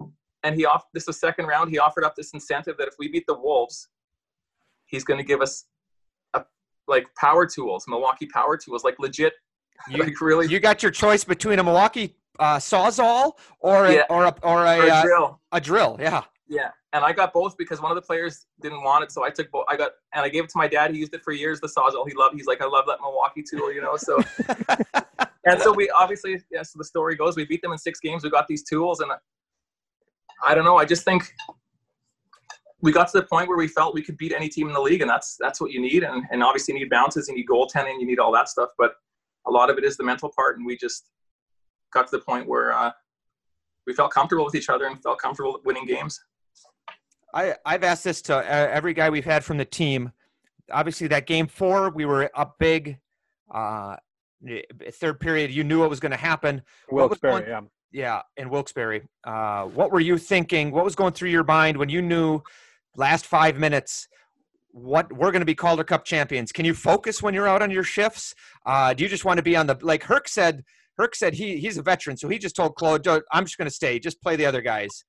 that. 0.00 0.10
And 0.42 0.54
he 0.54 0.64
offered 0.64 0.88
this 0.94 1.06
was 1.06 1.18
second 1.18 1.46
round. 1.46 1.70
He 1.70 1.78
offered 1.78 2.04
up 2.04 2.14
this 2.14 2.32
incentive 2.32 2.76
that 2.78 2.88
if 2.88 2.94
we 2.98 3.08
beat 3.08 3.24
the 3.26 3.38
Wolves, 3.38 3.88
he's 4.86 5.04
going 5.04 5.18
to 5.18 5.24
give 5.24 5.40
us 5.40 5.64
a, 6.34 6.44
like 6.86 7.06
power 7.18 7.46
tools, 7.46 7.84
Milwaukee 7.88 8.26
power 8.26 8.56
tools, 8.56 8.84
like 8.84 8.98
legit, 8.98 9.32
You, 9.88 10.02
like 10.02 10.20
really 10.20 10.48
you 10.48 10.60
got 10.60 10.82
your 10.82 10.92
choice 10.92 11.24
between 11.24 11.58
a 11.58 11.64
Milwaukee 11.64 12.16
uh, 12.38 12.56
sawzall 12.56 13.32
or 13.60 13.86
a, 13.86 13.94
Yeah. 13.94 14.02
or 14.10 14.24
a, 14.24 14.34
or 14.42 14.64
a, 14.66 14.78
or 14.78 14.86
a 14.86 14.90
uh, 14.90 15.02
drill. 15.02 15.40
a 15.52 15.60
drill. 15.60 15.96
Yeah. 16.00 16.22
Yeah, 16.48 16.70
and 16.92 17.04
I 17.04 17.12
got 17.12 17.32
both 17.32 17.56
because 17.56 17.82
one 17.82 17.90
of 17.90 17.96
the 17.96 18.02
players 18.02 18.46
didn't 18.62 18.84
want 18.84 19.02
it, 19.02 19.10
so 19.10 19.24
I 19.24 19.30
took 19.30 19.50
both. 19.50 19.64
I 19.68 19.76
got 19.76 19.92
and 20.14 20.24
I 20.24 20.28
gave 20.28 20.44
it 20.44 20.50
to 20.50 20.58
my 20.58 20.68
dad. 20.68 20.92
He 20.92 20.98
used 20.98 21.12
it 21.12 21.22
for 21.24 21.32
years. 21.32 21.60
The 21.60 21.66
sawzall 21.66 22.06
he 22.06 22.14
loved. 22.14 22.36
He's 22.36 22.46
like, 22.46 22.62
I 22.62 22.66
love 22.66 22.84
that 22.86 22.98
Milwaukee 23.00 23.42
tool, 23.42 23.72
you 23.72 23.82
know. 23.82 23.96
So 23.96 24.20
and 25.44 25.60
so 25.60 25.72
we 25.72 25.90
obviously, 25.90 26.40
yeah. 26.52 26.62
So 26.62 26.78
the 26.78 26.84
story 26.84 27.16
goes, 27.16 27.36
we 27.36 27.46
beat 27.46 27.62
them 27.62 27.72
in 27.72 27.78
six 27.78 27.98
games. 27.98 28.22
We 28.22 28.30
got 28.30 28.46
these 28.46 28.62
tools, 28.62 29.00
and 29.00 29.10
I 30.44 30.54
don't 30.54 30.64
know. 30.64 30.76
I 30.76 30.84
just 30.84 31.04
think 31.04 31.24
we 32.80 32.92
got 32.92 33.08
to 33.10 33.18
the 33.20 33.26
point 33.26 33.48
where 33.48 33.58
we 33.58 33.66
felt 33.66 33.94
we 33.94 34.02
could 34.02 34.16
beat 34.16 34.32
any 34.32 34.48
team 34.48 34.68
in 34.68 34.74
the 34.74 34.80
league, 34.80 35.00
and 35.00 35.10
that's 35.10 35.36
that's 35.40 35.60
what 35.60 35.72
you 35.72 35.80
need. 35.80 36.04
And 36.04 36.24
and 36.30 36.44
obviously 36.44 36.74
you 36.74 36.80
need 36.80 36.90
bounces, 36.90 37.26
you 37.28 37.34
need 37.34 37.48
goaltending, 37.48 37.98
you 37.98 38.06
need 38.06 38.20
all 38.20 38.32
that 38.32 38.48
stuff. 38.48 38.68
But 38.78 38.92
a 39.46 39.50
lot 39.50 39.70
of 39.70 39.78
it 39.78 39.84
is 39.84 39.96
the 39.96 40.04
mental 40.04 40.30
part, 40.34 40.56
and 40.56 40.66
we 40.66 40.76
just 40.76 41.10
got 41.92 42.08
to 42.08 42.16
the 42.16 42.22
point 42.22 42.46
where 42.48 42.72
uh, 42.72 42.90
we 43.86 43.94
felt 43.94 44.10
comfortable 44.12 44.44
with 44.44 44.54
each 44.54 44.68
other 44.68 44.86
and 44.86 45.00
felt 45.02 45.18
comfortable 45.18 45.60
winning 45.64 45.86
games. 45.86 46.20
I, 47.34 47.54
I've 47.64 47.84
asked 47.84 48.04
this 48.04 48.22
to 48.22 48.36
uh, 48.36 48.40
every 48.42 48.94
guy 48.94 49.10
we've 49.10 49.24
had 49.24 49.44
from 49.44 49.58
the 49.58 49.64
team. 49.64 50.12
Obviously, 50.72 51.06
that 51.08 51.26
game 51.26 51.46
four, 51.46 51.90
we 51.90 52.04
were 52.04 52.30
up 52.34 52.56
big. 52.58 52.98
Uh, 53.52 53.96
eh, 54.48 54.62
third 54.92 55.20
period, 55.20 55.50
you 55.50 55.62
knew 55.62 55.80
what 55.80 55.90
was 55.90 56.00
going 56.00 56.12
to 56.12 56.18
happen. 56.18 56.62
What 56.88 57.10
Wilkes-Barre, 57.10 57.40
going- 57.40 57.48
yeah. 57.48 57.60
Yeah, 57.92 58.22
in 58.36 58.50
Wilkes-Barre. 58.50 59.08
Uh, 59.24 59.64
what 59.66 59.90
were 59.90 60.00
you 60.00 60.18
thinking? 60.18 60.70
What 60.70 60.84
was 60.84 60.94
going 60.94 61.12
through 61.12 61.30
your 61.30 61.44
mind 61.44 61.76
when 61.76 61.88
you 61.88 62.02
knew 62.02 62.42
last 62.96 63.26
five 63.26 63.58
minutes? 63.58 64.08
What 64.76 65.10
we're 65.10 65.30
going 65.32 65.40
to 65.40 65.46
be 65.46 65.54
Calder 65.54 65.84
Cup 65.84 66.04
champions? 66.04 66.52
Can 66.52 66.66
you 66.66 66.74
focus 66.74 67.22
when 67.22 67.32
you're 67.32 67.48
out 67.48 67.62
on 67.62 67.70
your 67.70 67.82
shifts? 67.82 68.34
Uh, 68.66 68.92
do 68.92 69.02
you 69.04 69.08
just 69.08 69.24
want 69.24 69.38
to 69.38 69.42
be 69.42 69.56
on 69.56 69.66
the 69.66 69.78
like 69.80 70.02
Herc 70.02 70.28
said? 70.28 70.64
Herc 70.98 71.14
said 71.14 71.32
he 71.32 71.56
he's 71.56 71.78
a 71.78 71.82
veteran, 71.82 72.18
so 72.18 72.28
he 72.28 72.38
just 72.38 72.54
told 72.54 72.74
Claude, 72.74 73.06
"I'm 73.32 73.44
just 73.46 73.56
going 73.56 73.68
to 73.68 73.74
stay. 73.74 73.98
Just 73.98 74.20
play 74.20 74.36
the 74.36 74.44
other 74.44 74.60
guys." 74.60 75.04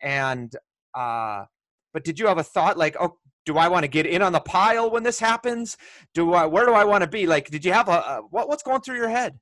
And 0.00 0.50
uh, 0.96 1.44
but 1.92 2.02
did 2.02 2.18
you 2.18 2.28
have 2.28 2.38
a 2.38 2.42
thought 2.42 2.78
like, 2.78 2.96
"Oh, 2.98 3.18
do 3.44 3.58
I 3.58 3.68
want 3.68 3.84
to 3.84 3.88
get 3.88 4.06
in 4.06 4.22
on 4.22 4.32
the 4.32 4.40
pile 4.40 4.90
when 4.90 5.02
this 5.02 5.20
happens? 5.20 5.76
Do 6.14 6.32
I? 6.32 6.46
Where 6.46 6.64
do 6.64 6.72
I 6.72 6.84
want 6.84 7.04
to 7.04 7.08
be? 7.08 7.26
Like, 7.26 7.50
did 7.50 7.62
you 7.62 7.74
have 7.74 7.90
a, 7.90 7.92
a 7.92 8.22
what, 8.30 8.48
what's 8.48 8.62
going 8.62 8.80
through 8.80 8.96
your 8.96 9.10
head?" 9.10 9.38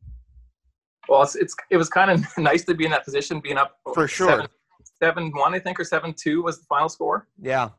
Well, 1.09 1.23
it's, 1.23 1.37
it's 1.37 1.55
it 1.71 1.77
was 1.77 1.89
kind 1.89 2.11
of 2.11 2.27
nice 2.39 2.65
to 2.65 2.75
be 2.75 2.85
in 2.85 2.91
that 2.91 3.05
position, 3.05 3.39
being 3.39 3.59
up 3.59 3.77
For 3.95 4.09
sure. 4.09 4.29
seven, 4.29 4.47
seven 5.01 5.31
one, 5.33 5.55
I 5.55 5.61
think, 5.61 5.79
or 5.79 5.85
seven 5.85 6.13
two 6.15 6.43
was 6.43 6.59
the 6.59 6.65
final 6.69 6.89
score, 6.89 7.29
Yeah, 7.41 7.71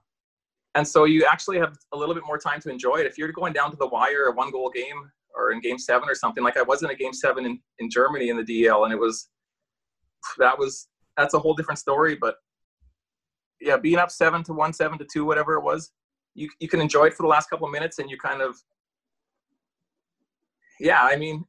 and 0.80 0.88
so 0.88 1.04
you 1.04 1.26
actually 1.30 1.60
have 1.60 1.78
a 1.92 1.98
little 1.98 2.16
bit 2.16 2.24
more 2.26 2.38
time 2.38 2.62
to 2.62 2.70
enjoy 2.70 2.96
it. 2.96 3.06
If 3.06 3.18
you're 3.18 3.34
going 3.34 3.52
down 3.52 3.70
to 3.72 3.76
the 3.76 3.88
wire, 3.88 4.28
a 4.28 4.32
one 4.32 4.50
goal 4.50 4.72
game, 4.74 5.12
or 5.36 5.52
in 5.52 5.60
game 5.60 5.78
seven 5.78 6.08
or 6.08 6.16
something 6.16 6.42
like 6.42 6.56
I 6.56 6.62
was 6.62 6.84
in 6.84 6.90
a 6.90 6.96
game 6.96 7.12
seven 7.12 7.46
in, 7.46 7.60
in 7.80 7.90
Germany 7.90 8.30
in 8.30 8.38
the 8.38 8.44
DL, 8.44 8.86
and 8.86 8.94
it 8.94 8.98
was 8.98 9.28
that 10.38 10.58
was 10.58 10.88
that's 11.18 11.34
a 11.34 11.40
whole 11.40 11.54
different 11.54 11.80
story. 11.80 12.16
But 12.16 12.36
yeah, 13.60 13.76
being 13.76 13.98
up 13.98 14.10
seven 14.10 14.42
to 14.46 14.54
one, 14.54 14.72
seven 14.72 14.98
to 15.00 15.06
two, 15.12 15.26
whatever 15.26 15.56
it 15.56 15.64
was, 15.64 15.92
you 16.34 16.50
you 16.62 16.70
can 16.70 16.80
enjoy 16.80 17.08
it 17.08 17.14
for 17.14 17.24
the 17.24 17.30
last 17.30 17.50
couple 17.50 17.68
of 17.68 17.74
minutes, 17.74 18.00
and 18.00 18.10
you 18.10 18.18
kind 18.18 18.42
of 18.42 18.56
yeah, 20.80 21.04
I 21.04 21.18
mean, 21.18 21.44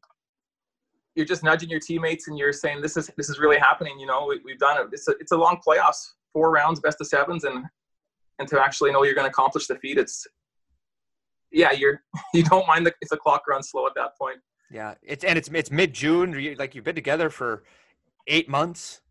you're 1.14 1.24
just 1.24 1.44
nudging 1.44 1.70
your 1.70 1.78
teammates 1.78 2.26
and 2.26 2.36
you're 2.36 2.52
saying 2.52 2.82
this 2.82 2.96
is 2.96 3.12
this 3.16 3.30
is 3.30 3.38
really 3.38 3.58
happening. 3.58 4.00
You 4.00 4.06
know, 4.06 4.26
we, 4.26 4.50
have 4.50 4.58
done 4.58 4.80
it. 4.80 4.88
It's 4.92 5.06
a 5.06 5.12
it's 5.20 5.30
a 5.30 5.36
long 5.36 5.60
playoffs, 5.64 6.14
four 6.32 6.50
rounds, 6.50 6.80
best 6.80 7.00
of 7.00 7.06
sevens, 7.06 7.44
and 7.44 7.64
and 8.40 8.48
to 8.48 8.60
actually 8.60 8.90
know 8.90 9.04
you're 9.04 9.14
going 9.14 9.26
to 9.26 9.30
accomplish 9.30 9.68
the 9.68 9.76
feat, 9.76 9.98
it's 9.98 10.26
yeah, 11.52 11.70
you're 11.70 12.02
you 12.34 12.42
don't 12.42 12.66
mind 12.66 12.86
the, 12.86 12.92
if 13.00 13.08
the 13.08 13.16
clock 13.16 13.46
runs 13.46 13.70
slow 13.70 13.86
at 13.86 13.94
that 13.94 14.16
point. 14.18 14.38
Yeah, 14.72 14.94
it's 15.02 15.22
and 15.22 15.38
it's 15.38 15.48
it's 15.48 15.70
mid 15.70 15.92
June. 15.92 16.56
Like 16.58 16.74
you've 16.74 16.84
been 16.84 16.94
together 16.96 17.30
for 17.30 17.62
eight 18.26 18.48
months. 18.48 19.02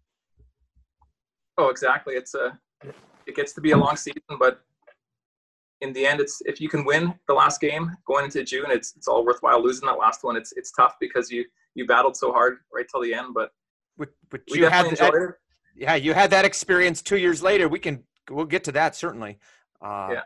Oh, 1.58 1.70
exactly. 1.70 2.16
It's 2.16 2.34
a 2.34 2.58
it 3.28 3.36
gets 3.36 3.54
to 3.54 3.62
be 3.62 3.72
a 3.72 3.78
long 3.78 3.96
season, 3.96 4.22
but 4.40 4.62
in 5.82 5.94
the 5.94 6.06
end, 6.06 6.20
it's 6.20 6.42
if 6.46 6.60
you 6.60 6.68
can 6.68 6.84
win 6.84 7.14
the 7.28 7.34
last 7.34 7.62
game 7.62 7.92
going 8.06 8.26
into 8.26 8.44
June, 8.44 8.66
it's 8.70 8.96
it's 8.96 9.08
all 9.08 9.26
worthwhile. 9.26 9.62
Losing 9.62 9.88
that 9.88 9.98
last 9.98 10.24
one, 10.24 10.36
it's 10.36 10.54
it's 10.54 10.72
tough 10.72 10.96
because 11.00 11.30
you 11.30 11.46
you 11.76 11.86
battled 11.86 12.18
so 12.18 12.32
hard 12.32 12.58
right 12.74 12.86
till 12.90 13.02
the 13.02 13.14
end. 13.14 13.34
But, 13.34 13.52
but, 13.98 14.10
but 14.30 14.42
you 14.48 14.68
had 14.68 14.86
that, 14.86 15.34
yeah, 15.76 15.96
you 15.96 16.14
had 16.14 16.32
that 16.32 16.46
experience 16.46 17.02
two 17.02 17.18
years 17.18 17.44
later. 17.44 17.68
We 17.68 17.80
can 17.80 18.04
we'll 18.30 18.46
get 18.46 18.64
to 18.66 18.72
that 18.74 18.96
certainly. 18.96 19.40
Uh, 19.82 20.10
yeah. 20.14 20.22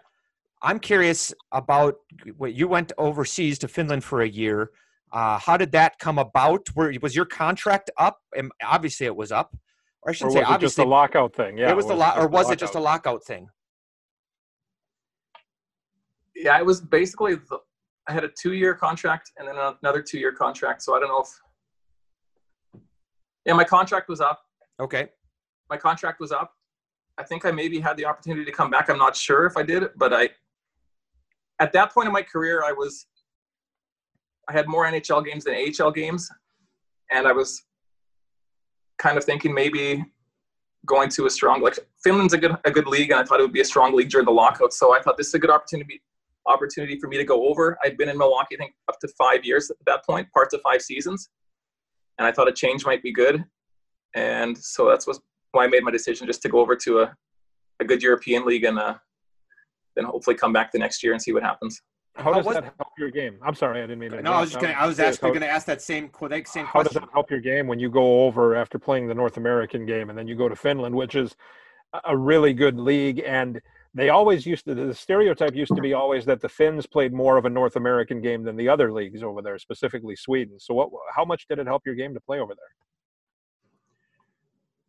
I'm 0.61 0.79
curious 0.79 1.33
about 1.51 1.95
what 2.37 2.53
you 2.53 2.67
went 2.67 2.93
overseas 2.97 3.59
to 3.59 3.67
Finland 3.67 4.03
for 4.03 4.21
a 4.21 4.27
year. 4.27 4.71
Uh, 5.11 5.37
how 5.37 5.57
did 5.57 5.73
that 5.73 5.99
come 5.99 6.17
about? 6.17 6.67
Where 6.73 6.91
was 7.01 7.15
your 7.15 7.25
contract 7.25 7.91
up? 7.97 8.19
And 8.35 8.51
obviously, 8.63 9.05
it 9.05 9.15
was 9.15 9.31
up. 9.31 9.55
Or 10.01 10.09
I 10.09 10.13
should 10.13 10.31
say, 10.31 10.41
obviously, 10.41 10.65
just 10.65 10.79
a 10.79 10.85
lockout 10.85 11.35
thing. 11.35 11.57
Yeah, 11.57 11.69
it 11.69 11.75
was, 11.75 11.85
it 11.85 11.89
was 11.89 11.97
the 11.97 12.19
lo- 12.19 12.23
or 12.23 12.27
was 12.27 12.49
it 12.49 12.57
just 12.57 12.75
a 12.75 12.79
lockout 12.79 13.23
thing? 13.23 13.49
Yeah, 16.35 16.57
it 16.57 16.65
was 16.65 16.81
basically. 16.81 17.35
The, 17.35 17.59
I 18.07 18.11
had 18.11 18.25
a 18.25 18.29
two-year 18.41 18.73
contract 18.75 19.31
and 19.37 19.47
then 19.47 19.55
another 19.81 20.01
two-year 20.01 20.33
contract. 20.33 20.81
So 20.81 20.95
I 20.95 20.99
don't 20.99 21.09
know 21.09 21.21
if. 21.21 22.81
Yeah, 23.45 23.53
my 23.53 23.63
contract 23.63 24.09
was 24.09 24.19
up. 24.19 24.41
Okay. 24.79 25.09
My 25.69 25.77
contract 25.77 26.19
was 26.19 26.31
up. 26.31 26.53
I 27.18 27.24
think 27.24 27.45
I 27.45 27.51
maybe 27.51 27.80
had 27.80 27.97
the 27.97 28.05
opportunity 28.05 28.45
to 28.45 28.51
come 28.51 28.70
back. 28.70 28.89
I'm 28.89 28.97
not 28.97 29.16
sure 29.16 29.45
if 29.45 29.57
I 29.57 29.64
did, 29.64 29.89
but 29.95 30.14
I. 30.14 30.30
At 31.59 31.72
that 31.74 31.93
point 31.93 32.07
in 32.07 32.14
my 32.14 32.24
career, 32.24 32.64
I 32.64 32.72
was. 32.72 33.07
I 34.49 34.53
had 34.53 34.68
more 34.68 34.86
NHL 34.86 35.24
games 35.26 35.45
than 35.45 35.55
AHL 35.55 35.91
games, 35.91 36.30
and 37.11 37.28
I 37.28 37.32
was. 37.32 37.64
Kind 38.99 39.18
of 39.18 39.26
thinking 39.26 39.53
maybe 39.53 40.05
going 40.86 41.09
to 41.09 41.26
a 41.26 41.30
strong 41.30 41.61
like 41.61 41.78
Finland's 42.03 42.34
a 42.34 42.38
good 42.38 42.55
a 42.66 42.72
good 42.72 42.88
league, 42.88 43.11
and 43.11 43.20
I 43.20 43.24
thought 43.24 43.39
it 43.39 43.43
would 43.43 43.53
be 43.53 43.61
a 43.61 43.66
strong 43.66 43.95
league 43.95 44.09
during 44.09 44.26
the 44.26 44.32
lockout. 44.32 44.74
So 44.74 44.93
I 44.93 45.01
thought 45.01 45.18
this 45.18 45.28
is 45.28 45.34
a 45.34 45.39
good 45.39 45.49
opportunity 45.49 46.01
opportunity 46.45 46.99
for 46.99 47.07
me 47.07 47.18
to 47.18 47.24
go 47.24 47.47
over. 47.47 47.78
I'd 47.84 47.97
been 47.97 48.09
in 48.09 48.18
Milwaukee, 48.18 48.55
I 48.55 48.57
think, 48.57 48.74
up 48.89 48.99
to 48.99 49.07
five 49.18 49.45
years 49.45 49.72
at 49.72 49.78
that 49.86 50.05
point, 50.05 50.30
parts 50.32 50.53
of 50.53 50.61
five 50.61 50.82
seasons, 50.82 51.30
and 52.18 52.28
I 52.28 52.32
thought 52.32 52.47
a 52.47 52.53
change 52.53 52.86
might 52.86 53.01
be 53.01 53.11
good. 53.11 53.43
And 54.16 54.57
so 54.57 54.88
that's 54.88 55.07
why 55.53 55.63
I 55.65 55.67
made 55.67 55.83
my 55.83 55.91
decision 55.91 56.27
just 56.27 56.41
to 56.41 56.49
go 56.49 56.59
over 56.59 56.75
to 56.75 57.01
a, 57.01 57.15
a 57.79 57.85
good 57.85 58.03
European 58.03 58.45
league 58.45 58.65
and 58.65 58.77
uh, 58.77 58.95
then 59.95 60.05
hopefully 60.05 60.35
come 60.35 60.51
back 60.51 60.71
the 60.71 60.79
next 60.79 61.03
year 61.03 61.13
and 61.13 61.21
see 61.21 61.31
what 61.31 61.43
happens. 61.43 61.81
How 62.15 62.31
does 62.31 62.45
that 62.45 62.63
help 62.63 62.93
your 62.97 63.09
game? 63.09 63.39
I'm 63.41 63.55
sorry, 63.55 63.79
I 63.79 63.87
didn't 63.87 63.99
mean 63.99 64.11
to. 64.11 64.21
No, 64.21 64.33
I 64.33 64.41
was 64.41 64.51
just 64.51 64.61
gonna. 64.61 64.73
I 64.73 64.85
was 64.85 64.99
actually 64.99 65.29
going 65.29 65.41
to 65.41 65.49
ask 65.49 65.65
that 65.65 65.81
same 65.81 66.11
that 66.29 66.47
same 66.47 66.65
How 66.65 66.83
does 66.83 66.93
that 66.93 67.09
help 67.11 67.31
your 67.31 67.39
game 67.39 67.65
when 67.65 67.79
you 67.79 67.89
go 67.89 68.25
over 68.25 68.55
after 68.55 68.77
playing 68.77 69.07
the 69.07 69.15
North 69.15 69.37
American 69.37 69.85
game 69.85 70.09
and 70.09 70.17
then 70.17 70.27
you 70.27 70.35
go 70.35 70.47
to 70.47 70.55
Finland, 70.55 70.93
which 70.93 71.15
is 71.15 71.35
a 72.05 72.15
really 72.15 72.53
good 72.53 72.77
league, 72.77 73.23
and 73.25 73.59
they 73.95 74.09
always 74.09 74.45
used 74.45 74.65
to. 74.65 74.75
The 74.75 74.93
stereotype 74.93 75.55
used 75.55 75.75
to 75.75 75.81
be 75.81 75.93
always 75.93 76.23
that 76.25 76.39
the 76.39 76.49
Finns 76.49 76.85
played 76.85 77.13
more 77.13 77.37
of 77.37 77.45
a 77.45 77.49
North 77.49 77.77
American 77.77 78.21
game 78.21 78.43
than 78.43 78.57
the 78.57 78.69
other 78.69 78.91
leagues 78.91 79.23
over 79.23 79.41
there, 79.41 79.57
specifically 79.57 80.15
Sweden. 80.15 80.59
So, 80.59 80.75
what? 80.75 80.89
How 81.15 81.25
much 81.25 81.47
did 81.47 81.57
it 81.57 81.65
help 81.65 81.81
your 81.83 81.95
game 81.95 82.13
to 82.13 82.21
play 82.21 82.39
over 82.39 82.53
there? 82.53 82.69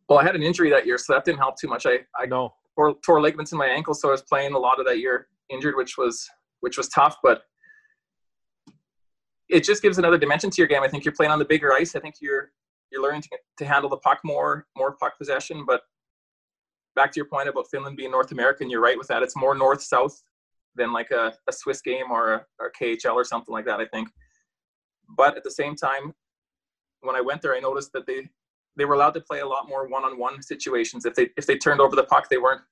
Well, 0.09 0.19
I 0.19 0.25
had 0.25 0.35
an 0.37 0.43
injury 0.43 0.71
that 0.71 0.87
year, 0.87 0.99
so 0.99 1.15
that 1.15 1.25
didn't 1.25 1.39
help 1.39 1.59
too 1.59 1.69
much. 1.69 1.87
I 1.87 2.01
I 2.19 2.27
know 2.27 2.55
tore, 2.75 2.95
tore 3.05 3.21
ligaments 3.21 3.53
in 3.53 3.59
my 3.59 3.67
ankle, 3.67 3.95
so 3.95 4.09
I 4.09 4.13
was 4.13 4.23
playing 4.23 4.53
a 4.53 4.59
lot 4.59 4.79
of 4.81 4.87
that 4.87 4.99
year 4.99 5.29
injured, 5.51 5.77
which 5.77 5.97
was 5.97 6.29
which 6.61 6.77
was 6.77 6.89
tough. 6.89 7.17
But 7.23 7.43
it 9.49 9.65
just 9.65 9.83
gives 9.83 9.99
another 9.99 10.19
dimension 10.19 10.51
to 10.51 10.57
your 10.59 10.67
game. 10.67 10.83
I 10.83 10.89
think 10.89 11.05
you're 11.05 11.15
playing 11.15 11.33
on 11.33 11.39
the 11.39 11.45
bigger 11.45 11.73
ice. 11.73 11.95
I 11.95 12.01
think 12.01 12.17
you're 12.21 12.53
you're 12.91 13.03
learning 13.03 13.23
to, 13.23 13.31
to 13.59 13.65
handle 13.65 13.91
the 13.91 13.97
puck 13.99 14.21
more, 14.25 14.67
more 14.77 14.93
puck 14.93 15.19
possession. 15.19 15.65
But 15.67 15.83
back 16.95 17.13
to 17.13 17.17
your 17.19 17.27
point 17.27 17.49
about 17.49 17.67
Finland 17.71 17.97
being 17.97 18.11
North 18.11 18.33
American, 18.33 18.71
you're 18.71 18.81
right 18.81 18.99
with 18.99 19.09
that. 19.09 19.23
It's 19.23 19.37
more 19.37 19.55
north 19.55 19.83
south 19.83 20.23
than 20.77 20.93
like 20.93 21.11
a, 21.11 21.33
a 21.49 21.53
Swiss 21.53 21.81
game 21.81 22.11
or 22.11 22.35
a 22.35 22.47
or 22.59 22.73
KHL 22.81 23.15
or 23.15 23.25
something 23.25 23.53
like 23.53 23.65
that. 23.67 23.81
I 23.81 23.87
think. 23.87 24.09
But 25.17 25.37
at 25.37 25.45
the 25.45 25.51
same 25.51 25.77
time, 25.77 26.15
when 27.03 27.15
I 27.15 27.21
went 27.21 27.43
there, 27.43 27.55
I 27.55 27.61
noticed 27.61 27.93
that 27.93 28.07
they 28.07 28.31
they 28.77 28.85
were 28.85 28.95
allowed 28.95 29.15
to 29.15 29.21
play 29.21 29.41
a 29.41 29.47
lot 29.47 29.69
more 29.69 29.87
one-on-one 29.87 30.43
situations. 30.43 31.05
If 31.05 31.15
they 31.15 31.29
if 31.37 31.47
they 31.47 31.57
turned 31.57 31.81
over 31.81 31.95
the 31.95 32.05
puck, 32.05 32.29
they 32.29 32.39
weren't 32.39 32.63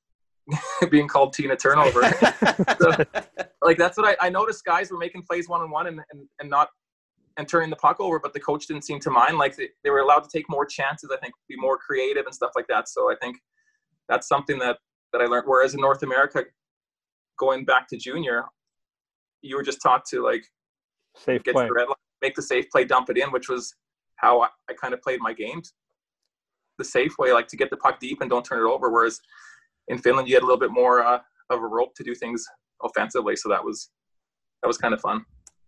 being 0.90 1.08
called 1.08 1.32
Tina 1.32 1.56
turnover. 1.56 2.02
so, 2.80 3.04
like 3.62 3.78
that's 3.78 3.96
what 3.96 4.06
I, 4.20 4.26
I 4.26 4.30
noticed. 4.30 4.64
Guys 4.64 4.90
were 4.90 4.98
making 4.98 5.22
plays 5.22 5.48
one-on-one 5.48 5.86
and, 5.86 6.00
and 6.12 6.26
and 6.40 6.50
not 6.50 6.68
and 7.38 7.48
turning 7.48 7.70
the 7.70 7.76
puck 7.76 7.98
over, 8.00 8.18
but 8.18 8.34
the 8.34 8.40
coach 8.40 8.66
didn't 8.66 8.82
seem 8.82 9.00
to 9.00 9.10
mind. 9.10 9.38
Like 9.38 9.56
they, 9.56 9.68
they 9.84 9.90
were 9.90 10.00
allowed 10.00 10.20
to 10.20 10.28
take 10.30 10.50
more 10.50 10.66
chances. 10.66 11.10
I 11.12 11.16
think 11.18 11.34
be 11.48 11.56
more 11.56 11.78
creative 11.78 12.26
and 12.26 12.34
stuff 12.34 12.50
like 12.54 12.66
that. 12.68 12.88
So 12.88 13.10
I 13.10 13.14
think 13.20 13.36
that's 14.08 14.28
something 14.28 14.58
that 14.58 14.78
that 15.12 15.22
I 15.22 15.26
learned. 15.26 15.44
Whereas 15.46 15.74
in 15.74 15.80
North 15.80 16.02
America, 16.02 16.44
going 17.38 17.64
back 17.64 17.88
to 17.88 17.96
junior, 17.96 18.44
you 19.40 19.56
were 19.56 19.62
just 19.62 19.80
taught 19.80 20.04
to 20.06 20.22
like 20.22 20.44
safe 21.16 21.42
get 21.44 21.54
play. 21.54 21.68
The 21.68 21.72
red 21.72 21.86
line, 21.86 21.94
make 22.20 22.34
the 22.34 22.42
safe 22.42 22.68
play, 22.70 22.84
dump 22.84 23.08
it 23.10 23.18
in, 23.18 23.30
which 23.30 23.48
was 23.48 23.74
how 24.16 24.40
I, 24.42 24.48
I 24.68 24.74
kind 24.74 24.94
of 24.94 25.00
played 25.02 25.20
my 25.20 25.32
games 25.32 25.72
the 26.78 26.84
safe 26.84 27.14
way, 27.18 27.32
like 27.32 27.48
to 27.48 27.56
get 27.56 27.70
the 27.70 27.76
puck 27.76 28.00
deep 28.00 28.20
and 28.20 28.30
don't 28.30 28.44
turn 28.44 28.58
it 28.58 28.70
over. 28.70 28.90
Whereas 28.90 29.20
in 29.88 29.98
Finland, 29.98 30.28
you 30.28 30.34
had 30.34 30.42
a 30.42 30.46
little 30.46 30.60
bit 30.60 30.70
more 30.70 31.04
uh, 31.04 31.18
of 31.50 31.60
a 31.60 31.66
rope 31.66 31.94
to 31.96 32.04
do 32.04 32.14
things 32.14 32.44
offensively, 32.82 33.36
so 33.36 33.48
that 33.48 33.64
was 33.64 33.90
that 34.62 34.68
was 34.68 34.78
kind 34.78 34.94
of 34.94 35.00
fun. 35.00 35.24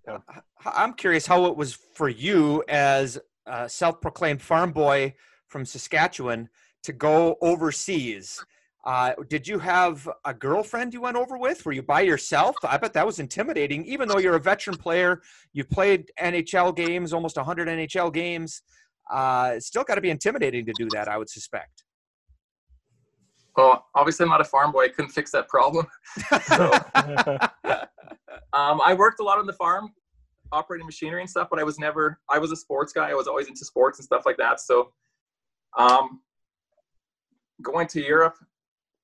Yeah. 0.07 0.19
I'm 0.67 0.95
curious 0.95 1.27
how 1.27 1.47
it 1.47 1.57
was 1.57 1.75
for 1.75 2.09
you 2.09 2.63
as 2.69 3.19
a 3.47 3.69
self-proclaimed 3.69 4.41
farm 4.41 4.71
boy 4.73 5.15
from 5.49 5.65
Saskatchewan 5.65 6.49
to 6.85 6.93
go 6.93 7.37
overseas. 7.41 8.45
Uh, 8.85 9.15
did 9.31 9.49
you 9.49 9.59
have 9.59 10.07
a 10.27 10.35
girlfriend 10.35 10.93
you 10.93 11.01
went 11.01 11.17
over 11.17 11.39
with? 11.39 11.65
Were 11.65 11.73
you 11.73 11.83
by 11.83 12.03
yourself? 12.03 12.55
I 12.63 12.77
bet 12.77 12.93
that 12.93 13.07
was 13.07 13.19
intimidating. 13.19 13.85
Even 13.87 14.09
though 14.09 14.19
you're 14.19 14.37
a 14.37 14.41
veteran 14.41 14.77
player, 14.77 15.23
you've 15.55 15.71
played 15.71 16.11
NHL 16.21 16.77
games, 16.77 17.15
almost 17.15 17.37
100 17.37 17.67
NHL 17.67 18.13
games 18.13 18.63
uh, 19.11 19.53
it's 19.57 19.67
still 19.67 19.85
got 19.85 19.97
to 19.97 20.01
be 20.01 20.11
intimidating 20.11 20.67
to 20.67 20.73
do 20.77 20.89
that, 20.93 21.09
I 21.09 21.19
would 21.19 21.29
suspect. 21.29 21.85
Well, 23.57 23.87
obviously, 23.95 24.25
I'm 24.25 24.31
not 24.31 24.41
a 24.41 24.45
farm 24.45 24.73
boy. 24.73 24.85
I 24.85 24.89
couldn't 24.89 25.13
fix 25.13 25.31
that 25.31 25.49
problem. 25.49 25.87
so, 26.47 26.73
um, 28.53 28.81
I 28.85 28.95
worked 28.95 29.21
a 29.21 29.23
lot 29.23 29.39
on 29.39 29.47
the 29.47 29.53
farm, 29.53 29.93
operating 30.51 30.87
machinery 30.87 31.21
and 31.21 31.31
stuff, 31.31 31.49
but 31.51 31.61
I 31.61 31.63
was 31.63 31.79
never, 31.79 32.19
I 32.29 32.39
was 32.39 32.51
a 32.51 32.57
sports 32.57 32.93
guy. 32.93 33.11
I 33.11 33.15
was 33.15 33.29
always 33.29 33.47
into 33.47 33.65
sports 33.65 33.99
and 33.99 34.05
stuff 34.05 34.23
like 34.27 34.37
that. 34.39 34.61
So, 34.61 34.93
um, 35.79 36.21
going 37.63 37.87
to 37.89 38.03
Europe, 38.03 38.37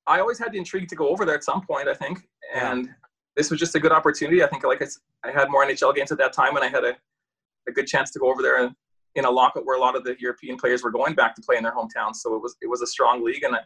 I 0.06 0.18
always 0.18 0.38
had 0.38 0.52
the 0.52 0.58
intrigue 0.58 0.88
to 0.88 0.96
go 0.96 1.08
over 1.08 1.24
there 1.24 1.36
at 1.36 1.44
some 1.44 1.64
point, 1.64 1.88
I 1.88 1.94
think. 1.94 2.18
And 2.52 2.86
yeah. 2.86 2.92
this 3.36 3.50
was 3.50 3.60
just 3.60 3.76
a 3.76 3.80
good 3.80 3.92
opportunity. 3.92 4.42
I 4.42 4.48
think, 4.48 4.64
like 4.64 4.82
I, 4.82 4.86
I 5.28 5.30
had 5.30 5.48
more 5.48 5.64
NHL 5.64 5.94
games 5.94 6.10
at 6.10 6.18
that 6.18 6.32
time, 6.32 6.56
and 6.56 6.64
I 6.64 6.68
had 6.68 6.84
a, 6.84 6.96
a 7.68 7.72
good 7.72 7.86
chance 7.86 8.10
to 8.12 8.18
go 8.18 8.30
over 8.30 8.42
there 8.42 8.64
and 8.64 8.74
in 9.14 9.24
a 9.24 9.30
lockout 9.30 9.66
where 9.66 9.76
a 9.76 9.80
lot 9.80 9.96
of 9.96 10.04
the 10.04 10.16
European 10.18 10.56
players 10.56 10.82
were 10.82 10.90
going 10.90 11.14
back 11.14 11.34
to 11.34 11.42
play 11.42 11.56
in 11.56 11.62
their 11.62 11.74
hometowns. 11.74 12.16
So 12.16 12.34
it 12.34 12.42
was 12.42 12.56
it 12.62 12.68
was 12.68 12.82
a 12.82 12.86
strong 12.86 13.24
league, 13.24 13.42
and 13.42 13.56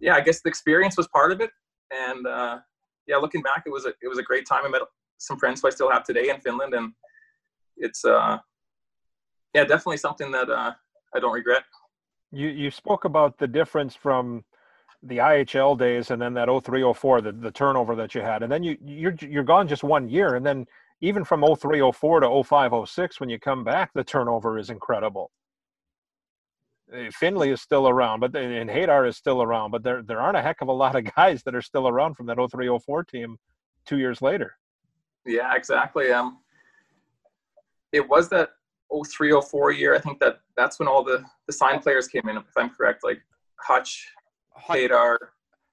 yeah, 0.00 0.14
I 0.14 0.20
guess 0.20 0.40
the 0.42 0.48
experience 0.48 0.96
was 0.96 1.08
part 1.08 1.32
of 1.32 1.40
it. 1.40 1.50
And 1.90 2.26
uh, 2.26 2.58
yeah, 3.06 3.16
looking 3.16 3.42
back, 3.42 3.64
it 3.66 3.70
was 3.70 3.86
a 3.86 3.92
it 4.02 4.08
was 4.08 4.18
a 4.18 4.22
great 4.22 4.46
time. 4.46 4.62
I 4.64 4.68
met 4.68 4.82
some 5.18 5.38
friends 5.38 5.60
who 5.60 5.68
I 5.68 5.70
still 5.70 5.90
have 5.90 6.04
today 6.04 6.28
in 6.28 6.40
Finland, 6.40 6.74
and 6.74 6.92
it's 7.76 8.04
uh, 8.04 8.38
yeah, 9.54 9.64
definitely 9.64 9.96
something 9.98 10.30
that 10.32 10.50
uh, 10.50 10.72
I 11.14 11.20
don't 11.20 11.32
regret. 11.32 11.64
You 12.32 12.48
you 12.48 12.70
spoke 12.70 13.04
about 13.04 13.38
the 13.38 13.46
difference 13.46 13.96
from 13.96 14.44
the 15.02 15.18
IHL 15.18 15.78
days 15.78 16.10
and 16.10 16.20
then 16.20 16.34
that 16.34 16.48
0304 16.48 17.20
the, 17.20 17.32
the 17.32 17.50
turnover 17.50 17.94
that 17.94 18.14
you 18.14 18.22
had 18.22 18.42
and 18.42 18.50
then 18.50 18.62
you 18.62 18.76
you're 18.82 19.14
you're 19.20 19.44
gone 19.44 19.68
just 19.68 19.84
one 19.84 20.08
year 20.08 20.34
and 20.34 20.44
then 20.44 20.66
even 21.00 21.24
from 21.24 21.40
0304 21.40 22.20
to 22.20 22.44
0506 22.44 23.20
when 23.20 23.28
you 23.28 23.38
come 23.38 23.64
back 23.64 23.90
the 23.94 24.04
turnover 24.04 24.58
is 24.58 24.70
incredible 24.70 25.30
eh, 26.92 27.10
finley 27.12 27.50
is 27.50 27.60
still 27.60 27.88
around 27.88 28.20
but 28.20 28.34
and 28.36 28.70
Haydar 28.70 29.08
is 29.08 29.16
still 29.16 29.42
around 29.42 29.70
but 29.70 29.82
there 29.82 30.02
there 30.02 30.20
aren't 30.20 30.36
a 30.36 30.42
heck 30.42 30.60
of 30.60 30.68
a 30.68 30.72
lot 30.72 30.96
of 30.96 31.04
guys 31.16 31.42
that 31.42 31.54
are 31.54 31.62
still 31.62 31.88
around 31.88 32.14
from 32.14 32.26
that 32.26 32.36
0304 32.36 33.04
team 33.04 33.36
two 33.86 33.98
years 33.98 34.22
later 34.22 34.56
yeah 35.26 35.54
exactly 35.54 36.12
um 36.12 36.38
it 37.92 38.06
was 38.08 38.28
that 38.28 38.50
03, 39.04 39.40
04 39.40 39.72
year. 39.72 39.94
I 39.94 39.98
think 39.98 40.20
that 40.20 40.40
that's 40.56 40.78
when 40.78 40.88
all 40.88 41.02
the 41.02 41.24
the 41.46 41.52
signed 41.52 41.82
players 41.82 42.08
came 42.08 42.28
in, 42.28 42.36
if 42.36 42.44
I'm 42.56 42.70
correct, 42.70 43.04
like 43.04 43.20
Hutch, 43.60 44.06
Hut, 44.54 44.78
Haydar. 44.78 45.16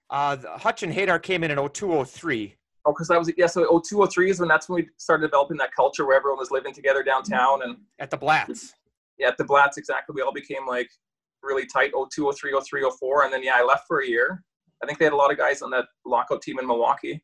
uh, 0.09 0.37
Hutch 0.57 0.83
and 0.83 0.93
Haydar 0.93 1.21
came 1.21 1.43
in 1.43 1.51
in 1.51 1.57
0203. 1.57 2.55
Oh, 2.85 2.91
because 2.91 3.07
that 3.07 3.17
was 3.17 3.31
yeah. 3.37 3.47
So 3.47 3.81
02, 3.87 4.07
03 4.07 4.29
is 4.29 4.39
when 4.39 4.49
that's 4.49 4.67
when 4.67 4.83
we 4.83 4.89
started 4.97 5.27
developing 5.27 5.57
that 5.57 5.73
culture 5.73 6.05
where 6.05 6.17
everyone 6.17 6.37
was 6.39 6.51
living 6.51 6.73
together 6.73 7.01
downtown 7.01 7.63
and 7.63 7.77
at 7.99 8.11
the 8.11 8.17
Blatz. 8.17 8.73
yeah, 9.17 9.29
at 9.29 9.37
the 9.37 9.45
Blatz 9.45 9.77
exactly. 9.77 10.13
We 10.13 10.21
all 10.21 10.33
became 10.33 10.67
like 10.67 10.89
really 11.41 11.65
tight. 11.65 11.91
02, 11.93 12.33
03, 12.33 12.59
03, 12.69 12.91
04, 12.99 13.23
and 13.23 13.33
then 13.33 13.41
yeah, 13.43 13.53
I 13.55 13.63
left 13.63 13.83
for 13.87 14.01
a 14.01 14.07
year. 14.07 14.43
I 14.81 14.85
think 14.85 14.99
they 14.99 15.05
had 15.05 15.13
a 15.13 15.17
lot 15.17 15.31
of 15.31 15.37
guys 15.37 15.61
on 15.61 15.69
that 15.71 15.85
lockout 16.05 16.41
team 16.41 16.59
in 16.59 16.67
Milwaukee. 16.67 17.23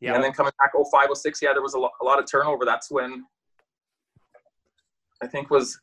Yeah. 0.00 0.14
And 0.14 0.22
then 0.24 0.32
coming 0.32 0.52
back 0.60 0.72
05, 0.74 1.16
06, 1.16 1.40
yeah, 1.42 1.52
there 1.52 1.62
was 1.62 1.74
a, 1.74 1.78
lo- 1.78 1.90
a 2.02 2.04
lot 2.04 2.18
of 2.18 2.28
turnover. 2.30 2.64
That's 2.64 2.90
when 2.90 3.24
I 5.22 5.26
think 5.28 5.50
was 5.50 5.78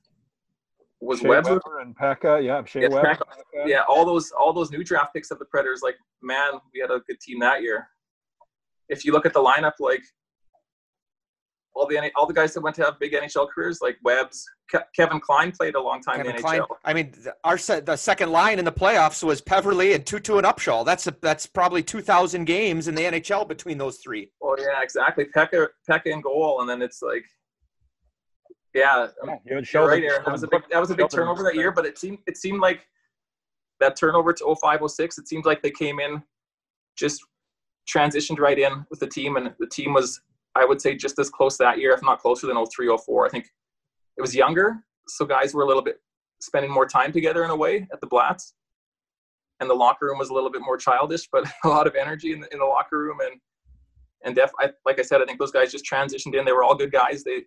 was 1.00 1.20
Shea 1.20 1.28
Weber. 1.30 1.50
Weber 1.66 1.80
and 1.80 1.96
Pekka. 1.98 2.44
Yeah, 2.44 2.64
Shea 2.66 2.82
Yeah, 2.84 2.88
Weber. 2.90 3.16
Pekka. 3.16 3.24
Yeah, 3.66 3.82
all 3.88 4.06
those 4.06 4.32
all 4.32 4.54
those 4.54 4.72
new 4.72 4.84
draft 4.84 5.14
picks 5.14 5.32
of 5.32 5.40
the 5.40 5.46
Predators. 5.46 5.82
Like, 5.82 5.96
man, 6.22 6.54
we 6.74 6.80
had 6.82 6.92
a 6.92 7.00
good 7.08 7.20
team 7.20 7.40
that 7.40 7.62
year. 7.62 7.88
If 8.90 9.06
you 9.06 9.12
look 9.12 9.26
at 9.26 9.34
the 9.34 9.40
lineup, 9.40 9.74
like 9.80 10.04
all 11.76 11.88
the 11.88 12.12
all 12.16 12.26
the 12.28 12.34
guys 12.34 12.54
that 12.54 12.62
went 12.62 12.76
to 12.76 12.84
have 12.84 13.00
big 13.00 13.14
NHL 13.14 13.50
careers, 13.50 13.80
like 13.82 13.98
Webbs, 14.04 14.46
Ke- 14.72 14.86
Kevin 14.96 15.20
Klein 15.20 15.52
played 15.52 15.76
a 15.76 15.82
long 15.82 16.02
time 16.02 16.18
Kevin 16.18 16.32
in 16.32 16.36
the 16.38 16.42
Klein. 16.42 16.62
NHL. 16.62 16.76
I 16.86 16.94
mean, 16.94 17.14
our 17.44 17.58
se- 17.58 17.82
the 17.82 17.96
second 17.96 18.32
line 18.32 18.60
in 18.60 18.66
the 18.66 18.72
playoffs 18.72 19.24
was 19.24 19.42
Peverley 19.42 19.94
and 19.94 20.06
Tootoo 20.06 20.38
and 20.38 20.46
Upshall. 20.46 20.86
That's 20.86 21.08
a, 21.08 21.16
that's 21.22 21.46
probably 21.46 21.84
2,000 21.84 22.46
games 22.46 22.88
in 22.88 22.96
the 22.96 23.04
NHL 23.04 23.48
between 23.48 23.78
those 23.78 23.98
three. 23.98 24.32
Well, 24.40 24.56
yeah, 24.60 24.82
exactly. 24.82 25.26
Pekka, 25.26 25.68
Pekka 25.90 26.08
in 26.08 26.22
goal, 26.22 26.62
and 26.62 26.70
then 26.70 26.82
it's 26.82 27.02
like, 27.02 27.26
yeah, 28.74 29.08
um, 29.22 29.30
Yeah, 29.30 29.36
you 29.46 29.56
had 29.56 29.74
You're 29.74 29.88
right, 29.88 30.04
Aaron. 30.04 30.24
That 30.26 30.32
was 30.32 30.44
a 30.44 30.48
big 30.48 30.62
that 30.72 30.80
was 30.80 30.92
a 30.92 30.96
big 30.96 31.10
turnover 31.10 31.44
that 31.44 31.56
year, 31.56 31.72
but 31.72 31.86
it 31.86 31.98
seemed 31.98 32.20
it 32.26 32.38
seemed 32.38 32.60
like 32.60 32.88
that 33.80 33.96
turnover 33.96 34.34
to 34.34 34.56
05, 34.62 34.80
06, 34.90 35.18
it 35.18 35.28
seemed 35.28 35.46
like 35.46 35.62
they 35.62 35.72
came 35.72 36.00
in 36.00 36.24
just 36.98 37.22
transitioned 37.88 38.40
right 38.40 38.58
in 38.58 38.86
with 38.90 39.00
the 39.00 39.08
team 39.08 39.38
and 39.38 39.54
the 39.60 39.68
team 39.68 39.94
was 39.94 40.22
I 40.56 40.66
would 40.66 40.82
say 40.82 40.96
just 40.96 41.18
as 41.18 41.30
close 41.30 41.58
that 41.58 41.80
year, 41.80 41.94
if 41.94 42.04
not 42.04 42.20
closer 42.20 42.46
than 42.46 42.64
03, 42.64 42.96
04. 42.96 43.26
I 43.26 43.30
think 43.30 43.50
it 44.18 44.22
was 44.22 44.36
younger, 44.36 44.84
so 45.08 45.26
guys 45.26 45.54
were 45.54 45.64
a 45.64 45.68
little 45.68 45.82
bit 45.82 46.00
spending 46.40 46.72
more 46.72 46.86
time 46.86 47.12
together 47.12 47.44
in 47.44 47.50
a 47.50 47.56
way 47.56 47.88
at 47.92 48.00
the 48.02 48.08
Blatz. 48.08 48.54
And 49.60 49.70
the 49.70 49.74
locker 49.74 50.06
room 50.06 50.20
was 50.20 50.30
a 50.30 50.34
little 50.34 50.52
bit 50.52 50.62
more 50.62 50.78
childish, 50.78 51.28
but 51.32 51.52
a 51.64 51.68
lot 51.68 51.88
of 51.88 51.96
energy 51.96 52.34
in 52.34 52.42
the, 52.42 52.54
in 52.54 52.60
the 52.60 52.66
locker 52.66 53.00
room 53.00 53.18
and 53.22 53.40
and 54.26 54.36
def 54.36 54.52
I, 54.60 54.72
like 54.86 55.00
I 55.00 55.02
said, 55.02 55.22
I 55.22 55.26
think 55.26 55.40
those 55.40 55.52
guys 55.52 55.72
just 55.72 55.86
transitioned 55.86 56.38
in. 56.38 56.46
They 56.46 56.54
were 56.54 56.64
all 56.64 56.76
good 56.76 56.92
guys. 56.92 57.24
They 57.24 57.44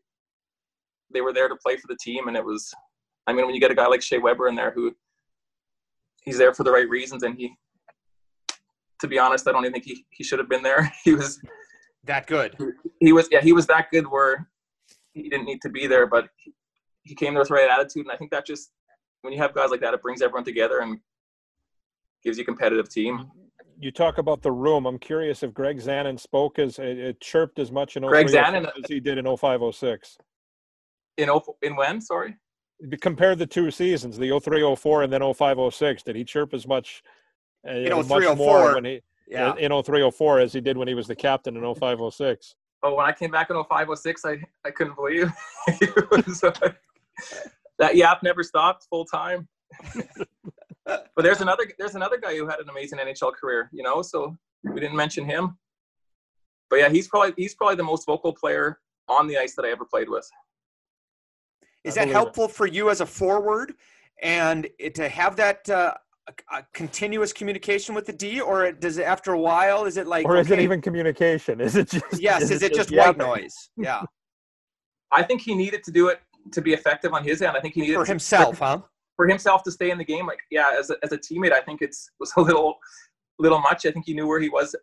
they 1.12 1.20
were 1.20 1.32
there 1.32 1.48
to 1.48 1.56
play 1.56 1.76
for 1.76 1.86
the 1.88 1.96
team 2.00 2.28
and 2.28 2.36
it 2.36 2.44
was 2.44 2.72
i 3.26 3.32
mean 3.32 3.46
when 3.46 3.54
you 3.54 3.60
get 3.60 3.70
a 3.70 3.74
guy 3.74 3.86
like 3.86 4.02
shea 4.02 4.18
weber 4.18 4.48
in 4.48 4.54
there 4.54 4.72
who 4.72 4.94
he's 6.22 6.38
there 6.38 6.54
for 6.54 6.64
the 6.64 6.70
right 6.70 6.88
reasons 6.88 7.22
and 7.22 7.36
he 7.36 7.54
to 9.00 9.08
be 9.08 9.18
honest 9.18 9.46
i 9.48 9.52
don't 9.52 9.64
even 9.64 9.72
think 9.72 9.84
he, 9.84 10.04
he 10.10 10.24
should 10.24 10.38
have 10.38 10.48
been 10.48 10.62
there 10.62 10.90
he 11.04 11.14
was 11.14 11.40
That 12.04 12.26
good. 12.26 12.56
he 13.00 13.12
was 13.12 13.28
yeah 13.30 13.40
he 13.40 13.52
was 13.52 13.66
that 13.66 13.90
good 13.90 14.06
where 14.06 14.48
he 15.12 15.28
didn't 15.28 15.46
need 15.46 15.60
to 15.62 15.68
be 15.70 15.86
there 15.86 16.06
but 16.06 16.28
he, 16.36 16.52
he 17.02 17.14
came 17.14 17.34
there 17.34 17.40
with 17.40 17.48
the 17.48 17.54
right 17.54 17.70
attitude 17.70 18.06
and 18.06 18.12
i 18.12 18.16
think 18.16 18.30
that 18.30 18.46
just 18.46 18.70
when 19.22 19.32
you 19.32 19.38
have 19.38 19.54
guys 19.54 19.70
like 19.70 19.80
that 19.80 19.94
it 19.94 20.02
brings 20.02 20.22
everyone 20.22 20.44
together 20.44 20.80
and 20.80 20.98
gives 22.22 22.38
you 22.38 22.42
a 22.42 22.44
competitive 22.44 22.88
team 22.88 23.30
You 23.78 23.90
talk 23.92 24.16
about 24.18 24.40
the 24.42 24.50
room. 24.52 24.86
I'm 24.86 24.98
curious 24.98 25.42
if 25.42 25.52
Greg 25.52 25.78
Zanon 25.78 26.18
spoke 26.18 26.58
as 26.58 26.78
it, 26.78 26.96
it 27.08 27.20
chirped 27.20 27.58
as 27.58 27.70
much 27.70 27.96
in 27.96 28.04
oh 28.04 28.08
Greg 28.08 28.28
03 28.28 28.34
Zanon- 28.40 28.70
as 28.82 28.88
he 28.88 29.00
did 29.00 29.18
in 29.18 29.26
0506. 29.26 30.16
in 31.18 31.28
O- 31.30 31.56
in 31.62 31.76
when 31.76 32.00
sorry 32.00 32.36
Compare 33.02 33.36
the 33.36 33.46
two 33.46 33.70
seasons, 33.70 34.16
the 34.18 34.28
0304 34.40 35.02
and 35.04 35.12
then 35.12 35.20
0506. 35.22 36.02
Did 36.04 36.16
he 36.16 36.24
chirp 36.24 36.54
as 36.54 36.66
much? 36.66 37.02
Uh, 37.66 37.70
In 37.72 37.90
much 37.96 38.06
03, 38.06 38.34
more 38.34 38.36
04, 38.36 38.74
when 38.74 38.84
he 38.84 39.00
Yeah. 39.28 39.54
in 39.56 39.72
03 39.82 40.08
04 40.10 40.40
as 40.40 40.52
he 40.52 40.60
did 40.60 40.76
when 40.76 40.86
he 40.88 40.94
was 40.94 41.06
the 41.06 41.16
captain 41.16 41.56
in 41.56 41.74
05 41.74 41.98
06. 42.12 42.54
oh 42.82 42.94
when 42.94 43.06
i 43.06 43.12
came 43.12 43.30
back 43.30 43.50
in 43.50 43.56
05 43.64 43.88
06 43.98 44.24
i 44.24 44.38
i 44.64 44.70
couldn't 44.70 44.94
believe 44.94 45.30
was, 46.12 46.44
uh, 46.44 46.52
that 47.78 47.96
yap 47.96 48.22
never 48.22 48.42
stopped 48.42 48.86
full 48.90 49.04
time 49.04 49.48
but 50.84 51.08
there's 51.16 51.40
another 51.40 51.64
there's 51.78 51.94
another 51.96 52.18
guy 52.18 52.36
who 52.36 52.46
had 52.46 52.60
an 52.60 52.68
amazing 52.68 52.98
nhl 52.98 53.32
career 53.34 53.68
you 53.72 53.82
know 53.82 54.02
so 54.02 54.36
we 54.62 54.78
didn't 54.80 54.96
mention 54.96 55.24
him 55.24 55.56
but 56.70 56.76
yeah 56.78 56.88
he's 56.88 57.08
probably 57.08 57.32
he's 57.36 57.54
probably 57.54 57.76
the 57.76 57.82
most 57.82 58.06
vocal 58.06 58.32
player 58.32 58.78
on 59.08 59.26
the 59.26 59.36
ice 59.36 59.54
that 59.56 59.64
i 59.64 59.70
ever 59.70 59.84
played 59.84 60.08
with 60.08 60.28
Is 61.84 61.96
I 61.96 62.00
that 62.00 62.04
believe 62.06 62.10
it. 62.10 62.12
helpful 62.14 62.48
for 62.48 62.66
you 62.66 62.90
as 62.90 63.00
a 63.00 63.06
forward 63.06 63.74
and 64.22 64.68
it- 64.78 64.94
to 64.96 65.08
have 65.08 65.34
that 65.36 65.68
uh, 65.68 65.94
a, 66.28 66.56
a 66.58 66.66
continuous 66.74 67.32
communication 67.32 67.94
with 67.94 68.06
the 68.06 68.12
D, 68.12 68.40
or 68.40 68.72
does 68.72 68.98
it 68.98 69.04
after 69.04 69.32
a 69.32 69.40
while 69.40 69.84
is 69.84 69.96
it 69.96 70.06
like 70.06 70.26
Or 70.26 70.36
is 70.36 70.50
it 70.50 70.58
even 70.58 70.80
communication? 70.80 71.60
Is 71.60 71.76
it 71.76 71.90
just 71.90 72.20
yes? 72.20 72.50
Is, 72.50 72.62
it 72.62 72.74
just 72.74 72.90
white 72.90 73.16
yapping? 73.16 73.26
noise? 73.26 73.70
Yeah, 73.76 74.02
i 75.12 75.22
think 75.22 75.40
he 75.40 75.54
needed 75.54 75.82
to 75.84 75.90
do 75.90 76.08
it 76.08 76.20
to 76.52 76.60
be 76.60 76.72
effective 76.72 77.12
on 77.12 77.24
his 77.24 77.42
end 77.42 77.56
i 77.56 77.60
think 77.60 77.74
he 77.74 77.80
needed 77.80 77.94
for 77.94 78.04
to- 78.04 78.10
himself, 78.10 78.58
huh? 78.58 78.80
for 79.16 79.26
himself 79.26 79.62
to 79.62 79.70
stay 79.70 79.90
in 79.90 79.98
the 79.98 80.04
game 80.04 80.26
like 80.26 80.40
yeah 80.50 80.70
as 80.78 80.90
a, 80.90 80.96
as 81.02 81.12
a 81.12 81.18
teammate 81.18 81.52
i 81.52 81.60
think 81.60 81.82
it's 81.82 82.10
was 82.20 82.32
a 82.36 82.40
little 82.40 82.76
little 83.38 83.60
much 83.60 83.86
i 83.86 83.90
think 83.90 84.06
he 84.06 84.14
knew 84.14 84.26
where 84.26 84.40
he 84.40 84.48
was 84.48 84.74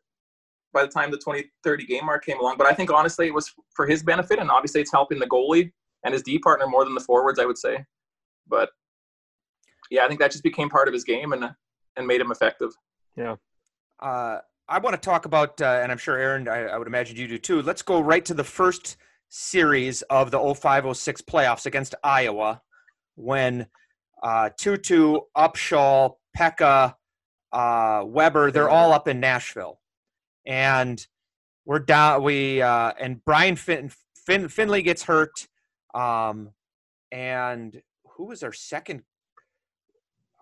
by 0.73 0.81
the 0.81 0.87
time 0.87 1.11
the 1.11 1.17
2030 1.17 1.85
game 1.85 2.05
mark 2.05 2.25
came 2.25 2.39
along 2.39 2.57
but 2.57 2.67
i 2.67 2.73
think 2.73 2.91
honestly 2.91 3.27
it 3.27 3.33
was 3.33 3.51
for 3.75 3.85
his 3.85 4.03
benefit 4.03 4.39
and 4.39 4.49
obviously 4.49 4.81
it's 4.81 4.91
helping 4.91 5.19
the 5.19 5.27
goalie 5.27 5.71
and 6.03 6.13
his 6.13 6.23
d 6.23 6.39
partner 6.39 6.67
more 6.67 6.83
than 6.83 6.95
the 6.95 7.01
forwards 7.01 7.39
i 7.39 7.45
would 7.45 7.57
say 7.57 7.83
but 8.47 8.69
yeah 9.91 10.03
i 10.05 10.07
think 10.07 10.19
that 10.19 10.31
just 10.31 10.43
became 10.43 10.69
part 10.69 10.87
of 10.87 10.93
his 10.93 11.03
game 11.03 11.33
and 11.33 11.45
and 11.95 12.07
made 12.07 12.19
him 12.21 12.31
effective 12.31 12.71
Yeah. 13.15 13.35
Uh, 13.99 14.39
I 14.67 14.79
want 14.79 14.95
to 14.95 14.99
talk 14.99 15.25
about, 15.25 15.61
uh, 15.61 15.79
and 15.83 15.91
I'm 15.91 15.97
sure 15.97 16.17
Aaron, 16.17 16.47
I, 16.47 16.63
I 16.65 16.77
would 16.77 16.87
imagine 16.87 17.15
you 17.17 17.27
do 17.27 17.37
too. 17.37 17.61
Let's 17.61 17.81
go 17.83 17.99
right 18.01 18.25
to 18.25 18.33
the 18.33 18.43
first 18.43 18.97
series 19.29 20.01
of 20.03 20.31
the 20.31 20.39
0506 20.39 21.21
playoffs 21.21 21.65
against 21.65 21.93
Iowa 22.03 22.61
when 23.15 23.67
uh, 24.23 24.49
Tootoo, 24.59 25.21
Upshall, 25.37 26.15
Pekka, 26.37 26.95
uh, 27.51 28.03
Weber, 28.05 28.51
they're 28.51 28.69
all 28.69 28.91
up 28.93 29.07
in 29.07 29.19
Nashville. 29.19 29.79
And 30.47 31.05
we're 31.65 31.79
down, 31.79 32.23
we, 32.23 32.61
uh, 32.61 32.93
and 32.99 33.23
Brian 33.23 33.55
fin- 33.55 33.91
fin- 34.25 34.49
Finley 34.49 34.81
gets 34.81 35.03
hurt. 35.03 35.47
Um, 35.93 36.49
and 37.11 37.81
who 38.17 38.25
was 38.25 38.43
our 38.43 38.53
second? 38.53 39.03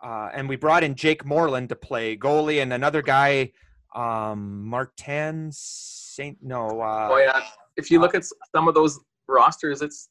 Uh, 0.04 0.30
and 0.34 0.49
we 0.49 0.56
brought 0.56 0.84
in 0.84 0.95
Jake 0.95 1.26
Moreland 1.26 1.70
to 1.70 1.76
play 1.76 2.18
goalie 2.18 2.62
and 2.62 2.74
another 2.74 3.02
guy, 3.02 3.52
um, 3.95 4.66
Martin 4.66 5.49
Saint. 5.52 6.38
No, 6.41 6.82
uh, 6.82 7.10
oh 7.12 7.18
yeah 7.18 7.41
if 7.78 7.89
you 7.91 7.99
look 7.99 8.16
at 8.16 8.24
some 8.56 8.68
of 8.68 8.74
those 8.74 8.99
rosters 9.28 9.82
it's 9.82 10.10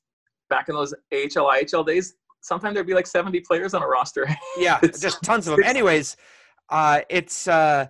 back 0.49 0.68
in 0.68 0.74
those 0.74 0.95
ahl 1.12 1.51
ihl 1.53 1.86
days 1.86 2.14
sometimes 2.41 2.74
there'd 2.74 2.86
be 2.86 2.95
like 2.95 3.07
70 3.07 3.41
players 3.41 3.74
on 3.74 3.82
a 3.82 3.86
roster 3.86 4.26
yeah, 4.59 4.80
just 4.99 5.22
tons 5.22 5.47
of 5.47 5.57
them. 5.57 5.64
Anyways, 5.64 6.16
uh, 6.70 7.01
it's 7.11 7.47
uh, 7.47 7.86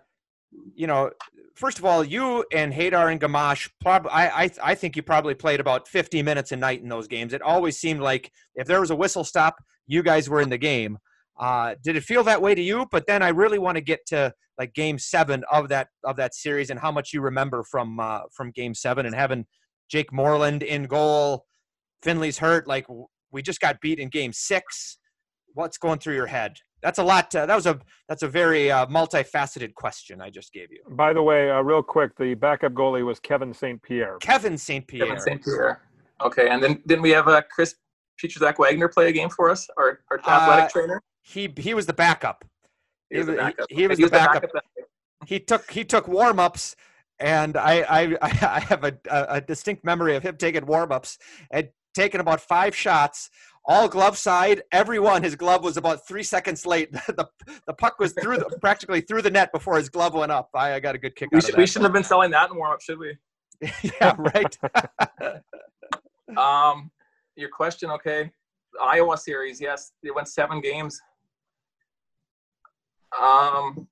you 0.74 0.88
know, 0.88 1.10
first 1.54 1.78
of 1.78 1.84
all, 1.84 2.02
you 2.02 2.44
and 2.52 2.72
Haydar 2.72 3.12
and 3.12 3.20
Gamache, 3.20 3.70
prob- 3.80 4.08
I, 4.10 4.28
I 4.28 4.50
I 4.62 4.74
think 4.74 4.96
you 4.96 5.02
probably 5.02 5.34
played 5.34 5.60
about 5.60 5.86
50 5.86 6.22
minutes 6.22 6.50
a 6.50 6.56
night 6.56 6.82
in 6.82 6.88
those 6.88 7.06
games. 7.06 7.32
It 7.32 7.42
always 7.42 7.78
seemed 7.78 8.00
like 8.00 8.32
if 8.56 8.66
there 8.66 8.80
was 8.80 8.90
a 8.90 8.96
whistle 8.96 9.22
stop, 9.22 9.62
you 9.86 10.02
guys 10.02 10.28
were 10.28 10.40
in 10.40 10.50
the 10.50 10.58
game. 10.58 10.98
Uh, 11.38 11.74
did 11.82 11.96
it 11.96 12.02
feel 12.02 12.22
that 12.24 12.42
way 12.42 12.54
to 12.54 12.62
you? 12.62 12.86
But 12.90 13.06
then 13.06 13.22
I 13.22 13.28
really 13.28 13.58
want 13.58 13.76
to 13.76 13.80
get 13.80 14.00
to 14.08 14.32
like 14.58 14.74
Game 14.74 14.98
Seven 14.98 15.42
of 15.50 15.68
that 15.68 15.88
of 16.04 16.16
that 16.16 16.34
series 16.34 16.70
and 16.70 16.78
how 16.78 16.92
much 16.92 17.12
you 17.12 17.20
remember 17.20 17.62
from 17.62 17.98
uh, 17.98 18.20
from 18.32 18.50
Game 18.50 18.74
Seven 18.74 19.06
and 19.06 19.14
having 19.14 19.46
Jake 19.90 20.12
Moreland 20.12 20.62
in 20.62 20.84
goal. 20.84 21.44
Finley's 22.02 22.38
hurt. 22.38 22.66
Like 22.66 22.86
we 23.32 23.42
just 23.42 23.60
got 23.60 23.80
beat 23.80 23.98
in 23.98 24.08
Game 24.08 24.32
Six. 24.32 24.98
What's 25.54 25.78
going 25.78 25.98
through 25.98 26.14
your 26.14 26.26
head? 26.26 26.56
That's 26.82 26.98
a 26.98 27.02
lot. 27.02 27.34
Uh, 27.34 27.46
that 27.46 27.54
was 27.54 27.66
a 27.66 27.78
that's 28.08 28.22
a 28.22 28.28
very 28.28 28.70
uh, 28.70 28.86
multifaceted 28.86 29.74
question 29.74 30.20
I 30.20 30.30
just 30.30 30.52
gave 30.52 30.70
you. 30.70 30.82
By 30.90 31.12
the 31.12 31.22
way, 31.22 31.50
uh, 31.50 31.60
real 31.60 31.82
quick, 31.82 32.12
the 32.18 32.34
backup 32.34 32.72
goalie 32.72 33.04
was 33.04 33.20
Kevin 33.20 33.52
St. 33.52 33.82
Pierre. 33.82 34.18
Kevin 34.20 34.56
St. 34.56 34.86
Pierre. 34.86 35.06
Kevin 35.06 35.20
St. 35.20 35.44
Pierre. 35.44 35.82
Okay, 36.22 36.48
and 36.48 36.62
then 36.62 36.82
didn't 36.86 37.02
we 37.02 37.10
have 37.10 37.28
uh, 37.28 37.42
Chris 37.50 37.74
Zach 38.28 38.58
Wagner 38.58 38.88
play 38.88 39.08
a 39.08 39.12
game 39.12 39.30
for 39.30 39.48
us, 39.50 39.66
our, 39.78 40.00
our 40.10 40.18
athletic 40.20 40.64
Uh, 40.64 40.68
trainer? 40.68 41.02
He 41.22 41.52
he 41.56 41.74
was 41.74 41.86
the 41.86 41.92
backup. 41.92 42.44
He 43.10 43.18
was 43.18 43.26
the 43.26 43.32
he- 43.32 43.38
backup. 43.38 43.66
he 43.70 43.86
was 43.86 43.98
Okay, 43.98 44.04
the 44.08 44.10
backup. 44.10 44.44
He 45.26 45.38
took 45.40 45.70
he 45.70 45.84
took 45.84 46.08
warm 46.08 46.38
ups, 46.40 46.76
and 47.18 47.56
I 47.56 47.82
I 47.82 48.16
I 48.22 48.60
have 48.60 48.84
a, 48.84 48.98
a 49.10 49.40
distinct 49.40 49.84
memory 49.84 50.16
of 50.16 50.22
him 50.22 50.36
taking 50.36 50.66
warm 50.66 50.92
ups 50.92 51.18
and 51.50 51.68
taking 51.94 52.20
about 52.20 52.40
five 52.40 52.74
shots. 52.74 53.30
All 53.66 53.88
glove 53.88 54.16
side, 54.16 54.62
everyone. 54.72 55.22
His 55.22 55.36
glove 55.36 55.62
was 55.62 55.76
about 55.76 56.06
three 56.08 56.22
seconds 56.22 56.64
late. 56.64 56.90
the 57.08 57.28
The 57.66 57.74
puck 57.74 57.98
was 57.98 58.14
through 58.14 58.38
the, 58.38 58.46
practically 58.60 59.02
through 59.02 59.20
the 59.22 59.30
net 59.30 59.52
before 59.52 59.76
his 59.76 59.90
glove 59.90 60.14
went 60.14 60.32
up. 60.32 60.48
I, 60.54 60.72
I 60.74 60.80
got 60.80 60.94
a 60.94 60.98
good 60.98 61.14
kick 61.14 61.28
We, 61.30 61.36
out 61.36 61.44
should, 61.44 61.56
we 61.58 61.66
shouldn't 61.66 61.84
have 61.84 61.92
been 61.92 62.02
selling 62.02 62.30
that 62.30 62.50
in 62.50 62.56
warm 62.56 62.72
up, 62.72 62.80
should 62.80 62.98
we? 62.98 63.16
yeah, 63.82 64.16
right. 64.18 64.56
Um, 66.36 66.90
your 67.36 67.50
question, 67.50 67.90
okay. 67.90 68.30
Iowa 68.82 69.18
series, 69.18 69.60
yes, 69.60 69.92
they 70.02 70.10
went 70.10 70.28
seven 70.28 70.60
games. 70.60 70.98
Um, 73.18 73.88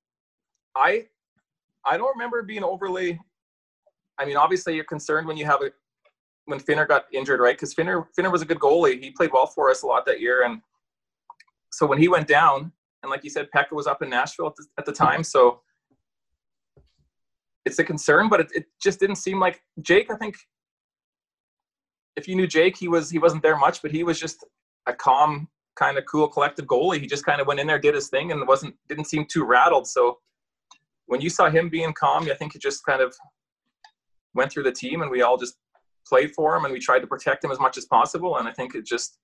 I 0.75 1.07
I 1.85 1.97
don't 1.97 2.09
remember 2.09 2.41
being 2.43 2.63
overly. 2.63 3.19
I 4.17 4.25
mean, 4.25 4.37
obviously, 4.37 4.75
you're 4.75 4.83
concerned 4.83 5.27
when 5.27 5.37
you 5.37 5.45
have 5.45 5.61
a 5.61 5.71
when 6.45 6.59
Finner 6.59 6.85
got 6.85 7.05
injured, 7.13 7.39
right? 7.39 7.55
Because 7.55 7.73
Finner 7.73 8.07
Finner 8.15 8.29
was 8.29 8.41
a 8.41 8.45
good 8.45 8.59
goalie. 8.59 9.01
He 9.01 9.11
played 9.11 9.31
well 9.31 9.47
for 9.47 9.69
us 9.69 9.83
a 9.83 9.87
lot 9.87 10.05
that 10.05 10.19
year, 10.19 10.43
and 10.43 10.61
so 11.71 11.85
when 11.85 11.99
he 11.99 12.07
went 12.07 12.27
down, 12.27 12.71
and 13.03 13.09
like 13.09 13.23
you 13.23 13.29
said, 13.29 13.47
Pekka 13.55 13.73
was 13.73 13.87
up 13.87 14.01
in 14.01 14.09
Nashville 14.09 14.47
at 14.47 14.55
the, 14.55 14.65
at 14.77 14.85
the 14.85 14.91
time, 14.91 15.23
so 15.23 15.61
it's 17.65 17.79
a 17.79 17.83
concern. 17.83 18.29
But 18.29 18.41
it, 18.41 18.47
it 18.53 18.65
just 18.81 18.99
didn't 18.99 19.17
seem 19.17 19.39
like 19.39 19.61
Jake. 19.81 20.11
I 20.11 20.15
think 20.15 20.35
if 22.15 22.27
you 22.27 22.35
knew 22.35 22.47
Jake, 22.47 22.77
he 22.77 22.87
was 22.87 23.09
he 23.09 23.19
wasn't 23.19 23.43
there 23.43 23.57
much, 23.57 23.81
but 23.81 23.91
he 23.91 24.03
was 24.03 24.19
just 24.19 24.45
a 24.87 24.93
calm, 24.93 25.47
kind 25.79 25.97
of 25.97 26.03
cool, 26.05 26.27
collective 26.27 26.65
goalie. 26.65 26.99
He 26.99 27.07
just 27.07 27.25
kind 27.25 27.39
of 27.39 27.47
went 27.47 27.59
in 27.61 27.67
there, 27.67 27.79
did 27.79 27.95
his 27.95 28.09
thing, 28.09 28.31
and 28.31 28.47
wasn't 28.47 28.75
didn't 28.89 29.05
seem 29.05 29.25
too 29.25 29.45
rattled. 29.45 29.87
So 29.87 30.19
when 31.05 31.21
you 31.21 31.29
saw 31.29 31.49
him 31.49 31.69
being 31.69 31.93
calm, 31.93 32.29
I 32.29 32.35
think 32.35 32.53
it 32.53 32.61
just 32.61 32.85
kind 32.85 33.01
of 33.01 33.15
went 34.35 34.51
through 34.51 34.63
the 34.63 34.71
team, 34.71 35.01
and 35.01 35.09
we 35.09 35.21
all 35.21 35.37
just 35.37 35.55
played 36.07 36.31
for 36.35 36.55
him, 36.55 36.65
and 36.65 36.73
we 36.73 36.79
tried 36.79 36.99
to 36.99 37.07
protect 37.07 37.43
him 37.43 37.51
as 37.51 37.59
much 37.59 37.77
as 37.77 37.85
possible. 37.85 38.37
And 38.37 38.47
I 38.47 38.51
think 38.51 38.75
it 38.75 38.85
just, 38.85 39.17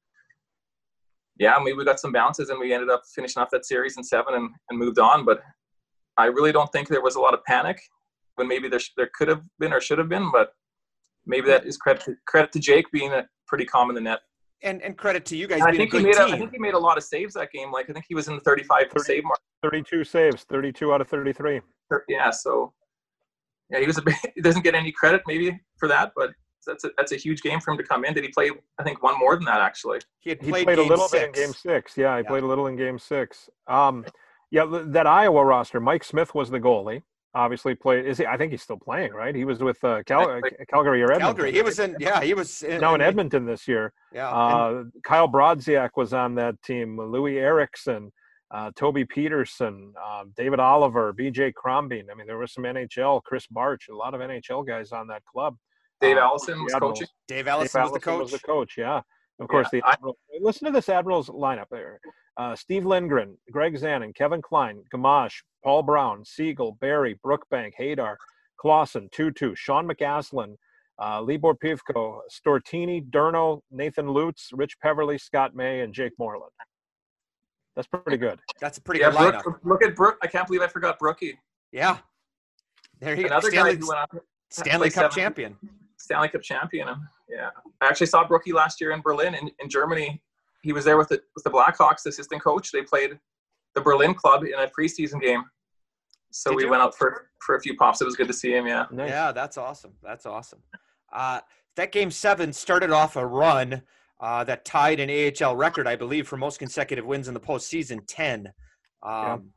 yeah, 1.38 1.56
maybe 1.62 1.78
we 1.78 1.86
got 1.86 2.00
some 2.00 2.14
bounces, 2.14 2.50
and 2.50 2.60
we 2.60 2.74
ended 2.74 2.90
up 2.90 3.04
finishing 3.14 3.42
off 3.42 3.52
that 3.52 3.66
series 3.66 3.98
in 3.98 4.04
seven 4.04 4.34
and, 4.34 4.50
and 4.70 4.80
moved 4.80 5.00
on. 5.00 5.26
But 5.26 5.42
I 6.18 6.26
really 6.26 6.54
don't 6.54 6.72
think 6.72 6.88
there 6.88 7.02
was 7.02 7.16
a 7.16 7.22
lot 7.22 7.34
of 7.34 7.44
panic 7.44 7.80
when 8.36 8.48
maybe 8.48 8.70
there 8.70 8.80
there 8.98 9.10
could 9.18 9.28
have 9.28 9.44
been 9.60 9.74
or 9.74 9.82
should 9.82 9.98
have 9.98 10.10
been, 10.10 10.32
but 10.32 10.54
maybe 11.26 11.48
that 11.48 11.66
is 11.66 11.78
credit 11.78 12.04
to, 12.06 12.16
credit 12.26 12.52
to 12.54 12.60
Jake 12.60 12.90
being 12.92 13.12
a 13.12 13.28
pretty 13.48 13.66
calm 13.66 13.90
in 13.90 13.96
the 13.96 14.02
net. 14.02 14.20
And 14.64 14.82
and 14.82 14.98
credit 14.98 15.26
to 15.26 15.38
you 15.38 15.48
guys 15.48 15.60
And 15.60 15.68
I 15.68 15.72
being 15.72 15.82
a 15.82 15.92
think 15.92 15.94
he 15.94 16.04
made 16.04 16.16
a, 16.16 16.26
team. 16.26 16.34
I 16.34 16.38
think 16.38 16.52
he 16.52 16.58
made 16.58 16.74
a 16.74 16.80
lot 16.80 16.98
of 16.98 17.04
saves 17.04 17.34
that 17.36 17.52
game. 17.52 17.72
Like 17.72 17.90
I 17.90 17.94
think 17.94 18.06
he 18.08 18.16
was 18.16 18.28
in 18.28 18.36
the 18.36 18.42
35 18.42 18.88
30. 18.90 19.00
save 19.04 19.24
mark. 19.24 19.40
32 19.62 20.04
saves, 20.04 20.44
32 20.44 20.94
out 20.94 21.02
of 21.02 21.08
33. 21.08 21.62
Yeah, 22.08 22.30
so 22.32 22.74
yeah, 23.70 23.80
he 23.80 23.88
was 23.88 23.98
a 23.98 24.02
bit, 24.02 24.16
he 24.36 24.42
doesn't 24.42 24.64
get 24.64 24.76
any 24.76 24.92
credit 24.92 25.22
maybe 25.28 25.60
for 25.78 25.88
that, 25.88 26.12
but 26.16 26.32
that's 26.66 26.84
a, 26.84 26.90
that's 26.98 27.12
a 27.12 27.16
huge 27.16 27.42
game 27.42 27.60
for 27.60 27.72
him 27.72 27.78
to 27.78 27.84
come 27.84 28.06
in. 28.06 28.14
Did 28.14 28.24
he 28.24 28.30
play? 28.30 28.52
I 28.80 28.84
think 28.84 29.04
one 29.04 29.20
more 29.20 29.36
than 29.36 29.46
that 29.46 29.60
actually. 29.62 30.00
he 30.20 30.32
had 30.32 30.42
He 30.42 30.50
played, 30.50 30.66
played, 30.66 30.80
a 30.80 30.84
little 30.84 31.08
six. 31.08 31.22
bit 31.22 31.36
in 31.36 31.44
game 31.44 31.54
six. 31.54 31.98
Yeah, 31.98 32.18
he 32.18 32.24
Yeah. 32.24 32.30
played 32.30 32.44
a 32.44 32.48
little 32.48 32.68
in 32.68 32.76
game 32.76 32.98
six. 32.98 33.50
Um, 33.68 34.06
yeah, 34.52 34.66
that 34.70 35.06
Iowa 35.08 35.44
roster, 35.46 35.80
Mike 35.80 36.04
Smith 36.04 36.34
was 36.34 36.50
the 36.50 36.60
goalie. 36.60 37.04
Obviously 37.36 37.76
played. 37.76 38.06
Is 38.06 38.18
he? 38.18 38.26
I 38.26 38.38
think 38.38 38.52
he's 38.52 38.62
still 38.62 38.78
playing, 38.80 39.12
right? 39.12 39.36
He 39.36 39.44
was 39.44 39.60
with 39.60 39.84
uh, 39.84 40.04
Cal- 40.04 40.30
uh, 40.30 40.42
Calgary 40.70 41.02
or 41.04 41.12
Edmonton. 41.12 41.28
Calgary. 41.36 41.52
He 41.52 41.62
was 41.62 41.80
in. 41.80 41.96
Yeah, 42.00 42.22
he 42.22 42.34
was 42.34 42.64
in, 42.64 42.80
now 42.80 42.96
in 42.96 43.02
Edmonton 43.02 43.46
this 43.46 43.68
year. 43.68 43.92
Yeah. 44.14 44.30
Uh, 44.30 44.84
Kyle 45.04 45.28
Brodziak 45.28 45.90
was 45.98 46.14
on 46.14 46.36
that 46.36 46.62
team. 46.64 46.96
Loui 46.96 47.36
Eriksson, 47.38 48.14
uh, 48.52 48.72
Toby 48.78 49.04
Peterson, 49.04 49.94
uh, 50.02 50.24
David 50.38 50.62
Oliver, 50.62 51.12
B.J. 51.12 51.52
Crombeen. 51.54 52.06
I 52.10 52.16
mean, 52.16 52.26
there 52.26 52.38
was 52.38 52.54
some 52.54 52.64
NHL. 52.64 53.20
Krys 53.30 53.48
Barch, 53.52 53.90
a 53.90 53.96
lot 53.96 54.14
of 54.14 54.22
NHL 54.22 54.66
guys 54.66 54.94
on 54.94 55.08
that 55.08 55.24
club. 55.26 55.58
Dave 56.00 56.16
Uh, 56.18 56.22
Allison 56.22 56.64
was 56.64 56.74
Admirals. 56.74 57.00
coaching. 57.00 57.08
Dave 57.28 57.38
Dave 57.40 57.48
Allison 57.50 57.82
was 57.84 57.92
the 57.92 58.00
coach. 58.00 58.22
Was 58.22 58.32
the 58.32 58.40
coach, 58.40 58.76
yeah. 58.78 59.02
Of 59.42 59.50
course, 59.50 59.68
Yeah, 59.74 59.82
the 59.82 59.88
I- 59.88 59.92
Admirals. 59.94 60.18
Listen 60.40 60.66
to 60.68 60.72
this 60.72 60.88
Admirals 60.88 61.30
lineup 61.30 61.66
there: 61.70 62.00
uh, 62.38 62.56
Steve 62.56 62.86
Lindgren, 62.86 63.38
Greg 63.52 63.76
Zanon, 63.76 64.14
Kevin 64.16 64.42
Klein, 64.42 64.82
Gamache, 64.94 65.42
Paul 65.64 65.84
Brown, 65.84 66.24
Segal, 66.24 66.78
Barry, 66.80 67.18
Brookbank, 67.26 67.72
Haydar, 67.80 68.16
Classen, 68.64 69.10
Tootoo, 69.12 69.56
Sean 69.56 69.88
McAslan, 69.88 70.56
uh, 71.02 71.22
Libor 71.22 71.56
Pivko, 71.56 72.20
Stortini, 72.32 73.04
Durno, 73.10 73.60
Nathan 73.72 74.08
Lutz, 74.10 74.50
Rich 74.54 74.78
Peverley, 74.82 75.18
Scott 75.18 75.56
May, 75.56 75.82
and 75.82 75.94
Jake 75.94 76.14
Moreland. 76.20 76.52
That's 77.76 77.88
pretty 77.88 78.18
good. 78.18 78.40
That's 78.62 78.78
a 78.78 78.82
pretty 78.82 79.02
Yeah, 79.02 79.12
good 79.12 79.34
lineup. 79.36 79.60
Look 79.64 79.84
at 79.84 79.96
Brooke. 79.96 80.18
I 80.24 80.28
can't 80.28 80.48
believe 80.48 80.62
I 80.62 80.68
forgot 80.68 80.98
Brookie. 80.98 81.38
Yeah. 81.74 81.98
There 83.02 83.20
you 83.20 83.26
Another 83.26 83.50
Stanley, 83.50 83.76
guy 83.76 83.80
who 83.82 83.88
went 83.90 84.00
on 84.14 84.20
Stanley 84.50 84.90
Cup 84.90 85.12
seven- 85.12 85.16
champion. 85.24 85.58
Stanley 85.98 86.30
Cup 86.30 86.42
champion. 86.42 86.88
Yeah, 87.28 87.50
I 87.82 87.88
actually 87.88 88.08
saw 88.08 88.26
Brookie 88.26 88.54
last 88.54 88.80
year 88.80 88.92
in 88.92 89.02
Berlin 89.02 89.34
in, 89.36 89.50
in 89.60 89.68
Germany. 89.70 90.22
He 90.66 90.74
was 90.74 90.84
there 90.84 90.98
with 90.98 91.10
the 91.10 91.22
with 91.36 91.44
the 91.44 91.52
Blackhawks, 91.52 92.06
assistant 92.08 92.42
coach. 92.44 92.72
They 92.72 92.82
played 92.82 93.20
the 93.76 93.82
Berlin 93.82 94.16
club 94.16 94.44
in 94.44 94.54
a 94.54 94.68
preseason 94.68 95.22
game. 95.22 95.44
So 96.32 96.50
Did 96.50 96.56
we 96.58 96.64
you? 96.64 96.70
went 96.72 96.82
out 96.82 96.98
for 96.98 97.30
for 97.46 97.56
a 97.56 97.62
few 97.62 97.76
pops. 97.78 98.02
It 98.02 98.06
was 98.06 98.16
good 98.16 98.28
to 98.28 98.34
see 98.34 98.52
him. 98.54 98.66
Yeah. 98.66 98.86
Nice. 98.92 99.10
Yeah, 99.12 99.32
that's 99.32 99.58
awesome. 99.58 99.94
That's 100.02 100.26
awesome. 100.26 100.64
Uh, 101.14 101.42
that 101.76 101.92
game 101.92 102.10
seven 102.10 102.52
started 102.52 102.90
off 102.90 103.16
a 103.16 103.26
run 103.26 103.84
uh, 104.20 104.44
that 104.46 104.66
tied 104.66 105.00
an 105.00 105.10
AHL 105.12 105.56
record, 105.56 105.88
I 105.88 105.96
believe, 105.96 106.28
for 106.28 106.36
most 106.38 106.58
consecutive 106.58 107.06
wins 107.06 107.28
in 107.28 107.36
the 107.36 107.40
postseason, 107.40 108.00
ten. 108.08 108.52
Um, 109.04 109.52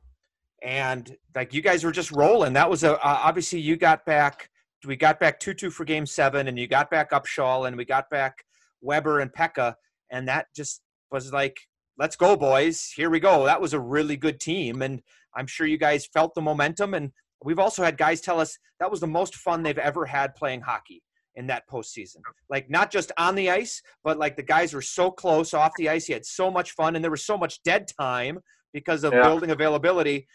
And 0.62 1.16
like 1.34 1.54
you 1.54 1.62
guys 1.62 1.84
were 1.84 1.92
just 1.92 2.12
rolling. 2.12 2.52
That 2.52 2.68
was 2.68 2.84
a 2.84 2.92
uh, 2.94 2.98
obviously 3.02 3.60
you 3.60 3.76
got 3.76 4.04
back. 4.04 4.50
We 4.84 4.94
got 4.94 5.18
back 5.18 5.40
Tootoo 5.40 5.72
for 5.72 5.84
game 5.84 6.04
seven, 6.04 6.48
and 6.48 6.58
you 6.58 6.66
got 6.68 6.90
back 6.90 7.12
Upshall, 7.12 7.66
and 7.66 7.76
we 7.78 7.84
got 7.86 8.10
back 8.10 8.34
Weber 8.82 9.20
and 9.20 9.32
Pekka, 9.32 9.74
and 10.10 10.28
that 10.28 10.46
just 10.54 10.82
was 11.10 11.32
like, 11.32 11.56
let's 11.98 12.16
go, 12.16 12.36
boys. 12.36 12.92
Here 12.94 13.10
we 13.10 13.20
go. 13.20 13.44
That 13.44 13.60
was 13.60 13.72
a 13.72 13.80
really 13.80 14.16
good 14.16 14.40
team, 14.40 14.82
and 14.82 15.02
I'm 15.36 15.46
sure 15.46 15.66
you 15.66 15.78
guys 15.78 16.06
felt 16.06 16.34
the 16.34 16.40
momentum. 16.42 16.94
And 16.94 17.12
we've 17.44 17.58
also 17.58 17.82
had 17.82 17.96
guys 17.96 18.20
tell 18.20 18.40
us 18.40 18.58
that 18.80 18.90
was 18.90 19.00
the 19.00 19.06
most 19.06 19.34
fun 19.36 19.62
they've 19.62 19.78
ever 19.78 20.06
had 20.06 20.34
playing 20.34 20.62
hockey 20.62 21.02
in 21.36 21.46
that 21.46 21.68
postseason. 21.70 22.16
Like 22.50 22.68
not 22.68 22.90
just 22.90 23.12
on 23.16 23.34
the 23.34 23.50
ice, 23.50 23.80
but 24.02 24.18
like 24.18 24.36
the 24.36 24.42
guys 24.42 24.74
were 24.74 24.82
so 24.82 25.10
close 25.10 25.54
off 25.54 25.72
the 25.76 25.88
ice. 25.88 26.06
He 26.06 26.12
had 26.12 26.26
so 26.26 26.50
much 26.50 26.72
fun, 26.72 26.94
and 26.96 27.04
there 27.04 27.10
was 27.10 27.24
so 27.24 27.38
much 27.38 27.62
dead 27.62 27.86
time 28.00 28.38
because 28.72 29.04
of 29.04 29.12
Yeah. 29.12 29.22
building 29.22 29.50
availability 29.50 30.26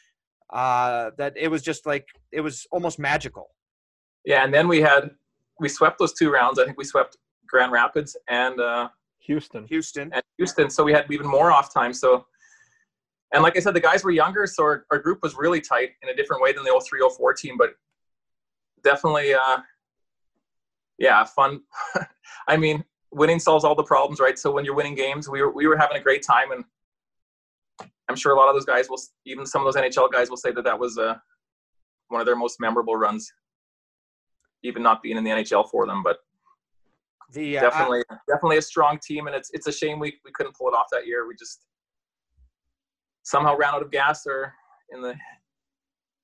uh, 0.51 1.11
that 1.17 1.34
it 1.36 1.47
was 1.49 1.61
just 1.61 1.86
like 1.86 2.07
it 2.32 2.41
was 2.41 2.65
almost 2.71 2.99
magical. 2.99 3.49
Yeah, 4.26 4.43
and 4.43 4.53
then 4.53 4.67
we 4.67 4.82
had 4.82 5.11
we 5.59 5.69
swept 5.69 5.99
those 5.99 6.13
two 6.13 6.32
rounds. 6.32 6.59
I 6.59 6.65
think 6.65 6.78
we 6.78 6.84
swept 6.86 7.17
Grand 7.47 7.71
Rapids 7.71 8.15
and 8.30 8.59
uh, 8.59 8.89
Houston. 9.26 9.65
Houston. 9.67 10.11
and 10.13 10.24
Houston, 10.38 10.69
so 10.69 10.84
we 10.84 10.93
had 10.93 11.05
even 11.11 11.28
more 11.28 11.51
off 11.51 11.74
time. 11.74 11.93
So, 11.93 12.26
and 13.34 13.41
like 13.41 13.57
I 13.57 13.59
said, 13.59 13.74
the 13.74 13.80
guys 13.80 14.03
were 14.03 14.11
younger, 14.11 14.45
so 14.45 14.63
our, 14.63 14.86
our 14.91 14.99
group 14.99 15.19
was 15.24 15.36
really 15.36 15.61
tight 15.61 15.91
in 16.01 16.09
a 16.09 16.15
different 16.15 16.41
way 16.41 16.53
than 16.53 16.63
the 16.63 16.86
03 16.88 17.01
04 17.17 17.34
team, 17.34 17.57
but 17.57 17.76
definitely, 18.84 19.34
uh, 19.34 19.57
yeah, 20.97 21.24
fun. 21.24 21.61
I 22.47 22.57
mean, 22.57 22.84
winning 23.11 23.39
solves 23.39 23.63
all 23.63 23.76
the 23.76 23.84
problems, 23.84 24.19
right? 24.19 24.38
So 24.38 24.51
when 24.51 24.65
you're 24.65 24.76
winning 24.76 24.95
games, 24.95 25.30
we 25.30 25.41
were 25.41 25.51
we 25.51 25.67
were 25.67 25.78
having 25.78 25.97
a 25.97 26.01
great 26.01 26.24
time, 26.24 26.51
and 26.51 26.63
I'm 28.09 28.15
sure 28.15 28.34
a 28.34 28.38
lot 28.38 28.49
of 28.49 28.55
those 28.55 28.65
guys 28.65 28.89
will, 28.89 28.99
even 29.26 29.45
some 29.45 29.65
of 29.65 29.74
those 29.74 29.82
NHL 29.82 30.11
guys 30.11 30.30
will 30.30 30.38
say 30.38 30.51
that 30.51 30.63
that 30.65 30.78
was 30.78 30.97
uh, 30.97 31.15
one 32.09 32.21
of 32.21 32.28
their 32.28 32.36
most 32.36 32.59
memorable 32.59 32.95
runs, 32.95 33.32
even 34.63 34.84
not 34.84 35.01
being 35.01 35.17
in 35.17 35.24
the 35.24 35.32
NHL 35.32 35.69
for 35.69 35.88
them, 35.88 36.03
but 36.03 36.17
The 37.34 37.57
uh, 37.57 37.61
definitely 37.61 38.03
definitely 38.29 38.57
a 38.57 38.61
strong 38.61 38.99
team 39.05 39.27
and 39.27 39.36
it's 39.36 39.49
it's 39.53 39.67
a 39.67 39.71
shame 39.71 39.99
we, 39.99 40.19
we 40.23 40.31
couldn't 40.34 40.55
pull 40.55 40.67
it 40.67 40.73
off 40.75 40.86
that 40.91 41.07
year 41.07 41.27
we 41.27 41.36
just 41.36 41.65
somehow 43.23 43.55
ran 43.55 43.73
out 43.73 43.81
of 43.81 43.91
gas 43.91 44.25
or 44.27 44.53
in 44.91 45.01
the 45.01 45.11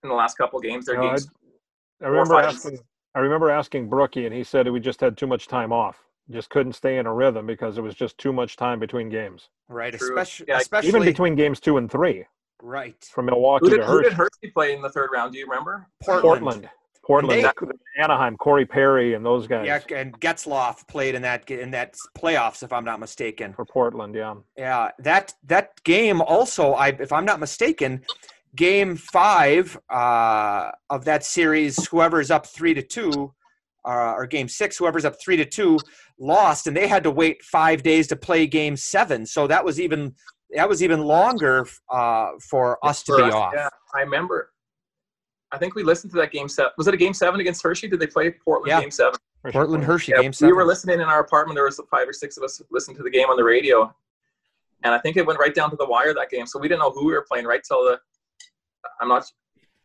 in 0.03 0.09
the 0.09 0.13
last 0.13 0.37
couple 0.37 0.57
of 0.59 0.63
games 0.63 0.85
their 0.85 0.95
No, 0.95 1.03
I- 1.03 1.07
games 1.09 1.29
I 2.01 2.07
remember 2.07 2.35
asking. 2.39 2.79
I 3.15 3.19
remember 3.19 3.49
asking 3.49 3.89
Brookie, 3.89 4.25
and 4.25 4.33
he 4.33 4.43
said 4.43 4.69
we 4.69 4.79
just 4.79 5.01
had 5.01 5.17
too 5.17 5.27
much 5.27 5.47
time 5.47 5.73
off. 5.73 5.97
Just 6.29 6.49
couldn't 6.51 6.73
stay 6.73 6.97
in 6.99 7.07
a 7.07 7.13
rhythm 7.13 7.45
because 7.47 7.77
it 7.77 7.81
was 7.81 7.93
just 7.95 8.17
too 8.19 8.31
much 8.31 8.55
time 8.55 8.79
between 8.79 9.09
games, 9.09 9.49
right, 9.67 9.93
especially 9.95 10.45
Yeah, 10.47 10.59
especially 10.59 10.89
even 10.89 11.03
between 11.03 11.35
games 11.35 11.59
two 11.59 11.75
and 11.77 11.91
three, 11.91 12.23
right. 12.61 13.03
from 13.11 13.25
Milwaukee 13.25 13.65
who 13.65 13.69
did, 13.71 13.77
to 13.81 13.85
who 13.87 14.01
did 14.03 14.13
Hershey. 14.13 14.29
Hershey 14.43 14.51
play 14.53 14.73
in 14.73 14.81
the 14.81 14.89
third 14.91 15.09
round 15.11 15.33
do 15.33 15.39
you 15.39 15.45
remember 15.47 15.87
Portland. 16.03 16.41
Portland, 16.43 16.69
Portland, 17.09 17.43
they- 17.43 18.03
Anaheim, 18.03 18.37
Corey 18.37 18.67
Perry, 18.67 19.15
and 19.15 19.25
those 19.25 19.47
guys 19.47 19.65
Yeah, 19.65 19.79
and 19.97 20.17
Getzlaf 20.19 20.87
played 20.87 21.15
in 21.15 21.23
that 21.23 21.49
in 21.49 21.71
that 21.71 21.95
playoffs, 22.15 22.61
if 22.61 22.71
I'm 22.71 22.85
not 22.85 22.99
mistaken. 22.99 23.51
for 23.53 23.65
Portland. 23.65 24.13
Yeah, 24.13 24.35
Yeah, 24.55 24.91
that 24.99 25.33
that 25.45 25.83
game 25.83 26.21
also, 26.21 26.73
I 26.73 26.89
if 26.89 27.11
I'm 27.11 27.25
not 27.25 27.39
mistaken, 27.39 28.03
game 28.55 28.95
five 28.95 29.75
uh, 29.89 30.69
of 30.91 31.05
that 31.05 31.23
series, 31.25 31.87
whoever's 31.87 32.29
up 32.29 32.45
three 32.45 32.75
to 32.75 32.83
two, 32.83 33.33
uh, 33.85 34.13
or 34.15 34.27
game 34.27 34.47
six, 34.47 34.77
whoever's 34.77 35.03
up 35.03 35.15
three 35.19 35.37
to 35.37 35.45
two, 35.45 35.79
lost, 36.19 36.67
and 36.67 36.77
they 36.77 36.87
had 36.87 37.03
to 37.03 37.11
wait 37.11 37.43
five 37.43 37.81
days 37.81 38.05
to 38.09 38.15
play 38.15 38.45
game 38.45 38.75
seven. 38.77 39.25
So 39.25 39.47
that 39.47 39.65
was 39.65 39.79
even 39.81 40.13
that 40.55 40.69
was 40.69 40.83
even 40.83 41.01
longer 41.01 41.67
uh, 41.91 42.29
for 42.51 42.77
us 42.85 43.01
to 43.03 43.15
be 43.15 43.23
off. 43.23 43.53
yeah 43.55 43.69
i 43.95 44.01
remember 44.01 44.51
i 45.51 45.57
think 45.57 45.75
we 45.75 45.83
listened 45.83 46.11
to 46.11 46.17
that 46.17 46.31
game 46.31 46.47
set 46.47 46.71
was 46.77 46.87
it 46.87 46.93
a 46.93 46.97
game 46.97 47.13
seven 47.13 47.39
against 47.39 47.61
hershey 47.63 47.87
did 47.87 47.99
they 47.99 48.07
play 48.07 48.29
portland 48.31 48.69
Yeah. 48.69 48.81
game 48.81 48.91
seven 48.91 49.19
Portland 49.53 49.85
Hershey 49.85 50.11
Yeah, 50.11 50.21
game 50.21 50.33
seven. 50.33 50.49
we 50.49 50.53
were 50.53 50.65
listening 50.65 50.95
in 50.99 51.05
our 51.07 51.21
apartment 51.21 51.55
there 51.55 51.63
was 51.63 51.79
five 51.89 52.07
or 52.09 52.11
six 52.13 52.35
of 52.35 52.43
us 52.43 52.61
listening 52.71 52.97
to 52.97 53.03
the 53.03 53.09
game 53.09 53.29
on 53.29 53.37
the 53.37 53.43
radio 53.43 53.93
and 54.83 54.93
i 54.93 54.99
think 54.99 55.15
it 55.17 55.25
went 55.25 55.39
right 55.39 55.53
down 55.55 55.69
to 55.69 55.75
the 55.77 55.85
wire 55.85 56.13
that 56.13 56.29
game 56.29 56.45
so 56.45 56.59
we 56.59 56.67
didn't 56.67 56.81
know 56.81 56.91
who 56.91 57.05
we 57.05 57.13
were 57.13 57.25
playing 57.29 57.45
right 57.45 57.61
till 57.65 57.83
the 57.83 57.97
i'm 59.01 59.07
not 59.07 59.23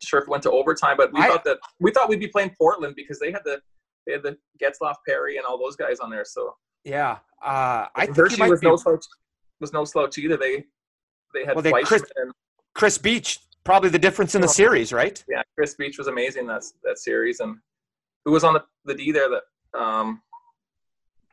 sure 0.03 0.19
if 0.19 0.23
it 0.23 0.29
went 0.29 0.43
to 0.43 0.51
overtime 0.51 0.97
but 0.97 1.11
we 1.13 1.21
I- 1.21 1.27
thought 1.27 1.43
that 1.45 1.57
we 1.79 1.91
thought 1.91 2.09
we'd 2.09 2.19
be 2.19 2.27
playing 2.27 2.53
portland 2.57 2.95
because 2.95 3.17
they 3.19 3.31
had 3.31 3.41
the 3.45 3.61
they 4.05 4.11
had 4.13 4.23
the 4.23 4.37
Getzlaf 4.61 4.95
perry 5.07 5.37
and 5.37 5.45
all 5.47 5.57
those 5.57 5.75
guys 5.75 5.99
on 5.99 6.09
there 6.11 6.25
so 6.25 6.55
Yeah, 6.83 7.17
uh, 7.43 7.87
I 7.95 8.05
think 8.05 8.17
Hershey 8.17 8.43
he 8.43 8.49
was 8.49 8.59
be, 8.59 8.67
no 8.67 8.75
slouch. 8.75 9.05
Was 9.59 9.73
no 9.73 9.83
slouch 9.85 10.17
either. 10.19 10.37
They 10.37 10.65
they 11.33 11.43
had 11.45 11.55
Well, 11.55 11.63
they- 11.63 11.71
Chris- 11.81 12.03
and 12.17 12.31
Kris 12.75 12.99
Beech. 12.99 13.39
Probably 13.65 13.89
the 13.89 13.99
difference 13.99 14.35
in 14.35 14.41
the 14.41 14.47
series, 14.47 14.93
right? 14.93 15.23
yeah, 15.27 15.41
Kris 15.57 15.73
Beech 15.73 15.97
was 15.97 16.07
amazing 16.07 16.45
that 16.47 16.63
that 16.83 16.99
series. 16.99 17.39
And 17.39 17.57
who 18.23 18.31
was 18.31 18.43
on 18.43 18.53
the, 18.53 18.63
the 18.85 18.93
D 18.93 19.11
there? 19.11 19.27
That 19.29 19.79
um, 19.79 20.21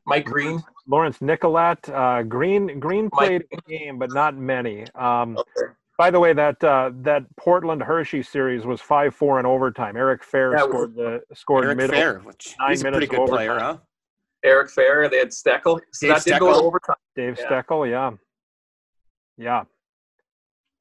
Mike 0.07 0.25
Green. 0.25 0.63
Lawrence 0.89 1.19
Nycholat, 1.19 1.89
uh, 1.93 2.23
Green 2.25 2.81
Green 2.81 3.05
Mike 3.13 3.13
played 3.13 3.45
a 3.53 3.71
game, 3.71 3.99
but 3.99 4.13
not 4.13 4.37
many. 4.37 4.85
Um, 4.95 5.37
Okay. 5.39 5.73
by 5.99 6.11
the 6.11 6.19
way, 6.19 6.33
that 6.33 6.63
uh, 6.65 6.91
that 7.03 7.25
Portland 7.37 7.83
Hershey 7.83 8.23
series 8.23 8.65
was 8.65 8.81
five 8.81 9.15
four 9.15 9.39
in 9.39 9.45
overtime. 9.47 9.97
Eric 9.97 10.23
Fehr 10.25 10.53
Yeah, 10.57 10.65
it 10.65 10.71
was- 10.71 10.73
scored 10.73 10.95
the 10.97 11.21
scored 11.35 11.65
Eric 11.67 11.77
middle. 11.77 11.97
Fehr, 11.97 12.25
which 12.25 12.57
nine 12.59 12.71
he's 12.71 12.81
a 12.81 12.85
pretty 12.85 12.97
minutes 13.07 13.11
good 13.15 13.29
player, 13.29 13.59
huh? 13.59 13.77
Eric 14.43 14.71
Fehr. 14.71 15.09
They 15.11 15.19
had 15.19 15.29
Steckel. 15.29 15.81
So 15.93 16.07
Dave 16.09 16.17
that 16.17 16.25
did 16.25 16.41
go 16.41 16.47
Steckel. 16.47 16.59
to 16.61 16.65
overtime. 16.65 16.97
Dave 17.15 17.39
Yeah. 17.39 17.63
Steckel, 17.63 17.91
yeah, 17.91 18.11
yeah. 19.37 19.65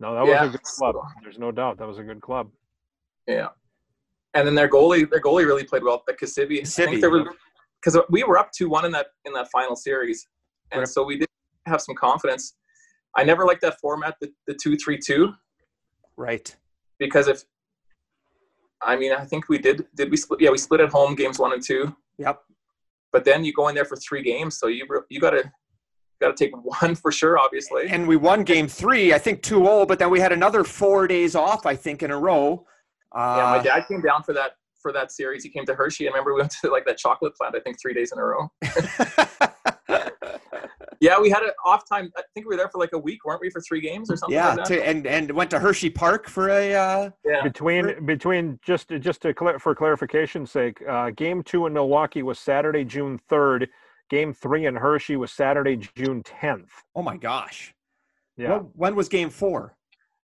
No, 0.02 0.16
that 0.16 0.26
Yeah, 0.26 0.42
was 0.46 0.50
a 0.56 0.58
good 0.58 0.64
club. 0.64 0.96
There's 1.22 1.38
no 1.38 1.52
doubt 1.52 1.78
that 1.78 1.88
was 1.88 2.00
a 2.00 2.04
good 2.04 2.22
club. 2.22 2.50
Yeah. 3.28 3.50
And 4.34 4.48
then 4.48 4.56
their 4.56 4.68
goalie, 4.68 5.08
their 5.10 5.22
goalie 5.22 5.46
really 5.46 5.64
played 5.64 5.84
well. 5.84 6.02
The 6.08 6.14
Cassivi. 6.14 6.62
I 6.62 6.64
think 6.86 7.02
there 7.02 7.12
was 7.12 7.28
because 7.84 8.00
we 8.10 8.24
were 8.24 8.38
up 8.38 8.52
two 8.52 8.68
one 8.68 8.84
in 8.86 8.92
that 8.94 9.08
in 9.26 9.34
that 9.34 9.50
final 9.52 9.76
series, 9.76 10.28
and 10.72 10.80
Right. 10.80 10.88
so 10.88 11.04
we 11.04 11.18
did 11.20 11.28
have 11.68 11.82
some 11.82 11.96
confidence. 11.96 12.56
I 13.16 13.24
never 13.24 13.46
liked 13.46 13.62
that 13.62 13.80
format, 13.80 14.16
the 14.22 14.34
the 14.48 14.56
two 14.56 14.76
three 14.78 14.98
two, 14.98 15.34
Right. 16.18 16.56
because 16.98 17.28
if 17.28 17.44
I 18.82 18.96
mean 18.96 19.12
I 19.12 19.26
think 19.26 19.50
we 19.50 19.58
did 19.60 19.86
did 19.96 20.10
we 20.10 20.18
split? 20.18 20.40
Yeah, 20.42 20.50
we 20.50 20.58
split 20.58 20.82
at 20.82 20.90
home 20.90 21.14
games 21.16 21.38
one 21.38 21.54
and 21.54 21.62
two, 21.62 21.96
Yep. 22.18 22.42
but 23.12 23.26
then 23.26 23.44
you 23.46 23.54
go 23.54 23.68
in 23.68 23.76
there 23.76 23.86
for 23.86 23.98
three 23.98 24.24
games, 24.24 24.58
so 24.58 24.68
you 24.68 24.86
re- 24.90 25.02
you 25.10 25.20
got 25.20 25.32
to 25.32 25.52
got 26.22 26.36
to 26.38 26.46
take 26.46 26.54
one 26.82 26.96
for 26.96 27.12
sure, 27.12 27.38
obviously. 27.38 27.88
And 27.90 28.08
we 28.08 28.16
won 28.16 28.44
game 28.44 28.68
three, 28.68 29.14
I 29.14 29.18
think 29.18 29.42
2 29.42 29.64
0, 29.64 29.86
but 29.86 30.00
then 30.00 30.10
we 30.10 30.20
had 30.20 30.32
another 30.32 30.64
four 30.64 31.08
days 31.08 31.36
off, 31.36 31.66
I 31.66 31.76
think, 31.76 32.04
in 32.04 32.12
a 32.12 32.18
row. 32.18 32.66
yeah, 33.14 33.20
my 33.20 33.58
Uh, 33.58 33.64
dad 33.64 33.88
came 33.88 34.02
down 34.02 34.24
for 34.24 34.34
that 34.34 34.52
for 34.82 34.92
that 34.94 35.12
series. 35.12 35.44
He 35.44 35.50
came 35.50 35.66
to 35.66 35.76
Hershey, 35.76 36.08
and 36.08 36.14
remember 36.14 36.34
we 36.34 36.40
went 36.40 36.54
to 36.62 36.72
like 36.72 36.86
that 36.86 36.98
chocolate 36.98 37.36
plant. 37.36 37.56
I 37.56 37.60
think 37.60 37.80
three 37.80 37.94
days 37.94 38.12
in 38.12 38.20
a 38.20 38.24
row. 38.24 38.52
Yeah, 41.02 41.20
we 41.20 41.32
had 41.32 41.42
an 41.42 41.50
off 41.66 41.90
time. 41.90 42.12
I 42.16 42.22
think 42.36 42.46
we 42.46 42.54
were 42.54 42.58
there 42.58 42.70
for 42.70 42.78
like 42.78 42.94
a 42.94 42.98
week, 42.98 43.26
weren't 43.26 43.42
we, 43.42 43.50
for 43.50 43.60
three 43.60 43.82
games 43.82 44.12
or 44.12 44.16
something 44.16 44.36
yeah, 44.36 44.50
like 44.50 44.58
that? 44.58 44.66
to, 44.68 44.88
and 44.88 45.08
and 45.08 45.32
went 45.32 45.50
to 45.50 45.58
Hershey 45.58 45.90
Park 45.90 46.30
for 46.30 46.50
a. 46.50 46.76
Uh, 46.76 47.10
yeah. 47.26 47.42
Between 47.42 48.06
between 48.06 48.60
just 48.62 48.90
just 49.00 49.24
to 49.24 49.34
for 49.60 49.74
clarification's 49.76 50.52
sake, 50.52 50.80
uh, 50.88 51.10
game 51.10 51.42
two 51.42 51.66
in 51.66 51.74
Milwaukee 51.74 52.22
was 52.22 52.38
Saturday, 52.38 52.86
June 52.86 53.20
third. 53.28 53.68
Game 54.12 54.34
three 54.34 54.66
in 54.66 54.76
Hershey 54.76 55.16
was 55.16 55.32
Saturday, 55.32 55.78
June 55.96 56.22
tenth. 56.22 56.70
oh 56.96 57.02
my 57.02 57.16
gosh! 57.16 57.74
Yeah. 58.36 58.52
When, 58.58 58.60
when 58.76 58.96
was 58.96 59.08
game 59.08 59.30
four? 59.30 59.78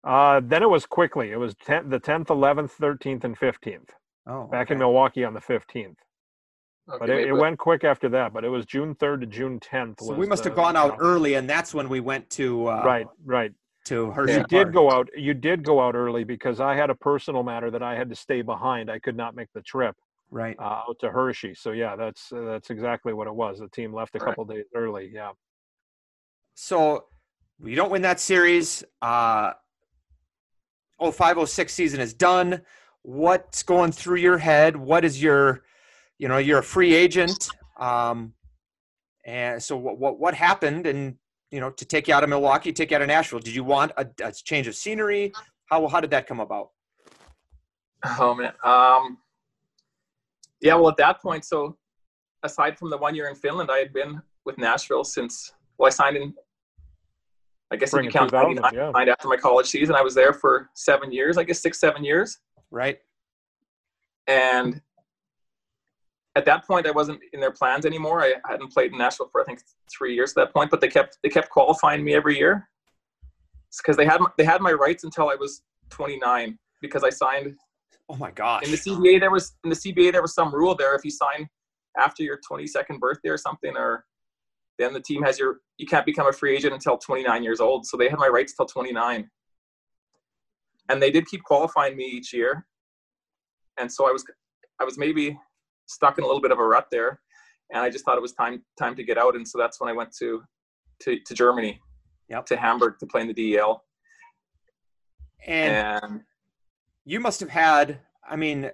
Uh, 0.05 0.41
then 0.43 0.63
it 0.63 0.71
was 0.71 0.87
quickly. 0.87 1.33
It 1.33 1.37
was 1.37 1.55
10, 1.65 1.89
the 1.91 1.99
tenth, 1.99 2.31
eleventh, 2.31 2.71
thirteenth, 2.73 3.25
and 3.25 3.37
fifteenth. 3.37 3.91
Oh, 4.27 4.45
Back 4.45 4.71
in. 4.71 4.79
Milwaukee 4.79 5.25
on 5.25 5.35
the 5.35 5.41
fifteenth. 5.41 5.99
Okay, 6.89 6.99
But 7.01 7.11
it, 7.11 7.15
maybe 7.17 7.29
it 7.31 7.33
went 7.33 7.59
quick 7.59 7.83
after 7.83 8.09
that. 8.11 8.33
But 8.33 8.45
it 8.45 8.49
was 8.51 8.65
June 8.67 8.95
third 8.95 9.21
to 9.23 9.27
June 9.27 9.59
tenth. 9.59 10.01
So 10.01 10.15
we 10.15 10.27
must 10.27 10.45
have 10.45 10.55
gone 10.55 10.77
out 10.77 10.97
early, 11.01 11.35
and 11.35 11.51
that's 11.51 11.75
when 11.75 11.89
we 11.89 11.99
went 11.99 12.31
to 12.31 12.69
uh, 12.69 12.83
Right, 12.85 13.07
right. 13.25 13.53
to 13.87 14.13
Hershey 14.13 14.33
You 14.35 14.39
Park. 14.39 14.49
did 14.49 14.73
go 14.73 14.93
out. 14.93 15.09
You 15.17 15.35
did 15.35 15.65
go 15.65 15.81
out 15.81 15.97
early 15.97 16.23
because 16.23 16.61
I 16.61 16.77
had 16.77 16.89
a 16.91 16.95
personal 16.95 17.43
matter 17.43 17.69
that 17.73 17.83
I 17.83 17.97
had 17.97 18.09
to 18.11 18.17
stay 18.17 18.43
behind. 18.43 18.89
I 18.91 19.01
could 19.01 19.17
not 19.17 19.35
make 19.35 19.49
the 19.55 19.63
trip 19.63 19.97
right. 20.33 20.57
uh, 20.59 20.83
out 20.89 20.97
to 21.01 21.11
Hershey. 21.11 21.55
So 21.55 21.71
yeah, 21.71 21.95
that's 21.95 22.33
uh, 22.33 22.41
that's 22.41 22.71
exactly 22.71 23.13
what 23.13 23.29
it 23.29 23.35
was. 23.35 23.61
The 23.61 23.69
team 23.69 23.95
left 23.95 24.17
a 24.17 24.19
couple 24.19 24.45
days 24.45 24.65
early. 24.75 25.11
Yeah. 25.13 25.31
So 26.55 27.05
we 27.61 27.75
don't 27.75 27.91
win 27.91 28.03
that 28.03 28.19
series. 28.19 28.83
Uh, 29.01 29.53
0506 31.01 31.73
season 31.73 32.01
is 32.01 32.15
done. 32.15 32.63
What's 33.03 33.63
going 33.63 33.93
through 33.93 34.19
your 34.19 34.39
head? 34.39 34.77
What 34.77 35.05
is 35.05 35.23
your, 35.23 35.63
you 36.19 36.29
know, 36.29 36.39
you're 36.39 36.61
a 36.61 36.65
free 36.65 36.95
agent. 36.95 37.49
Um, 37.79 38.35
and 39.25 39.63
so 39.63 39.77
what, 39.77 39.99
what, 39.99 40.19
what 40.19 40.35
happened 40.35 40.87
and, 40.87 41.17
you 41.51 41.61
know, 41.61 41.71
to 41.71 41.85
take 41.85 42.09
you 42.09 42.15
out 42.15 42.23
of 42.23 42.31
Milwaukee, 42.31 42.73
take 42.73 42.91
you 42.91 42.97
out 42.97 43.03
of 43.03 43.09
Nashville, 43.09 43.41
did 43.41 43.55
you 43.55 43.65
want 43.65 43.93
a, 43.97 44.07
a 44.23 44.33
change 44.33 44.67
of 44.67 44.75
scenery? 44.75 45.33
How, 45.67 45.87
how 45.89 46.01
did 46.01 46.11
that 46.11 46.27
come 46.27 46.41
about? 46.41 46.71
Oh 48.19 48.35
man. 48.35 48.53
Um, 48.65 49.19
yeah. 50.63 50.75
Well, 50.75 50.89
at 50.89 50.97
that 50.97 51.21
point, 51.21 51.45
so 51.45 51.77
aside 52.43 52.79
from 52.79 52.91
the 52.91 52.97
one 52.97 53.15
year 53.15 53.29
in 53.29 53.35
Finland, 53.35 53.71
I 53.71 53.79
had 53.79 53.93
been 53.93 54.21
with 54.45 54.59
Nashville 54.59 55.05
since. 55.05 55.53
Well, 55.79 55.87
I 55.87 55.91
signed 55.91 56.17
in. 56.17 56.35
I 57.71 57.77
guess 57.77 57.91
Spring 57.91 58.05
if 58.05 58.13
you 58.13 58.21
count 58.21 58.31
2000, 58.31 58.57
99, 58.57 58.75
yeah. 58.75 58.93
signed 58.93 59.11
after 59.11 59.29
my 59.29 59.37
college 59.37 59.67
season. 59.67 59.95
I 59.95 60.03
was 60.03 60.15
there 60.15 60.35
for 60.35 60.69
seven 60.75 61.11
years. 61.11 61.39
I 61.39 61.45
guess 61.45 61.61
six, 61.61 61.81
seven 61.81 62.05
years. 62.05 62.39
Right. 62.71 62.99
And 64.27 64.81
at 66.37 66.45
that 66.45 66.67
point, 66.67 66.87
I 66.87 66.91
wasn't 66.91 67.21
in 67.33 67.41
their 67.41 67.51
plans 67.51 67.87
anymore. 67.87 68.23
I 68.23 68.35
hadn't 68.49 68.73
played 68.73 68.93
in 68.93 68.99
Nashville 68.99 69.29
for 69.31 69.41
I 69.41 69.45
think 69.45 69.61
three 69.91 70.15
years 70.15 70.31
at 70.31 70.37
that 70.37 70.53
point, 70.53 70.71
but 70.71 70.81
they 70.81 70.89
kept 70.89 71.19
they 71.23 71.29
kept 71.29 71.51
qualifying 71.51 72.05
me 72.05 72.15
every 72.15 72.37
year 72.39 72.69
because 73.79 73.97
they 73.97 74.05
had 74.05 74.21
my, 74.21 74.29
they 74.37 74.45
had 74.45 74.61
my 74.61 74.73
rights 74.73 75.05
until 75.05 75.31
I 75.31 75.35
was 75.35 75.63
29 75.91 76.59
because 76.81 77.05
I 77.05 77.11
signed 77.11 77.57
Oh 78.09 78.17
my 78.17 78.31
gosh. 78.31 78.65
in 78.65 78.71
the 78.71 78.77
CBA. 78.77 79.21
There 79.21 79.31
was 79.31 79.57
in 79.65 79.71
the 79.71 79.77
CBA 79.77 80.13
there 80.13 80.23
was 80.23 80.35
some 80.35 80.55
rule 80.55 80.75
there 80.75 80.95
if 80.95 81.05
you 81.05 81.11
sign 81.11 81.49
after 81.99 82.23
your 82.23 82.39
22nd 82.51 82.99
birthday 83.01 83.29
or 83.31 83.39
something, 83.39 83.77
or 83.77 84.05
then 84.79 84.93
the 84.93 85.01
team 85.01 85.23
has 85.23 85.39
your 85.39 85.61
you 85.79 85.87
can't 85.87 86.05
become 86.07 86.27
a 86.27 86.33
free 86.33 86.55
agent 86.57 86.75
until 86.75 86.99
29 86.99 87.43
years 87.43 87.61
old. 87.61 87.87
So 87.87 87.97
they 87.97 88.09
had 88.09 88.19
my 88.19 88.29
rights 88.29 88.55
till 88.55 88.67
29, 88.67 89.29
and 90.89 91.03
they 91.03 91.11
did 91.11 91.27
keep 91.27 91.43
qualifying 91.45 91.97
me 91.97 92.05
each 92.05 92.33
year, 92.33 92.67
and 93.79 93.91
so 93.91 94.09
I 94.09 94.13
was 94.13 94.25
I 94.81 94.85
was 94.85 94.99
maybe 94.99 95.39
stuck 95.87 96.19
in 96.19 96.25
a 96.25 96.27
little 96.27 96.41
bit 96.43 96.51
of 96.53 96.59
a 96.59 96.65
rut 96.67 96.87
there, 96.91 97.21
and 97.73 97.83
I 97.83 97.91
just 97.91 98.05
thought 98.05 98.17
it 98.17 98.23
was 98.23 98.33
time 98.33 98.63
time 98.79 98.95
to 98.97 99.05
get 99.05 99.17
out, 99.19 99.37
and 99.37 99.47
so 99.47 99.59
that's 99.59 99.81
when 99.81 99.89
I 99.89 99.93
went 99.93 100.15
to 100.19 100.43
to, 101.01 101.19
to 101.27 101.35
Germany, 101.35 101.81
Yep. 102.29 102.47
to 102.47 102.57
Hamburg 102.57 102.99
to 103.01 103.07
play 103.07 103.23
in 103.23 103.29
the 103.29 103.35
DEL, 103.55 103.83
and 105.47 105.75
and 106.03 106.21
you 107.05 107.21
must 107.21 107.41
have 107.41 107.51
had 107.51 108.01
i 108.29 108.37
mean 108.37 108.71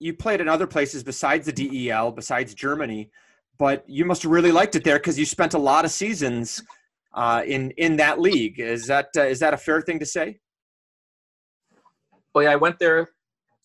you 0.00 0.12
played 0.14 0.40
in 0.40 0.48
other 0.48 0.66
places 0.66 1.02
besides 1.02 1.46
the 1.46 1.52
del 1.52 2.10
besides 2.12 2.54
germany 2.54 3.10
but 3.58 3.84
you 3.88 4.04
must 4.04 4.22
have 4.22 4.32
really 4.32 4.52
liked 4.52 4.74
it 4.74 4.84
there 4.84 4.98
because 4.98 5.18
you 5.18 5.24
spent 5.24 5.54
a 5.54 5.58
lot 5.58 5.84
of 5.84 5.90
seasons 5.90 6.62
uh, 7.14 7.42
in 7.46 7.70
in 7.72 7.96
that 7.96 8.20
league. 8.20 8.58
Is 8.58 8.86
that 8.88 9.08
uh, 9.16 9.22
is 9.22 9.38
that 9.40 9.54
a 9.54 9.56
fair 9.56 9.80
thing 9.80 9.98
to 10.00 10.06
say? 10.06 10.38
Well, 12.34 12.44
yeah, 12.44 12.50
I 12.50 12.56
went 12.56 12.78
there 12.78 13.10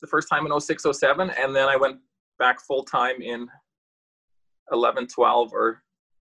the 0.01 0.07
first 0.07 0.29
time 0.29 0.45
in 0.45 0.59
06, 0.59 0.85
07, 0.93 1.31
and 1.31 1.55
then 1.55 1.67
I 1.67 1.75
went 1.75 1.97
back 2.37 2.61
full 2.61 2.83
time 2.83 3.19
in 3.21 3.47
11, 4.71 5.07
12, 5.07 5.51
or 5.51 5.81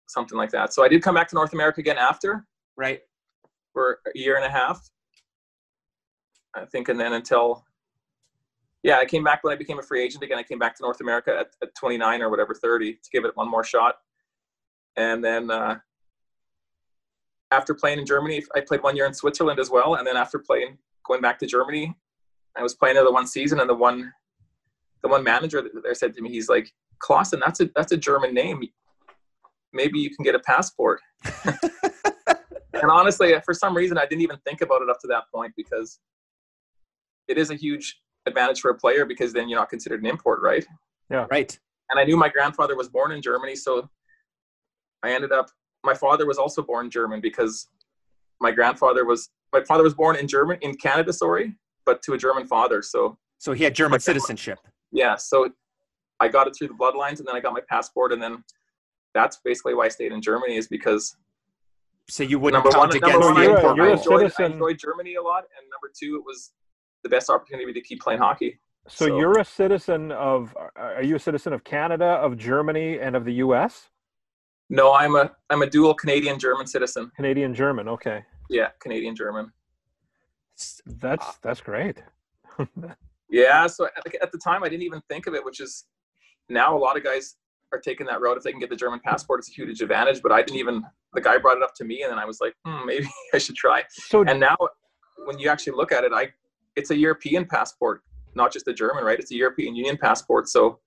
something 0.09 0.39
like 0.39 0.51
that. 0.51 0.73
So 0.73 0.83
I 0.83 0.89
did 0.89 1.03
come 1.03 1.15
back 1.15 1.29
to 1.29 1.35
North 1.35 1.53
America 1.53 1.81
again 1.81 1.99
after. 1.99 2.47
Right. 2.77 3.01
For 3.75 4.01
a 4.07 4.19
year 4.19 4.37
and 4.37 4.45
a 4.45 4.51
half, 4.51 4.81
I 6.57 6.65
think, 6.65 6.89
and 6.89 6.99
then 6.99 7.13
until, 7.13 7.65
yeah, 8.83 8.97
I 8.99 9.05
came 9.05 9.23
back 9.23 9.45
when 9.45 9.53
I 9.53 9.57
became 9.57 9.79
a 9.79 9.83
free 9.83 10.03
agent 10.03 10.23
again. 10.25 10.39
I 10.39 10.43
came 10.43 10.59
back 10.59 10.75
to 10.77 10.83
North 10.83 11.01
America 11.01 11.37
at, 11.39 11.49
at 11.63 11.75
29 11.75 12.23
or 12.23 12.31
whatever, 12.31 12.55
30 12.55 12.95
to 12.95 13.11
give 13.13 13.25
it 13.25 13.37
one 13.37 13.51
more 13.51 13.65
shot. 13.65 13.97
And 14.97 15.23
then 15.23 15.51
uh, 15.51 15.79
after 17.51 17.75
playing 17.75 17.99
in 17.99 18.07
Germany, 18.07 18.43
I 18.55 18.61
played 18.61 18.83
one 18.83 18.97
year 18.97 19.07
in 19.07 19.15
Switzerland 19.15 19.61
as 19.61 19.71
well. 19.71 19.97
And 19.97 20.07
then 20.07 20.17
after 20.17 20.39
playing, 20.39 20.79
going 21.07 21.21
back 21.21 21.39
to 21.41 21.47
Germany, 21.47 21.95
I 22.57 22.63
was 22.63 22.75
playing 22.75 22.97
another 22.97 23.13
one 23.13 23.27
season, 23.27 23.61
and 23.61 23.69
the 23.69 23.75
one, 23.75 24.13
the 25.03 25.09
one 25.09 25.23
manager 25.23 25.63
there 25.83 25.95
said 25.95 26.15
to 26.15 26.23
me, 26.23 26.31
he's 26.31 26.49
like, 26.49 26.73
"Classen, 27.03 27.41
that's 27.41 27.61
a 27.61 27.71
that's 27.77 27.93
a 27.93 27.97
German 27.97 28.35
name. 28.35 28.63
Maybe 29.73 30.01
you 30.01 30.15
can 30.15 30.25
get 30.25 30.35
a 30.35 30.41
passport." 30.41 31.01
and 31.45 32.91
honestly, 32.91 33.35
for 33.45 33.55
some 33.55 33.77
reason, 33.77 33.99
I 33.99 34.07
didn't 34.07 34.23
even 34.23 34.39
think 34.45 34.63
about 34.63 34.83
it 34.83 34.91
up 34.91 34.99
to 35.01 35.07
that 35.09 35.25
point 35.33 35.53
because 35.57 36.01
it 37.29 37.39
is 37.39 37.51
a 37.51 37.55
huge 37.55 38.01
advantage 38.27 38.61
for 38.61 38.71
a 38.71 38.75
player 38.75 39.05
because 39.05 39.33
then 39.33 39.49
you're 39.49 39.59
not 39.59 39.71
considered 39.71 40.01
an 40.01 40.07
import, 40.07 40.41
right? 40.43 40.67
Yeah. 41.11 41.27
Right 41.31 41.59
and 41.91 41.99
I 41.99 42.05
knew 42.05 42.17
my 42.17 42.29
grandfather 42.29 42.77
was 42.77 42.89
born 42.89 43.13
in 43.13 43.21
Germany, 43.21 43.57
so 43.57 43.89
I 45.03 45.13
ended 45.13 45.33
up. 45.33 45.51
My 45.85 45.95
father 45.95 46.27
was 46.27 46.39
also 46.39 46.63
born 46.63 46.91
German 46.91 47.21
because 47.21 47.67
my 48.41 48.53
grandfather 48.53 49.05
was 49.05 49.29
my 49.53 49.63
father 49.65 49.83
was 49.83 49.95
born 49.95 50.17
in 50.17 50.29
German 50.29 50.59
in 50.63 50.77
Canada, 50.77 51.13
sorry, 51.13 51.57
but 51.85 52.03
to 52.03 52.13
a 52.15 52.19
German 52.19 52.47
father. 52.47 52.83
So 52.83 53.19
so 53.39 53.53
he 53.53 53.65
had 53.65 53.75
german 53.75 54.01
citizenship 54.01 54.59
yeah, 54.93 55.17
so 55.17 55.49
I 56.19 56.29
got 56.29 56.47
it 56.47 56.55
through 56.57 56.69
the 56.69 56.75
bloodlines, 56.75 57.19
and 57.21 57.27
then 57.29 57.35
I 57.37 57.41
got 57.41 57.53
my 57.53 57.63
passport, 57.69 58.13
and 58.13 58.21
then 58.23 58.45
that's 59.15 59.39
basically 59.45 59.75
why 59.75 59.87
I 59.87 59.89
stayed 59.89 60.13
in 60.13 60.21
Germany 60.21 60.57
is 60.57 60.69
because 60.69 61.17
so 62.09 62.23
you 62.25 62.39
wouldn't 62.39 62.65
number 62.65 62.77
one, 62.77 62.91
count 62.91 63.03
number 63.03 63.07
against 63.07 63.27
one, 63.27 63.35
the 63.35 63.43
you're 63.43 63.53
a- 63.53 63.57
import 63.57 63.77
you're 63.77 63.87
I 63.87 63.89
a 63.89 63.91
rule. 63.93 64.21
enjoyed, 64.21 64.33
I 64.39 64.45
enjoyed 64.47 64.79
Germany 64.79 65.15
a 65.15 65.23
lot, 65.23 65.45
and 65.57 65.67
number 65.71 65.93
two, 65.99 66.17
it 66.17 66.25
was 66.25 66.53
the 67.03 67.09
best 67.09 67.31
opportunity 67.31 67.73
to 67.73 67.81
keep 67.81 68.01
playing 68.01 68.21
hockey. 68.21 68.61
So, 68.89 69.07
So- 69.07 69.19
you're 69.19 69.39
a 69.39 69.45
citizen 69.45 70.13
of? 70.13 70.57
Are 70.77 71.03
you 71.03 71.17
a 71.17 71.19
citizen 71.21 71.53
of 71.53 71.65
Canada, 71.65 72.07
of 72.07 72.37
Germany, 72.37 72.99
and 72.99 73.15
of 73.17 73.25
the 73.25 73.35
U.S.? 73.35 73.89
No, 74.69 74.93
I'm 74.93 75.17
a 75.17 75.33
I'm 75.51 75.63
a 75.63 75.67
dual 75.67 75.95
Canadian 75.95 76.39
German 76.39 76.67
citizen. 76.67 77.11
Canadian 77.17 77.55
German. 77.55 77.89
Okay. 77.89 78.25
Yeah, 78.49 78.69
Canadian 78.81 79.17
German. 79.17 79.53
That's 80.87 81.39
that's 81.39 81.61
great. 81.61 82.03
yeah. 83.31 83.67
So 83.67 83.87
at, 83.87 84.15
at 84.23 84.33
the 84.33 84.39
time, 84.39 84.63
I 84.63 84.69
didn't 84.69 84.85
even 84.85 85.01
think 85.09 85.27
of 85.27 85.35
it, 85.35 85.45
which 85.45 85.61
is 85.61 85.87
now 86.49 86.77
a 86.77 86.79
lot 86.79 86.97
of 86.97 87.03
guys 87.03 87.37
are 87.73 87.81
taking 87.81 88.07
that 88.07 88.21
route. 88.21 88.37
If 88.37 88.45
they 88.45 88.51
can 88.53 88.61
get 88.61 88.71
the 88.71 88.77
German 88.77 89.01
passport, 89.05 89.41
it's 89.41 89.49
a 89.49 89.53
huge 89.53 89.81
advantage. 89.83 90.23
But 90.23 90.33
I 90.33 90.43
didn't 90.43 90.59
even. 90.59 90.85
The 91.15 91.21
guy 91.21 91.39
brought 91.39 91.57
it 91.57 91.63
up 91.65 91.75
to 91.77 91.85
me, 91.85 92.03
and 92.03 92.11
then 92.13 92.19
I 92.21 92.25
was 92.25 92.41
like, 92.41 92.55
hmm, 92.65 92.87
maybe 92.87 93.09
I 93.35 93.39
should 93.39 93.57
try. 93.57 93.83
So 93.91 94.23
and 94.23 94.39
now, 94.39 94.57
when 95.25 95.39
you 95.41 95.49
actually 95.49 95.73
look 95.77 95.91
at 95.91 96.05
it, 96.05 96.13
I 96.15 96.29
it's 96.77 96.91
a 96.91 96.97
European 96.97 97.45
passport, 97.45 98.03
not 98.35 98.53
just 98.53 98.69
a 98.69 98.73
German, 98.73 99.05
right? 99.05 99.19
It's 99.19 99.31
a 99.31 99.37
European 99.37 99.75
Union 99.75 99.97
passport. 99.97 100.49
So 100.49 100.81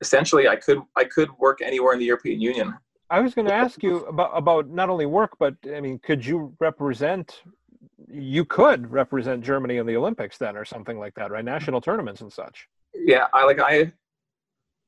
essentially, 0.00 0.48
I 0.48 0.56
could 0.56 0.80
I 0.96 1.04
could 1.04 1.30
work 1.38 1.60
anywhere 1.62 1.92
in 1.92 1.98
the 1.98 2.04
European 2.04 2.40
Union. 2.40 2.74
I 3.10 3.20
was 3.20 3.34
going 3.34 3.46
to 3.46 3.54
ask 3.54 3.82
you 3.82 4.04
about 4.06 4.30
about 4.34 4.68
not 4.68 4.90
only 4.90 5.06
work, 5.06 5.32
but 5.38 5.54
I 5.74 5.80
mean, 5.80 5.98
could 5.98 6.24
you 6.24 6.54
represent? 6.60 7.42
You 8.10 8.44
could 8.44 8.90
represent 8.90 9.42
Germany 9.42 9.76
in 9.76 9.86
the 9.86 9.96
Olympics 9.96 10.38
then, 10.38 10.56
or 10.56 10.64
something 10.64 10.98
like 10.98 11.14
that, 11.14 11.30
right? 11.30 11.44
National 11.44 11.80
tournaments 11.80 12.20
and 12.20 12.32
such. 12.32 12.68
Yeah, 12.94 13.26
I 13.32 13.44
like 13.44 13.60
I. 13.60 13.92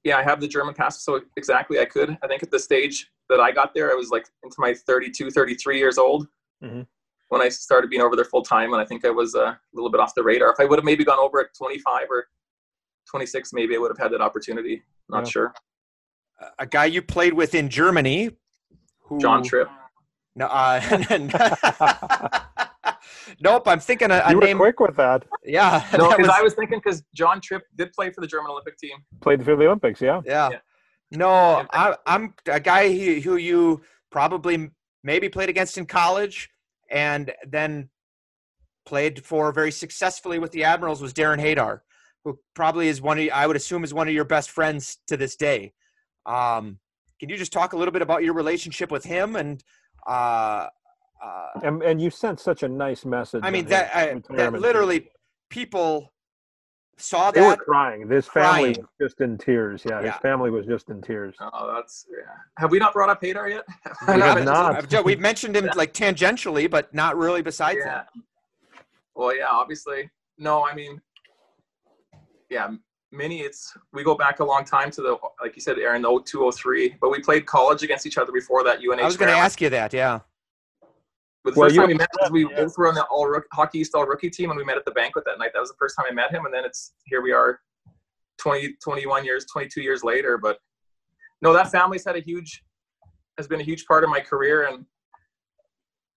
Yeah, 0.05 0.16
I 0.16 0.22
have 0.22 0.40
the 0.40 0.48
German 0.48 0.72
pass, 0.72 1.03
so 1.03 1.20
exactly 1.36 1.78
I 1.78 1.84
could. 1.84 2.16
I 2.22 2.26
think 2.26 2.42
at 2.42 2.51
the 2.51 2.59
stage 2.59 3.11
that 3.28 3.38
I 3.38 3.53
got 3.53 3.74
there, 3.74 3.90
I 3.90 3.94
was 3.94 4.09
like 4.09 4.26
into 4.42 4.57
my 4.59 4.72
32, 4.72 5.30
33 5.30 5.78
years 5.78 5.98
old. 5.98 6.26
Mm-hmm 6.64 6.82
when 7.31 7.41
I 7.41 7.49
started 7.49 7.89
being 7.91 8.03
over 8.03 8.16
there 8.16 8.24
full 8.24 8.43
time, 8.43 8.72
and 8.72 8.83
I 8.83 8.85
think 8.85 9.05
I 9.05 9.11
was 9.11 9.35
uh, 9.35 9.41
a 9.41 9.59
little 9.72 9.91
bit 9.91 10.01
off 10.01 10.14
the 10.14 10.22
radar. 10.22 10.51
If 10.51 10.61
I 10.61 10.64
would 10.64 10.78
have 10.78 10.85
maybe 10.85 11.05
gone 11.05 11.18
over 11.18 11.41
at 11.41 11.55
25 11.57 12.07
or 12.11 12.26
26, 13.09 13.53
maybe 13.53 13.76
I 13.76 13.78
would 13.78 13.91
have 13.91 13.99
had 13.99 14.12
that 14.12 14.20
opportunity. 14.20 14.83
Not 15.09 15.24
yeah. 15.26 15.31
sure. 15.31 15.55
A 16.59 16.66
guy 16.66 16.87
you 16.87 17.03
played 17.03 17.33
with 17.33 17.55
in 17.55 17.68
Germany, 17.68 18.31
who, 19.05 19.20
John 19.20 19.45
Tripp. 19.45 19.68
No, 20.35 20.47
uh, 20.47 20.81
nope. 23.41 23.68
I'm 23.68 23.81
thinking 23.81 24.11
a, 24.11 24.22
a 24.26 24.33
you 24.33 24.41
name. 24.41 24.59
were 24.59 24.72
quick 24.72 24.89
with 24.89 24.97
that. 24.97 25.24
Yeah. 25.45 25.87
No, 25.97 26.09
because 26.16 26.26
was... 26.26 26.37
I 26.37 26.43
was 26.43 26.55
thinking 26.55 26.81
because 26.83 27.05
John 27.14 27.41
Tripp 27.41 27.62
did 27.76 27.93
play 27.93 28.11
for 28.11 28.22
the 28.22 28.26
German 28.26 28.51
Olympic 28.51 28.76
team. 28.76 28.97
Played 29.20 29.45
for 29.45 29.55
the 29.55 29.66
Olympics, 29.66 30.01
yeah. 30.01 30.20
Yeah. 30.24 30.51
yeah. 30.51 30.59
No, 31.12 31.66
I, 31.72 31.97
I'm 32.07 32.35
a 32.47 32.59
guy 32.59 32.93
who, 32.93 33.20
who 33.20 33.37
you 33.37 33.83
probably 34.11 34.70
maybe 35.05 35.28
played 35.28 35.49
against 35.49 35.78
in 35.78 35.87
college 35.87 36.49
and 36.91 37.32
then 37.47 37.88
played 38.86 39.24
for 39.24 39.53
very 39.53 39.72
successfully 39.72 40.38
with 40.38 40.53
the 40.53 40.64
Admirals 40.64 41.01
was 41.01 41.12
Darren 41.12 41.41
Haydar, 41.41 41.80
who 42.24 42.38
probably 42.55 42.88
is 42.88 43.01
one 43.01 43.18
of 43.18 43.28
I 43.32 43.47
would 43.47 43.57
assume 43.57 43.84
is 43.84 43.95
one 43.95 44.09
of 44.09 44.14
your 44.14 44.24
best 44.24 44.51
friends 44.51 44.99
to 45.07 45.16
this 45.16 45.36
day. 45.36 45.72
Um, 46.26 46.78
can 47.18 47.28
you 47.28 47.36
just 47.36 47.53
talk 47.53 47.72
a 47.72 47.76
little 47.76 47.93
bit 47.93 48.03
about 48.03 48.22
your 48.22 48.34
relationship 48.34 48.91
with 48.91 49.05
him 49.05 49.36
and? 49.36 49.62
Uh, 50.07 50.66
uh, 51.22 51.49
and, 51.62 51.82
and 51.82 52.01
you 52.01 52.09
sent 52.09 52.41
such 52.41 52.62
a 52.62 52.68
nice 52.68 53.05
message. 53.05 53.43
I 53.45 53.51
mean 53.51 53.66
that 53.66 53.95
I, 53.95 54.22
that 54.30 54.55
literally 54.55 55.11
people 55.51 56.11
saw 57.01 57.30
they 57.30 57.40
that. 57.40 57.44
They 57.44 57.51
were 57.51 57.57
crying. 57.57 58.09
This 58.09 58.26
family 58.26 58.70
was 58.70 58.86
just 59.01 59.20
in 59.20 59.38
tears. 59.38 59.82
Yeah, 59.84 60.01
yeah, 60.01 60.12
his 60.12 60.20
family 60.20 60.51
was 60.51 60.66
just 60.66 60.90
in 60.90 61.01
tears. 61.01 61.34
Oh, 61.40 61.72
that's 61.74 62.07
yeah. 62.11 62.32
Have 62.59 62.70
we 62.70 62.78
not 62.78 62.92
brought 62.92 63.11
up 63.11 63.20
Haydar 63.20 63.51
yet? 63.51 63.64
we 64.07 64.20
have 64.20 64.44
not. 64.92 65.05
We've 65.05 65.20
mentioned 65.20 65.57
him 65.57 65.68
like 65.74 65.92
tangentially, 65.92 66.70
but 66.70 66.92
not 66.94 67.16
really 67.16 67.42
besides 67.42 67.78
yeah. 67.84 67.94
that. 67.94 68.09
Well, 69.14 69.36
yeah, 69.36 69.48
obviously. 69.51 70.11
No, 70.38 70.64
I 70.64 70.74
mean, 70.74 71.01
yeah, 72.48 72.70
mini. 73.12 73.40
It's 73.40 73.76
we 73.92 74.05
go 74.05 74.14
back 74.14 74.40
a 74.40 74.44
long 74.44 74.64
time 74.64 74.90
to 74.92 75.03
the 75.03 75.16
like 75.40 75.57
you 75.57 75.62
said, 75.62 75.78
Aaron, 75.78 76.03
the 76.03 76.09
0203. 76.09 76.96
But 77.01 77.11
we 77.11 77.20
played 77.20 77.46
college 77.46 77.82
against 77.82 78.07
each 78.07 78.18
other 78.18 78.32
before 78.32 78.64
that. 78.64 78.78
UNH. 78.78 79.01
I 79.01 79.05
was 79.05 79.16
going 79.16 79.32
to 79.32 79.38
ask 79.38 79.61
you 79.61 79.70
that. 79.70 79.92
Yeah. 79.92 80.20
But 81.43 81.55
the 81.55 81.61
well, 81.61 81.68
first 81.68 81.78
time 81.78 81.88
we 81.88 81.95
met 81.95 82.09
was 82.20 82.30
we 82.30 82.43
yeah. 82.43 82.57
both 82.57 82.76
were 82.76 82.88
on 82.88 82.95
the 82.95 83.05
all 83.05 83.26
rook, 83.26 83.47
hockey 83.53 83.78
East 83.78 83.95
all 83.95 84.05
rookie 84.05 84.30
team 84.30 84.51
and 84.51 84.59
we 84.59 84.64
met 84.64 84.76
at 84.76 84.84
the 84.84 84.91
banquet 84.91 85.24
that 85.24 85.38
night. 85.38 85.53
That 85.55 85.61
was 85.61 85.70
the 85.70 85.76
first 85.78 85.97
time 85.97 86.07
I 86.11 86.12
met 86.12 86.30
him, 86.32 86.45
and 86.45 86.53
then 86.53 86.64
it's 86.64 86.93
here 87.07 87.22
we 87.22 87.32
are, 87.32 87.61
20, 88.38 88.74
21 88.82 89.24
years, 89.24 89.47
22 89.47 89.80
years 89.80 90.05
later. 90.05 90.36
But 90.36 90.59
no, 91.41 91.53
that 91.53 91.70
family's 91.70 92.05
had 92.05 92.16
a 92.16 92.20
huge, 92.20 92.62
has 93.38 93.49
been 93.49 93.61
a 93.61 93.64
huge 93.64 93.86
part 93.86 94.05
of 94.05 94.11
my 94.11 94.20
career, 94.20 94.68
and 94.68 94.84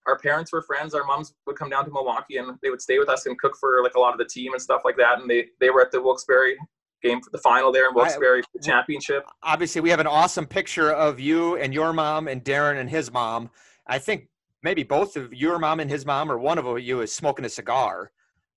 our 0.08 0.18
parents 0.18 0.52
were 0.52 0.62
friends. 0.62 0.94
Our 0.94 1.06
moms 1.06 1.34
would 1.46 1.56
come 1.56 1.70
down 1.70 1.86
to 1.86 1.92
Milwaukee 1.92 2.38
and 2.38 2.58
they 2.62 2.70
would 2.70 2.82
stay 2.82 3.00
with 3.00 3.10
us 3.10 3.26
and 3.26 3.40
cook 3.40 3.56
for 3.60 3.82
like 3.84 3.96
a 3.96 4.00
lot 4.00 4.14
of 4.14 4.18
the 4.18 4.26
team 4.26 4.54
and 4.54 4.62
stuff 4.62 4.82
like 4.84 4.98
that. 4.98 5.22
And 5.22 5.30
they 5.30 5.48
they 5.60 5.70
were 5.70 5.82
at 5.82 5.92
the 5.92 6.02
Wilkes-Barre 6.02 6.56
game 7.02 7.22
for 7.22 7.30
the 7.32 7.38
final 7.38 7.72
there 7.72 7.90
in 7.90 7.96
Wilkes-Barre 7.96 8.40
I, 8.42 8.62
championship. 8.62 9.26
Obviously, 9.42 9.82
we 9.82 9.90
have 9.90 10.00
an 10.00 10.08
awesome 10.08 10.46
picture 10.46 10.92
of 10.92 11.20
you 11.20 11.58
and 11.58 11.74
your 11.74 11.94
mom 11.94 12.28
and 12.28 12.44
Darren 12.44 12.80
and 12.80 12.90
his 12.90 13.12
mom. 13.12 13.50
I 13.88 14.00
think 14.00 14.28
maybe 14.64 14.84
both 14.84 15.16
of 15.16 15.34
your 15.34 15.60
mom 15.60 15.80
and 15.80 15.90
his 15.90 16.06
mom, 16.06 16.32
or 16.32 16.40
one 16.40 16.58
of 16.58 16.80
you, 16.80 17.02
is 17.02 17.12
smoking 17.14 17.46
a 17.46 17.50
cigar. 17.50 18.12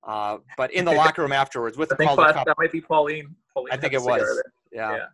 Uh, 0.07 0.39
but 0.57 0.73
in 0.73 0.85
the 0.85 0.93
locker 0.93 1.23
room 1.23 1.33
afterwards 1.33 1.77
with 1.77 1.93
I 1.93 1.97
the 1.97 2.05
Cup. 2.05 2.47
That 2.47 2.57
might 2.59 2.71
be 2.71 2.81
Pauline. 2.81 3.35
Pauline 3.53 3.73
I 3.73 3.77
think 3.77 3.93
it 3.93 4.01
was. 4.01 4.23
Yeah. 4.73 4.93
yeah. 4.93 5.05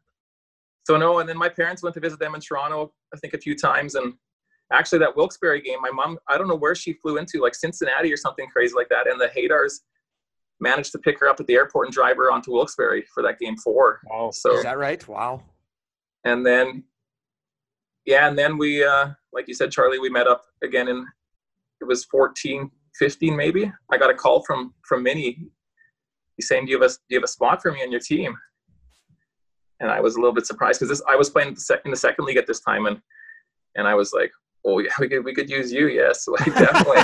So 0.84 0.96
no, 0.96 1.20
and 1.20 1.28
then 1.28 1.38
my 1.38 1.48
parents 1.48 1.82
went 1.82 1.94
to 1.94 2.00
visit 2.00 2.18
them 2.18 2.34
in 2.34 2.40
Toronto. 2.40 2.92
I 3.14 3.16
think 3.18 3.32
a 3.32 3.38
few 3.38 3.56
times, 3.56 3.94
and 3.94 4.12
actually 4.72 4.98
that 4.98 5.16
Wilkes-Barre 5.16 5.60
game, 5.62 5.78
my 5.80 5.90
mom, 5.90 6.18
I 6.28 6.36
don't 6.36 6.48
know 6.48 6.56
where 6.56 6.74
she 6.74 6.92
flew 6.94 7.16
into, 7.16 7.40
like 7.40 7.54
Cincinnati 7.54 8.12
or 8.12 8.16
something 8.16 8.46
crazy 8.52 8.74
like 8.74 8.88
that, 8.90 9.06
and 9.06 9.20
the 9.20 9.28
Haydars 9.28 9.80
managed 10.60 10.92
to 10.92 10.98
pick 10.98 11.18
her 11.20 11.28
up 11.28 11.40
at 11.40 11.46
the 11.46 11.54
airport 11.54 11.86
and 11.86 11.94
drive 11.94 12.16
her 12.16 12.30
onto 12.30 12.52
Wilkes-Barre 12.52 13.02
for 13.14 13.22
that 13.22 13.38
game 13.38 13.56
four. 13.56 14.00
Wow. 14.10 14.30
So 14.32 14.56
is 14.56 14.64
that 14.64 14.78
right? 14.78 15.06
Wow. 15.08 15.42
And 16.24 16.44
then, 16.44 16.84
yeah, 18.06 18.28
and 18.28 18.38
then 18.38 18.58
we. 18.58 18.84
uh 18.84 19.10
like 19.32 19.48
you 19.48 19.54
said, 19.54 19.70
Charlie, 19.70 19.98
we 19.98 20.10
met 20.10 20.26
up 20.26 20.44
again 20.62 20.88
in 20.88 21.06
it 21.80 21.84
was 21.84 22.04
14, 22.04 22.70
15 22.98 23.36
maybe. 23.36 23.72
I 23.90 23.98
got 23.98 24.10
a 24.10 24.14
call 24.14 24.42
from 24.44 24.74
from 24.86 25.02
Minnie. 25.02 25.48
He's 26.36 26.48
saying, 26.48 26.66
"Do 26.66 26.70
you 26.70 26.80
have 26.80 26.90
a 26.90 26.94
do 26.94 27.00
you 27.10 27.18
have 27.18 27.24
a 27.24 27.28
spot 27.28 27.60
for 27.60 27.72
me 27.72 27.82
on 27.82 27.90
your 27.90 28.00
team?" 28.00 28.36
And 29.80 29.90
I 29.90 30.00
was 30.00 30.14
a 30.14 30.18
little 30.20 30.34
bit 30.34 30.46
surprised 30.46 30.80
because 30.80 31.02
I 31.08 31.16
was 31.16 31.30
playing 31.30 31.48
in 31.48 31.90
the 31.90 31.96
second 31.96 32.24
league 32.24 32.36
at 32.36 32.46
this 32.46 32.60
time, 32.60 32.86
and 32.86 33.00
and 33.74 33.88
I 33.88 33.94
was 33.94 34.12
like, 34.12 34.30
"Oh 34.64 34.78
yeah, 34.78 34.92
we 35.00 35.08
could 35.08 35.24
we 35.24 35.34
could 35.34 35.50
use 35.50 35.72
you, 35.72 35.88
yes, 35.88 36.28
like 36.28 36.44
definitely." 36.44 37.02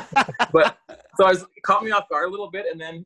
but 0.52 0.78
so 1.16 1.26
I 1.26 1.30
was 1.30 1.44
caught 1.64 1.82
me 1.82 1.90
off 1.90 2.08
guard 2.08 2.28
a 2.28 2.30
little 2.30 2.50
bit, 2.50 2.66
and 2.70 2.80
then 2.80 3.04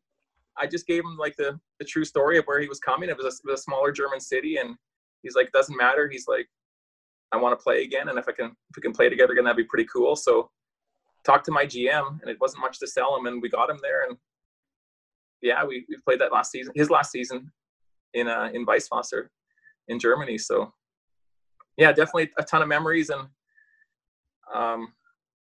I 0.58 0.66
just 0.66 0.86
gave 0.86 1.04
him 1.04 1.16
like 1.16 1.36
the 1.36 1.58
the 1.78 1.86
true 1.86 2.04
story 2.04 2.38
of 2.38 2.44
where 2.44 2.60
he 2.60 2.68
was 2.68 2.80
coming. 2.80 3.08
It 3.08 3.16
was 3.16 3.26
a, 3.26 3.28
it 3.28 3.50
was 3.50 3.60
a 3.60 3.62
smaller 3.62 3.92
German 3.92 4.20
city, 4.20 4.58
and 4.58 4.76
he's 5.22 5.34
like, 5.34 5.50
"Doesn't 5.52 5.76
matter." 5.76 6.08
He's 6.08 6.28
like, 6.28 6.48
I 7.32 7.36
want 7.36 7.58
to 7.58 7.62
play 7.62 7.82
again, 7.82 8.08
and 8.08 8.18
if 8.18 8.28
I 8.28 8.32
can 8.32 8.46
if 8.46 8.76
we 8.76 8.82
can 8.82 8.92
play 8.92 9.08
together 9.08 9.32
again, 9.32 9.44
that'd 9.44 9.56
be 9.56 9.64
pretty 9.64 9.88
cool. 9.92 10.16
So 10.16 10.50
talked 11.24 11.44
to 11.46 11.52
my 11.52 11.64
GM, 11.64 12.20
and 12.20 12.30
it 12.30 12.38
wasn't 12.40 12.60
much 12.60 12.78
to 12.80 12.86
sell 12.86 13.16
him, 13.16 13.26
and 13.26 13.40
we 13.40 13.48
got 13.48 13.70
him 13.70 13.78
there, 13.82 14.04
and 14.08 14.16
yeah, 15.40 15.64
we, 15.64 15.84
we 15.88 15.96
played 16.04 16.20
that 16.20 16.32
last 16.32 16.52
season, 16.52 16.72
his 16.76 16.90
last 16.90 17.10
season 17.10 17.50
in 18.14 18.28
uh, 18.28 18.50
in 18.52 18.66
Weißwasser 18.66 19.28
in 19.88 19.98
Germany. 19.98 20.38
So 20.38 20.72
yeah, 21.76 21.92
definitely 21.92 22.30
a 22.38 22.42
ton 22.42 22.62
of 22.62 22.68
memories, 22.68 23.10
and 23.10 23.28
um, 24.54 24.92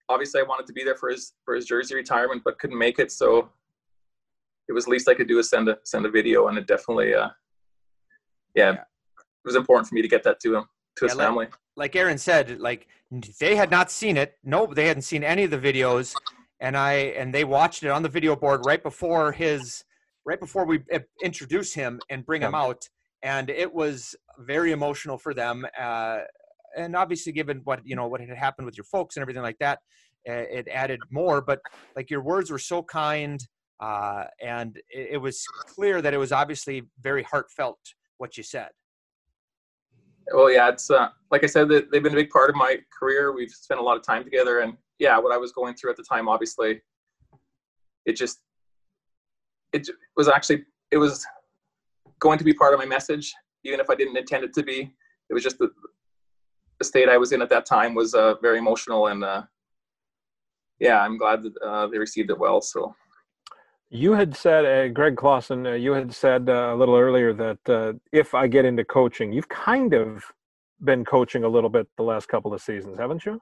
obviously 0.09 0.41
I 0.41 0.43
wanted 0.43 0.67
to 0.67 0.73
be 0.73 0.83
there 0.83 0.95
for 0.95 1.09
his 1.09 1.33
for 1.43 1.55
his 1.55 1.65
jersey 1.65 1.95
retirement, 1.95 2.43
but 2.45 2.59
couldn't 2.59 2.77
make 2.77 2.99
it. 2.99 3.11
So 3.11 3.49
it 4.69 4.73
was 4.73 4.87
least 4.87 5.09
I 5.09 5.13
could 5.13 5.27
do 5.27 5.39
is 5.39 5.49
send 5.49 5.69
a 5.69 5.77
send 5.83 6.05
a 6.05 6.09
video, 6.09 6.47
and 6.47 6.57
it 6.57 6.67
definitely 6.67 7.13
uh, 7.13 7.29
yeah, 8.55 8.73
it 8.73 8.79
was 9.45 9.55
important 9.55 9.87
for 9.87 9.95
me 9.95 10.01
to 10.01 10.07
get 10.07 10.23
that 10.23 10.39
to 10.41 10.55
him 10.55 10.65
to 10.97 11.05
his 11.05 11.15
yeah, 11.15 11.23
family. 11.23 11.45
Like, 11.45 11.55
like 11.75 11.95
Aaron 11.95 12.17
said, 12.17 12.59
like 12.59 12.87
they 13.39 13.55
had 13.55 13.71
not 13.71 13.91
seen 13.91 14.17
it. 14.17 14.37
No, 14.43 14.67
they 14.67 14.87
hadn't 14.87 15.03
seen 15.03 15.23
any 15.23 15.43
of 15.43 15.51
the 15.51 15.57
videos, 15.57 16.13
and 16.59 16.77
I 16.77 16.93
and 16.93 17.33
they 17.33 17.43
watched 17.43 17.83
it 17.83 17.89
on 17.89 18.03
the 18.03 18.09
video 18.09 18.35
board 18.35 18.65
right 18.65 18.81
before 18.81 19.31
his, 19.31 19.83
right 20.25 20.39
before 20.39 20.65
we 20.65 20.81
uh, 20.93 20.99
introduce 21.23 21.73
him 21.73 21.99
and 22.09 22.25
bring 22.25 22.41
him 22.41 22.55
out, 22.55 22.87
and 23.21 23.49
it 23.49 23.73
was 23.73 24.15
very 24.39 24.71
emotional 24.71 25.17
for 25.17 25.33
them. 25.33 25.65
Uh, 25.79 26.19
and 26.75 26.95
obviously, 26.95 27.31
given 27.31 27.61
what 27.63 27.81
you 27.85 27.95
know, 27.95 28.07
what 28.07 28.21
had 28.21 28.37
happened 28.37 28.65
with 28.65 28.77
your 28.77 28.85
folks 28.85 29.15
and 29.15 29.21
everything 29.21 29.43
like 29.43 29.59
that, 29.59 29.79
uh, 30.27 30.33
it 30.33 30.67
added 30.67 30.99
more. 31.11 31.41
But 31.41 31.59
like 31.95 32.09
your 32.09 32.21
words 32.21 32.51
were 32.51 32.59
so 32.59 32.83
kind, 32.83 33.39
uh, 33.79 34.25
and 34.41 34.77
it, 34.89 35.09
it 35.13 35.17
was 35.17 35.45
clear 35.47 36.01
that 36.01 36.13
it 36.13 36.17
was 36.17 36.31
obviously 36.31 36.83
very 37.01 37.23
heartfelt 37.23 37.79
what 38.17 38.37
you 38.37 38.43
said. 38.43 38.69
Well, 40.31 40.51
yeah, 40.51 40.69
it's 40.69 40.89
uh, 40.89 41.09
like 41.31 41.43
I 41.43 41.47
said, 41.47 41.67
they've 41.69 41.89
been 41.89 42.13
a 42.13 42.15
big 42.15 42.29
part 42.29 42.49
of 42.49 42.55
my 42.55 42.77
career. 42.97 43.33
We've 43.33 43.51
spent 43.51 43.79
a 43.79 43.83
lot 43.83 43.97
of 43.97 44.03
time 44.03 44.23
together, 44.23 44.59
and 44.59 44.77
yeah, 44.99 45.17
what 45.17 45.33
I 45.33 45.37
was 45.37 45.51
going 45.51 45.75
through 45.75 45.91
at 45.91 45.97
the 45.97 46.03
time, 46.03 46.29
obviously, 46.29 46.81
it 48.05 48.15
just 48.15 48.39
it 49.73 49.89
was 50.15 50.29
actually 50.29 50.63
it 50.91 50.97
was 50.97 51.25
going 52.19 52.37
to 52.37 52.45
be 52.45 52.53
part 52.53 52.73
of 52.73 52.79
my 52.79 52.85
message, 52.85 53.33
even 53.63 53.79
if 53.79 53.89
I 53.89 53.95
didn't 53.95 54.17
intend 54.17 54.43
it 54.43 54.53
to 54.53 54.63
be. 54.63 54.93
It 55.29 55.33
was 55.33 55.43
just 55.43 55.57
the, 55.57 55.69
the 56.79 56.85
state 56.85 57.09
I 57.09 57.17
was 57.17 57.31
in 57.31 57.41
at 57.41 57.49
that 57.49 57.65
time 57.65 57.95
was 57.95 58.13
uh, 58.13 58.35
very 58.41 58.59
emotional, 58.59 59.07
and 59.07 59.23
uh, 59.23 59.43
yeah, 60.79 61.01
I'm 61.01 61.17
glad 61.17 61.43
that 61.43 61.57
uh, 61.61 61.87
they 61.87 61.97
received 61.97 62.29
it 62.29 62.39
well. 62.39 62.61
So 62.61 62.95
you 63.93 64.13
had 64.13 64.35
said, 64.35 64.65
uh, 64.65 64.87
Greg 64.87 65.15
Classen, 65.15 65.67
uh, 65.67 65.75
you 65.75 65.93
had 65.93 66.11
said 66.11 66.49
uh, 66.49 66.73
a 66.73 66.75
little 66.75 66.95
earlier 66.95 67.31
that 67.31 67.69
uh, 67.69 67.93
if 68.11 68.33
I 68.33 68.47
get 68.47 68.65
into 68.65 68.83
coaching, 68.83 69.31
you've 69.31 69.47
kind 69.49 69.93
of 69.93 70.23
been 70.83 71.05
coaching 71.05 71.43
a 71.43 71.47
little 71.47 71.69
bit 71.69 71.87
the 71.95 72.03
last 72.03 72.27
couple 72.27 72.55
of 72.55 72.61
seasons, 72.61 72.97
haven't 72.97 73.23
you? 73.23 73.39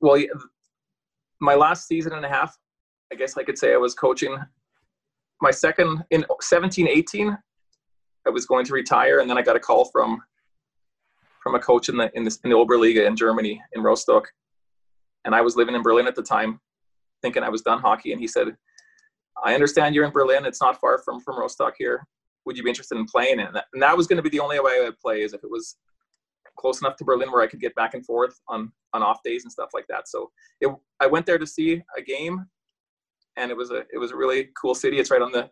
Well, 0.00 0.22
my 1.40 1.56
last 1.56 1.88
season 1.88 2.12
and 2.12 2.24
a 2.24 2.28
half, 2.28 2.56
I 3.12 3.16
guess 3.16 3.36
I 3.36 3.42
could 3.42 3.58
say 3.58 3.74
I 3.74 3.76
was 3.76 3.92
coaching. 3.92 4.38
My 5.42 5.50
second 5.50 6.04
in 6.10 6.24
17, 6.40 6.86
18, 6.86 7.36
I 8.24 8.30
was 8.30 8.46
going 8.46 8.64
to 8.66 8.72
retire, 8.72 9.18
and 9.18 9.28
then 9.28 9.36
I 9.36 9.42
got 9.42 9.56
a 9.56 9.60
call 9.60 9.86
from 9.86 10.22
from 11.42 11.56
a 11.56 11.58
coach 11.58 11.88
in 11.88 11.96
the 11.96 12.04
in, 12.14 12.22
in 12.22 12.50
the 12.50 12.56
Oberliga 12.56 13.04
in 13.04 13.16
Germany 13.16 13.60
in 13.72 13.82
Rostock, 13.82 14.28
and 15.24 15.34
I 15.34 15.40
was 15.40 15.56
living 15.56 15.74
in 15.74 15.82
Berlin 15.82 16.06
at 16.06 16.14
the 16.14 16.22
time, 16.22 16.60
thinking 17.22 17.42
I 17.42 17.48
was 17.48 17.62
done 17.62 17.80
hockey, 17.80 18.12
and 18.12 18.20
he 18.20 18.28
said, 18.28 18.56
"I 19.44 19.54
understand 19.54 19.94
you're 19.94 20.04
in 20.04 20.12
Berlin. 20.12 20.44
It's 20.44 20.60
not 20.60 20.80
far 20.80 20.98
from 20.98 21.20
from 21.20 21.38
Rostock 21.38 21.74
here. 21.78 22.06
Would 22.44 22.56
you 22.56 22.62
be 22.62 22.70
interested 22.70 22.98
in 22.98 23.06
playing?" 23.06 23.40
And 23.40 23.54
that, 23.54 23.66
and 23.72 23.82
that 23.82 23.96
was 23.96 24.06
going 24.06 24.18
to 24.18 24.22
be 24.22 24.30
the 24.30 24.40
only 24.40 24.58
way 24.60 24.78
I 24.80 24.84
would 24.84 24.98
play 24.98 25.22
is 25.22 25.32
if 25.32 25.42
it 25.42 25.50
was 25.50 25.76
close 26.58 26.80
enough 26.80 26.96
to 26.96 27.04
Berlin 27.04 27.30
where 27.30 27.42
I 27.42 27.46
could 27.46 27.60
get 27.60 27.74
back 27.74 27.94
and 27.94 28.04
forth 28.04 28.34
on 28.48 28.72
on 28.92 29.02
off 29.02 29.22
days 29.24 29.44
and 29.44 29.52
stuff 29.52 29.70
like 29.74 29.86
that. 29.88 30.08
So 30.08 30.30
it, 30.60 30.74
I 31.00 31.06
went 31.06 31.26
there 31.26 31.38
to 31.38 31.46
see 31.46 31.82
a 31.96 32.02
game, 32.02 32.46
and 33.36 33.50
it 33.50 33.56
was 33.56 33.70
a 33.70 33.84
it 33.92 33.98
was 33.98 34.12
a 34.12 34.16
really 34.16 34.50
cool 34.60 34.74
city. 34.74 34.98
It's 34.98 35.10
right 35.10 35.22
on 35.22 35.32
the 35.32 35.50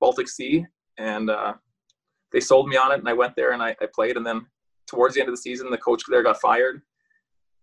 Baltic 0.00 0.28
Sea, 0.28 0.66
and 0.98 1.30
uh, 1.30 1.54
they 2.32 2.40
sold 2.40 2.68
me 2.68 2.76
on 2.76 2.92
it, 2.92 2.98
and 2.98 3.08
I 3.08 3.12
went 3.12 3.34
there 3.36 3.52
and 3.52 3.62
I, 3.62 3.74
I 3.80 3.86
played. 3.92 4.16
And 4.16 4.26
then 4.26 4.46
towards 4.86 5.14
the 5.14 5.20
end 5.20 5.28
of 5.28 5.34
the 5.34 5.42
season, 5.42 5.70
the 5.70 5.78
coach 5.78 6.02
there 6.08 6.22
got 6.22 6.40
fired, 6.40 6.82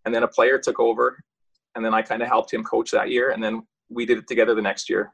and 0.06 0.14
then 0.14 0.24
a 0.24 0.28
player 0.28 0.60
took 0.60 0.80
over, 0.80 1.20
and 1.76 1.84
then 1.84 1.94
I 1.94 2.02
kind 2.02 2.22
of 2.22 2.28
helped 2.28 2.54
him 2.54 2.64
coach 2.64 2.92
that 2.92 3.10
year, 3.10 3.32
and 3.32 3.44
then 3.44 3.64
we 3.90 4.06
did 4.06 4.18
it 4.18 4.28
together 4.28 4.56
the 4.56 4.62
next 4.62 4.90
year. 4.90 5.14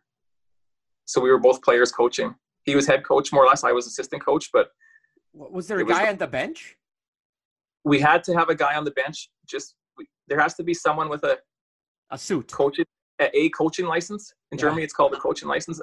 So 1.06 1.20
we 1.20 1.30
were 1.30 1.40
both 1.40 1.62
players 1.62 1.92
coaching. 1.92 2.36
He 2.64 2.76
was 2.76 2.88
head 2.88 3.04
coach 3.04 3.34
more 3.34 3.44
or 3.44 3.48
less. 3.48 3.64
I 3.64 3.72
was 3.72 3.88
assistant 3.88 4.24
coach, 4.24 4.50
but 4.54 4.70
was 5.34 5.68
there 5.68 5.80
a 5.80 5.86
guy 5.86 6.10
on 6.10 6.18
the 6.18 6.28
bench? 6.28 6.78
We 7.84 8.00
had 8.00 8.24
to 8.26 8.34
have 8.36 8.50
a 8.50 8.56
guy 8.56 8.76
on 8.76 8.86
the 8.86 8.92
bench. 8.92 9.30
Just 9.48 9.76
we, 9.98 10.08
there 10.28 10.40
has 10.40 10.54
to 10.56 10.64
be 10.64 10.74
someone 10.74 11.10
with 11.10 11.24
a 11.24 11.40
a 12.12 12.18
suit 12.18 12.52
coaching 12.52 12.86
a 13.20 13.50
coaching 13.50 13.86
license. 13.86 14.34
In 14.52 14.58
yeah. 14.58 14.64
Germany, 14.64 14.84
it's 14.84 14.94
called 14.94 15.14
a 15.14 15.18
coaching 15.18 15.48
license 15.48 15.82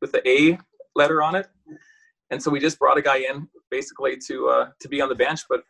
with 0.00 0.12
the 0.12 0.26
A 0.28 0.58
letter 0.94 1.22
on 1.22 1.34
it. 1.34 1.48
And 2.30 2.42
so 2.42 2.50
we 2.50 2.60
just 2.60 2.78
brought 2.78 2.98
a 2.98 3.02
guy 3.02 3.18
in 3.18 3.48
basically 3.70 4.16
to 4.28 4.48
uh, 4.48 4.68
to 4.80 4.88
be 4.88 5.00
on 5.00 5.08
the 5.08 5.14
bench, 5.14 5.42
but 5.48 5.62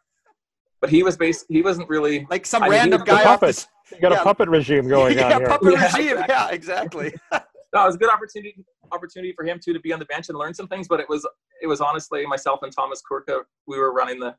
but 0.84 0.90
he 0.90 1.02
was 1.02 1.16
based. 1.16 1.46
He 1.48 1.62
wasn't 1.62 1.88
really 1.88 2.26
like 2.28 2.44
some 2.44 2.62
I 2.62 2.68
random 2.68 3.00
mean, 3.00 3.06
guy. 3.06 3.22
Puppet. 3.22 3.66
You 3.90 4.00
got 4.02 4.12
yeah. 4.12 4.20
a 4.20 4.22
puppet 4.22 4.50
regime 4.50 4.86
going 4.86 5.16
yeah, 5.16 5.32
on 5.32 5.40
here. 5.40 5.48
Puppet 5.48 5.72
yeah, 5.72 5.84
regime. 5.86 6.18
Exactly. 6.18 6.24
Yeah, 6.28 6.48
exactly. 6.50 7.14
no, 7.32 7.82
it 7.84 7.86
was 7.86 7.94
a 7.94 7.98
good 7.98 8.10
opportunity 8.10 8.62
opportunity 8.92 9.32
for 9.32 9.46
him 9.46 9.58
too 9.58 9.72
to 9.72 9.80
be 9.80 9.94
on 9.94 9.98
the 9.98 10.04
bench 10.04 10.28
and 10.28 10.36
learn 10.36 10.52
some 10.52 10.68
things. 10.68 10.86
But 10.86 11.00
it 11.00 11.08
was 11.08 11.26
it 11.62 11.66
was 11.66 11.80
honestly 11.80 12.26
myself 12.26 12.60
and 12.64 12.70
Thomas 12.70 13.00
Kurka. 13.10 13.44
We 13.66 13.78
were 13.78 13.94
running 13.94 14.20
the 14.20 14.34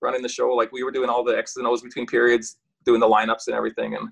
running 0.00 0.22
the 0.22 0.28
show. 0.30 0.54
Like 0.54 0.72
we 0.72 0.82
were 0.84 0.90
doing 0.90 1.10
all 1.10 1.22
the 1.22 1.36
X's 1.36 1.58
and 1.58 1.66
O's 1.66 1.82
between 1.82 2.06
periods, 2.06 2.56
doing 2.86 2.98
the 2.98 3.06
lineups 3.06 3.48
and 3.48 3.54
everything. 3.54 3.94
And 3.94 4.08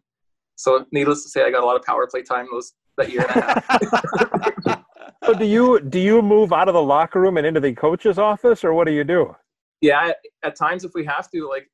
so, 0.57 0.84
needless 0.93 1.22
to 1.22 1.30
say, 1.30 1.45
I 1.45 1.51
got 1.51 1.62
a 1.62 1.66
lot 1.66 1.76
of 1.76 1.82
power 1.84 2.07
play 2.07 2.20
time 2.20 2.49
those 2.53 2.74
that 2.99 3.11
year 3.11 3.22
and 3.22 3.30
a 3.30 3.62
half. 3.66 4.84
so 5.24 5.32
do 5.32 5.47
you 5.47 5.80
do 5.80 5.99
you 5.99 6.20
move 6.20 6.53
out 6.53 6.68
of 6.68 6.74
the 6.74 6.82
locker 6.82 7.18
room 7.18 7.39
and 7.39 7.47
into 7.47 7.61
the 7.61 7.72
coach's 7.72 8.18
office, 8.18 8.62
or 8.62 8.74
what 8.74 8.86
do 8.86 8.93
you 8.93 9.05
do? 9.05 9.34
Yeah, 9.80 10.12
at 10.43 10.55
times 10.55 10.84
if 10.84 10.93
we 10.95 11.05
have 11.07 11.30
to, 11.30 11.49
like 11.49 11.70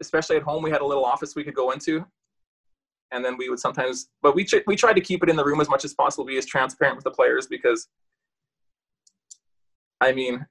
especially 0.00 0.36
at 0.36 0.42
home, 0.42 0.62
we 0.62 0.70
had 0.70 0.80
a 0.80 0.86
little 0.86 1.04
office 1.04 1.34
we 1.34 1.44
could 1.44 1.54
go 1.54 1.70
into, 1.70 2.04
and 3.12 3.24
then 3.24 3.36
we 3.36 3.48
would 3.48 3.58
sometimes. 3.58 4.08
But 4.22 4.34
we 4.34 4.46
we 4.66 4.76
tried 4.76 4.94
to 4.94 5.00
keep 5.00 5.22
it 5.22 5.28
in 5.28 5.36
the 5.36 5.44
room 5.44 5.60
as 5.60 5.68
much 5.68 5.84
as 5.84 5.94
possible, 5.94 6.24
be 6.24 6.38
as 6.38 6.46
transparent 6.46 6.96
with 6.96 7.04
the 7.04 7.10
players 7.10 7.46
because, 7.46 7.88
I 10.00 10.12
mean, 10.12 10.46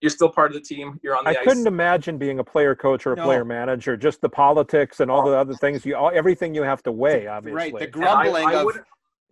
you're 0.00 0.10
still 0.10 0.28
part 0.28 0.50
of 0.50 0.54
the 0.54 0.60
team. 0.60 1.00
You're 1.02 1.16
on 1.16 1.24
the 1.24 1.30
I 1.30 1.40
ice. 1.40 1.44
couldn't 1.44 1.66
imagine 1.66 2.18
being 2.18 2.38
a 2.38 2.44
player 2.44 2.74
coach 2.74 3.06
or 3.06 3.14
a 3.14 3.16
no. 3.16 3.24
player 3.24 3.44
manager. 3.44 3.96
Just 3.96 4.20
the 4.20 4.28
politics 4.28 5.00
and 5.00 5.10
all 5.10 5.24
the 5.24 5.36
oh. 5.36 5.40
other 5.40 5.54
things. 5.54 5.84
You 5.86 5.96
all, 5.96 6.10
everything 6.12 6.54
you 6.54 6.62
have 6.62 6.82
to 6.82 6.92
weigh. 6.92 7.26
Obviously, 7.26 7.72
right. 7.72 7.78
The 7.78 7.86
grumbling 7.86 8.46
I, 8.46 8.52
I 8.52 8.62
of 8.62 8.78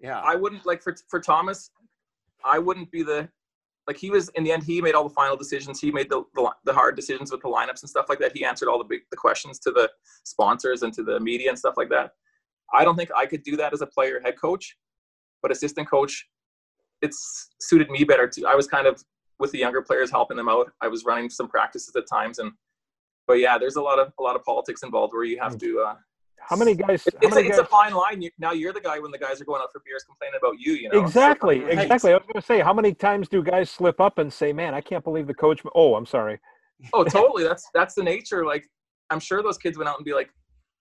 yeah. 0.00 0.20
I 0.20 0.34
wouldn't 0.34 0.66
like 0.66 0.82
for 0.82 0.96
for 1.08 1.20
Thomas. 1.20 1.70
I 2.44 2.58
wouldn't 2.58 2.90
be 2.90 3.02
the 3.02 3.28
like 3.86 3.96
he 3.96 4.10
was 4.10 4.28
in 4.30 4.44
the 4.44 4.52
end. 4.52 4.62
He 4.62 4.80
made 4.80 4.94
all 4.94 5.08
the 5.08 5.14
final 5.14 5.36
decisions. 5.36 5.80
He 5.80 5.90
made 5.90 6.08
the 6.08 6.22
the, 6.34 6.50
the 6.64 6.72
hard 6.72 6.96
decisions 6.96 7.30
with 7.30 7.42
the 7.42 7.48
lineups 7.48 7.82
and 7.82 7.90
stuff 7.90 8.06
like 8.08 8.18
that. 8.20 8.36
He 8.36 8.44
answered 8.44 8.68
all 8.68 8.78
the 8.78 8.84
big 8.84 9.00
the 9.10 9.16
questions 9.16 9.58
to 9.60 9.70
the 9.70 9.90
sponsors 10.24 10.82
and 10.82 10.92
to 10.94 11.02
the 11.02 11.18
media 11.20 11.48
and 11.48 11.58
stuff 11.58 11.74
like 11.76 11.88
that. 11.90 12.12
I 12.74 12.84
don't 12.84 12.96
think 12.96 13.10
I 13.16 13.26
could 13.26 13.42
do 13.42 13.56
that 13.56 13.72
as 13.72 13.82
a 13.82 13.86
player 13.86 14.20
head 14.20 14.40
coach, 14.40 14.76
but 15.42 15.50
assistant 15.50 15.90
coach, 15.90 16.26
it's 17.02 17.50
suited 17.60 17.90
me 17.90 18.04
better 18.04 18.28
too. 18.28 18.46
I 18.46 18.54
was 18.54 18.66
kind 18.66 18.86
of 18.86 19.02
with 19.38 19.50
the 19.52 19.58
younger 19.58 19.82
players 19.82 20.10
helping 20.10 20.36
them 20.36 20.48
out. 20.48 20.70
I 20.80 20.88
was 20.88 21.04
running 21.04 21.28
some 21.28 21.48
practices 21.48 21.94
at 21.96 22.04
times 22.08 22.38
and 22.38 22.52
but 23.26 23.34
yeah, 23.34 23.58
there's 23.58 23.76
a 23.76 23.82
lot 23.82 23.98
of 23.98 24.12
a 24.18 24.22
lot 24.22 24.36
of 24.36 24.44
politics 24.44 24.82
involved 24.82 25.12
where 25.12 25.24
you 25.24 25.38
have 25.40 25.58
to 25.58 25.80
uh, 25.80 25.94
how 26.49 26.57
many 26.57 26.74
guys? 26.74 27.07
It's, 27.07 27.34
many 27.34 27.47
a, 27.47 27.51
guys, 27.51 27.59
it's 27.59 27.59
a 27.59 27.64
fine 27.64 27.95
line. 27.95 28.22
You, 28.22 28.30
now 28.38 28.53
you're 28.53 28.72
the 28.72 28.80
guy 28.80 28.99
when 28.99 29.11
the 29.11 29.18
guys 29.18 29.40
are 29.40 29.45
going 29.45 29.62
out 29.62 29.72
for 29.72 29.82
beers 29.84 30.05
complaining 30.05 30.38
about 30.40 30.59
you. 30.59 30.74
You 30.74 30.88
know 30.88 31.01
exactly, 31.01 31.61
so, 31.61 31.66
exactly. 31.66 32.12
I 32.12 32.16
was 32.16 32.24
going 32.24 32.40
to 32.40 32.47
say, 32.47 32.61
how 32.61 32.72
many 32.72 32.95
times 32.95 33.28
do 33.28 33.43
guys 33.43 33.70
slip 33.70 34.01
up 34.01 34.18
and 34.18 34.32
say, 34.32 34.53
"Man, 34.53 34.74
I 34.74 34.80
can't 34.80 35.05
believe 35.05 35.26
the 35.26 35.34
coach." 35.34 35.62
Oh, 35.74 35.95
I'm 35.95 36.07
sorry. 36.07 36.38
Oh, 36.93 37.05
totally. 37.18 37.45
That's 37.45 37.68
that's 37.74 37.95
the 37.95 38.03
nature. 38.03 38.45
Like, 38.45 38.68
I'm 39.11 39.20
sure 39.20 39.43
those 39.43 39.59
kids 39.59 39.78
went 39.78 39.88
out 39.88 39.97
and 39.97 40.05
be 40.05 40.14
like, 40.14 40.30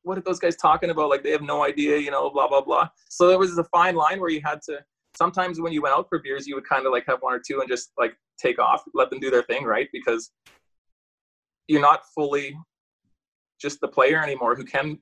"What 0.03 0.17
are 0.17 0.21
those 0.21 0.39
guys 0.39 0.55
talking 0.55 0.89
about?" 0.89 1.09
Like, 1.09 1.23
they 1.23 1.31
have 1.31 1.43
no 1.43 1.63
idea. 1.63 1.97
You 1.97 2.11
know, 2.11 2.29
blah 2.29 2.47
blah 2.47 2.61
blah. 2.61 2.89
So 3.09 3.27
there 3.27 3.39
was 3.39 3.57
a 3.57 3.65
fine 3.65 3.95
line 3.95 4.19
where 4.19 4.29
you 4.29 4.41
had 4.43 4.59
to. 4.69 4.79
Sometimes 5.15 5.59
when 5.59 5.73
you 5.73 5.81
went 5.81 5.93
out 5.93 6.07
for 6.09 6.19
beers, 6.19 6.47
you 6.47 6.55
would 6.55 6.67
kind 6.67 6.85
of 6.85 6.91
like 6.91 7.05
have 7.07 7.21
one 7.21 7.33
or 7.33 7.41
two 7.45 7.59
and 7.59 7.69
just 7.69 7.91
like 7.97 8.13
take 8.39 8.59
off, 8.59 8.81
let 8.93 9.09
them 9.09 9.19
do 9.19 9.29
their 9.29 9.43
thing, 9.43 9.65
right? 9.65 9.89
Because 9.91 10.31
you're 11.67 11.81
not 11.81 12.01
fully 12.15 12.55
just 13.61 13.79
the 13.79 13.87
player 13.87 14.23
anymore 14.23 14.55
who 14.55 14.63
can 14.63 14.97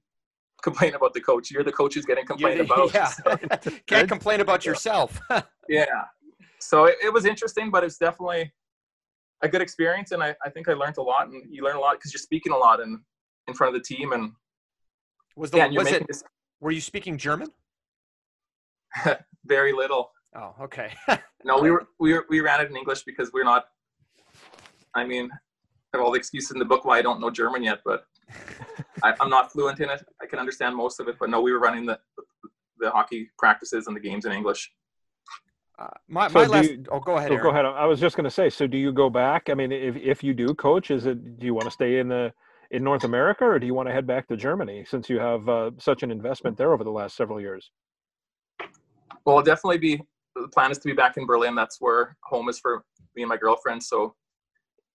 complain 0.62 0.96
about 0.96 1.14
the 1.14 1.22
coach. 1.22 1.52
You're 1.52 1.64
the 1.64 1.72
coach 1.72 1.96
who's 1.96 2.06
getting 2.06 2.26
complained 2.26 2.62
about. 2.62 2.94
Yeah. 2.94 3.08
So. 3.08 3.38
Can't 3.88 4.08
complain 4.08 4.42
about 4.42 4.66
yourself. 4.66 5.20
yeah. 5.70 5.86
So 6.60 6.86
it, 6.86 6.96
it, 7.04 7.14
was 7.14 7.26
interesting, 7.26 7.72
but 7.72 7.84
it's 7.84 7.98
definitely 7.98 8.52
a 9.42 9.48
good 9.48 9.62
experience. 9.62 10.12
And 10.12 10.22
I, 10.22 10.36
I 10.44 10.50
think 10.50 10.68
I 10.68 10.74
learned 10.74 10.98
a 10.98 11.02
lot 11.02 11.28
and 11.28 11.44
you 11.50 11.64
learn 11.64 11.76
a 11.76 11.80
lot 11.80 11.94
because 11.94 12.14
you're 12.14 12.20
speaking 12.20 12.52
a 12.52 12.58
lot 12.58 12.80
in, 12.80 13.02
in 13.48 13.54
front 13.54 13.76
of 13.76 13.82
the 13.82 13.86
team. 13.86 14.12
And 14.12 14.32
was 15.36 15.52
the, 15.52 15.58
yeah, 15.58 15.70
was 15.70 15.92
it, 15.92 16.06
this, 16.08 16.24
were 16.60 16.72
you 16.72 16.82
speaking 16.82 17.18
German? 17.18 17.50
very 19.46 19.72
little. 19.72 20.12
Oh, 20.36 20.54
okay. 20.62 20.92
no, 21.44 21.60
we 21.60 21.72
were, 21.72 21.88
we 22.00 22.14
were, 22.14 22.26
we 22.30 22.42
ran 22.42 22.62
it 22.62 22.70
in 22.70 22.76
English 22.76 23.04
because 23.04 23.32
we're 23.34 23.44
not, 23.44 23.66
I 24.96 25.06
mean, 25.06 25.30
I 25.94 25.98
have 25.98 26.06
all 26.06 26.12
the 26.12 26.18
excuses 26.18 26.52
in 26.52 26.60
the 26.60 26.66
book 26.66 26.86
why 26.86 27.00
I 27.00 27.02
don't 27.02 27.20
know 27.20 27.32
German 27.32 27.64
yet, 27.64 27.80
but 27.84 28.06
I, 29.04 29.14
am 29.22 29.30
not 29.30 29.52
fluent 29.52 29.80
in 29.80 29.90
it. 29.90 30.04
I 30.22 30.26
can 30.26 30.40
understand 30.40 30.76
most 30.76 31.00
of 31.00 31.08
it, 31.08 31.18
but 31.20 31.30
no, 31.30 31.42
we 31.42 31.52
were 31.52 31.60
running 31.60 31.86
the 31.86 32.00
the 32.80 32.90
hockey 32.92 33.30
practices 33.38 33.88
and 33.88 33.96
the 33.96 34.00
games 34.00 34.26
in 34.26 34.32
English. 34.32 34.72
Uh, 35.78 35.88
my, 36.08 36.28
so 36.28 36.34
my 36.34 36.46
last. 36.46 36.70
You, 36.70 36.86
oh, 36.92 37.00
go 37.00 37.18
ahead. 37.18 37.32
Oh, 37.32 37.38
go 37.38 37.50
ahead. 37.50 37.66
I 37.66 37.86
was 37.86 38.00
just 38.00 38.16
going 38.16 38.26
to 38.26 38.32
say. 38.32 38.50
So, 38.50 38.68
do 38.68 38.78
you 38.78 38.92
go 38.92 39.10
back? 39.10 39.50
I 39.50 39.54
mean, 39.54 39.72
if 39.72 39.96
if 39.96 40.24
you 40.24 40.34
do, 40.34 40.54
coach, 40.54 40.92
is 40.92 41.06
it? 41.06 41.40
Do 41.40 41.46
you 41.46 41.54
want 41.54 41.66
to 41.66 41.72
stay 41.72 42.00
in 42.00 42.10
the 42.10 42.34
in 42.72 42.84
North 42.84 43.04
America, 43.04 43.46
or 43.46 43.60
do 43.60 43.66
you 43.66 43.74
want 43.74 43.88
to 43.88 43.94
head 43.94 44.06
back 44.06 44.28
to 44.28 44.38
Germany 44.38 44.86
since 44.88 45.10
you 45.10 45.20
have 45.20 45.48
uh, 45.48 45.72
such 45.78 46.04
an 46.04 46.12
investment 46.12 46.58
there 46.58 46.74
over 46.74 46.84
the 46.84 46.92
last 46.92 47.16
several 47.16 47.40
years? 47.40 47.72
Well, 49.26 49.38
will 49.38 49.44
definitely 49.44 49.78
be. 49.78 50.02
The 50.36 50.50
plan 50.50 50.72
is 50.72 50.78
to 50.80 50.88
be 50.88 50.94
back 50.94 51.18
in 51.18 51.26
Berlin. 51.26 51.56
That's 51.56 51.78
where 51.80 52.16
home 52.24 52.50
is 52.50 52.60
for 52.60 52.84
me 53.16 53.24
and 53.24 53.30
my 53.30 53.38
girlfriend. 53.38 53.82
So. 53.84 54.16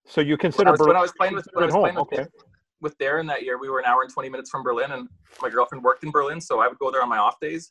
So 0.07 0.21
you 0.21 0.37
consider 0.37 0.65
when 0.65 0.69
I 0.69 0.73
was, 0.73 0.87
when 0.87 0.97
I 0.97 1.01
was 1.01 1.13
playing 1.13 1.35
with 1.35 1.49
when 1.55 1.63
I 1.63 1.67
was 1.67 1.75
playing 1.75 1.95
with, 1.95 2.13
okay 2.13 2.27
with 2.85 2.97
Darren 2.99 3.27
that 3.29 3.43
year, 3.43 3.59
we 3.59 3.69
were 3.69 3.81
an 3.81 3.87
hour 3.87 4.03
and 4.03 4.13
20 4.13 4.29
minutes 4.29 4.51
from 4.51 4.63
Berlin, 4.63 4.93
and 4.93 5.09
my 5.43 5.51
girlfriend 5.51 5.83
worked 5.83 6.05
in 6.05 6.13
Berlin, 6.13 6.41
so 6.41 6.61
I 6.61 6.69
would 6.69 6.79
go 6.79 6.93
there 6.93 7.03
on 7.03 7.09
my 7.09 7.19
off 7.19 7.41
days, 7.41 7.71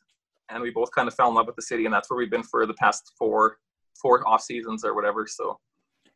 and 0.50 0.62
we 0.62 0.70
both 0.70 0.90
kind 0.90 1.08
of 1.08 1.14
fell 1.14 1.28
in 1.28 1.34
love 1.34 1.46
with 1.46 1.56
the 1.56 1.62
city, 1.62 1.86
and 1.86 1.94
that's 1.94 2.10
where 2.10 2.18
we've 2.18 2.30
been 2.30 2.42
for 2.42 2.66
the 2.66 2.74
past 2.74 3.12
four 3.16 3.58
four 4.02 4.26
off 4.28 4.42
seasons 4.42 4.84
or 4.84 4.94
whatever. 4.94 5.26
So, 5.26 5.58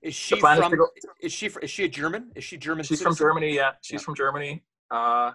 is 0.03 0.15
she 0.15 0.39
from? 0.39 0.59
Is, 0.61 0.79
go, 0.79 0.89
is, 1.23 1.33
she 1.33 1.47
is 1.63 1.71
she 1.71 1.85
a 1.85 1.89
German? 1.89 2.33
Is 2.35 2.45
she 2.45 2.59
German? 2.59 2.85
She's 2.85 2.99
citizen? 2.99 3.17
from 3.17 3.17
Germany. 3.17 3.55
Yeah, 3.55 3.71
she's 3.81 4.01
yeah. 4.01 4.05
from 4.05 4.15
Germany. 4.17 4.65
Uh, 4.91 5.33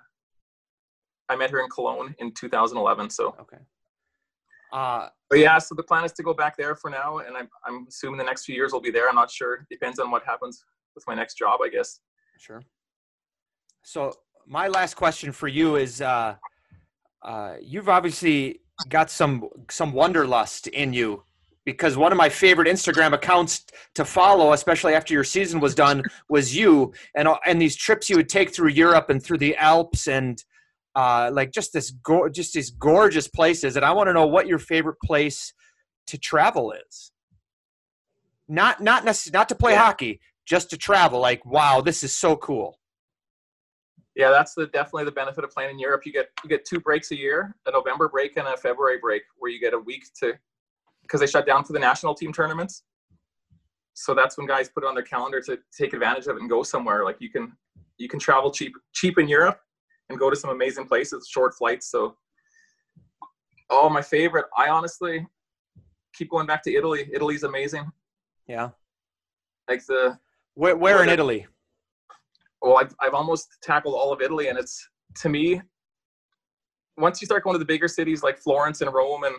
I 1.30 1.36
met 1.38 1.50
her 1.50 1.62
in 1.62 1.70
Cologne 1.70 2.14
in 2.20 2.34
2011. 2.34 3.10
So 3.10 3.36
okay. 3.40 3.58
Uh, 4.74 5.08
but 5.30 5.40
yeah, 5.40 5.58
so 5.58 5.74
the 5.76 5.84
plan 5.84 6.04
is 6.04 6.12
to 6.14 6.24
go 6.24 6.34
back 6.34 6.58
there 6.58 6.76
for 6.76 6.90
now, 6.90 7.20
and 7.20 7.38
I'm 7.38 7.48
I'm 7.66 7.86
assuming 7.88 8.18
the 8.18 8.26
next 8.26 8.44
few 8.44 8.56
years 8.56 8.74
will 8.74 8.82
be 8.82 8.92
there. 8.92 9.08
I'm 9.08 9.16
not 9.16 9.32
sure. 9.32 9.66
Depends 9.72 10.00
on 10.00 10.12
what 10.12 10.24
happens 10.26 10.64
with 10.96 11.06
my 11.08 11.16
next 11.16 11.36
job, 11.38 11.62
I 11.64 11.70
guess. 11.70 12.00
Sure. 12.38 12.62
So 13.84 14.14
my 14.48 14.68
last 14.68 14.96
question 14.96 15.32
for 15.32 15.48
you 15.48 15.76
is: 15.76 16.02
uh, 16.02 16.36
uh, 17.22 17.56
You've 17.62 17.90
obviously 17.90 18.62
got 18.90 19.12
some 19.12 19.48
some 19.70 19.94
wanderlust 19.94 20.68
in 20.68 20.94
you 20.94 21.24
because 21.66 21.96
one 21.96 22.12
of 22.12 22.18
my 22.18 22.30
favorite 22.30 22.68
Instagram 22.68 23.14
accounts 23.14 23.66
to 23.96 24.04
follow, 24.04 24.54
especially 24.54 24.94
after 24.94 25.14
your 25.14 25.24
season 25.24 25.60
was 25.60 25.76
done, 25.76 26.04
was 26.30 26.56
you 26.56 26.94
and 27.16 27.28
and 27.46 27.62
these 27.62 27.76
trips 27.76 28.10
you 28.10 28.16
would 28.18 28.30
take 28.30 28.54
through 28.54 28.70
Europe 28.70 29.10
and 29.10 29.24
through 29.24 29.38
the 29.38 29.56
Alps 29.58 30.08
and 30.08 30.44
uh, 30.96 31.30
like 31.34 31.52
just 31.52 31.74
this 31.74 31.92
go- 31.92 32.30
just 32.30 32.54
these 32.54 32.70
gorgeous 32.70 33.28
places. 33.28 33.76
And 33.76 33.86
I 33.86 33.92
want 33.92 34.08
to 34.08 34.14
know 34.14 34.28
what 34.28 34.48
your 34.48 34.60
favorite 34.60 34.98
place 35.04 35.54
to 36.08 36.18
travel 36.18 36.72
is. 36.72 37.12
Not 38.48 38.82
not 38.82 39.06
necessarily 39.06 39.40
not 39.40 39.50
to 39.50 39.56
play 39.56 39.74
yeah. 39.74 39.84
hockey, 39.84 40.20
just 40.46 40.70
to 40.72 40.78
travel. 40.78 41.20
Like, 41.20 41.46
wow, 41.46 41.82
this 41.82 42.04
is 42.04 42.16
so 42.16 42.36
cool. 42.36 42.78
Yeah, 44.16 44.30
that's 44.30 44.54
the 44.54 44.68
definitely 44.68 45.06
the 45.06 45.12
benefit 45.12 45.44
of 45.44 45.50
playing 45.52 45.72
in 45.72 45.80
Europe. 45.80 46.06
You 46.06 46.14
get 46.14 46.30
you 46.44 46.50
get 46.50 46.66
two 46.66 46.80
breaks 46.80 47.12
a 47.12 47.18
year, 47.18 47.56
a 47.66 47.72
November 47.72 48.08
break 48.08 48.38
and 48.38 48.48
a 48.48 48.56
February 48.56 49.00
break, 49.00 49.24
where 49.38 49.52
you 49.52 49.60
get 49.60 49.74
a 49.74 49.80
week 49.80 50.06
to 50.20 50.34
because 51.02 51.20
they 51.20 51.28
shut 51.28 51.46
down 51.46 51.64
for 51.64 51.74
the 51.74 51.80
national 51.80 52.14
team 52.14 52.32
tournaments. 52.32 52.84
So 53.96 54.14
that's 54.14 54.38
when 54.38 54.48
guys 54.48 54.70
put 54.70 54.84
it 54.84 54.88
on 54.88 54.96
their 54.96 55.04
calendar 55.04 55.42
to 55.42 55.60
take 55.78 55.94
advantage 55.94 56.28
of 56.28 56.38
it 56.38 56.42
and 56.42 56.50
go 56.50 56.64
somewhere. 56.64 57.04
Like 57.04 57.18
you 57.20 57.30
can 57.30 57.56
you 57.98 58.08
can 58.08 58.20
travel 58.20 58.52
cheap 58.52 58.74
cheap 58.94 59.18
in 59.18 59.28
Europe 59.28 59.60
and 60.10 60.20
go 60.20 60.30
to 60.30 60.36
some 60.36 60.52
amazing 60.52 60.86
places, 60.86 61.28
short 61.28 61.56
flights. 61.56 61.90
So 61.90 62.16
oh 63.72 63.90
my 63.90 64.02
favorite. 64.02 64.46
I 64.58 64.70
honestly 64.70 65.26
keep 66.14 66.30
going 66.30 66.46
back 66.46 66.64
to 66.64 66.74
Italy. 66.74 67.10
Italy's 67.12 67.44
amazing. 67.44 67.92
Yeah. 68.48 68.70
Like 69.68 69.86
the 69.86 70.20
where, 70.56 70.76
where 70.76 71.02
in 71.04 71.10
Italy? 71.10 71.48
Well, 72.64 72.78
I've 72.78 72.96
I've 73.00 73.14
almost 73.14 73.58
tackled 73.62 73.94
all 73.94 74.12
of 74.12 74.22
Italy, 74.22 74.48
and 74.48 74.58
it's 74.58 74.90
to 75.16 75.30
me. 75.30 75.62
Once 76.98 77.22
you 77.22 77.26
start 77.26 77.44
going 77.44 77.56
to 77.56 77.60
the 77.60 77.66
bigger 77.66 77.88
cities 77.88 78.24
like 78.24 78.38
Florence 78.38 78.82
and 78.82 78.92
Rome 78.94 79.26
and 79.26 79.36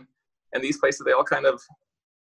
and 0.52 0.62
these 0.62 0.78
places, 0.78 1.02
they 1.04 1.12
all 1.12 1.24
kind 1.24 1.46
of 1.46 1.60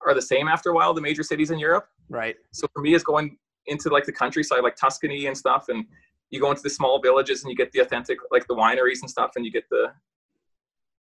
are 0.07 0.15
the 0.15 0.23
same 0.23 0.47
after 0.47 0.71
a 0.71 0.75
while. 0.75 0.93
The 0.93 1.01
major 1.01 1.23
cities 1.23 1.51
in 1.51 1.59
Europe, 1.59 1.89
right? 2.11 2.37
So 2.53 2.69
for 2.75 2.83
me, 2.83 2.95
it's 2.95 3.05
going 3.05 3.39
into 3.67 3.89
like 3.89 4.05
the 4.05 4.13
countryside, 4.13 4.63
like 4.63 4.77
Tuscany 4.77 5.27
and 5.27 5.37
stuff, 5.37 5.67
and 5.69 5.85
you 6.31 6.39
go 6.39 6.51
into 6.51 6.63
the 6.63 6.71
small 6.71 7.01
villages 7.01 7.43
and 7.43 7.51
you 7.51 7.57
get 7.57 7.73
the 7.73 7.81
authentic, 7.81 8.19
like 8.31 8.47
the 8.47 8.55
wineries 8.55 9.01
and 9.01 9.11
stuff, 9.11 9.33
and 9.37 9.45
you 9.45 9.51
get 9.51 9.69
the 9.71 9.93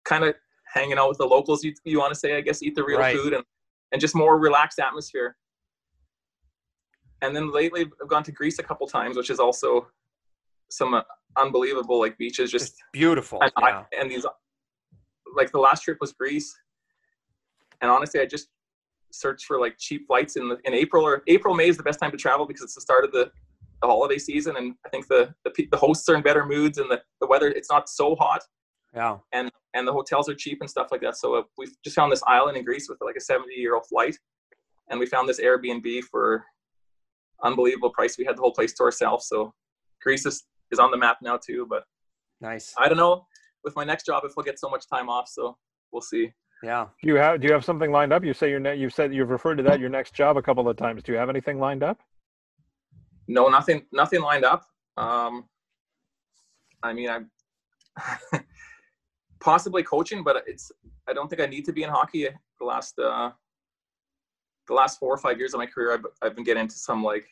kind 0.05 0.24
of 0.24 0.34
hanging 0.72 0.98
out 0.98 1.09
with 1.09 1.18
the 1.18 1.26
locals. 1.26 1.62
You, 1.62 1.74
you 1.84 1.98
want 1.98 2.12
to 2.12 2.18
say, 2.18 2.36
I 2.36 2.40
guess, 2.40 2.62
eat 2.62 2.74
the 2.74 2.84
real 2.84 2.98
right. 2.98 3.16
food 3.16 3.34
and 3.34 3.44
and 3.92 4.01
just 4.01 4.14
more 4.14 4.38
relaxed 4.38 4.78
atmosphere 4.78 5.36
and 7.22 7.34
then 7.34 7.52
lately 7.52 7.86
I've 8.00 8.08
gone 8.08 8.22
to 8.24 8.32
Greece 8.32 8.58
a 8.58 8.62
couple 8.62 8.86
times, 8.86 9.16
which 9.16 9.30
is 9.30 9.38
also 9.38 9.88
some 10.70 10.94
uh, 10.94 11.02
unbelievable 11.36 11.98
like 12.00 12.16
beaches, 12.18 12.50
just 12.50 12.68
it's 12.68 12.82
beautiful. 12.92 13.40
And, 13.42 13.52
yeah. 13.58 13.64
I, 13.64 13.96
and 14.00 14.10
these, 14.10 14.26
like 15.36 15.52
the 15.52 15.58
last 15.58 15.82
trip 15.82 15.98
was 16.00 16.12
Greece, 16.12 16.54
and 17.80 17.90
honestly, 17.90 18.20
I 18.20 18.26
just 18.26 18.48
searched 19.12 19.44
for 19.44 19.58
like 19.58 19.76
cheap 19.78 20.06
flights 20.06 20.36
in 20.36 20.48
the, 20.48 20.58
in 20.64 20.74
April 20.74 21.04
or 21.04 21.22
April 21.26 21.54
May 21.54 21.68
is 21.68 21.76
the 21.76 21.82
best 21.82 22.00
time 22.00 22.10
to 22.12 22.16
travel 22.16 22.46
because 22.46 22.62
it's 22.62 22.74
the 22.74 22.80
start 22.80 23.04
of 23.04 23.12
the, 23.12 23.30
the 23.82 23.88
holiday 23.88 24.18
season, 24.18 24.56
and 24.56 24.74
I 24.86 24.88
think 24.88 25.08
the, 25.08 25.34
the 25.44 25.68
the 25.70 25.76
hosts 25.76 26.08
are 26.08 26.14
in 26.14 26.22
better 26.22 26.44
moods 26.46 26.78
and 26.78 26.90
the 26.90 27.02
the 27.20 27.26
weather 27.26 27.48
it's 27.48 27.70
not 27.70 27.88
so 27.88 28.14
hot. 28.16 28.42
Yeah. 28.94 29.18
And 29.32 29.50
and 29.74 29.86
the 29.86 29.92
hotels 29.92 30.28
are 30.28 30.34
cheap 30.34 30.58
and 30.60 30.68
stuff 30.68 30.88
like 30.90 31.00
that. 31.02 31.16
So 31.16 31.36
uh, 31.36 31.42
we 31.56 31.68
just 31.84 31.94
found 31.96 32.10
this 32.10 32.22
island 32.26 32.56
in 32.56 32.64
Greece 32.64 32.88
with 32.88 32.98
like 33.00 33.16
a 33.16 33.20
70 33.20 33.54
year 33.54 33.74
old 33.74 33.86
flight, 33.86 34.16
and 34.88 34.98
we 34.98 35.06
found 35.06 35.28
this 35.28 35.40
Airbnb 35.40 36.02
for 36.04 36.44
unbelievable 37.45 37.91
price. 37.91 38.16
We 38.18 38.24
had 38.24 38.36
the 38.36 38.43
whole 38.43 38.53
place 38.53 38.72
to 38.74 38.82
ourselves. 38.84 39.26
So 39.28 39.53
Greece 40.03 40.26
is, 40.26 40.45
is 40.70 40.78
on 40.78 40.91
the 40.91 40.97
map 40.97 41.18
now 41.22 41.36
too. 41.36 41.66
But 41.68 41.84
nice. 42.41 42.74
I 42.78 42.88
don't 42.88 42.97
know 42.97 43.26
with 43.64 43.76
my 43.76 43.84
next 43.84 44.07
job 44.07 44.22
if 44.24 44.32
we'll 44.36 44.45
get 44.45 44.59
so 44.59 44.68
much 44.68 44.88
time 44.88 45.09
off. 45.09 45.28
So 45.28 45.57
we'll 45.93 46.03
see. 46.03 46.32
Yeah. 46.62 46.86
Do 47.03 47.09
you 47.09 47.16
have 47.16 47.41
Do 47.41 47.47
you 47.47 47.53
have 47.53 47.64
something 47.64 47.91
lined 47.91 48.12
up? 48.12 48.24
You 48.24 48.34
say 48.34 48.51
your 48.51 48.61
ne- 48.61 48.76
You've 48.76 48.93
said 48.93 49.14
you've 49.14 49.30
referred 49.30 49.57
to 49.57 49.62
that 49.64 49.80
your 49.80 49.88
next 49.88 50.14
job 50.14 50.36
a 50.36 50.43
couple 50.43 50.68
of 50.68 50.76
times. 50.76 51.03
Do 51.03 51.12
you 51.12 51.18
have 51.18 51.30
anything 51.30 51.59
lined 51.59 51.82
up? 51.82 51.99
No, 53.28 53.49
nothing. 53.49 53.86
Nothing 53.93 54.22
lined 54.22 54.45
up. 54.45 54.64
Um, 54.97 55.45
I 56.82 56.93
mean, 56.93 57.09
I'm 57.09 57.30
possibly 59.41 59.82
coaching, 59.82 60.22
but 60.22 60.43
it's. 60.47 60.70
I 61.09 61.12
don't 61.12 61.28
think 61.28 61.41
I 61.41 61.47
need 61.47 61.64
to 61.64 61.72
be 61.72 61.82
in 61.82 61.91
hockey. 61.91 62.28
The 62.59 62.64
last 62.64 62.99
uh, 62.99 63.30
the 64.70 64.76
last 64.76 64.98
four 64.98 65.12
or 65.12 65.18
five 65.18 65.38
years 65.38 65.52
of 65.52 65.58
my 65.58 65.66
career, 65.66 65.92
I've, 65.92 66.06
I've 66.22 66.34
been 66.34 66.44
getting 66.44 66.62
into 66.62 66.76
some 66.76 67.04
like 67.04 67.26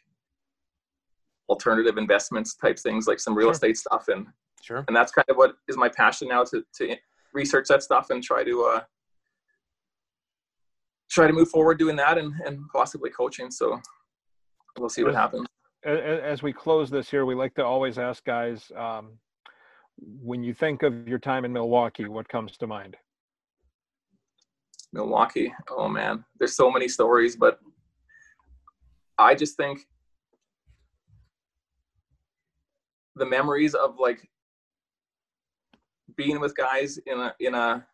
alternative 1.49 1.97
investments 1.97 2.55
type 2.57 2.78
things, 2.78 3.07
like 3.07 3.20
some 3.20 3.34
real 3.34 3.47
sure. 3.47 3.53
estate 3.53 3.78
stuff, 3.78 4.09
and 4.09 4.26
sure, 4.61 4.84
and 4.89 4.95
that's 4.95 5.12
kind 5.12 5.24
of 5.30 5.36
what 5.36 5.55
is 5.68 5.76
my 5.76 5.89
passion 5.89 6.28
now 6.28 6.45
to 6.45 6.62
to 6.76 6.97
research 7.32 7.68
that 7.68 7.82
stuff 7.82 8.11
and 8.11 8.22
try 8.22 8.45
to 8.45 8.64
uh, 8.64 8.80
try 11.11 11.26
to 11.26 11.32
move 11.32 11.49
forward 11.49 11.78
doing 11.78 11.97
that 11.97 12.18
and 12.18 12.34
and 12.45 12.61
possibly 12.74 13.11
coaching. 13.11 13.51
So 13.51 13.80
we'll 14.78 14.91
see 14.91 15.05
what 15.05 15.14
happens. 15.14 15.47
As 15.84 16.43
we 16.43 16.53
close 16.53 16.91
this 16.91 17.09
here, 17.09 17.24
we 17.24 17.34
like 17.34 17.55
to 17.55 17.64
always 17.64 17.99
ask 17.99 18.24
guys. 18.24 18.70
Um, 18.76 19.12
when 20.01 20.45
you 20.45 20.55
think 20.55 20.84
of 20.84 21.09
your 21.09 21.18
time 21.18 21.45
in 21.45 21.53
Milwaukee, 21.53 22.07
what 22.07 22.28
comes 22.28 22.57
to 22.59 22.66
mind? 22.68 22.97
Milwaukee. 24.93 25.53
Oh 25.70 25.89
man, 25.89 26.24
there's 26.39 26.57
so 26.57 26.70
many 26.70 26.89
stories, 26.89 27.36
but 27.36 27.59
I 29.18 29.34
just 29.34 29.57
think 29.57 29.80
the 33.16 33.26
memories 33.26 33.74
of 33.74 33.97
like 33.99 34.26
being 36.16 36.41
with 36.41 36.57
guys 36.57 36.99
in 37.07 37.18
a 37.18 37.34
in 37.41 37.55
a 37.55 37.86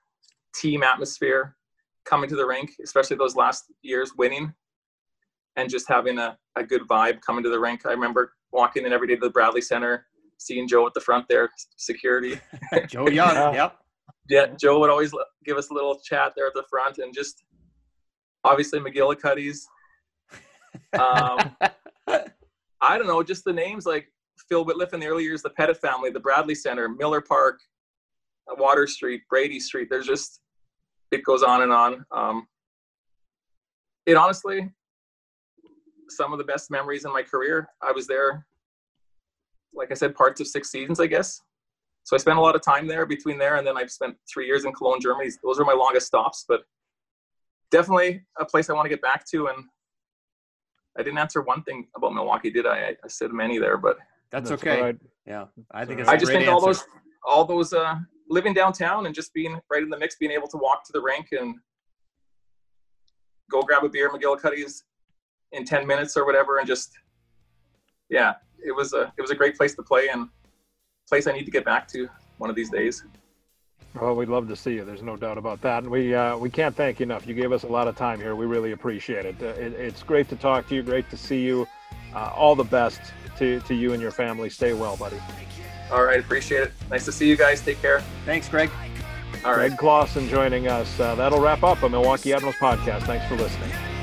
team 0.55 0.83
atmosphere, 0.83 1.57
coming 2.05 2.29
to 2.29 2.37
the 2.37 2.47
rink, 2.47 2.73
especially 2.83 3.17
those 3.17 3.37
last 3.37 3.65
years 3.83 4.13
winning, 4.17 4.53
and 5.57 5.69
just 5.69 5.89
having 5.89 6.19
a, 6.19 6.39
a 6.57 6.63
good 6.63 6.83
vibe 6.83 7.21
coming 7.23 7.43
to 7.43 7.51
the 7.51 7.59
rink. 7.59 7.87
I 7.87 7.91
remember 7.91 8.35
walking 8.53 8.87
in 8.87 8.93
every 8.93 9.09
day 9.09 9.15
to 9.17 9.21
the 9.21 9.31
Bradley 9.31 9.61
Center, 9.61 10.07
seeing 10.39 10.69
Joe 10.69 10.87
at 10.87 10.95
the 10.95 11.01
front 11.01 11.27
there, 11.29 11.51
security. 11.77 12.41
Joe 12.89 13.09
Young, 13.09 13.55
yep 13.55 13.79
yeah, 14.29 14.47
Joe 14.59 14.81
would 14.81 14.91
always 14.91 15.13
give 15.45 15.57
us 15.57 15.71
a 15.71 15.75
little 15.75 15.99
chat 16.01 16.33
there 16.37 16.47
at 16.47 16.55
the 16.55 16.65
front, 16.71 16.99
and 16.99 17.15
just 17.15 17.45
obviously 18.43 18.81
McGillicuddy's. 18.81 19.67
Um, 20.93 21.57
I 22.81 22.99
don't 22.99 23.07
know, 23.07 23.23
just 23.23 23.45
the 23.45 23.53
names 23.53 23.87
like 23.87 24.13
Phil 24.49 24.65
Wittliff 24.65 24.93
in 24.93 25.01
the 25.01 25.07
early 25.07 25.23
years, 25.23 25.41
the 25.41 25.51
Pettit 25.51 25.79
family, 25.79 26.11
the 26.11 26.21
Bradley 26.21 26.55
Center, 26.55 26.89
Miller 26.89 27.21
Park, 27.21 27.61
Water 28.59 28.87
Street, 28.87 29.23
Brady 29.31 29.61
Street. 29.61 29.89
There's 29.91 30.07
just 30.07 30.41
it 31.11 31.25
goes 31.25 31.43
on 31.43 31.63
and 31.63 31.73
on. 31.73 32.05
Um, 32.13 32.47
it 34.07 34.17
honestly, 34.17 34.71
some 36.09 36.33
of 36.33 36.39
the 36.39 36.45
best 36.45 36.71
memories 36.71 37.05
in 37.05 37.13
my 37.13 37.23
career. 37.23 37.69
I 37.83 37.93
was 37.93 38.07
there, 38.07 38.47
like 39.73 39.91
I 39.91 39.95
said, 39.95 40.15
parts 40.15 40.41
of 40.41 40.47
six 40.47 40.71
seasons, 40.71 41.01
I 41.01 41.07
guess. 41.07 41.41
So 42.05 42.15
I 42.15 42.19
spent 42.19 42.39
a 42.39 42.41
lot 42.41 42.55
of 42.55 42.63
time 42.63 42.87
there 42.87 43.07
between 43.07 43.39
there 43.39 43.57
and 43.57 43.67
then 43.67 43.77
I've 43.77 43.91
spent 43.91 44.17
three 44.33 44.47
years 44.47 44.67
in 44.67 44.73
Cologne, 44.73 45.01
Germany. 45.01 45.31
Those 45.43 45.59
are 45.59 45.65
my 45.65 45.73
longest 45.73 46.07
stops, 46.07 46.45
but 46.47 46.61
definitely 47.71 48.23
a 48.39 48.45
place 48.45 48.69
I 48.69 48.75
want 48.75 48.85
to 48.85 48.91
get 48.91 49.01
back 49.01 49.27
to. 49.31 49.47
And 49.47 49.65
I 50.99 51.03
didn't 51.03 51.19
answer 51.19 51.41
one 51.41 51.63
thing 51.63 51.89
about 51.97 52.13
Milwaukee, 52.13 52.51
did 52.51 52.67
I? 52.67 52.95
I, 53.03 53.09
said 53.09 53.33
many 53.33 53.59
there, 53.59 53.79
but 53.79 53.97
that's, 54.31 54.51
that's 54.51 54.63
okay. 54.63 54.83
Right. 54.83 54.99
Yeah, 55.27 55.47
I 55.73 55.87
think 55.87 56.01
it's. 56.01 56.09
I 56.09 56.17
just 56.17 56.31
think 56.31 56.43
answer. 56.43 56.53
all 56.53 56.61
those, 56.61 56.85
all 57.27 57.45
those, 57.47 57.73
uh, 57.73 57.97
living 58.29 58.53
downtown 58.53 59.07
and 59.07 59.15
just 59.15 59.33
being 59.33 59.59
right 59.71 59.83
in 59.83 59.89
the 59.89 59.99
mix, 59.99 60.17
being 60.17 60.33
able 60.33 60.49
to 60.49 60.59
walk 60.59 60.85
to 60.85 60.93
the 60.93 61.01
rink 61.01 61.29
and 61.33 61.57
go 63.51 63.63
grab 63.63 63.85
a 63.85 63.89
beer, 63.89 64.09
at 64.09 64.13
McGillicuddy's 64.13 64.85
in 65.53 65.65
ten 65.65 65.87
minutes 65.87 66.17
or 66.19 66.27
whatever, 66.27 66.59
and 66.59 66.67
just, 66.67 66.93
yeah, 68.11 68.35
it 68.63 68.73
was 68.73 68.93
a 68.93 69.13
it 69.17 69.23
was 69.23 69.31
a 69.31 69.35
great 69.35 69.57
place 69.57 69.75
to 69.75 69.83
play 69.83 70.09
and 70.09 70.29
place 71.09 71.27
I 71.27 71.33
need 71.33 71.45
to 71.45 71.51
get 71.51 71.65
back 71.65 71.89
to 71.89 72.09
one 72.39 72.51
of 72.51 72.57
these 72.57 72.71
days. 72.71 73.05
Well, 74.01 74.17
we'd 74.17 74.29
love 74.29 74.49
to 74.49 74.57
see 74.57 74.75
you. 74.75 74.85
There's 74.85 75.03
no 75.03 75.17
doubt 75.17 75.39
about 75.39 75.61
that. 75.61 75.85
And 75.85 75.93
we 75.93 76.15
uh, 76.15 76.37
we 76.37 76.51
can't 76.51 76.75
thank 76.75 76.99
you 76.99 77.05
enough. 77.05 77.27
You 77.27 77.35
gave 77.35 77.53
us 77.53 77.63
a 77.63 77.69
lot 77.69 77.87
of 77.87 77.97
time 77.97 78.19
here. 78.19 78.35
We 78.35 78.47
really 78.47 78.73
appreciate 78.73 79.25
it. 79.25 79.37
Uh, 79.41 79.47
it 79.47 79.73
it's 79.75 80.03
great 80.03 80.29
to 80.31 80.37
talk 80.37 80.69
to 80.69 80.75
you. 80.75 80.83
Great 80.83 81.09
to 81.11 81.17
see 81.17 81.43
you. 81.43 81.67
Uh, 82.15 82.33
all 82.35 82.57
the 82.57 82.65
best 82.65 83.01
to, 83.39 83.61
to 83.61 83.75
you 83.75 83.93
and 83.93 84.03
your 84.03 84.11
family. 84.11 84.51
Stay 84.51 84.73
well, 84.73 84.97
buddy. 84.97 85.19
All 85.93 86.05
right. 86.05 86.19
Appreciate 86.19 86.63
it. 86.63 86.73
Nice 86.91 87.05
to 87.05 87.13
see 87.13 87.29
you 87.29 87.37
guys. 87.37 87.61
Take 87.61 87.81
care. 87.81 88.03
Thanks, 88.25 88.49
Greg. 88.49 88.71
All 89.45 89.53
right. 89.53 89.69
Greg 89.69 89.79
Classen 89.79 90.29
joining 90.29 90.67
us. 90.69 90.99
Uh, 90.99 91.15
that'll 91.15 91.41
wrap 91.41 91.63
up 91.63 91.83
a 91.83 91.89
Milwaukee 91.89 92.33
Admirals 92.33 92.57
podcast. 92.57 93.03
Thanks 93.03 93.27
for 93.27 93.37
listening. 93.37 93.94